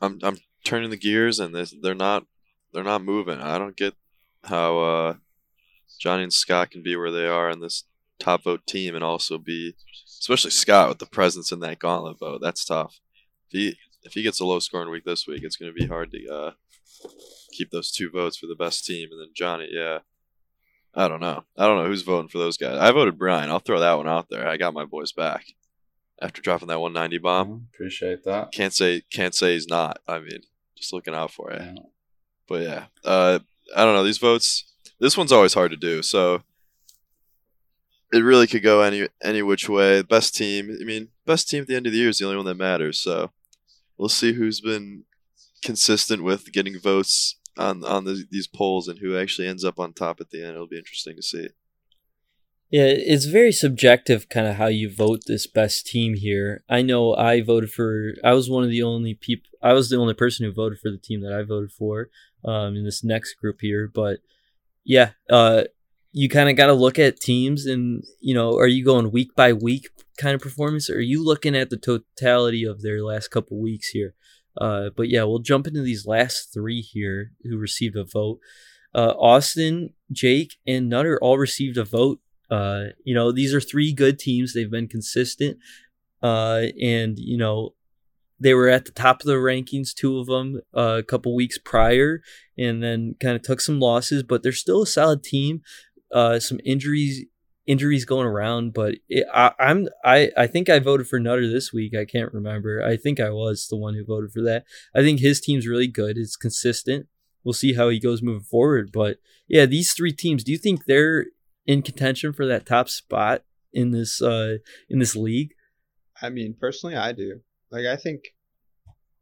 I'm 0.00 0.18
I'm 0.22 0.36
turning 0.62 0.90
the 0.90 0.96
gears, 0.96 1.40
and 1.40 1.54
they're 1.54 1.94
not 1.94 2.26
they're 2.72 2.84
not 2.84 3.02
moving. 3.02 3.40
I 3.40 3.58
don't 3.58 3.76
get 3.76 3.94
how 4.46 4.78
uh, 4.78 5.14
Johnny 5.98 6.24
and 6.24 6.32
Scott 6.32 6.70
can 6.70 6.82
be 6.82 6.96
where 6.96 7.10
they 7.10 7.26
are 7.26 7.50
in 7.50 7.60
this 7.60 7.84
top 8.18 8.44
vote 8.44 8.66
team, 8.66 8.94
and 8.94 9.04
also 9.04 9.38
be, 9.38 9.74
especially 10.20 10.50
Scott 10.50 10.88
with 10.88 10.98
the 10.98 11.06
presence 11.06 11.52
in 11.52 11.60
that 11.60 11.78
gauntlet 11.78 12.18
vote. 12.18 12.40
That's 12.42 12.64
tough. 12.64 13.00
If 13.50 13.52
he 13.52 13.78
if 14.02 14.12
he 14.12 14.22
gets 14.22 14.40
a 14.40 14.46
low 14.46 14.58
scoring 14.58 14.90
week 14.90 15.04
this 15.04 15.26
week, 15.26 15.42
it's 15.42 15.56
going 15.56 15.72
to 15.72 15.78
be 15.78 15.86
hard 15.86 16.12
to 16.12 16.28
uh, 16.28 16.50
keep 17.52 17.70
those 17.70 17.90
two 17.90 18.10
votes 18.10 18.36
for 18.36 18.46
the 18.46 18.54
best 18.54 18.84
team. 18.84 19.08
And 19.10 19.20
then 19.20 19.30
Johnny, 19.34 19.68
yeah, 19.70 19.98
I 20.94 21.08
don't 21.08 21.20
know. 21.20 21.44
I 21.56 21.66
don't 21.66 21.78
know 21.78 21.88
who's 21.88 22.02
voting 22.02 22.28
for 22.28 22.38
those 22.38 22.56
guys. 22.56 22.78
I 22.78 22.90
voted 22.92 23.18
Brian. 23.18 23.50
I'll 23.50 23.58
throw 23.58 23.80
that 23.80 23.94
one 23.94 24.08
out 24.08 24.28
there. 24.30 24.46
I 24.46 24.56
got 24.56 24.74
my 24.74 24.84
boys 24.84 25.12
back 25.12 25.46
after 26.20 26.40
dropping 26.40 26.68
that 26.68 26.80
190 26.80 27.18
bomb. 27.18 27.68
Appreciate 27.74 28.24
that. 28.24 28.52
Can't 28.52 28.72
say 28.72 29.02
can't 29.12 29.34
say 29.34 29.54
he's 29.54 29.68
not. 29.68 29.98
I 30.06 30.20
mean, 30.20 30.40
just 30.76 30.92
looking 30.92 31.14
out 31.14 31.30
for 31.30 31.52
you. 31.52 31.58
Yeah. 31.60 31.74
But 32.48 32.62
yeah, 32.62 32.84
uh, 33.04 33.40
I 33.74 33.84
don't 33.84 33.94
know 33.94 34.04
these 34.04 34.18
votes. 34.18 34.64
This 35.00 35.16
one's 35.16 35.32
always 35.32 35.54
hard 35.54 35.70
to 35.72 35.76
do. 35.76 36.02
So 36.02 36.42
it 38.12 38.20
really 38.20 38.46
could 38.46 38.62
go 38.62 38.82
any 38.82 39.08
any 39.22 39.42
which 39.42 39.68
way. 39.68 40.02
Best 40.02 40.34
team. 40.34 40.76
I 40.80 40.84
mean, 40.84 41.08
best 41.24 41.48
team 41.48 41.62
at 41.62 41.68
the 41.68 41.76
end 41.76 41.86
of 41.86 41.92
the 41.92 41.98
year 41.98 42.08
is 42.08 42.18
the 42.18 42.24
only 42.24 42.36
one 42.36 42.46
that 42.46 42.54
matters. 42.54 42.98
So 42.98 43.30
we'll 43.98 44.08
see 44.08 44.34
who's 44.34 44.60
been 44.60 45.04
consistent 45.64 46.22
with 46.22 46.52
getting 46.52 46.78
votes 46.78 47.36
on 47.56 47.84
on 47.84 48.04
the, 48.04 48.24
these 48.30 48.46
polls 48.46 48.88
and 48.88 48.98
who 49.00 49.16
actually 49.18 49.48
ends 49.48 49.64
up 49.64 49.78
on 49.78 49.92
top 49.92 50.20
at 50.20 50.30
the 50.30 50.42
end. 50.42 50.52
It'll 50.52 50.66
be 50.66 50.78
interesting 50.78 51.16
to 51.16 51.22
see. 51.22 51.48
Yeah, 52.68 52.86
it's 52.86 53.26
very 53.26 53.52
subjective, 53.52 54.28
kind 54.28 54.48
of 54.48 54.56
how 54.56 54.66
you 54.66 54.92
vote 54.92 55.20
this 55.26 55.46
best 55.46 55.86
team 55.86 56.14
here. 56.14 56.64
I 56.68 56.82
know 56.82 57.14
I 57.14 57.40
voted 57.40 57.70
for. 57.70 58.14
I 58.24 58.34
was 58.34 58.50
one 58.50 58.64
of 58.64 58.70
the 58.70 58.82
only 58.82 59.14
people. 59.14 59.50
I 59.62 59.72
was 59.72 59.88
the 59.88 59.98
only 59.98 60.14
person 60.14 60.44
who 60.44 60.52
voted 60.52 60.80
for 60.80 60.90
the 60.90 60.98
team 60.98 61.20
that 61.22 61.32
I 61.32 61.42
voted 61.42 61.70
for 61.70 62.10
um, 62.46 62.76
in 62.76 62.84
this 62.84 63.04
next 63.04 63.34
group 63.34 63.60
here. 63.60 63.90
But 63.92 64.20
yeah, 64.84 65.10
uh, 65.28 65.64
you 66.12 66.28
kind 66.28 66.48
of 66.48 66.56
got 66.56 66.66
to 66.66 66.72
look 66.72 66.98
at 66.98 67.20
teams, 67.20 67.66
and 67.66 68.04
you 68.20 68.34
know, 68.34 68.56
are 68.56 68.66
you 68.66 68.84
going 68.84 69.10
week 69.10 69.34
by 69.34 69.52
week 69.52 69.90
kind 70.16 70.34
of 70.34 70.40
performance, 70.40 70.88
or 70.88 70.96
are 70.96 71.00
you 71.00 71.24
looking 71.24 71.56
at 71.56 71.70
the 71.70 71.76
totality 71.76 72.64
of 72.64 72.82
their 72.82 73.02
last 73.02 73.28
couple 73.28 73.60
weeks 73.60 73.88
here? 73.88 74.14
Uh, 74.58 74.88
but 74.96 75.10
yeah, 75.10 75.22
we'll 75.24 75.40
jump 75.40 75.66
into 75.66 75.82
these 75.82 76.06
last 76.06 76.52
three 76.54 76.80
here 76.80 77.32
who 77.42 77.58
received 77.58 77.96
a 77.96 78.04
vote. 78.04 78.38
Uh, 78.94 79.12
Austin, 79.18 79.90
Jake, 80.10 80.54
and 80.66 80.88
Nutter 80.88 81.18
all 81.20 81.36
received 81.36 81.76
a 81.76 81.84
vote 81.84 82.20
uh, 82.50 82.84
you 83.04 83.14
know, 83.14 83.32
these 83.32 83.54
are 83.54 83.60
three 83.60 83.92
good 83.92 84.18
teams. 84.18 84.52
They've 84.52 84.70
been 84.70 84.88
consistent. 84.88 85.58
Uh, 86.22 86.66
and, 86.80 87.18
you 87.18 87.36
know, 87.36 87.74
they 88.38 88.54
were 88.54 88.68
at 88.68 88.84
the 88.84 88.92
top 88.92 89.20
of 89.20 89.26
the 89.26 89.34
rankings, 89.34 89.94
two 89.94 90.18
of 90.18 90.26
them, 90.26 90.60
uh, 90.76 90.96
a 90.98 91.02
couple 91.02 91.34
weeks 91.34 91.58
prior, 91.58 92.20
and 92.58 92.82
then 92.82 93.14
kind 93.20 93.36
of 93.36 93.42
took 93.42 93.60
some 93.60 93.80
losses, 93.80 94.22
but 94.22 94.42
they're 94.42 94.52
still 94.52 94.82
a 94.82 94.86
solid 94.86 95.22
team. 95.22 95.62
Uh, 96.12 96.38
some 96.38 96.60
injuries, 96.64 97.24
injuries 97.66 98.04
going 98.04 98.26
around, 98.26 98.72
but 98.72 98.94
it, 99.08 99.26
I, 99.34 99.52
I'm 99.58 99.88
I 100.04 100.30
I 100.36 100.46
think 100.46 100.68
I 100.68 100.78
voted 100.78 101.08
for 101.08 101.18
Nutter 101.18 101.50
this 101.50 101.72
week. 101.72 101.94
I 101.96 102.04
can't 102.04 102.32
remember. 102.32 102.82
I 102.82 102.96
think 102.96 103.18
I 103.18 103.30
was 103.30 103.66
the 103.68 103.76
one 103.76 103.94
who 103.94 104.04
voted 104.04 104.30
for 104.30 104.40
that. 104.42 104.64
I 104.94 105.00
think 105.02 105.18
his 105.18 105.40
team's 105.40 105.66
really 105.66 105.88
good. 105.88 106.16
It's 106.16 106.36
consistent. 106.36 107.06
We'll 107.42 107.54
see 107.54 107.74
how 107.74 107.88
he 107.88 107.98
goes 107.98 108.22
moving 108.22 108.44
forward. 108.44 108.92
But 108.92 109.18
yeah, 109.48 109.66
these 109.66 109.92
three 109.92 110.12
teams. 110.12 110.44
Do 110.44 110.52
you 110.52 110.58
think 110.58 110.84
they're 110.84 111.26
in 111.66 111.82
contention 111.82 112.32
for 112.32 112.46
that 112.46 112.66
top 112.66 112.88
spot 112.88 113.42
in 113.72 113.90
this 113.90 114.22
uh 114.22 114.58
in 114.88 115.00
this 115.00 115.16
league? 115.16 115.54
I 116.22 116.30
mean, 116.30 116.54
personally, 116.58 116.96
I 116.96 117.12
do. 117.12 117.40
Like, 117.76 117.84
I 117.84 117.96
think, 117.96 118.34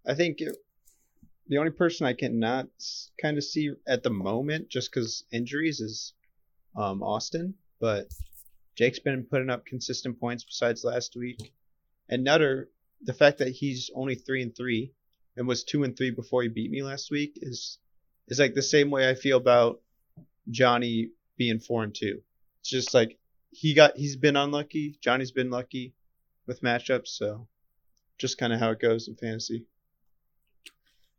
I 0.06 0.14
think 0.14 0.40
it, 0.40 0.56
the 1.48 1.58
only 1.58 1.72
person 1.72 2.06
I 2.06 2.12
cannot 2.12 2.68
kind 3.20 3.36
of 3.36 3.42
see 3.42 3.72
at 3.84 4.04
the 4.04 4.10
moment, 4.10 4.68
just 4.68 4.92
because 4.92 5.24
injuries, 5.32 5.80
is 5.80 6.12
um, 6.76 7.02
Austin. 7.02 7.54
But 7.80 8.06
Jake's 8.76 9.00
been 9.00 9.24
putting 9.24 9.50
up 9.50 9.66
consistent 9.66 10.20
points 10.20 10.44
besides 10.44 10.84
last 10.84 11.16
week, 11.16 11.52
and 12.08 12.22
Nutter, 12.22 12.70
the 13.02 13.12
fact 13.12 13.38
that 13.38 13.48
he's 13.48 13.90
only 13.92 14.14
three 14.14 14.42
and 14.42 14.54
three, 14.54 14.92
and 15.36 15.48
was 15.48 15.64
two 15.64 15.82
and 15.82 15.96
three 15.96 16.12
before 16.12 16.44
he 16.44 16.48
beat 16.48 16.70
me 16.70 16.84
last 16.84 17.10
week, 17.10 17.32
is 17.42 17.78
is 18.28 18.38
like 18.38 18.54
the 18.54 18.62
same 18.62 18.88
way 18.88 19.10
I 19.10 19.16
feel 19.16 19.36
about 19.36 19.80
Johnny 20.48 21.10
being 21.36 21.58
four 21.58 21.82
and 21.82 21.92
two. 21.92 22.22
It's 22.60 22.70
just 22.70 22.94
like 22.94 23.18
he 23.50 23.74
got 23.74 23.96
he's 23.96 24.14
been 24.14 24.36
unlucky. 24.36 24.96
Johnny's 25.00 25.32
been 25.32 25.50
lucky 25.50 25.92
with 26.46 26.62
matchups, 26.62 27.08
so 27.08 27.48
just 28.18 28.38
kind 28.38 28.52
of 28.52 28.60
how 28.60 28.70
it 28.70 28.80
goes 28.80 29.08
in 29.08 29.16
fantasy. 29.16 29.66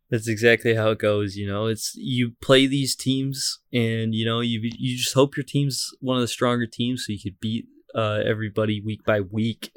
That's 0.10 0.28
exactly 0.28 0.76
how 0.76 0.92
it 0.92 1.00
goes. 1.00 1.36
You 1.36 1.48
know, 1.48 1.66
it's 1.66 1.94
you 1.96 2.34
play 2.42 2.68
these 2.68 2.96
teams, 2.96 3.60
and 3.74 4.14
you 4.14 4.26
know 4.26 4.40
you 4.40 4.60
you 4.62 4.98
just 4.98 5.16
hope 5.16 5.36
your 5.36 5.44
team's 5.44 5.90
one 6.00 6.16
of 6.16 6.22
the 6.22 6.28
stronger 6.28 6.68
teams, 6.68 7.06
so 7.06 7.14
you 7.14 7.20
could 7.22 7.40
beat 7.40 7.66
uh, 7.96 8.22
everybody 8.26 8.82
week 8.82 9.04
by 9.04 9.22
week. 9.22 9.72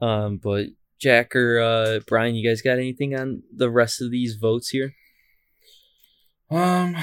Um, 0.00 0.36
but 0.36 0.66
Jack 1.00 1.34
or 1.34 1.60
uh, 1.60 2.00
Brian, 2.06 2.34
you 2.34 2.48
guys 2.48 2.62
got 2.62 2.78
anything 2.78 3.14
on 3.14 3.42
the 3.54 3.70
rest 3.70 4.00
of 4.00 4.10
these 4.10 4.36
votes 4.36 4.70
here? 4.70 4.94
Um, 6.50 6.96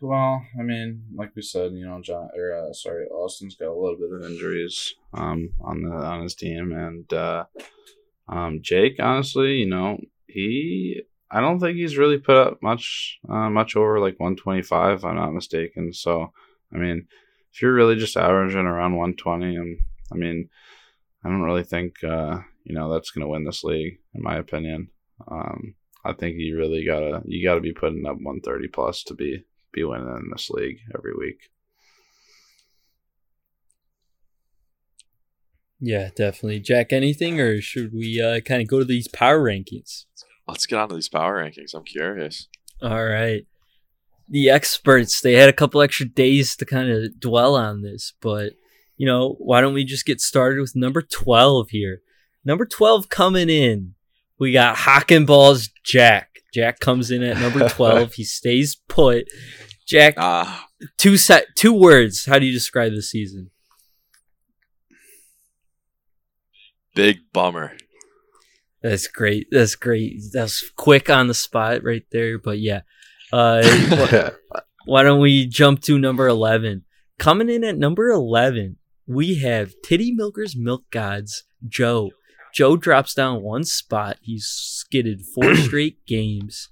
well, 0.00 0.42
I 0.58 0.62
mean, 0.62 1.04
like 1.14 1.30
we 1.34 1.42
said, 1.42 1.72
you 1.72 1.86
know, 1.86 2.00
John 2.02 2.28
or 2.36 2.52
uh, 2.52 2.72
sorry, 2.72 3.06
Austin's 3.06 3.56
got 3.56 3.68
a 3.68 3.80
little 3.80 3.96
bit 3.96 4.12
of 4.12 4.30
injuries 4.30 4.94
um 5.14 5.50
on 5.62 5.82
the 5.82 5.90
on 5.90 6.22
his 6.22 6.34
team, 6.34 6.72
and 6.72 7.10
uh, 7.12 7.44
um, 8.28 8.60
Jake, 8.62 8.96
honestly, 9.00 9.54
you 9.54 9.66
know, 9.66 9.98
he 10.26 11.02
I 11.30 11.40
don't 11.40 11.58
think 11.58 11.76
he's 11.76 11.96
really 11.96 12.18
put 12.18 12.36
up 12.36 12.62
much 12.62 13.18
uh, 13.28 13.50
much 13.50 13.76
over 13.76 13.98
like 13.98 14.18
125, 14.20 14.98
if 14.98 15.04
I'm 15.04 15.16
not 15.16 15.32
mistaken. 15.32 15.92
So, 15.92 16.32
I 16.72 16.78
mean, 16.78 17.08
if 17.52 17.62
you're 17.62 17.74
really 17.74 17.96
just 17.96 18.16
averaging 18.16 18.66
around 18.66 18.96
120, 18.96 19.56
and 19.56 19.78
I 20.12 20.16
mean, 20.16 20.48
I 21.24 21.28
don't 21.28 21.42
really 21.42 21.64
think 21.64 22.02
uh, 22.04 22.40
you 22.64 22.74
know 22.74 22.92
that's 22.92 23.12
to 23.12 23.28
win 23.28 23.44
this 23.44 23.64
league, 23.64 23.98
in 24.14 24.22
my 24.22 24.36
opinion. 24.36 24.88
Um, 25.28 25.74
I 26.04 26.12
think 26.12 26.36
you 26.38 26.56
really 26.56 26.84
gotta 26.84 27.22
you 27.24 27.46
gotta 27.46 27.60
be 27.60 27.72
putting 27.72 28.06
up 28.06 28.16
130 28.16 28.68
plus 28.68 29.02
to 29.04 29.14
be 29.14 29.44
be 29.72 29.84
winning 29.84 30.08
in 30.08 30.30
this 30.30 30.50
league 30.50 30.78
every 30.94 31.14
week. 31.14 31.50
Yeah, 35.80 36.10
definitely. 36.16 36.60
Jack, 36.60 36.92
anything, 36.92 37.40
or 37.40 37.60
should 37.60 37.92
we 37.92 38.20
uh, 38.20 38.40
kind 38.40 38.62
of 38.62 38.68
go 38.68 38.78
to 38.78 38.84
these 38.84 39.08
power 39.08 39.42
rankings? 39.42 40.04
Let's 40.48 40.66
get 40.66 40.78
on 40.78 40.88
to 40.88 40.94
these 40.94 41.08
power 41.08 41.42
rankings. 41.42 41.74
I'm 41.74 41.84
curious. 41.84 42.48
All 42.80 43.04
right. 43.04 43.46
The 44.28 44.48
experts, 44.50 45.20
they 45.20 45.34
had 45.34 45.48
a 45.48 45.52
couple 45.52 45.80
extra 45.82 46.06
days 46.06 46.56
to 46.56 46.64
kind 46.64 46.90
of 46.90 47.20
dwell 47.20 47.54
on 47.54 47.82
this, 47.82 48.12
but, 48.20 48.52
you 48.96 49.06
know, 49.06 49.36
why 49.38 49.60
don't 49.60 49.74
we 49.74 49.84
just 49.84 50.06
get 50.06 50.20
started 50.20 50.60
with 50.60 50.74
number 50.74 51.02
12 51.02 51.70
here? 51.70 52.00
Number 52.44 52.64
12 52.66 53.08
coming 53.08 53.48
in, 53.50 53.94
we 54.38 54.52
got 54.52 54.76
Hockenballs 54.78 55.70
Jack. 55.84 56.30
Jack 56.54 56.80
comes 56.80 57.10
in 57.10 57.22
at 57.22 57.38
number 57.38 57.68
12. 57.68 58.14
he 58.14 58.24
stays 58.24 58.76
put. 58.88 59.26
Jack, 59.86 60.14
Ah, 60.16 60.66
two 60.96 61.16
set, 61.16 61.46
two 61.56 61.72
words. 61.72 62.24
How 62.26 62.38
do 62.38 62.46
you 62.46 62.52
describe 62.52 62.92
the 62.94 63.02
season? 63.02 63.50
Big 66.96 67.18
bummer. 67.32 67.76
That's 68.82 69.06
great. 69.06 69.46
That's 69.52 69.76
great. 69.76 70.20
That's 70.32 70.70
quick 70.76 71.08
on 71.08 71.28
the 71.28 71.34
spot 71.34 71.84
right 71.84 72.04
there. 72.10 72.38
But 72.38 72.58
yeah, 72.58 72.80
uh, 73.32 73.62
wh- 73.64 74.30
why 74.86 75.02
don't 75.04 75.20
we 75.20 75.46
jump 75.46 75.82
to 75.82 75.98
number 75.98 76.26
eleven? 76.26 76.84
Coming 77.18 77.48
in 77.48 77.62
at 77.62 77.78
number 77.78 78.08
eleven, 78.08 78.76
we 79.06 79.36
have 79.40 79.74
Titty 79.84 80.12
Milkers 80.12 80.56
Milk 80.56 80.84
Gods 80.90 81.44
Joe. 81.68 82.10
Joe 82.54 82.76
drops 82.76 83.12
down 83.14 83.42
one 83.42 83.64
spot. 83.64 84.16
He's 84.22 84.46
skidded 84.46 85.22
four 85.34 85.54
straight 85.56 86.04
games. 86.06 86.70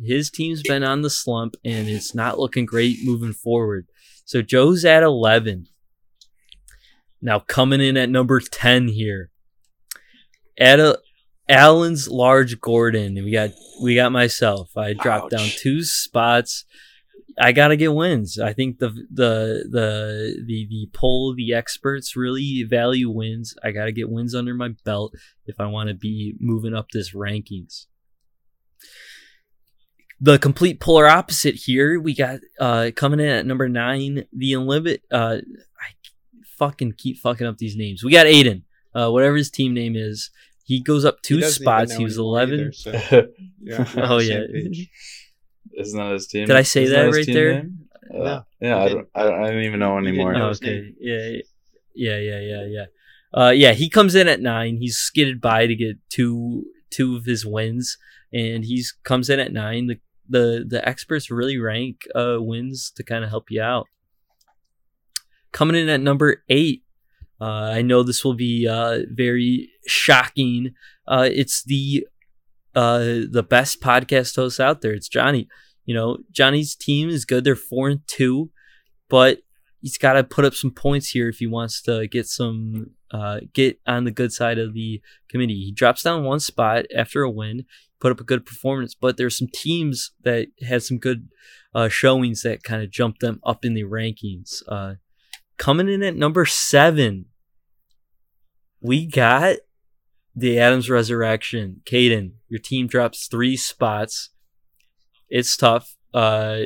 His 0.00 0.30
team's 0.30 0.62
been 0.62 0.84
on 0.84 1.02
the 1.02 1.10
slump 1.10 1.54
and 1.64 1.88
it's 1.88 2.14
not 2.14 2.38
looking 2.38 2.66
great 2.66 2.98
moving 3.02 3.32
forward. 3.32 3.86
So 4.24 4.42
Joe's 4.42 4.84
at 4.84 5.02
eleven. 5.02 5.66
Now 7.22 7.38
coming 7.38 7.80
in 7.80 7.96
at 7.96 8.10
number 8.10 8.40
ten 8.40 8.88
here. 8.88 9.30
At 10.58 10.80
a, 10.80 10.98
Allen's 11.48 12.08
large 12.08 12.60
Gordon. 12.60 13.14
We 13.14 13.32
got 13.32 13.50
we 13.82 13.94
got 13.94 14.12
myself. 14.12 14.76
I 14.76 14.94
dropped 14.94 15.30
down 15.30 15.48
two 15.48 15.82
spots. 15.82 16.64
I 17.38 17.52
gotta 17.52 17.76
get 17.76 17.94
wins. 17.94 18.38
I 18.38 18.52
think 18.52 18.78
the 18.78 18.88
the 18.88 19.66
the 19.68 20.42
the 20.46 20.66
the 20.68 20.88
poll 20.92 21.34
the 21.34 21.52
experts 21.52 22.16
really 22.16 22.62
value 22.62 23.10
wins. 23.10 23.54
I 23.62 23.72
gotta 23.72 23.92
get 23.92 24.08
wins 24.08 24.34
under 24.34 24.54
my 24.54 24.70
belt 24.84 25.14
if 25.46 25.60
I 25.60 25.66
want 25.66 25.88
to 25.88 25.94
be 25.94 26.34
moving 26.40 26.74
up 26.74 26.86
this 26.92 27.12
rankings. 27.12 27.86
The 30.20 30.38
complete 30.38 30.80
polar 30.80 31.06
opposite 31.06 31.56
here. 31.56 32.00
We 32.00 32.14
got 32.14 32.40
uh 32.58 32.90
coming 32.96 33.20
in 33.20 33.28
at 33.28 33.46
number 33.46 33.68
nine. 33.68 34.26
The 34.32 34.54
unlimited. 34.54 35.02
Uh, 35.10 35.38
I 35.78 35.92
fucking 36.56 36.94
keep 36.96 37.18
fucking 37.18 37.46
up 37.46 37.58
these 37.58 37.76
names. 37.76 38.02
We 38.02 38.12
got 38.12 38.26
Aiden. 38.26 38.62
Uh, 38.94 39.10
whatever 39.10 39.36
his 39.36 39.50
team 39.50 39.74
name 39.74 39.96
is. 39.96 40.30
He 40.64 40.80
goes 40.82 41.04
up 41.04 41.20
two 41.22 41.40
doesn't 41.40 41.62
spots. 41.62 41.94
He 41.94 42.04
was 42.04 42.18
eleven. 42.18 42.60
either, 42.60 42.72
so, 42.72 42.90
yeah, 43.62 43.84
Oh 43.96 44.18
yeah. 44.18 44.40
same 44.40 44.48
page. 44.52 44.90
Isn't 45.78 45.98
that 45.98 46.12
his 46.12 46.26
team? 46.26 46.46
Did 46.46 46.56
I 46.56 46.62
say 46.62 46.84
isn't 46.84 46.96
that 46.96 47.06
his 47.06 47.16
right 47.16 47.34
there? 47.34 47.66
Uh, 48.12 48.18
No, 48.18 48.44
yeah, 48.60 48.78
I 48.78 48.88
don't, 48.88 49.08
I 49.14 49.22
don't. 49.24 49.42
I 49.42 49.50
don't 49.50 49.62
even 49.62 49.80
know 49.80 49.98
anymore. 49.98 50.32
know 50.34 50.46
Oh, 50.48 50.50
okay. 50.50 50.92
Yeah, 51.00 51.38
yeah, 51.94 52.18
yeah, 52.18 52.40
yeah, 52.40 52.64
yeah. 52.66 52.84
Uh, 53.36 53.50
yeah, 53.50 53.72
he 53.72 53.88
comes 53.90 54.14
in 54.14 54.28
at 54.28 54.40
nine. 54.40 54.76
He's 54.76 54.96
skidded 54.98 55.40
by 55.40 55.66
to 55.66 55.74
get 55.74 55.96
two 56.10 56.66
two 56.90 57.16
of 57.16 57.24
his 57.24 57.44
wins, 57.44 57.98
and 58.32 58.64
he's 58.64 58.94
comes 59.02 59.28
in 59.28 59.40
at 59.40 59.52
nine. 59.52 59.88
The 59.88 59.98
the 60.28 60.64
the 60.68 60.88
experts 60.88 61.30
really 61.30 61.58
rank 61.58 62.02
uh 62.14 62.36
wins 62.38 62.92
to 62.94 63.02
kind 63.02 63.24
of 63.24 63.30
help 63.30 63.50
you 63.50 63.60
out. 63.60 63.88
Coming 65.50 65.76
in 65.76 65.88
at 65.88 66.00
number 66.00 66.44
eight. 66.48 66.83
Uh, 67.40 67.70
I 67.74 67.82
know 67.82 68.02
this 68.02 68.24
will 68.24 68.34
be 68.34 68.68
uh, 68.68 69.00
very 69.10 69.70
shocking. 69.86 70.74
Uh, 71.06 71.28
it's 71.30 71.62
the 71.64 72.06
uh, 72.74 73.22
the 73.30 73.46
best 73.48 73.80
podcast 73.80 74.36
host 74.36 74.58
out 74.60 74.80
there. 74.80 74.92
It's 74.92 75.08
Johnny. 75.08 75.48
You 75.84 75.94
know, 75.94 76.18
Johnny's 76.32 76.74
team 76.74 77.08
is 77.08 77.24
good. 77.24 77.44
They're 77.44 77.56
four 77.56 77.88
and 77.88 78.00
two, 78.06 78.50
but 79.08 79.40
he's 79.80 79.98
got 79.98 80.14
to 80.14 80.24
put 80.24 80.44
up 80.44 80.54
some 80.54 80.70
points 80.70 81.10
here 81.10 81.28
if 81.28 81.38
he 81.38 81.46
wants 81.46 81.82
to 81.82 82.06
get 82.08 82.26
some 82.26 82.92
uh, 83.10 83.40
get 83.52 83.78
on 83.86 84.04
the 84.04 84.10
good 84.10 84.32
side 84.32 84.58
of 84.58 84.72
the 84.72 85.00
committee. 85.28 85.62
He 85.66 85.72
drops 85.72 86.02
down 86.02 86.24
one 86.24 86.40
spot 86.40 86.86
after 86.96 87.22
a 87.22 87.30
win, 87.30 87.64
put 88.00 88.10
up 88.10 88.20
a 88.20 88.24
good 88.24 88.46
performance, 88.46 88.94
but 88.94 89.16
there's 89.16 89.38
some 89.38 89.48
teams 89.52 90.12
that 90.22 90.48
had 90.66 90.82
some 90.82 90.98
good 90.98 91.28
uh, 91.74 91.88
showings 91.88 92.42
that 92.42 92.62
kind 92.62 92.82
of 92.82 92.90
jumped 92.90 93.20
them 93.20 93.40
up 93.44 93.64
in 93.64 93.74
the 93.74 93.84
rankings. 93.84 94.62
Coming 95.56 95.88
in 95.88 96.02
at 96.02 96.16
number 96.16 96.44
seven, 96.46 97.26
we 98.80 99.06
got 99.06 99.56
the 100.34 100.58
Adams 100.58 100.90
Resurrection. 100.90 101.80
Caden, 101.84 102.32
your 102.48 102.60
team 102.60 102.86
drops 102.86 103.28
three 103.28 103.56
spots. 103.56 104.30
It's 105.28 105.56
tough. 105.56 105.96
Uh, 106.12 106.62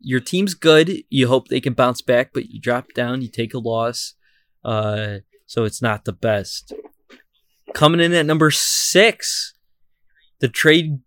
your 0.00 0.20
team's 0.20 0.54
good. 0.54 1.04
You 1.10 1.28
hope 1.28 1.48
they 1.48 1.60
can 1.60 1.74
bounce 1.74 2.02
back, 2.02 2.30
but 2.32 2.50
you 2.50 2.60
drop 2.60 2.92
down, 2.94 3.22
you 3.22 3.28
take 3.28 3.54
a 3.54 3.58
loss. 3.58 4.14
Uh, 4.64 5.18
so 5.46 5.64
it's 5.64 5.82
not 5.82 6.04
the 6.04 6.12
best. 6.12 6.72
Coming 7.74 8.00
in 8.00 8.12
at 8.12 8.26
number 8.26 8.50
six, 8.50 9.54
the 10.40 10.48
trade, 10.48 11.00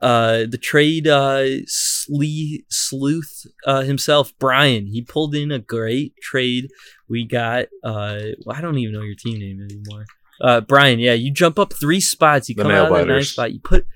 uh, 0.00 0.44
the 0.48 0.58
trade, 0.58 1.06
uh, 1.08 1.44
sle- 1.66 2.64
sleuth, 2.68 3.46
uh, 3.66 3.82
himself, 3.82 4.32
Brian. 4.38 4.86
He 4.86 5.02
pulled 5.02 5.34
in 5.34 5.50
a 5.50 5.58
great 5.58 6.14
trade. 6.20 6.68
We 7.08 7.26
got, 7.26 7.66
uh, 7.82 8.20
well, 8.44 8.56
I 8.56 8.60
don't 8.60 8.78
even 8.78 8.94
know 8.94 9.02
your 9.02 9.14
team 9.14 9.38
name 9.38 9.60
anymore. 9.62 10.04
Uh, 10.40 10.60
Brian, 10.60 10.98
yeah, 10.98 11.14
you 11.14 11.32
jump 11.32 11.58
up 11.58 11.72
three 11.72 12.00
spots. 12.00 12.48
You 12.48 12.54
The 12.54 12.62
come 12.62 12.72
out 12.72 12.92
of 12.92 12.98
the 12.98 13.04
ninth 13.06 13.26
spot. 13.26 13.52
You 13.52 13.60
put 13.60 13.86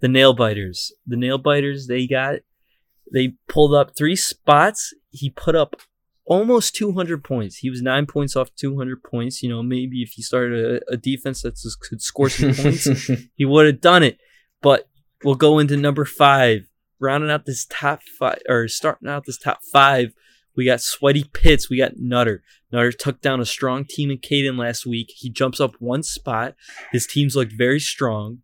the 0.00 0.08
nail 0.08 0.32
biters. 0.32 0.92
The 1.06 1.16
nail 1.16 1.38
biters. 1.38 1.86
They 1.86 2.06
got 2.06 2.36
they 3.12 3.34
pulled 3.48 3.74
up 3.74 3.96
three 3.96 4.16
spots. 4.16 4.94
He 5.10 5.30
put 5.30 5.54
up 5.54 5.76
almost 6.24 6.74
200 6.76 7.24
points. 7.24 7.56
He 7.56 7.70
was 7.70 7.82
nine 7.82 8.06
points 8.06 8.36
off 8.36 8.54
200 8.54 9.02
points. 9.02 9.42
You 9.42 9.48
know, 9.48 9.62
maybe 9.62 10.02
if 10.02 10.12
he 10.12 10.22
started 10.22 10.82
a, 10.88 10.92
a 10.92 10.96
defense 10.96 11.42
that 11.42 11.58
could 11.80 12.00
score 12.00 12.28
some 12.28 12.54
points, 12.54 13.10
he 13.34 13.44
would 13.44 13.66
have 13.66 13.80
done 13.80 14.02
it. 14.02 14.18
But 14.62 14.88
we'll 15.24 15.34
go 15.34 15.58
into 15.58 15.76
number 15.76 16.04
five, 16.04 16.68
rounding 16.98 17.30
out 17.30 17.46
this 17.46 17.66
top 17.68 18.00
five 18.02 18.40
or 18.48 18.68
starting 18.68 19.08
out 19.08 19.24
this 19.26 19.38
top 19.38 19.60
five. 19.72 20.12
We 20.56 20.64
got 20.64 20.80
Sweaty 20.80 21.24
Pits. 21.32 21.70
We 21.70 21.78
got 21.78 21.92
Nutter. 21.96 22.42
Nutter 22.72 22.92
took 22.92 23.20
down 23.20 23.40
a 23.40 23.46
strong 23.46 23.84
team 23.84 24.10
in 24.10 24.18
Caden 24.18 24.58
last 24.58 24.84
week. 24.84 25.12
He 25.16 25.30
jumps 25.30 25.60
up 25.60 25.76
one 25.78 26.02
spot. 26.02 26.54
His 26.92 27.06
teams 27.06 27.36
looked 27.36 27.52
very 27.56 27.80
strong. 27.80 28.38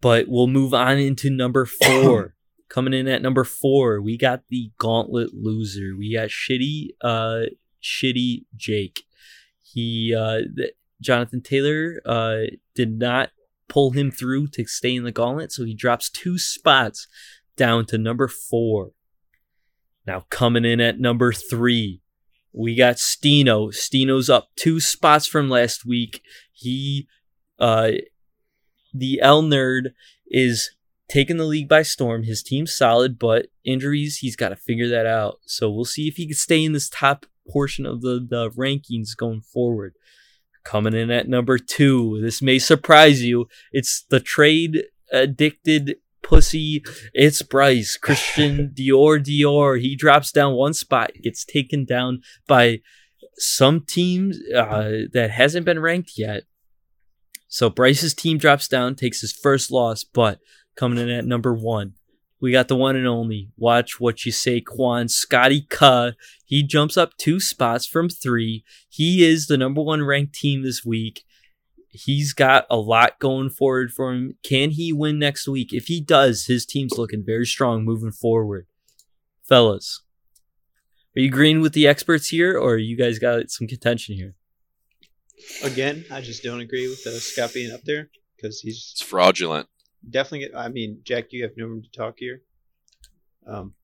But 0.00 0.26
we'll 0.28 0.46
move 0.46 0.72
on 0.72 0.98
into 0.98 1.30
number 1.30 1.66
four. 1.84 2.34
Coming 2.68 2.94
in 2.94 3.08
at 3.08 3.22
number 3.22 3.42
four, 3.42 4.00
we 4.00 4.16
got 4.16 4.42
the 4.48 4.70
Gauntlet 4.78 5.30
loser. 5.34 5.96
We 5.98 6.14
got 6.14 6.28
shitty, 6.28 6.90
uh, 7.02 7.46
shitty 7.82 8.44
Jake. 8.54 9.02
He, 9.60 10.14
uh, 10.14 10.42
th- 10.56 10.74
Jonathan 11.00 11.42
Taylor, 11.42 12.00
uh, 12.06 12.42
did 12.76 12.96
not 12.96 13.30
pull 13.70 13.92
him 13.92 14.10
through 14.10 14.48
to 14.48 14.66
stay 14.66 14.94
in 14.94 15.04
the 15.04 15.12
Gauntlet, 15.12 15.52
so 15.52 15.64
he 15.64 15.74
drops 15.74 16.10
two 16.10 16.38
spots 16.38 17.06
down 17.56 17.86
to 17.86 17.96
number 17.96 18.28
four. 18.28 18.90
Now 20.06 20.26
coming 20.28 20.66
in 20.66 20.80
at 20.80 21.00
number 21.00 21.32
three, 21.32 22.02
we 22.52 22.74
got 22.74 22.96
Stino. 22.96 23.72
Stino's 23.72 24.28
up 24.28 24.48
two 24.56 24.80
spots 24.80 25.26
from 25.26 25.48
last 25.48 25.86
week. 25.86 26.20
He, 26.52 27.06
uh, 27.58 27.92
the 28.92 29.20
L 29.22 29.42
nerd 29.42 29.92
is 30.26 30.70
taking 31.08 31.36
the 31.36 31.44
league 31.44 31.68
by 31.68 31.82
storm. 31.82 32.24
His 32.24 32.42
team's 32.42 32.76
solid, 32.76 33.18
but 33.18 33.46
injuries, 33.64 34.18
he's 34.18 34.36
got 34.36 34.50
to 34.50 34.56
figure 34.56 34.88
that 34.88 35.06
out. 35.06 35.38
So 35.46 35.70
we'll 35.70 35.84
see 35.84 36.08
if 36.08 36.16
he 36.16 36.26
can 36.26 36.34
stay 36.34 36.64
in 36.64 36.72
this 36.72 36.88
top 36.88 37.26
portion 37.48 37.86
of 37.86 38.00
the, 38.00 38.24
the 38.28 38.50
rankings 38.50 39.16
going 39.16 39.40
forward. 39.40 39.94
Coming 40.64 40.94
in 40.94 41.10
at 41.10 41.28
number 41.28 41.58
two, 41.58 42.20
this 42.20 42.42
may 42.42 42.58
surprise 42.58 43.22
you. 43.22 43.46
It's 43.72 44.04
the 44.10 44.20
trade 44.20 44.84
addicted 45.10 45.96
pussy. 46.22 46.82
It's 47.14 47.42
Bryce 47.42 47.96
Christian 48.00 48.72
Dior 48.74 49.18
Dior. 49.18 49.80
He 49.80 49.96
drops 49.96 50.32
down 50.32 50.54
one 50.54 50.74
spot, 50.74 51.12
gets 51.22 51.44
taken 51.44 51.84
down 51.84 52.20
by 52.46 52.80
some 53.36 53.84
teams 53.86 54.38
uh, 54.54 55.06
that 55.12 55.30
hasn't 55.30 55.64
been 55.64 55.80
ranked 55.80 56.12
yet. 56.16 56.44
So 57.48 57.68
Bryce's 57.68 58.14
team 58.14 58.38
drops 58.38 58.68
down, 58.68 58.94
takes 58.94 59.20
his 59.20 59.32
first 59.32 59.70
loss, 59.70 60.04
but 60.04 60.38
coming 60.76 60.98
in 60.98 61.08
at 61.08 61.24
number 61.24 61.52
one, 61.52 61.94
we 62.40 62.52
got 62.52 62.68
the 62.68 62.76
one 62.76 62.96
and 62.96 63.06
only. 63.06 63.50
Watch 63.56 64.00
what 64.00 64.24
you 64.24 64.32
say, 64.32 64.60
Quan 64.60 65.08
Scotty 65.08 65.62
Ka. 65.62 66.12
He 66.44 66.62
jumps 66.62 66.96
up 66.96 67.16
two 67.16 67.38
spots 67.38 67.86
from 67.86 68.08
three. 68.08 68.64
He 68.88 69.24
is 69.24 69.46
the 69.46 69.58
number 69.58 69.82
one 69.82 70.02
ranked 70.02 70.34
team 70.34 70.62
this 70.62 70.84
week. 70.84 71.24
He's 71.92 72.32
got 72.32 72.66
a 72.70 72.76
lot 72.76 73.18
going 73.18 73.50
forward 73.50 73.92
for 73.92 74.12
him. 74.12 74.36
Can 74.42 74.70
he 74.70 74.92
win 74.92 75.18
next 75.18 75.48
week? 75.48 75.72
If 75.72 75.86
he 75.86 76.00
does, 76.00 76.46
his 76.46 76.64
team's 76.64 76.96
looking 76.96 77.24
very 77.24 77.44
strong 77.44 77.84
moving 77.84 78.12
forward. 78.12 78.66
Fellas, 79.42 80.02
are 81.16 81.20
you 81.20 81.28
agreeing 81.28 81.60
with 81.60 81.72
the 81.72 81.88
experts 81.88 82.28
here, 82.28 82.56
or 82.56 82.78
you 82.78 82.96
guys 82.96 83.18
got 83.18 83.50
some 83.50 83.66
contention 83.66 84.14
here? 84.14 84.36
Again, 85.64 86.04
I 86.10 86.20
just 86.20 86.42
don't 86.42 86.60
agree 86.60 86.88
with 86.88 87.04
uh, 87.06 87.18
Scott 87.18 87.52
being 87.52 87.72
up 87.72 87.82
there 87.82 88.10
because 88.36 88.60
he's 88.60 88.92
It's 88.92 89.02
fraudulent. 89.02 89.68
Definitely. 90.08 90.48
get- 90.48 90.56
I 90.56 90.68
mean, 90.68 91.00
Jack, 91.04 91.26
you 91.32 91.42
have 91.42 91.52
no 91.56 91.66
room 91.66 91.82
to 91.82 91.90
talk 91.90 92.16
here. 92.18 92.42
Um, 93.46 93.74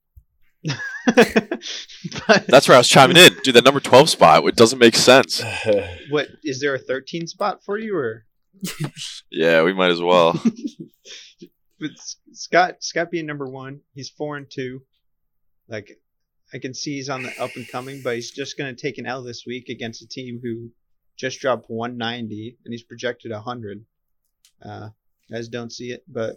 but 1.07 2.47
That's 2.49 2.69
where 2.69 2.77
I 2.77 2.79
was 2.79 2.89
chiming 2.89 3.17
in. 3.17 3.33
Dude, 3.43 3.55
that 3.55 3.65
number 3.65 3.81
12 3.81 4.11
spot, 4.11 4.45
it 4.45 4.57
doesn't 4.57 4.79
make 4.79 4.97
sense. 4.97 5.43
what 6.11 6.29
is 6.43 6.61
there 6.61 6.75
a 6.75 6.79
13 6.79 7.27
spot 7.27 7.63
for 7.65 7.79
you 7.79 7.97
or? 7.97 8.25
Yeah, 9.31 9.65
we 9.65 9.75
might 9.75 9.91
as 9.91 10.01
well. 10.01 10.41
But 11.79 11.91
Scott, 12.33 12.77
Scott 12.81 13.11
being 13.11 13.27
number 13.27 13.47
one, 13.47 13.81
he's 13.93 14.09
four 14.09 14.37
and 14.37 14.47
two. 14.51 14.81
Like, 15.69 15.99
I 16.55 16.59
can 16.59 16.73
see 16.73 16.95
he's 16.95 17.11
on 17.11 17.23
the 17.25 17.39
up 17.43 17.51
and 17.57 17.69
coming, 17.69 18.01
but 18.03 18.15
he's 18.15 18.31
just 18.31 18.57
going 18.57 18.75
to 18.75 18.81
take 18.81 18.97
an 18.99 19.05
L 19.05 19.23
this 19.23 19.45
week 19.47 19.69
against 19.69 20.01
a 20.01 20.09
team 20.09 20.41
who 20.43 20.71
just 21.19 21.41
dropped 21.41 21.69
190 21.69 22.57
and 22.65 22.73
he's 22.73 22.83
projected 22.85 23.31
100. 23.33 23.85
Uh, 24.65 24.89
guys 25.31 25.49
don't 25.49 25.73
see 25.73 25.91
it, 25.91 26.05
but 26.09 26.37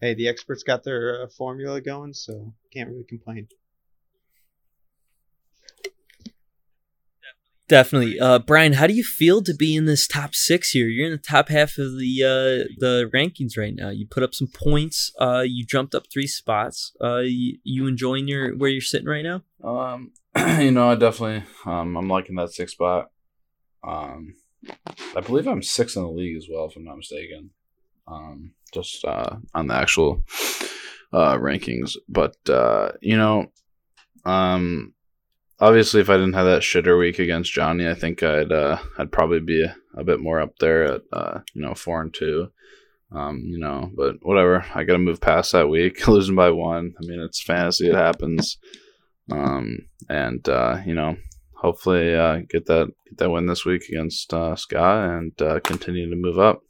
hey, 0.00 0.14
the 0.14 0.28
experts 0.28 0.62
got 0.62 0.84
their 0.84 1.22
uh, 1.22 1.26
formula 1.28 1.80
going, 1.80 2.12
so 2.12 2.52
can't 2.72 2.88
really 2.88 3.04
complain. 3.04 3.48
Definitely, 7.68 8.18
uh, 8.18 8.40
Brian. 8.40 8.72
How 8.72 8.88
do 8.88 8.94
you 8.94 9.04
feel 9.04 9.42
to 9.42 9.54
be 9.54 9.76
in 9.76 9.84
this 9.84 10.08
top 10.08 10.34
six 10.34 10.70
here? 10.70 10.88
You're 10.88 11.06
in 11.06 11.12
the 11.12 11.18
top 11.18 11.50
half 11.50 11.78
of 11.78 11.96
the 11.98 12.24
uh, 12.24 12.66
the 12.78 13.08
rankings 13.14 13.56
right 13.56 13.72
now. 13.72 13.90
You 13.90 14.08
put 14.10 14.24
up 14.24 14.34
some 14.34 14.48
points. 14.48 15.12
Uh, 15.20 15.44
you 15.46 15.64
jumped 15.64 15.94
up 15.94 16.06
three 16.12 16.26
spots. 16.26 16.92
Uh, 17.00 17.18
you, 17.18 17.58
you 17.62 17.86
enjoying 17.86 18.26
your 18.26 18.56
where 18.56 18.68
you're 18.68 18.80
sitting 18.80 19.06
right 19.06 19.22
now? 19.22 19.42
Um, 19.62 20.10
you 20.58 20.72
know, 20.72 20.90
I 20.90 20.96
definitely, 20.96 21.44
um, 21.64 21.96
I'm 21.96 22.08
liking 22.08 22.34
that 22.34 22.50
sixth 22.50 22.74
spot. 22.74 23.10
Um, 23.86 24.34
I 25.14 25.20
believe 25.20 25.46
I'm 25.46 25.62
sixth 25.62 25.96
in 25.96 26.02
the 26.02 26.08
league 26.08 26.36
as 26.36 26.48
well, 26.50 26.64
if 26.64 26.76
I'm 26.76 26.82
not 26.82 26.96
mistaken. 26.96 27.50
Um, 28.10 28.52
just 28.72 29.04
uh, 29.04 29.36
on 29.54 29.66
the 29.66 29.74
actual 29.74 30.22
uh, 31.12 31.36
rankings, 31.36 31.96
but 32.08 32.36
uh, 32.48 32.92
you 33.00 33.16
know, 33.16 33.46
um, 34.24 34.94
obviously, 35.58 36.00
if 36.00 36.10
I 36.10 36.16
didn't 36.16 36.34
have 36.34 36.46
that 36.46 36.62
shitter 36.62 36.98
week 36.98 37.18
against 37.18 37.52
Johnny, 37.52 37.88
I 37.88 37.94
think 37.94 38.22
I'd 38.22 38.52
uh, 38.52 38.78
I'd 38.98 39.12
probably 39.12 39.40
be 39.40 39.64
a, 39.96 40.04
bit 40.04 40.20
more 40.20 40.40
up 40.40 40.58
there 40.58 40.84
at 40.84 41.02
uh, 41.12 41.40
you 41.54 41.62
know 41.62 41.74
four 41.74 42.02
and 42.02 42.12
two. 42.12 42.50
Um, 43.12 43.42
you 43.44 43.58
know, 43.58 43.90
but 43.96 44.16
whatever. 44.22 44.64
I 44.72 44.84
got 44.84 44.92
to 44.92 44.98
move 44.98 45.20
past 45.20 45.52
that 45.52 45.68
week, 45.68 46.06
losing 46.08 46.36
by 46.36 46.50
one. 46.50 46.94
I 46.96 47.06
mean, 47.06 47.20
it's 47.20 47.42
fantasy; 47.42 47.88
it 47.88 47.94
happens. 47.94 48.58
Um, 49.30 49.86
and 50.08 50.48
uh, 50.48 50.78
you 50.86 50.94
know, 50.94 51.16
hopefully 51.54 52.12
get 52.48 52.66
that 52.66 52.92
get 53.08 53.18
that 53.18 53.30
win 53.30 53.46
this 53.46 53.64
week 53.64 53.88
against 53.88 54.32
Scott 54.56 55.10
and 55.10 55.36
continue 55.64 56.08
to 56.08 56.16
move 56.16 56.38
up. 56.38 56.62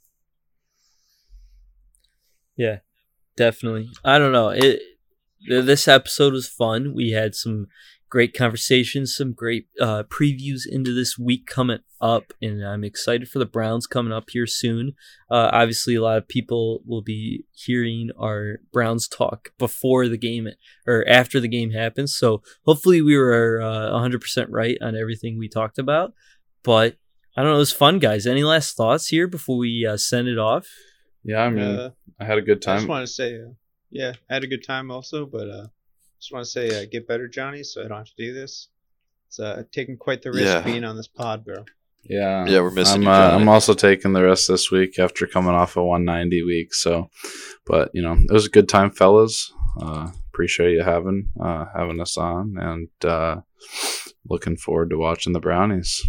Yeah, 2.61 2.77
definitely. 3.35 3.89
I 4.05 4.19
don't 4.19 4.31
know. 4.31 4.49
It 4.49 4.81
th- 5.49 5.65
this 5.65 5.87
episode 5.87 6.31
was 6.31 6.47
fun. 6.47 6.93
We 6.93 7.09
had 7.09 7.33
some 7.33 7.65
great 8.07 8.35
conversations, 8.37 9.15
some 9.15 9.33
great 9.33 9.65
uh, 9.79 10.03
previews 10.03 10.67
into 10.69 10.93
this 10.93 11.17
week 11.17 11.47
coming 11.47 11.79
up, 11.99 12.33
and 12.39 12.63
I'm 12.63 12.83
excited 12.83 13.29
for 13.29 13.39
the 13.39 13.47
Browns 13.47 13.87
coming 13.87 14.13
up 14.13 14.29
here 14.29 14.45
soon. 14.45 14.93
Uh, 15.27 15.49
obviously, 15.51 15.95
a 15.95 16.03
lot 16.03 16.19
of 16.19 16.27
people 16.27 16.83
will 16.85 17.01
be 17.01 17.45
hearing 17.51 18.11
our 18.15 18.59
Browns 18.71 19.07
talk 19.07 19.53
before 19.57 20.07
the 20.07 20.17
game 20.17 20.47
or 20.85 21.03
after 21.07 21.39
the 21.39 21.47
game 21.47 21.71
happens. 21.71 22.15
So 22.15 22.43
hopefully, 22.63 23.01
we 23.01 23.17
were 23.17 23.59
uh, 23.59 23.89
100% 23.89 24.45
right 24.49 24.77
on 24.83 24.95
everything 24.95 25.39
we 25.39 25.49
talked 25.49 25.79
about. 25.79 26.13
But 26.61 26.97
I 27.35 27.41
don't 27.41 27.49
know. 27.49 27.55
It 27.55 27.59
was 27.59 27.73
fun, 27.73 27.97
guys. 27.97 28.27
Any 28.27 28.43
last 28.43 28.77
thoughts 28.77 29.07
here 29.07 29.25
before 29.25 29.57
we 29.57 29.83
uh, 29.89 29.97
send 29.97 30.27
it 30.27 30.37
off? 30.37 30.67
Yeah, 31.23 31.43
I 31.43 31.49
mean, 31.49 31.63
Uh, 31.63 31.89
I 32.19 32.25
had 32.25 32.37
a 32.37 32.41
good 32.41 32.61
time. 32.61 32.75
I 32.75 32.77
just 32.79 32.89
want 32.89 33.07
to 33.07 33.13
say, 33.13 33.35
uh, 33.35 33.53
yeah, 33.89 34.13
I 34.29 34.33
had 34.33 34.43
a 34.43 34.47
good 34.47 34.65
time 34.65 34.89
also, 34.91 35.25
but 35.25 35.49
uh, 35.49 35.67
just 36.19 36.31
want 36.31 36.45
to 36.45 36.49
say, 36.51 36.81
uh, 36.81 36.85
get 36.91 37.07
better, 37.07 37.27
Johnny, 37.27 37.63
so 37.63 37.81
I 37.83 37.87
don't 37.87 37.97
have 37.97 38.07
to 38.07 38.13
do 38.17 38.33
this. 38.33 38.69
It's 39.27 39.39
uh, 39.39 39.63
taking 39.71 39.97
quite 39.97 40.21
the 40.21 40.31
risk 40.31 40.45
Yeah. 40.45 40.61
being 40.61 40.83
on 40.83 40.95
this 40.97 41.07
pod, 41.07 41.45
bro. 41.45 41.65
Yeah, 42.03 42.47
Yeah, 42.47 42.61
we're 42.61 42.71
missing 42.71 43.01
I'm, 43.01 43.03
you, 43.03 43.09
uh, 43.09 43.35
I'm 43.37 43.47
also 43.47 43.73
taking 43.75 44.13
the 44.13 44.23
rest 44.23 44.47
this 44.47 44.71
week 44.71 44.97
after 44.97 45.27
coming 45.27 45.53
off 45.53 45.77
a 45.77 45.83
190 45.83 46.43
week. 46.43 46.73
So, 46.73 47.09
but 47.65 47.91
you 47.93 48.01
know, 48.01 48.13
it 48.13 48.31
was 48.31 48.47
a 48.47 48.49
good 48.49 48.67
time, 48.67 48.89
fellas. 48.89 49.53
Uh, 49.79 50.09
appreciate 50.33 50.71
you 50.73 50.83
having 50.83 51.29
uh, 51.39 51.65
having 51.75 52.01
us 52.01 52.17
on, 52.17 52.57
and 52.57 52.89
uh, 53.05 53.41
looking 54.27 54.57
forward 54.57 54.89
to 54.89 54.97
watching 54.97 55.33
the 55.33 55.39
brownies. 55.39 56.01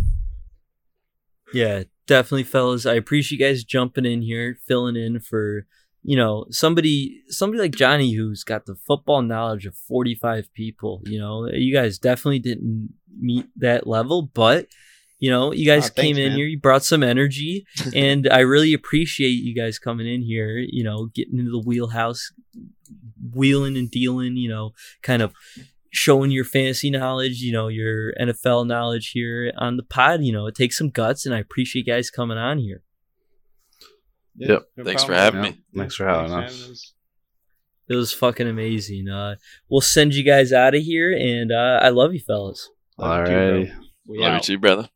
Yeah, 1.52 1.82
definitely, 2.06 2.44
fellas. 2.44 2.86
I 2.86 2.94
appreciate 2.94 3.38
you 3.38 3.46
guys 3.46 3.64
jumping 3.64 4.04
in 4.04 4.22
here, 4.22 4.58
filling 4.66 4.96
in 4.96 5.20
for 5.20 5.66
you 6.02 6.16
know 6.16 6.46
somebody 6.50 7.22
somebody 7.28 7.60
like 7.60 7.76
Johnny 7.76 8.14
who's 8.14 8.44
got 8.44 8.66
the 8.66 8.74
football 8.74 9.22
knowledge 9.22 9.66
of 9.66 9.76
forty 9.76 10.14
five 10.14 10.52
people. 10.54 11.02
You 11.04 11.18
know, 11.18 11.48
you 11.52 11.72
guys 11.72 11.98
definitely 11.98 12.40
didn't 12.40 12.94
meet 13.18 13.46
that 13.56 13.86
level, 13.86 14.22
but 14.22 14.66
you 15.22 15.30
know, 15.30 15.52
you 15.52 15.64
guys 15.64 15.84
ah, 15.84 15.92
thanks, 15.94 16.00
came 16.00 16.18
in 16.18 16.30
man. 16.30 16.36
here, 16.36 16.46
you 16.46 16.58
brought 16.58 16.84
some 16.84 17.04
energy, 17.04 17.64
and 17.94 18.28
I 18.28 18.40
really 18.40 18.72
appreciate 18.72 19.28
you 19.28 19.54
guys 19.54 19.78
coming 19.78 20.12
in 20.12 20.22
here. 20.22 20.58
You 20.58 20.82
know, 20.82 21.06
getting 21.14 21.38
into 21.38 21.52
the 21.52 21.62
wheelhouse, 21.64 22.32
wheeling 23.32 23.76
and 23.76 23.88
dealing. 23.88 24.36
You 24.36 24.48
know, 24.48 24.72
kind 25.02 25.22
of 25.22 25.32
showing 25.92 26.30
your 26.30 26.44
fantasy 26.44 26.90
knowledge, 26.90 27.40
you 27.40 27.52
know, 27.52 27.68
your 27.68 28.12
NFL 28.20 28.66
knowledge 28.66 29.10
here 29.12 29.52
on 29.58 29.76
the 29.76 29.82
pod. 29.84 30.22
You 30.24 30.32
know, 30.32 30.46
it 30.46 30.54
takes 30.56 30.76
some 30.76 30.90
guts, 30.90 31.24
and 31.26 31.34
I 31.34 31.38
appreciate 31.38 31.86
you 31.86 31.92
guys 31.92 32.10
coming 32.10 32.38
on 32.38 32.58
here. 32.58 32.82
Yeah, 34.36 34.48
Yep. 34.52 34.62
no 34.78 34.84
Thanks 34.84 35.04
for 35.04 35.14
having 35.14 35.44
Yeah, 35.44 35.50
me. 35.50 35.58
Thanks 35.76 35.94
for 35.94 36.06
having 36.06 36.30
Thanks 36.32 36.54
us. 36.70 36.94
for. 37.86 37.92
It 37.92 37.96
was 37.96 38.12
fucking 38.14 38.48
amazing. 38.48 39.08
Uh, 39.08 39.34
we'll 39.68 39.80
send 39.82 40.14
you 40.14 40.22
guys 40.24 40.52
out 40.52 40.74
of 40.74 40.82
here, 40.82 41.12
and 41.12 41.52
uh, 41.52 41.80
I 41.82 41.90
love 41.90 42.14
you, 42.14 42.20
fellas. 42.20 42.70
Love 42.96 43.28
you 43.28 43.66
too, 43.66 43.72
We 44.06 44.18
Love 44.18 44.34
you 44.34 44.40
too, 44.40 44.58
brother. 44.58 44.88